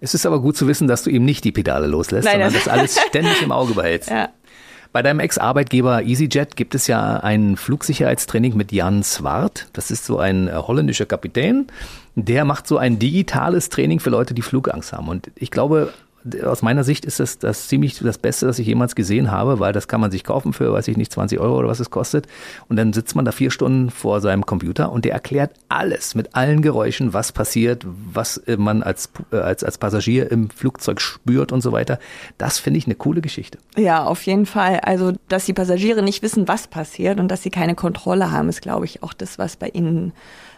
Es 0.00 0.12
ist 0.12 0.26
aber 0.26 0.40
gut 0.40 0.56
zu 0.56 0.66
wissen, 0.66 0.88
dass 0.88 1.02
du 1.02 1.10
eben 1.10 1.24
nicht 1.24 1.44
die 1.44 1.52
Pedale 1.52 1.86
loslässt, 1.86 2.26
Nein, 2.26 2.34
sondern 2.34 2.52
das 2.54 2.68
alles 2.68 3.00
ständig 3.08 3.40
im 3.40 3.52
Auge 3.52 3.74
behältst. 3.74 4.10
Ja. 4.10 4.28
Bei 4.94 5.02
deinem 5.02 5.18
Ex-Arbeitgeber 5.18 6.04
EasyJet 6.04 6.54
gibt 6.54 6.76
es 6.76 6.86
ja 6.86 7.16
ein 7.16 7.56
Flugsicherheitstraining 7.56 8.56
mit 8.56 8.70
Jan 8.70 9.02
Swart. 9.02 9.66
Das 9.72 9.90
ist 9.90 10.04
so 10.04 10.20
ein 10.20 10.46
äh, 10.46 10.52
holländischer 10.52 11.04
Kapitän. 11.04 11.66
Der 12.14 12.44
macht 12.44 12.68
so 12.68 12.78
ein 12.78 13.00
digitales 13.00 13.70
Training 13.70 13.98
für 13.98 14.10
Leute, 14.10 14.34
die 14.34 14.42
Flugangst 14.42 14.92
haben. 14.92 15.08
Und 15.08 15.32
ich 15.34 15.50
glaube, 15.50 15.92
aus 16.44 16.62
meiner 16.62 16.84
Sicht 16.84 17.04
ist 17.04 17.20
das, 17.20 17.38
das 17.38 17.68
ziemlich 17.68 17.98
das 17.98 18.18
Beste, 18.18 18.46
das 18.46 18.58
ich 18.58 18.66
jemals 18.66 18.94
gesehen 18.94 19.30
habe, 19.30 19.60
weil 19.60 19.72
das 19.72 19.88
kann 19.88 20.00
man 20.00 20.10
sich 20.10 20.24
kaufen 20.24 20.52
für, 20.52 20.72
weiß 20.72 20.88
ich 20.88 20.96
nicht, 20.96 21.12
20 21.12 21.38
Euro 21.38 21.58
oder 21.58 21.68
was 21.68 21.80
es 21.80 21.90
kostet. 21.90 22.26
Und 22.68 22.76
dann 22.76 22.92
sitzt 22.92 23.14
man 23.14 23.24
da 23.24 23.32
vier 23.32 23.50
Stunden 23.50 23.90
vor 23.90 24.20
seinem 24.20 24.46
Computer 24.46 24.90
und 24.90 25.04
der 25.04 25.12
erklärt 25.12 25.52
alles 25.68 26.14
mit 26.14 26.34
allen 26.34 26.62
Geräuschen, 26.62 27.12
was 27.12 27.32
passiert, 27.32 27.86
was 27.86 28.42
man 28.56 28.82
als, 28.82 29.10
äh, 29.32 29.36
als, 29.36 29.64
als 29.64 29.78
Passagier 29.78 30.30
im 30.30 30.50
Flugzeug 30.50 31.00
spürt 31.00 31.52
und 31.52 31.60
so 31.60 31.72
weiter. 31.72 31.98
Das 32.38 32.58
finde 32.58 32.78
ich 32.78 32.86
eine 32.86 32.94
coole 32.94 33.20
Geschichte. 33.20 33.58
Ja, 33.76 34.04
auf 34.04 34.22
jeden 34.22 34.46
Fall. 34.46 34.80
Also, 34.80 35.12
dass 35.28 35.44
die 35.44 35.52
Passagiere 35.52 36.02
nicht 36.02 36.22
wissen, 36.22 36.48
was 36.48 36.68
passiert 36.68 37.20
und 37.20 37.28
dass 37.28 37.42
sie 37.42 37.50
keine 37.50 37.74
Kontrolle 37.74 38.30
haben, 38.30 38.48
ist, 38.48 38.62
glaube 38.62 38.86
ich, 38.86 39.02
auch 39.02 39.12
das, 39.12 39.38
was 39.38 39.56
bei 39.56 39.68
ihnen 39.68 40.12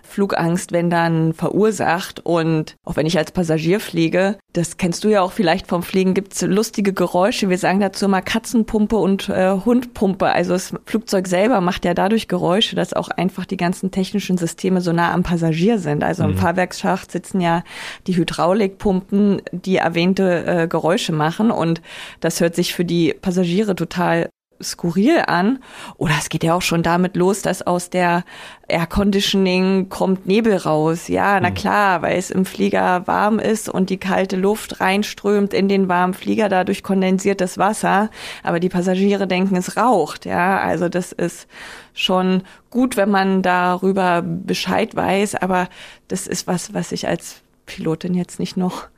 Flugangst, 0.07 0.73
wenn 0.73 0.91
dann 0.91 1.33
verursacht. 1.33 2.21
Und 2.25 2.77
auch 2.85 2.97
wenn 2.97 3.07
ich 3.07 3.19
als 3.19 3.33
Passagier 3.33 3.81
fliege, 3.81 4.39
das 4.53 4.77
kennst 4.77 5.05
du 5.05 5.09
ja 5.09 5.23
auch 5.23 5.33
vielleicht 5.33 5.67
vom 5.67 5.83
Fliegen, 5.83 6.15
gibt's 6.15 6.43
lustige 6.43 6.93
Geräusche. 6.93 7.51
Wir 7.51 7.59
sagen 7.59 7.81
dazu 7.81 8.07
immer 8.07 8.23
Katzenpumpe 8.23 8.97
und 8.97 9.29
äh, 9.29 9.53
Hundpumpe. 9.53 10.27
Also 10.27 10.55
das 10.55 10.73
Flugzeug 10.87 11.29
selber 11.29 11.61
macht 11.61 11.85
ja 11.85 11.95
dadurch 11.95 12.29
Geräusche, 12.29 12.77
dass 12.77 12.95
auch 12.95 13.09
einfach 13.09 13.45
die 13.45 13.57
ganzen 13.57 13.91
technischen 13.91 14.39
Systeme 14.39 14.81
so 14.81 14.93
nah 14.93 15.13
am 15.13 15.23
Passagier 15.23 15.79
sind. 15.79 16.03
Also 16.03 16.25
im 16.25 16.31
mhm. 16.31 16.39
Fahrwerksschacht 16.39 17.13
sitzen 17.13 17.41
ja 17.41 17.63
die 18.07 18.17
Hydraulikpumpen, 18.17 19.43
die 19.53 19.77
erwähnte 19.77 20.45
äh, 20.47 20.69
Geräusche 20.69 21.13
machen. 21.13 21.51
Und 21.51 21.83
das 22.21 22.41
hört 22.41 22.55
sich 22.55 22.75
für 22.75 22.85
die 22.85 23.13
Passagiere 23.13 23.75
total 23.75 24.29
skurril 24.63 25.23
an. 25.27 25.59
Oder 25.97 26.15
es 26.19 26.29
geht 26.29 26.45
ja 26.45 26.55
auch 26.55 26.63
schon 26.63 26.83
damit 26.83 27.17
los, 27.17 27.43
dass 27.43 27.63
aus 27.63 27.91
der 27.91 28.25
Air 28.69 28.87
Conditioning 28.87 29.89
kommt 29.89 30.27
Nebel 30.27 30.57
raus. 30.57 31.09
Ja, 31.09 31.39
na 31.41 31.51
mhm. 31.51 31.55
klar, 31.55 32.03
weil 32.03 32.19
es 32.19 32.31
im 32.31 32.45
Flieger 32.45 33.07
warm 33.07 33.39
ist 33.39 33.69
und 33.69 33.91
die 33.91 33.99
kalte 33.99 34.37
Luft 34.37 34.81
reinströmt 34.81 35.55
in 35.55 35.69
den 35.69 35.89
warmen 35.89 36.15
Flieger, 36.15 36.49
dadurch 36.49 36.83
kondensiert 36.83 37.41
das 37.41 37.59
Wasser. 37.59 38.11
Aber 38.43 38.61
die 38.61 38.69
Passagiere 38.69 39.27
denken, 39.27 39.57
es 39.57 39.77
raucht. 39.77 40.25
Ja, 40.25 40.59
also 40.59 40.89
das 40.89 41.13
ist 41.13 41.47
schon 41.95 42.43
gut, 42.71 42.97
wenn 42.97 43.11
man 43.11 43.43
darüber 43.43 44.23
Bescheid 44.23 44.95
weiß. 44.95 45.37
Aber 45.37 45.69
das 46.09 46.27
ist 46.27 46.47
was, 46.47 46.75
was 46.75 46.93
ich 46.93 47.07
als 47.07 47.43
Pilotin 47.67 48.15
jetzt 48.15 48.39
nicht 48.39 48.57
noch 48.57 48.89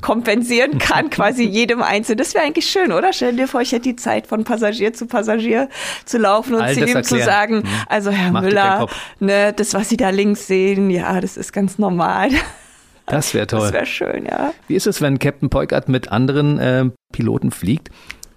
kompensieren 0.00 0.78
kann, 0.78 1.10
quasi 1.10 1.44
jedem 1.44 1.82
Einzelnen. 1.82 2.18
Das 2.18 2.34
wäre 2.34 2.44
eigentlich 2.44 2.66
schön, 2.66 2.92
oder? 2.92 3.12
Stell 3.12 3.36
dir 3.36 3.48
vor, 3.48 3.60
ich 3.60 3.72
hätte 3.72 3.82
die 3.82 3.96
Zeit 3.96 4.26
von 4.26 4.44
Passagier 4.44 4.92
zu 4.92 5.06
Passagier 5.06 5.68
zu 6.04 6.18
laufen 6.18 6.54
und 6.54 6.68
zu 6.68 6.84
ihm 6.84 7.02
zu 7.02 7.18
sagen, 7.22 7.62
hm. 7.62 7.68
also 7.88 8.10
Herr 8.10 8.32
Mach 8.32 8.42
Müller, 8.42 8.88
ne, 9.20 9.52
das, 9.52 9.74
was 9.74 9.88
Sie 9.88 9.96
da 9.96 10.10
links 10.10 10.46
sehen, 10.46 10.90
ja, 10.90 11.20
das 11.20 11.36
ist 11.36 11.52
ganz 11.52 11.78
normal. 11.78 12.30
Das 13.06 13.34
wäre 13.34 13.46
toll. 13.46 13.60
Das 13.60 13.72
wäre 13.72 13.86
schön, 13.86 14.26
ja. 14.26 14.52
Wie 14.66 14.74
ist 14.74 14.86
es, 14.86 15.00
wenn 15.00 15.18
Captain 15.18 15.48
Peukert 15.48 15.88
mit 15.88 16.10
anderen 16.10 16.58
äh, 16.58 16.86
Piloten 17.12 17.52
fliegt? 17.52 17.90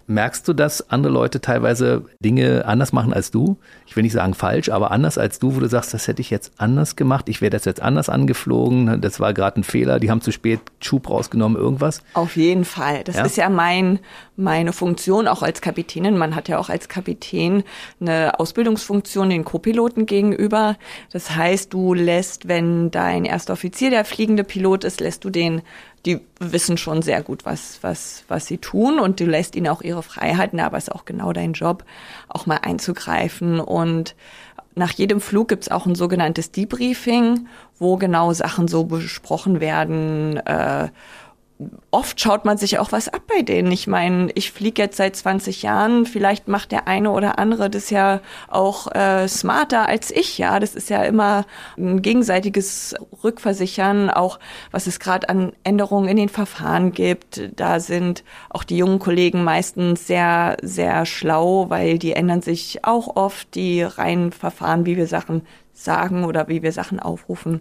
Merkst 0.10 0.48
du, 0.48 0.54
dass 0.54 0.90
andere 0.90 1.14
Leute 1.14 1.40
teilweise 1.40 2.04
Dinge 2.20 2.66
anders 2.66 2.94
machen 2.94 3.14
als 3.14 3.30
du? 3.30 3.60
Ich 3.86 3.96
will 3.96 4.02
nicht 4.02 4.14
sagen 4.14 4.34
falsch, 4.34 4.70
aber 4.70 4.90
anders 4.90 5.20
als 5.20 5.38
du, 5.38 5.56
wo 5.56 5.60
du 5.60 5.68
sagst, 5.68 5.94
das 5.94 6.08
hätte 6.08 6.20
ich 6.20 6.32
jetzt 6.32 6.54
anders 6.58 6.96
gemacht, 6.96 7.30
ich 7.30 7.42
wäre 7.42 7.52
das 7.52 7.66
jetzt 7.66 7.80
anders 7.80 8.10
angeflogen, 8.10 9.02
das 9.02 9.20
war 9.20 9.36
gerade 9.36 9.60
ein 9.60 9.64
Fehler, 9.64 10.00
die 10.00 10.10
haben 10.10 10.22
zu 10.22 10.32
spät 10.32 10.62
Schub 10.80 11.12
rausgenommen, 11.12 11.56
irgendwas? 11.56 12.02
Auf 12.16 12.38
jeden 12.38 12.66
Fall. 12.66 13.04
Das 13.04 13.18
ja? 13.18 13.26
ist 13.26 13.38
ja 13.38 13.50
mein, 13.50 14.00
meine 14.40 14.74
Funktion 14.74 15.28
auch 15.28 15.44
als 15.44 15.62
Kapitänin. 15.62 16.18
Man 16.18 16.36
hat 16.36 16.48
ja 16.48 16.58
auch 16.58 16.70
als 16.70 16.90
Kapitän 16.90 17.64
eine 18.00 18.40
Ausbildungsfunktion 18.40 19.30
den 19.30 19.46
Co-Piloten 19.46 20.06
gegenüber. 20.06 20.78
Das 21.12 21.36
heißt, 21.36 21.74
du 21.74 21.94
lässt, 21.94 22.48
wenn 22.48 22.90
dein 22.92 23.26
erster 23.26 23.54
Offizier 23.54 23.90
der 23.90 24.06
fliegende 24.06 24.44
Pilot 24.44 24.84
ist, 24.84 25.00
lässt 25.00 25.24
du 25.26 25.30
den 25.30 25.62
die 26.06 26.22
wissen 26.40 26.78
schon 26.78 27.02
sehr 27.02 27.22
gut, 27.22 27.46
was, 27.46 27.80
was, 27.82 28.24
was 28.30 28.46
sie 28.46 28.58
tun 28.58 29.00
und 29.00 29.20
du 29.20 29.26
lässt 29.26 29.56
ihnen 29.56 29.68
auch 29.68 29.82
ihre 29.82 30.02
Freiheiten, 30.02 30.60
aber 30.60 30.78
es 30.78 30.86
ist 30.86 30.94
auch 30.94 31.06
genau 31.06 31.34
dein 31.34 31.54
Job, 31.54 31.84
auch 32.30 32.46
mal 32.46 32.60
einzugreifen 32.62 33.60
und 33.60 34.16
nach 34.76 34.92
jedem 34.92 35.20
Flug 35.20 35.50
gibt's 35.50 35.70
auch 35.70 35.86
ein 35.86 35.96
sogenanntes 35.96 36.52
Debriefing, 36.52 37.48
wo 37.80 37.98
genau 37.98 38.32
Sachen 38.34 38.68
so 38.68 38.86
besprochen 38.86 39.60
werden, 39.60 40.38
äh, 40.38 40.88
oft 41.92 42.22
schaut 42.22 42.46
man 42.46 42.58
sich 42.58 42.80
auch 42.80 42.94
was 42.94 43.10
ab 43.10 43.24
bei 43.28 43.42
denen. 43.42 43.72
Ich 43.72 43.86
meine, 43.86 44.32
ich 44.36 44.52
fliege 44.52 44.82
jetzt 44.82 44.96
seit 44.96 45.16
20 45.16 45.62
Jahren, 45.64 46.06
vielleicht 46.06 46.48
macht 46.48 46.72
der 46.72 46.88
eine 46.88 47.12
oder 47.12 47.38
andere 47.38 47.70
das 47.70 47.90
ja 47.90 48.22
auch 48.48 48.94
äh, 48.96 49.28
smarter 49.28 49.88
als 49.88 50.10
ich, 50.10 50.38
ja. 50.38 50.60
Das 50.60 50.74
ist 50.74 50.90
ja 50.90 51.04
immer 51.04 51.46
ein 51.78 52.02
gegenseitiges 52.02 52.96
Rückversichern, 53.24 54.10
auch 54.10 54.40
was 54.72 54.88
es 54.88 55.00
gerade 55.00 55.28
an 55.28 55.52
Änderungen 55.64 56.08
in 56.08 56.18
den 56.18 56.30
Verfahren 56.30 56.94
gibt. 56.94 57.50
Da 57.58 57.82
sind 57.82 58.24
auch 58.50 58.64
die 58.64 58.78
jungen 58.78 59.00
Kollegen 59.00 59.44
meistens 59.44 60.08
sehr, 60.08 60.56
sehr 60.62 61.06
schlau, 61.06 61.70
weil 61.70 62.00
die 62.00 62.14
ändern 62.14 62.42
sich 62.42 62.86
auch 62.86 63.18
oft, 63.18 63.54
die 63.56 63.84
reinen 63.84 64.32
Verfahren, 64.32 64.86
wie 64.86 64.96
wir 64.96 65.08
Sachen 65.08 65.42
sagen 65.74 66.24
oder 66.24 66.48
wie 66.48 66.64
wir 66.64 66.72
Sachen 66.72 67.00
aufrufen. 67.02 67.60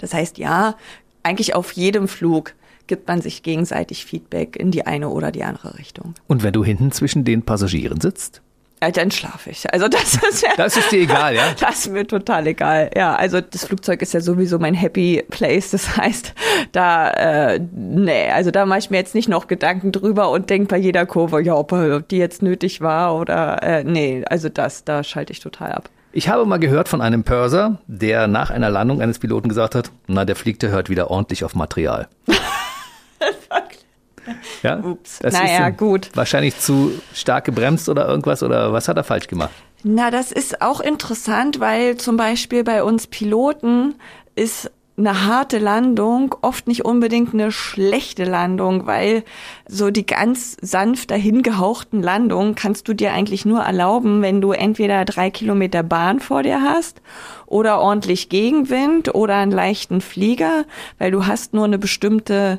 Das 0.00 0.14
heißt, 0.14 0.38
ja, 0.38 0.76
eigentlich 1.22 1.54
auf 1.54 1.72
jedem 1.72 2.08
Flug 2.08 2.54
gibt 2.88 3.06
man 3.06 3.22
sich 3.22 3.42
gegenseitig 3.42 4.04
Feedback 4.04 4.56
in 4.56 4.70
die 4.70 4.86
eine 4.86 5.08
oder 5.10 5.30
die 5.30 5.44
andere 5.44 5.78
Richtung. 5.78 6.14
Und 6.26 6.42
wenn 6.42 6.52
du 6.52 6.64
hinten 6.64 6.90
zwischen 6.90 7.24
den 7.24 7.42
Passagieren 7.42 8.00
sitzt? 8.00 8.42
Ja, 8.82 8.90
dann 8.92 9.10
schlafe 9.10 9.50
ich. 9.50 9.72
Also 9.72 9.88
das 9.88 10.14
ist 10.28 10.42
ja. 10.42 10.50
Das 10.56 10.76
ist 10.76 10.92
dir 10.92 11.00
egal, 11.00 11.34
ja? 11.34 11.42
Das 11.60 11.80
ist 11.80 11.92
mir 11.92 12.06
total 12.06 12.46
egal. 12.46 12.90
Ja, 12.96 13.14
also 13.16 13.40
das 13.40 13.64
Flugzeug 13.64 14.02
ist 14.02 14.14
ja 14.14 14.20
sowieso 14.20 14.58
mein 14.58 14.74
Happy 14.74 15.24
Place. 15.28 15.70
Das 15.70 15.96
heißt, 15.96 16.34
da, 16.72 17.10
äh, 17.10 17.60
nee, 17.72 18.30
also 18.30 18.50
da 18.50 18.66
mache 18.66 18.78
ich 18.80 18.90
mir 18.90 18.98
jetzt 18.98 19.14
nicht 19.14 19.28
noch 19.28 19.46
Gedanken 19.46 19.92
drüber 19.92 20.30
und 20.30 20.50
denke 20.50 20.68
bei 20.68 20.76
jeder 20.78 21.06
Kurve, 21.06 21.42
ja, 21.42 21.54
ob, 21.54 21.72
ob 21.72 22.08
die 22.08 22.18
jetzt 22.18 22.42
nötig 22.42 22.80
war 22.80 23.16
oder 23.16 23.62
äh, 23.62 23.84
nee, 23.84 24.24
also 24.28 24.48
das, 24.48 24.84
da 24.84 25.02
schalte 25.02 25.32
ich 25.32 25.40
total 25.40 25.72
ab. 25.72 25.90
Ich 26.12 26.28
habe 26.28 26.46
mal 26.46 26.58
gehört 26.58 26.88
von 26.88 27.02
einem 27.02 27.22
Purser, 27.22 27.78
der 27.86 28.28
nach 28.28 28.50
einer 28.50 28.70
Landung 28.70 29.02
eines 29.02 29.18
Piloten 29.18 29.48
gesagt 29.48 29.74
hat, 29.74 29.90
na, 30.06 30.24
der 30.24 30.36
Fliegte 30.36 30.70
hört 30.70 30.88
wieder 30.88 31.10
ordentlich 31.10 31.44
auf 31.44 31.54
Material. 31.54 32.08
Ja? 34.62 34.78
Ups. 34.78 35.20
Das 35.20 35.34
naja, 35.34 35.70
gut. 35.70 36.10
Wahrscheinlich 36.14 36.58
zu 36.58 36.92
stark 37.14 37.44
gebremst 37.44 37.88
oder 37.88 38.06
irgendwas 38.06 38.42
oder 38.42 38.72
was 38.72 38.88
hat 38.88 38.96
er 38.96 39.04
falsch 39.04 39.26
gemacht? 39.26 39.52
Na, 39.84 40.10
das 40.10 40.32
ist 40.32 40.60
auch 40.60 40.80
interessant, 40.80 41.60
weil 41.60 41.96
zum 41.96 42.16
Beispiel 42.16 42.64
bei 42.64 42.82
uns 42.82 43.06
Piloten 43.06 43.94
ist 44.34 44.70
eine 44.98 45.26
harte 45.26 45.58
Landung 45.58 46.34
oft 46.42 46.66
nicht 46.66 46.84
unbedingt 46.84 47.32
eine 47.32 47.52
schlechte 47.52 48.24
Landung, 48.24 48.86
weil 48.86 49.22
so 49.68 49.90
die 49.90 50.04
ganz 50.04 50.56
sanft 50.60 51.12
dahingehauchten 51.12 52.02
Landungen 52.02 52.56
kannst 52.56 52.88
du 52.88 52.94
dir 52.94 53.12
eigentlich 53.12 53.44
nur 53.44 53.60
erlauben, 53.60 54.22
wenn 54.22 54.40
du 54.40 54.50
entweder 54.50 55.04
drei 55.04 55.30
Kilometer 55.30 55.84
Bahn 55.84 56.18
vor 56.18 56.42
dir 56.42 56.62
hast 56.62 57.00
oder 57.46 57.78
ordentlich 57.78 58.28
Gegenwind 58.28 59.14
oder 59.14 59.36
einen 59.36 59.52
leichten 59.52 60.00
Flieger, 60.00 60.64
weil 60.98 61.12
du 61.12 61.26
hast 61.26 61.54
nur 61.54 61.64
eine 61.64 61.78
bestimmte 61.78 62.58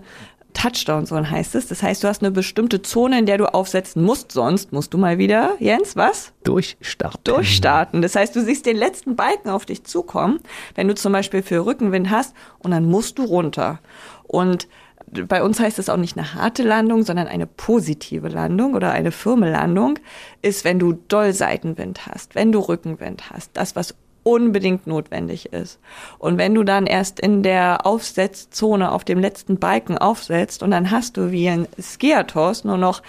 Touchdown 0.60 1.06
Zone 1.06 1.32
heißt 1.32 1.56
es. 1.56 1.68
Das 1.68 1.82
heißt, 1.82 2.04
du 2.04 2.10
hast 2.10 2.22
eine 2.22 2.32
bestimmte 2.32 2.82
Zone, 2.82 3.18
in 3.18 3.26
der 3.26 3.38
du 3.38 3.54
aufsetzen 3.54 4.04
musst. 4.04 4.34
Sonst 4.34 4.74
musst 4.74 4.94
du 4.94 4.98
mal 4.98 5.18
wieder, 5.18 5.56
Jens, 5.60 5.96
was? 5.96 6.34
Durchstarten. 6.44 7.24
Durchstarten. 7.24 8.02
Das 8.02 8.16
heißt, 8.16 8.36
du 8.36 8.44
siehst 8.44 8.66
den 8.66 8.76
letzten 8.76 9.16
Balken 9.16 9.50
auf 9.50 9.66
dich 9.66 9.86
zukommen, 9.86 10.42
wenn 10.76 10.90
du 10.90 10.96
zum 10.96 11.14
Beispiel 11.14 11.44
für 11.44 11.66
Rückenwind 11.66 12.10
hast, 12.10 12.36
und 12.60 12.72
dann 12.72 12.84
musst 12.84 13.20
du 13.20 13.24
runter. 13.24 13.80
Und 14.24 14.68
bei 15.08 15.42
uns 15.42 15.62
heißt 15.62 15.80
es 15.80 15.88
auch 15.88 15.98
nicht 15.98 16.18
eine 16.18 16.34
harte 16.34 16.64
Landung, 16.64 17.04
sondern 17.04 17.28
eine 17.28 17.48
positive 17.48 18.28
Landung 18.28 18.74
oder 18.74 18.92
eine 18.92 19.14
Firmelandung 19.14 19.98
ist, 20.42 20.66
wenn 20.66 20.78
du 20.78 20.92
doll 21.08 21.32
Seitenwind 21.32 22.06
hast, 22.06 22.36
wenn 22.36 22.52
du 22.52 22.60
Rückenwind 22.60 23.32
hast, 23.32 23.52
das, 23.54 23.78
was 23.78 23.96
unbedingt 24.30 24.88
notwendig 24.88 25.52
ist. 25.54 25.80
Und 26.18 26.38
wenn 26.38 26.54
du 26.54 26.64
dann 26.64 26.86
erst 26.86 27.20
in 27.20 27.44
der 27.44 27.86
Aufsetzzone 27.86 28.92
auf 28.92 29.04
dem 29.04 29.20
letzten 29.20 29.60
Balken 29.60 29.98
aufsetzt 29.98 30.64
und 30.64 30.72
dann 30.72 30.92
hast 30.92 31.18
du 31.18 31.32
wie 31.32 31.50
ein 31.50 31.68
Skiatos 31.80 32.64
nur 32.64 32.78
noch 32.78 33.02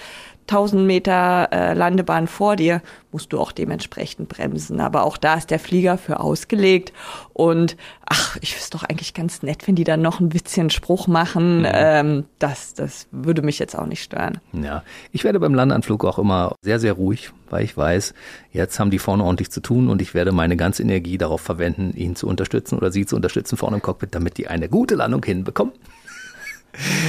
1000 0.51 0.85
Meter 0.85 1.49
äh, 1.53 1.75
Landebahn 1.75 2.27
vor 2.27 2.57
dir, 2.57 2.83
musst 3.13 3.33
du 3.33 3.39
auch 3.39 3.53
dementsprechend 3.53 4.29
bremsen. 4.29 4.81
Aber 4.81 5.05
auch 5.05 5.17
da 5.17 5.35
ist 5.35 5.51
der 5.51 5.61
Flieger 5.61 5.97
für 5.97 6.21
ausgelegt. 6.21 6.93
Und 7.33 7.77
ach, 8.05 8.37
ich 8.41 8.57
ist 8.57 8.75
doch 8.75 8.83
eigentlich 8.83 9.15
ganz 9.15 9.43
nett, 9.43 9.67
wenn 9.67 9.77
die 9.77 9.85
dann 9.85 10.03
noch 10.03 10.21
ein 10.21 10.29
bisschen 10.29 10.71
Spruch 10.71 11.07
machen. 11.07 11.65
Ja. 11.65 12.01
Ähm, 12.01 12.25
das, 12.39 12.75
das 12.75 13.07
würde 13.13 13.43
mich 13.43 13.59
jetzt 13.59 13.79
auch 13.79 13.87
nicht 13.87 14.03
stören. 14.03 14.39
Ja, 14.53 14.83
ich 15.13 15.25
werde 15.25 15.39
beim 15.39 15.55
Landeanflug 15.55 16.05
auch 16.05 16.19
immer 16.19 16.55
sehr, 16.63 16.81
sehr 16.81 16.95
ruhig, 16.95 17.31
weil 17.49 17.65
ich 17.65 17.77
weiß, 17.77 18.15
jetzt 18.53 18.81
haben 18.81 18.91
die 18.91 18.99
vorne 18.99 19.25
ordentlich 19.25 19.51
zu 19.51 19.61
tun 19.61 19.89
und 19.89 20.03
ich 20.03 20.15
werde 20.15 20.33
meine 20.33 20.57
ganze 20.57 20.83
Energie 20.83 21.19
darauf 21.19 21.41
verwenden, 21.41 21.93
ihn 21.97 22.17
zu 22.17 22.27
unterstützen 22.27 22.77
oder 22.77 22.91
sie 22.91 23.07
zu 23.07 23.17
unterstützen 23.17 23.57
vorne 23.57 23.77
im 23.77 23.83
Cockpit, 23.83 24.15
damit 24.15 24.37
die 24.39 24.49
eine 24.49 24.69
gute 24.69 24.97
Landung 24.97 25.25
hinbekommen. 25.25 25.73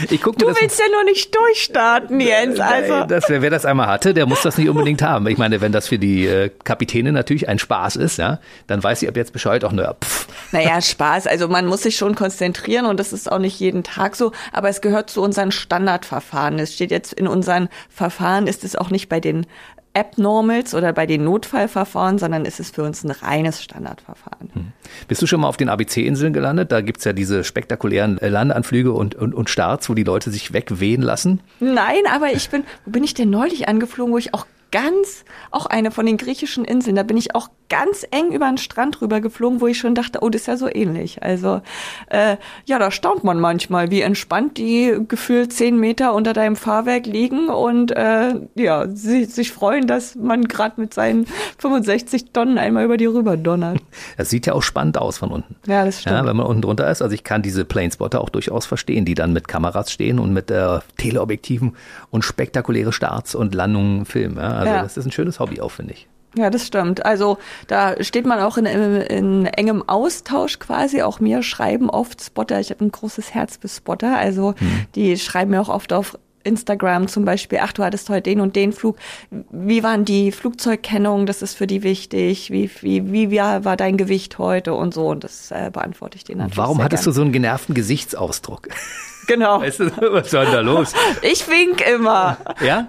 Ich 0.09 0.21
guck 0.21 0.37
du 0.37 0.47
willst 0.47 0.79
ja 0.79 0.85
nur 0.91 1.03
nicht 1.03 1.35
durchstarten, 1.35 2.19
Jens. 2.19 2.59
Also. 2.59 3.05
Das, 3.05 3.25
wer, 3.29 3.41
wer 3.41 3.49
das 3.49 3.65
einmal 3.65 3.87
hatte, 3.87 4.13
der 4.13 4.25
muss 4.25 4.41
das 4.41 4.57
nicht 4.57 4.69
unbedingt 4.69 5.01
haben. 5.01 5.27
Ich 5.27 5.37
meine, 5.37 5.61
wenn 5.61 5.71
das 5.71 5.87
für 5.87 5.99
die 5.99 6.25
äh, 6.25 6.49
Kapitäne 6.63 7.11
natürlich 7.11 7.47
ein 7.47 7.59
Spaß 7.59 7.95
ist, 7.97 8.17
ja, 8.17 8.39
dann 8.67 8.83
weiß 8.83 9.01
sie 9.01 9.07
ab 9.07 9.15
jetzt 9.15 9.33
Bescheid 9.33 9.63
auch 9.63 9.71
nur. 9.71 9.95
Pff. 10.03 10.27
Naja, 10.51 10.81
Spaß. 10.81 11.27
Also 11.27 11.47
man 11.47 11.67
muss 11.67 11.83
sich 11.83 11.95
schon 11.95 12.15
konzentrieren 12.15 12.85
und 12.85 12.99
das 12.99 13.13
ist 13.13 13.31
auch 13.31 13.39
nicht 13.39 13.59
jeden 13.59 13.83
Tag 13.83 14.15
so. 14.15 14.31
Aber 14.51 14.69
es 14.69 14.81
gehört 14.81 15.09
zu 15.09 15.21
unseren 15.21 15.51
Standardverfahren. 15.51 16.59
Es 16.59 16.73
steht 16.73 16.91
jetzt 16.91 17.13
in 17.13 17.27
unseren 17.27 17.69
Verfahren, 17.89 18.47
ist 18.47 18.63
es 18.63 18.75
auch 18.75 18.89
nicht 18.89 19.09
bei 19.09 19.19
den 19.19 19.45
Abnormals 19.93 20.73
oder 20.73 20.93
bei 20.93 21.05
den 21.05 21.25
Notfallverfahren, 21.25 22.17
sondern 22.17 22.45
ist 22.45 22.59
es 22.59 22.71
für 22.71 22.83
uns 22.83 23.03
ein 23.03 23.11
reines 23.11 23.61
Standardverfahren. 23.61 24.49
Hm. 24.53 24.71
Bist 25.07 25.21
du 25.21 25.27
schon 25.27 25.41
mal 25.41 25.49
auf 25.49 25.57
den 25.57 25.69
ABC-Inseln 25.69 26.31
gelandet? 26.31 26.71
Da 26.71 26.81
gibt's 26.81 27.03
ja 27.03 27.13
diese 27.13 27.43
spektakulären 27.43 28.17
Landeanflüge 28.21 28.93
und, 28.93 29.15
und, 29.15 29.33
und 29.33 29.49
Starts, 29.49 29.89
wo 29.89 29.93
die 29.93 30.03
Leute 30.03 30.31
sich 30.31 30.53
wegwehen 30.53 31.01
lassen. 31.01 31.41
Nein, 31.59 32.03
aber 32.09 32.31
ich 32.31 32.49
bin, 32.49 32.63
wo 32.85 32.91
bin 32.91 33.03
ich 33.03 33.13
denn 33.13 33.29
neulich 33.29 33.67
angeflogen, 33.67 34.13
wo 34.13 34.17
ich 34.17 34.33
auch 34.33 34.45
ganz, 34.71 35.25
auch 35.51 35.65
eine 35.65 35.91
von 35.91 36.05
den 36.05 36.17
griechischen 36.17 36.65
Inseln, 36.65 36.95
da 36.95 37.03
bin 37.03 37.17
ich 37.17 37.35
auch 37.35 37.49
ganz 37.71 38.05
eng 38.11 38.33
über 38.33 38.47
den 38.47 38.57
Strand 38.57 39.01
rüber 39.01 39.21
geflogen, 39.21 39.61
wo 39.61 39.67
ich 39.67 39.77
schon 39.77 39.95
dachte, 39.95 40.19
oh, 40.21 40.29
das 40.29 40.41
ist 40.41 40.47
ja 40.47 40.57
so 40.57 40.67
ähnlich. 40.67 41.23
Also 41.23 41.61
äh, 42.09 42.35
ja, 42.65 42.79
da 42.79 42.91
staunt 42.91 43.23
man 43.23 43.39
manchmal, 43.39 43.91
wie 43.91 44.01
entspannt 44.01 44.57
die 44.57 44.97
gefühlt 45.07 45.53
zehn 45.53 45.79
Meter 45.79 46.13
unter 46.13 46.33
deinem 46.33 46.57
Fahrwerk 46.57 47.05
liegen 47.05 47.47
und 47.47 47.91
äh, 47.91 48.33
ja, 48.55 48.87
sie, 48.89 49.23
sich 49.23 49.53
freuen, 49.53 49.87
dass 49.87 50.15
man 50.15 50.45
gerade 50.45 50.81
mit 50.81 50.93
seinen 50.93 51.27
65 51.59 52.31
Tonnen 52.33 52.57
einmal 52.57 52.83
über 52.83 52.97
die 52.97 53.05
rüber 53.05 53.37
donnert. 53.37 53.79
Das 54.17 54.29
sieht 54.29 54.45
ja 54.45 54.53
auch 54.53 54.61
spannend 54.61 54.97
aus 54.97 55.17
von 55.17 55.31
unten. 55.31 55.55
Ja, 55.65 55.85
das 55.85 56.01
stimmt. 56.01 56.15
Ja, 56.15 56.25
wenn 56.25 56.35
man 56.35 56.45
unten 56.45 56.61
drunter 56.61 56.89
ist. 56.91 57.01
Also 57.01 57.15
ich 57.15 57.23
kann 57.23 57.41
diese 57.41 57.65
Planespotter 57.65 58.21
auch 58.21 58.29
durchaus 58.29 58.65
verstehen, 58.65 59.05
die 59.05 59.15
dann 59.15 59.33
mit 59.33 59.47
Kameras 59.47 59.91
stehen 59.91 60.19
und 60.19 60.33
mit 60.33 60.51
äh, 60.51 60.79
Teleobjektiven 60.97 61.75
und 62.09 62.23
spektakuläre 62.23 62.91
Starts 62.91 63.33
und 63.33 63.55
Landungen 63.55 64.05
filmen. 64.05 64.37
Ja. 64.37 64.60
Also 64.61 64.73
Ja. 64.73 64.83
das 64.83 64.97
ist 64.97 65.05
ein 65.05 65.11
schönes 65.11 65.39
Hobby 65.39 65.61
auch, 65.61 65.71
finde 65.71 65.93
ich. 65.93 66.07
Ja, 66.37 66.49
das 66.49 66.65
stimmt. 66.65 67.05
Also 67.05 67.37
da 67.67 68.01
steht 68.01 68.25
man 68.25 68.39
auch 68.39 68.57
in, 68.57 68.65
in, 68.65 68.95
in 69.01 69.45
engem 69.47 69.87
Austausch 69.87 70.59
quasi. 70.59 71.01
Auch 71.01 71.19
mir 71.19 71.43
schreiben 71.43 71.89
oft 71.89 72.23
Spotter. 72.23 72.59
Ich 72.59 72.69
habe 72.69 72.85
ein 72.85 72.91
großes 72.91 73.33
Herz 73.33 73.57
für 73.57 73.67
Spotter. 73.67 74.17
Also 74.17 74.55
die 74.95 75.17
schreiben 75.17 75.51
mir 75.51 75.61
auch 75.61 75.67
oft 75.69 75.91
auf 75.91 76.17
Instagram 76.43 77.07
zum 77.07 77.25
Beispiel, 77.25 77.59
ach, 77.61 77.71
du 77.73 77.83
hattest 77.83 78.09
heute 78.09 78.23
den 78.23 78.39
und 78.41 78.55
den 78.55 78.71
Flug. 78.73 78.97
Wie 79.51 79.83
waren 79.83 80.05
die 80.05 80.31
Flugzeugkennungen? 80.31 81.25
Das 81.25 81.41
ist 81.41 81.55
für 81.55 81.67
die 81.67 81.83
wichtig. 81.83 82.49
Wie, 82.49 82.69
wie, 82.81 83.11
wie 83.11 83.31
war, 83.37 83.65
war 83.65 83.77
dein 83.77 83.97
Gewicht 83.97 84.37
heute 84.37 84.73
und 84.73 84.93
so? 84.93 85.07
Und 85.09 85.23
das 85.23 85.51
äh, 85.51 85.69
beantworte 85.71 86.17
ich 86.17 86.23
denen 86.23 86.39
natürlich. 86.39 86.57
Warum 86.57 86.81
hattest 86.83 87.03
gern. 87.03 87.11
du 87.11 87.15
so 87.15 87.21
einen 87.21 87.31
genervten 87.31 87.75
Gesichtsausdruck? 87.75 88.69
Genau. 89.27 89.61
Weißt 89.61 89.79
du, 89.79 89.91
was 90.13 90.33
war 90.33 90.45
denn 90.45 90.53
da 90.53 90.61
los? 90.61 90.93
Ich 91.21 91.47
wink 91.47 91.81
immer. 91.87 92.37
Ja? 92.61 92.87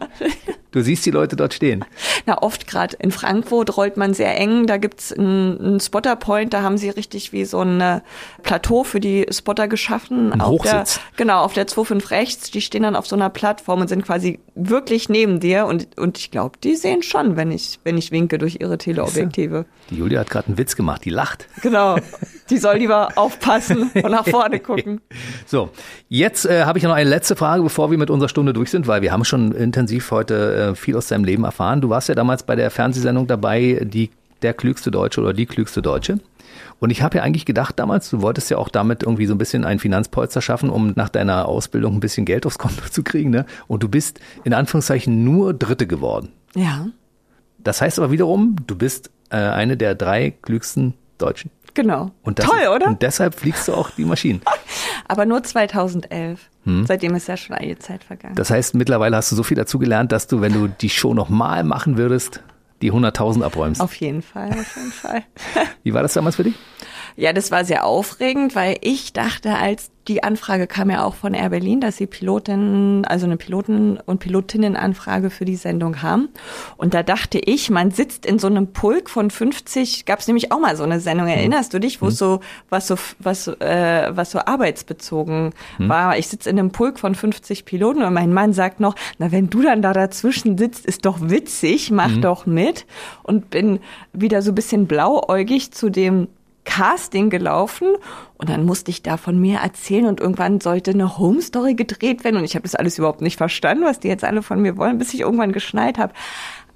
Du 0.73 0.81
siehst 0.81 1.05
die 1.05 1.11
Leute 1.11 1.37
dort 1.37 1.53
stehen. 1.53 1.85
Na, 2.25 2.41
oft 2.41 2.67
gerade 2.67 2.97
in 2.99 3.13
Frankfurt 3.13 3.77
rollt 3.77 3.99
man 3.99 4.15
sehr 4.15 4.39
eng. 4.39 4.67
Da 4.67 4.79
gibt's 4.79 5.13
einen, 5.13 5.61
einen 5.61 5.81
Spotter-Point, 5.81 6.55
da 6.55 6.63
haben 6.63 6.79
sie 6.79 6.89
richtig 6.89 7.33
wie 7.33 7.45
so 7.45 7.61
ein 7.61 8.01
Plateau 8.43 8.83
für 8.83 8.99
die 8.99 9.27
Spotter 9.31 9.69
geschaffen. 9.69 10.33
Ein 10.33 10.41
auf 10.41 10.63
der, 10.63 10.85
genau, 11.17 11.43
auf 11.43 11.53
der 11.53 11.67
2.5 11.67 12.11
rechts. 12.11 12.51
Die 12.51 12.63
stehen 12.63 12.85
dann 12.85 12.97
auf 12.97 13.07
so 13.07 13.17
einer 13.17 13.29
Plattform 13.29 13.83
und 13.83 13.89
sind 13.89 14.03
quasi 14.03 14.41
wirklich 14.55 15.11
neben 15.11 15.41
dir. 15.41 15.67
Und, 15.67 15.99
und 15.99 16.17
ich 16.19 16.31
glaube, 16.31 16.57
die 16.65 16.75
sehen 16.75 17.03
schon, 17.03 17.37
wenn 17.37 17.51
ich, 17.51 17.79
wenn 17.85 17.99
ich 17.99 18.11
winke 18.11 18.39
durch 18.39 18.59
ihre 18.61 18.79
Teleobjektive. 18.79 19.67
Die 19.91 19.97
Julia 19.97 20.21
hat 20.21 20.31
gerade 20.31 20.49
einen 20.49 20.59
Witz 20.59 20.75
gemacht, 20.75 21.05
die 21.05 21.11
lacht. 21.11 21.49
Genau. 21.61 21.97
Die 22.53 22.59
soll 22.59 22.77
lieber 22.77 23.09
aufpassen 23.17 23.91
und 23.95 24.11
nach 24.11 24.29
vorne 24.29 24.61
gucken. 24.61 25.01
So, 25.47 25.71
jetzt 26.11 26.45
äh, 26.45 26.65
habe 26.65 26.77
ich 26.79 26.85
noch 26.85 26.93
eine 26.93 27.09
letzte 27.09 27.35
Frage, 27.35 27.63
bevor 27.63 27.91
wir 27.91 27.97
mit 27.97 28.11
unserer 28.11 28.29
Stunde 28.29 28.53
durch 28.53 28.71
sind, 28.71 28.87
weil 28.87 29.01
wir 29.01 29.11
haben 29.11 29.25
schon 29.25 29.53
intensiv 29.53 30.11
heute 30.11 30.73
äh, 30.73 30.75
viel 30.75 30.95
aus 30.97 31.07
deinem 31.09 31.25
Leben 31.25 31.45
erfahren. 31.45 31.81
Du 31.81 31.89
warst 31.89 32.11
ja 32.11 32.15
damals 32.15 32.43
bei 32.43 32.55
der 32.55 32.71
Fernsehsendung 32.71 33.27
dabei, 33.27 33.81
die 33.85 34.11
der 34.43 34.53
klügste 34.53 34.91
Deutsche 34.91 35.23
oder 35.23 35.33
die 35.33 35.47
klügste 35.47 35.81
Deutsche. 35.81 36.19
Und 36.79 36.91
ich 36.91 37.01
habe 37.01 37.17
ja 37.17 37.23
eigentlich 37.23 37.47
gedacht 37.47 37.79
damals, 37.79 38.11
du 38.11 38.21
wolltest 38.21 38.51
ja 38.51 38.59
auch 38.59 38.69
damit 38.69 39.03
irgendwie 39.03 39.25
so 39.25 39.35
ein 39.35 39.39
bisschen 39.39 39.65
ein 39.65 39.79
Finanzpolster 39.79 40.43
schaffen, 40.43 40.69
um 40.69 40.93
nach 40.95 41.09
deiner 41.09 41.47
Ausbildung 41.49 41.95
ein 41.95 42.01
bisschen 42.01 42.27
Geld 42.27 42.45
aufs 42.45 42.59
Konto 42.59 42.87
zu 42.91 43.03
kriegen. 43.03 43.31
Ne? 43.31 43.47
Und 43.67 43.83
du 43.83 43.89
bist 43.89 44.21
in 44.45 44.53
Anführungszeichen 44.53 45.25
nur 45.25 45.55
Dritte 45.55 45.87
geworden. 45.87 46.29
Ja, 46.55 46.89
Das 47.59 47.81
heißt 47.81 47.99
aber 47.99 48.11
wiederum, 48.11 48.57
du 48.67 48.77
bist 48.77 49.11
äh, 49.31 49.37
eine 49.37 49.79
der 49.79 49.95
drei 49.95 50.35
klügsten 50.43 50.93
Deutschen. 51.17 51.51
Genau. 51.75 52.11
Toll, 52.25 52.61
ist, 52.63 52.69
oder? 52.69 52.87
Und 52.87 53.03
deshalb 53.03 53.35
fliegst 53.35 53.69
du 53.69 53.75
auch 53.75 53.91
die 53.91 54.05
Maschinen. 54.05 54.41
Aber 55.09 55.27
nur 55.27 55.43
2011. 55.43 56.41
Seitdem 56.85 57.17
ist 57.17 57.27
ja 57.27 57.37
schon 57.37 57.57
eine 57.57 57.77
Zeit 57.79 58.05
vergangen. 58.05 58.37
Das 58.37 58.51
heißt, 58.51 58.75
mittlerweile 58.75 59.17
hast 59.17 59.33
du 59.33 59.37
so 59.37 59.43
viel 59.43 59.57
dazu 59.57 59.81
gelernt, 59.81 60.13
dass 60.13 60.29
du, 60.29 60.41
wenn 60.41 60.53
du 60.53 60.69
die 60.69 60.91
Show 60.91 61.13
nochmal 61.13 61.65
machen 61.65 61.97
würdest, 61.97 62.41
die 62.83 62.93
100.000 62.93 63.43
abräumst. 63.43 63.81
auf 63.81 63.95
jeden 63.95 64.23
Fall, 64.23 64.51
auf 64.51 64.77
jeden 64.77 64.93
Fall. 64.93 65.23
Wie 65.83 65.95
war 65.95 66.03
das 66.03 66.15
damals 66.15 66.37
für 66.37 66.45
dich? 66.45 66.55
Ja, 67.17 67.33
das 67.33 67.51
war 67.51 67.65
sehr 67.65 67.85
aufregend, 67.85 68.55
weil 68.55 68.77
ich 68.81 69.13
dachte, 69.13 69.57
als 69.57 69.92
die 70.09 70.25
Anfrage 70.25 70.67
kam 70.67 70.91
ja 70.91 71.05
auch 71.05 71.15
von 71.15 71.33
Air 71.33 71.51
Berlin, 71.51 71.81
dass 71.81 71.97
sie 71.97 72.07
Piloten, 72.07 73.05
also 73.05 73.27
eine 73.27 73.37
Piloten- 73.37 73.99
und 74.05 74.19
Pilotinnenanfrage 74.19 75.31
für 75.31 75.45
die 75.45 75.55
Sendung 75.55 76.03
haben. 76.03 76.29
Und 76.77 76.95
da 76.95 77.03
dachte 77.03 77.39
ich, 77.39 77.71
man 77.71 77.93
sitzt 77.93 78.27
in 78.27 78.39
so 78.39 78.49
einem 78.49 78.73
Pulk 78.73 79.09
von 79.09 79.31
50, 79.31 80.05
gab 80.05 80.19
es 80.19 80.27
nämlich 80.27 80.51
auch 80.51 80.59
mal 80.59 80.77
so 80.77 80.83
eine 80.83 80.99
Sendung, 80.99 81.29
erinnerst 81.29 81.73
du 81.73 81.79
dich, 81.79 82.03
wo 82.03 82.09
es 82.09 82.19
so, 82.19 82.41
was 82.69 82.89
so, 82.89 82.97
was, 83.21 83.47
äh, 83.47 84.11
was 84.11 84.33
so 84.33 84.41
arbeitsbezogen 84.41 85.53
war. 85.79 86.19
Ich 86.19 86.29
sitze 86.29 86.51
in 86.51 86.59
einem 86.59 86.73
Pulk 86.73 86.99
von 86.99 87.15
50 87.15 87.65
Piloten 87.65 88.03
und 88.03 88.13
mein 88.13 88.33
Mann 88.33 88.53
sagt 88.53 88.81
noch, 88.81 88.97
na, 89.19 89.31
wenn 89.31 89.51
du 89.51 89.63
dann 89.63 89.83
da 89.83 89.93
dazwischen 89.93 90.59
sitzt, 90.59 90.85
ist 90.85 91.07
doch 91.07 91.19
witzig, 91.21 91.91
mach 91.91 92.17
doch 92.17 92.47
mit. 92.47 92.87
Und 93.23 93.51
bin 93.51 93.79
wieder 94.13 94.43
so 94.43 94.51
ein 94.51 94.55
bisschen 94.55 94.87
blauäugig 94.87 95.73
zu 95.73 95.91
dem 95.91 96.29
Casting 96.65 97.31
gelaufen 97.31 97.89
und 98.37 98.49
dann 98.49 98.65
musste 98.65 98.91
ich 98.91 99.03
da 99.03 99.17
von 99.17 99.39
mir 99.41 99.59
erzählen 99.59 100.07
und 100.07 100.21
irgendwann 100.21 100.61
sollte 100.61 100.93
eine 100.93 101.19
Home 101.19 101.43
Story 101.43 101.75
gedreht 101.75 102.25
werden 102.25 102.37
und 102.37 102.45
ich 102.45 102.55
habe 102.55 102.63
das 102.63 102.75
alles 102.75 102.99
überhaupt 102.99 103.21
nicht 103.21 103.37
verstanden, 103.37 103.85
was 103.85 104.01
die 104.01 104.09
jetzt 104.09 104.25
alle 104.25 104.43
von 104.43 104.61
mir 104.61 104.77
wollen, 104.77 104.99
bis 104.99 105.13
ich 105.15 105.21
irgendwann 105.21 105.53
geschnallt 105.53 105.99
habe. 105.99 106.13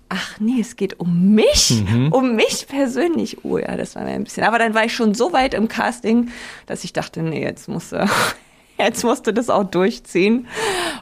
Ach 0.08 0.38
nee, 0.38 0.60
es 0.60 0.76
geht 0.76 1.00
um 1.00 1.34
mich, 1.34 1.82
um 2.12 2.36
mich 2.36 2.66
persönlich. 2.68 3.44
Oh 3.44 3.58
ja, 3.58 3.76
das 3.76 3.96
war 3.96 4.04
mir 4.04 4.10
ein 4.10 4.22
bisschen. 4.22 4.44
Aber 4.44 4.58
dann 4.58 4.72
war 4.72 4.84
ich 4.84 4.94
schon 4.94 5.14
so 5.14 5.32
weit 5.32 5.52
im 5.52 5.66
Casting, 5.66 6.30
dass 6.66 6.84
ich 6.84 6.92
dachte, 6.92 7.22
nee, 7.22 7.42
jetzt 7.42 7.68
musste, 7.68 8.08
jetzt 8.78 9.02
musste 9.02 9.34
das 9.34 9.50
auch 9.50 9.64
durchziehen. 9.64 10.46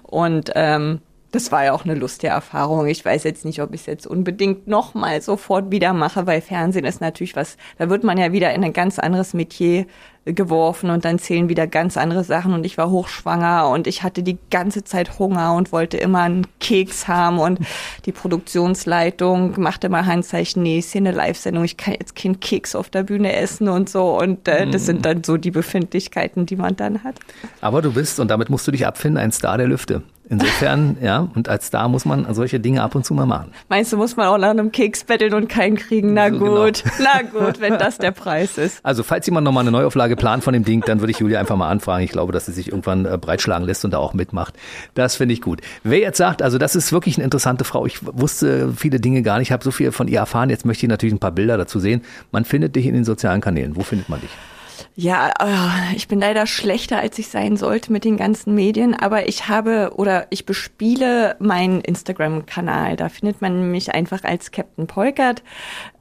Und 0.02 0.52
ähm, 0.54 1.00
das 1.34 1.50
war 1.50 1.64
ja 1.64 1.72
auch 1.72 1.84
eine 1.84 1.94
lustige 1.94 2.32
Erfahrung. 2.32 2.86
Ich 2.86 3.04
weiß 3.04 3.24
jetzt 3.24 3.44
nicht, 3.44 3.60
ob 3.60 3.74
ich 3.74 3.80
es 3.80 3.86
jetzt 3.86 4.06
unbedingt 4.06 4.68
nochmal 4.68 5.20
sofort 5.20 5.70
wieder 5.70 5.92
mache, 5.92 6.26
weil 6.26 6.40
Fernsehen 6.40 6.84
ist 6.84 7.00
natürlich 7.00 7.34
was, 7.34 7.56
da 7.78 7.90
wird 7.90 8.04
man 8.04 8.18
ja 8.18 8.32
wieder 8.32 8.54
in 8.54 8.62
ein 8.62 8.72
ganz 8.72 8.98
anderes 8.98 9.34
Metier 9.34 9.86
geworfen 10.24 10.90
und 10.90 11.04
dann 11.04 11.18
zählen 11.18 11.48
wieder 11.48 11.66
ganz 11.66 11.96
andere 11.96 12.24
Sachen 12.24 12.54
und 12.54 12.64
ich 12.64 12.78
war 12.78 12.90
hochschwanger 12.90 13.68
und 13.68 13.86
ich 13.86 14.02
hatte 14.02 14.22
die 14.22 14.38
ganze 14.50 14.84
Zeit 14.84 15.18
Hunger 15.18 15.54
und 15.54 15.72
wollte 15.72 15.96
immer 15.96 16.20
einen 16.20 16.46
Keks 16.60 17.08
haben 17.08 17.38
und 17.38 17.60
die 18.06 18.12
Produktionsleitung 18.12 19.60
machte 19.60 19.88
mal 19.88 20.06
Handzeichen, 20.06 20.62
nee, 20.62 20.78
ist 20.78 20.92
hier 20.92 21.00
eine 21.00 21.12
Live-Sendung, 21.12 21.64
ich 21.64 21.76
kann 21.76 21.94
jetzt 21.94 22.16
keinen 22.16 22.40
Keks 22.40 22.74
auf 22.74 22.88
der 22.88 23.02
Bühne 23.02 23.34
essen 23.34 23.68
und 23.68 23.88
so 23.88 24.18
und 24.18 24.48
äh, 24.48 24.66
das 24.66 24.86
sind 24.86 25.04
dann 25.04 25.24
so 25.24 25.36
die 25.36 25.50
Befindlichkeiten, 25.50 26.46
die 26.46 26.56
man 26.56 26.76
dann 26.76 27.04
hat. 27.04 27.16
Aber 27.60 27.82
du 27.82 27.92
bist, 27.92 28.18
und 28.20 28.28
damit 28.28 28.48
musst 28.48 28.66
du 28.66 28.70
dich 28.70 28.86
abfinden, 28.86 29.18
ein 29.18 29.32
Star 29.32 29.58
der 29.58 29.68
Lüfte. 29.68 30.02
Insofern, 30.28 30.96
ja, 31.02 31.28
und 31.34 31.48
als 31.48 31.66
Star 31.66 31.88
muss 31.88 32.04
man 32.04 32.32
solche 32.34 32.58
Dinge 32.58 32.82
ab 32.82 32.94
und 32.94 33.04
zu 33.04 33.14
mal 33.14 33.26
machen. 33.26 33.52
Meinst 33.68 33.92
du, 33.92 33.96
muss 33.96 34.16
man 34.16 34.28
auch 34.28 34.38
nach 34.38 34.50
einem 34.50 34.72
Keks 34.72 35.04
betteln 35.04 35.34
und 35.34 35.48
keinen 35.48 35.76
kriegen? 35.76 36.14
Na 36.14 36.30
So 36.30 36.38
gut, 36.38 36.82
na 36.98 37.22
gut, 37.38 37.60
wenn 37.60 37.78
das 37.78 37.98
der 37.98 38.10
Preis 38.10 38.56
ist. 38.56 38.80
Also, 38.82 39.02
falls 39.02 39.26
jemand 39.26 39.44
nochmal 39.44 39.62
eine 39.62 39.70
Neuauflage 39.70 40.13
plant 40.16 40.44
von 40.44 40.52
dem 40.52 40.64
Ding, 40.64 40.82
dann 40.86 41.00
würde 41.00 41.10
ich 41.10 41.18
Julia 41.18 41.40
einfach 41.40 41.56
mal 41.56 41.68
anfragen. 41.68 42.04
Ich 42.04 42.10
glaube, 42.10 42.32
dass 42.32 42.46
sie 42.46 42.52
sich 42.52 42.68
irgendwann 42.68 43.06
äh, 43.06 43.18
breitschlagen 43.18 43.66
lässt 43.66 43.84
und 43.84 43.92
da 43.92 43.98
auch 43.98 44.14
mitmacht. 44.14 44.54
Das 44.94 45.16
finde 45.16 45.34
ich 45.34 45.40
gut. 45.40 45.60
Wer 45.82 45.98
jetzt 45.98 46.18
sagt, 46.18 46.42
also 46.42 46.58
das 46.58 46.76
ist 46.76 46.92
wirklich 46.92 47.16
eine 47.16 47.24
interessante 47.24 47.64
Frau. 47.64 47.86
Ich 47.86 47.98
wusste 48.02 48.72
viele 48.76 49.00
Dinge 49.00 49.22
gar 49.22 49.38
nicht, 49.38 49.52
habe 49.52 49.64
so 49.64 49.70
viel 49.70 49.92
von 49.92 50.08
ihr 50.08 50.18
erfahren. 50.18 50.50
Jetzt 50.50 50.64
möchte 50.64 50.86
ich 50.86 50.90
natürlich 50.90 51.14
ein 51.14 51.20
paar 51.20 51.32
Bilder 51.32 51.56
dazu 51.56 51.78
sehen. 51.78 52.02
Man 52.32 52.44
findet 52.44 52.76
dich 52.76 52.86
in 52.86 52.94
den 52.94 53.04
sozialen 53.04 53.40
Kanälen. 53.40 53.76
Wo 53.76 53.82
findet 53.82 54.08
man 54.08 54.20
dich? 54.20 54.30
Ja, 54.96 55.32
äh, 55.40 55.96
ich 55.96 56.06
bin 56.06 56.20
leider 56.20 56.46
schlechter, 56.46 56.98
als 56.98 57.18
ich 57.18 57.28
sein 57.28 57.56
sollte 57.56 57.92
mit 57.92 58.04
den 58.04 58.16
ganzen 58.16 58.54
Medien, 58.54 58.94
aber 58.94 59.28
ich 59.28 59.48
habe 59.48 59.92
oder 59.96 60.26
ich 60.30 60.46
bespiele 60.46 61.36
meinen 61.40 61.80
Instagram-Kanal. 61.80 62.96
Da 62.96 63.08
findet 63.08 63.42
man 63.42 63.70
mich 63.70 63.92
einfach 63.92 64.22
als 64.22 64.52
Captain 64.52 64.86
Polkert 64.86 65.42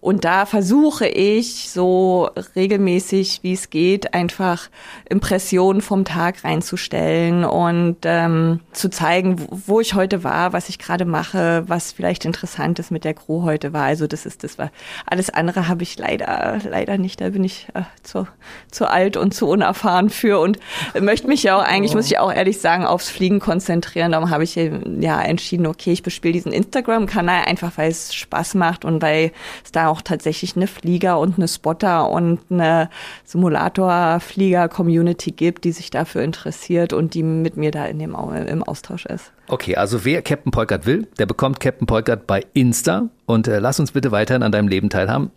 und 0.03 0.25
da 0.25 0.45
versuche 0.45 1.07
ich 1.07 1.69
so 1.69 2.29
regelmäßig, 2.57 3.39
wie 3.41 3.53
es 3.53 3.69
geht, 3.69 4.13
einfach 4.13 4.69
Impressionen 5.07 5.81
vom 5.81 6.03
Tag 6.03 6.43
reinzustellen 6.43 7.45
und 7.45 7.99
ähm, 8.03 8.59
zu 8.73 8.89
zeigen, 8.89 9.37
wo, 9.49 9.79
ich 9.79 9.93
heute 9.93 10.25
war, 10.25 10.51
was 10.51 10.67
ich 10.67 10.77
gerade 10.77 11.05
mache, 11.05 11.63
was 11.67 11.93
vielleicht 11.93 12.25
interessant 12.25 12.79
ist 12.79 12.91
mit 12.91 13.05
der 13.05 13.13
Crew 13.13 13.43
heute 13.43 13.71
war. 13.71 13.85
Also 13.85 14.05
das 14.05 14.25
ist 14.25 14.43
das 14.43 14.57
war 14.57 14.71
alles 15.05 15.29
andere 15.29 15.69
habe 15.69 15.83
ich 15.83 15.97
leider 15.97 16.59
leider 16.69 16.97
nicht. 16.97 17.21
Da 17.21 17.29
bin 17.29 17.45
ich 17.45 17.69
äh, 17.73 17.83
zu 18.03 18.27
zu 18.71 18.89
alt 18.89 19.15
und 19.15 19.33
zu 19.33 19.47
unerfahren 19.47 20.09
für 20.09 20.41
und 20.41 20.59
möchte 20.99 21.29
mich 21.29 21.43
ja 21.43 21.57
auch 21.57 21.63
eigentlich, 21.63 21.95
muss 21.95 22.07
ich 22.07 22.19
auch 22.19 22.33
ehrlich 22.33 22.59
sagen, 22.59 22.85
aufs 22.85 23.07
Fliegen 23.07 23.39
konzentrieren. 23.39 24.11
Darum 24.11 24.31
habe 24.31 24.43
ich 24.43 24.55
ja 24.55 25.21
entschieden, 25.21 25.65
okay, 25.65 25.93
ich 25.93 26.03
bespiele 26.03 26.33
diesen 26.33 26.51
Instagram-Kanal 26.51 27.45
einfach, 27.45 27.71
weil 27.77 27.89
es 27.89 28.13
Spaß 28.13 28.55
macht 28.55 28.83
und 28.83 29.01
weil 29.01 29.31
es 29.63 29.71
da 29.71 29.92
auch 29.93 30.01
tatsächlich 30.01 30.55
eine 30.55 30.65
Flieger 30.65 31.19
und 31.19 31.37
eine 31.37 31.47
Spotter 31.47 32.09
und 32.09 32.39
eine 32.49 32.89
Simulator-Flieger-Community 33.25 35.29
gibt, 35.31 35.65
die 35.65 35.71
sich 35.71 35.91
dafür 35.91 36.23
interessiert 36.23 36.93
und 36.93 37.13
die 37.13 37.21
mit 37.21 37.57
mir 37.57 37.69
da 37.69 37.85
in 37.85 37.99
dem, 37.99 38.15
im 38.15 38.63
Austausch 38.63 39.05
ist. 39.05 39.31
Okay, 39.47 39.75
also 39.75 40.05
wer 40.05 40.21
Captain 40.21 40.51
Polkert 40.51 40.85
will, 40.85 41.07
der 41.19 41.25
bekommt 41.25 41.59
Captain 41.59 41.85
Polkert 41.85 42.25
bei 42.27 42.45
Insta. 42.53 43.09
Und 43.25 43.47
äh, 43.47 43.59
lass 43.59 43.79
uns 43.79 43.91
bitte 43.91 44.11
weiterhin 44.11 44.43
an 44.43 44.51
deinem 44.51 44.67
Leben 44.67 44.89
teilhaben. 44.89 45.31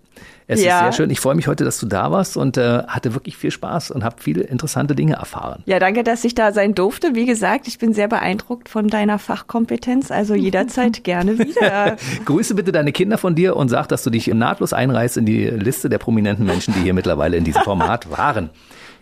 Es 0.49 0.63
Ja. 0.63 0.77
ist 0.77 0.83
sehr 0.85 0.93
schön. 1.05 1.11
Ich 1.11 1.19
freue 1.19 1.35
mich 1.35 1.49
heute, 1.49 1.65
dass 1.65 1.79
du 1.81 1.87
da 1.87 2.11
warst 2.13 2.37
und 2.37 2.57
äh, 2.57 2.85
hatte 2.87 3.15
wirklich 3.15 3.37
viel 3.37 3.51
Spaß 3.51 3.91
und 3.91 4.05
habe 4.05 4.17
viele 4.21 4.43
interessante 4.43 4.95
Dinge 4.95 5.15
erfahren. 5.15 5.63
Ja, 5.67 5.81
danke, 5.81 6.05
dass 6.05 6.25
ich 6.25 6.35
da 6.37 6.53
sein 6.53 6.75
durfte. 6.75 7.15
Wie 7.17 7.27
gesagt, 7.27 7.67
ich 7.67 7.79
bin 7.79 7.93
sehr 7.93 8.07
beeindruckt 8.07 8.69
von 8.69 8.87
deiner 8.87 9.19
Fachkompetenz, 9.19 10.13
also 10.13 10.35
jederzeit 10.37 11.03
gerne 11.03 11.39
wieder. 11.41 11.97
Grüße 12.25 12.55
bitte 12.55 12.71
deine 12.71 12.93
Kinder 12.93 13.19
von 13.19 13.35
dir 13.35 13.57
und 13.57 13.69
sag, 13.69 13.89
dass 13.89 14.05
du 14.05 14.11
dich 14.11 14.29
nahtlos 14.29 14.73
einreißt 14.73 15.17
in 15.17 15.27
die 15.27 15.47
Liste 15.47 15.89
der 15.89 15.99
prominenten 15.99 16.47
Menschen, 16.47 16.75
die 16.75 16.81
hier 16.81 16.95
mittlerweile 16.95 17.37
in 17.37 17.43
diesem 17.45 17.63
Format 17.63 18.09
waren. 18.17 18.51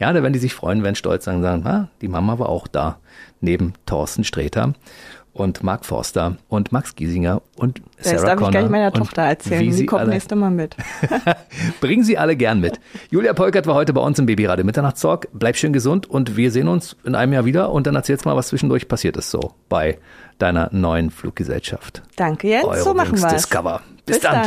Ja, 0.01 0.13
da 0.13 0.23
werden 0.23 0.33
die 0.33 0.39
sich 0.41 0.55
freuen, 0.55 0.83
werden 0.83 0.97
stolz 0.97 1.25
sein 1.27 1.37
und 1.37 1.43
sagen, 1.43 1.67
ah, 1.67 1.89
die 2.01 2.09
Mama 2.09 2.39
war 2.39 2.49
auch 2.49 2.67
da, 2.67 2.99
neben 3.41 3.75
Thorsten 3.87 4.25
Sträter. 4.25 4.75
und 5.33 5.65
Mark 5.65 5.85
Forster 5.85 6.37
und 6.49 6.71
Max 6.71 6.95
Giesinger 6.95 7.43
und 7.57 7.83
das 7.99 8.11
Sarah 8.11 8.23
darf 8.27 8.35
Connor. 8.37 8.49
ich 8.51 8.53
gleich 8.53 8.69
meiner 8.71 8.93
Tochter 8.93 9.23
erzählen. 9.23 9.73
Sie 9.73 9.85
kommt 9.85 10.03
alle- 10.03 10.11
nächstes 10.11 10.39
Mal 10.39 10.51
mit. 10.53 10.77
Bringen 11.81 12.05
Sie 12.05 12.17
alle 12.17 12.37
gern 12.37 12.61
mit. 12.61 12.79
Julia 13.11 13.33
Polkert 13.33 13.67
war 13.67 13.75
heute 13.75 13.93
bei 13.93 14.01
uns 14.01 14.17
im 14.21 14.27
Babyradio 14.27 14.65
Mitternachtstalk. 14.65 15.27
Bleib 15.33 15.57
schön 15.57 15.73
gesund 15.73 16.09
und 16.09 16.37
wir 16.37 16.53
sehen 16.53 16.69
uns 16.69 16.95
in 17.05 17.17
einem 17.17 17.33
Jahr 17.33 17.45
wieder 17.47 17.73
und 17.73 17.89
dann 17.89 17.97
erzählst 17.97 18.25
mal, 18.27 18.37
was 18.37 18.47
zwischendurch 18.49 18.87
passiert 18.87 19.17
ist 19.17 19.31
so 19.31 19.55
bei 19.69 19.99
deiner 20.39 20.69
neuen 20.73 21.11
Fluggesellschaft. 21.11 22.03
Danke, 22.15 22.49
Jens. 22.49 22.85
so 22.85 22.95
machen 22.95 23.21
wir 23.21 23.29
Discover. 23.29 23.81
Bis, 24.07 24.21
dann. 24.21 24.47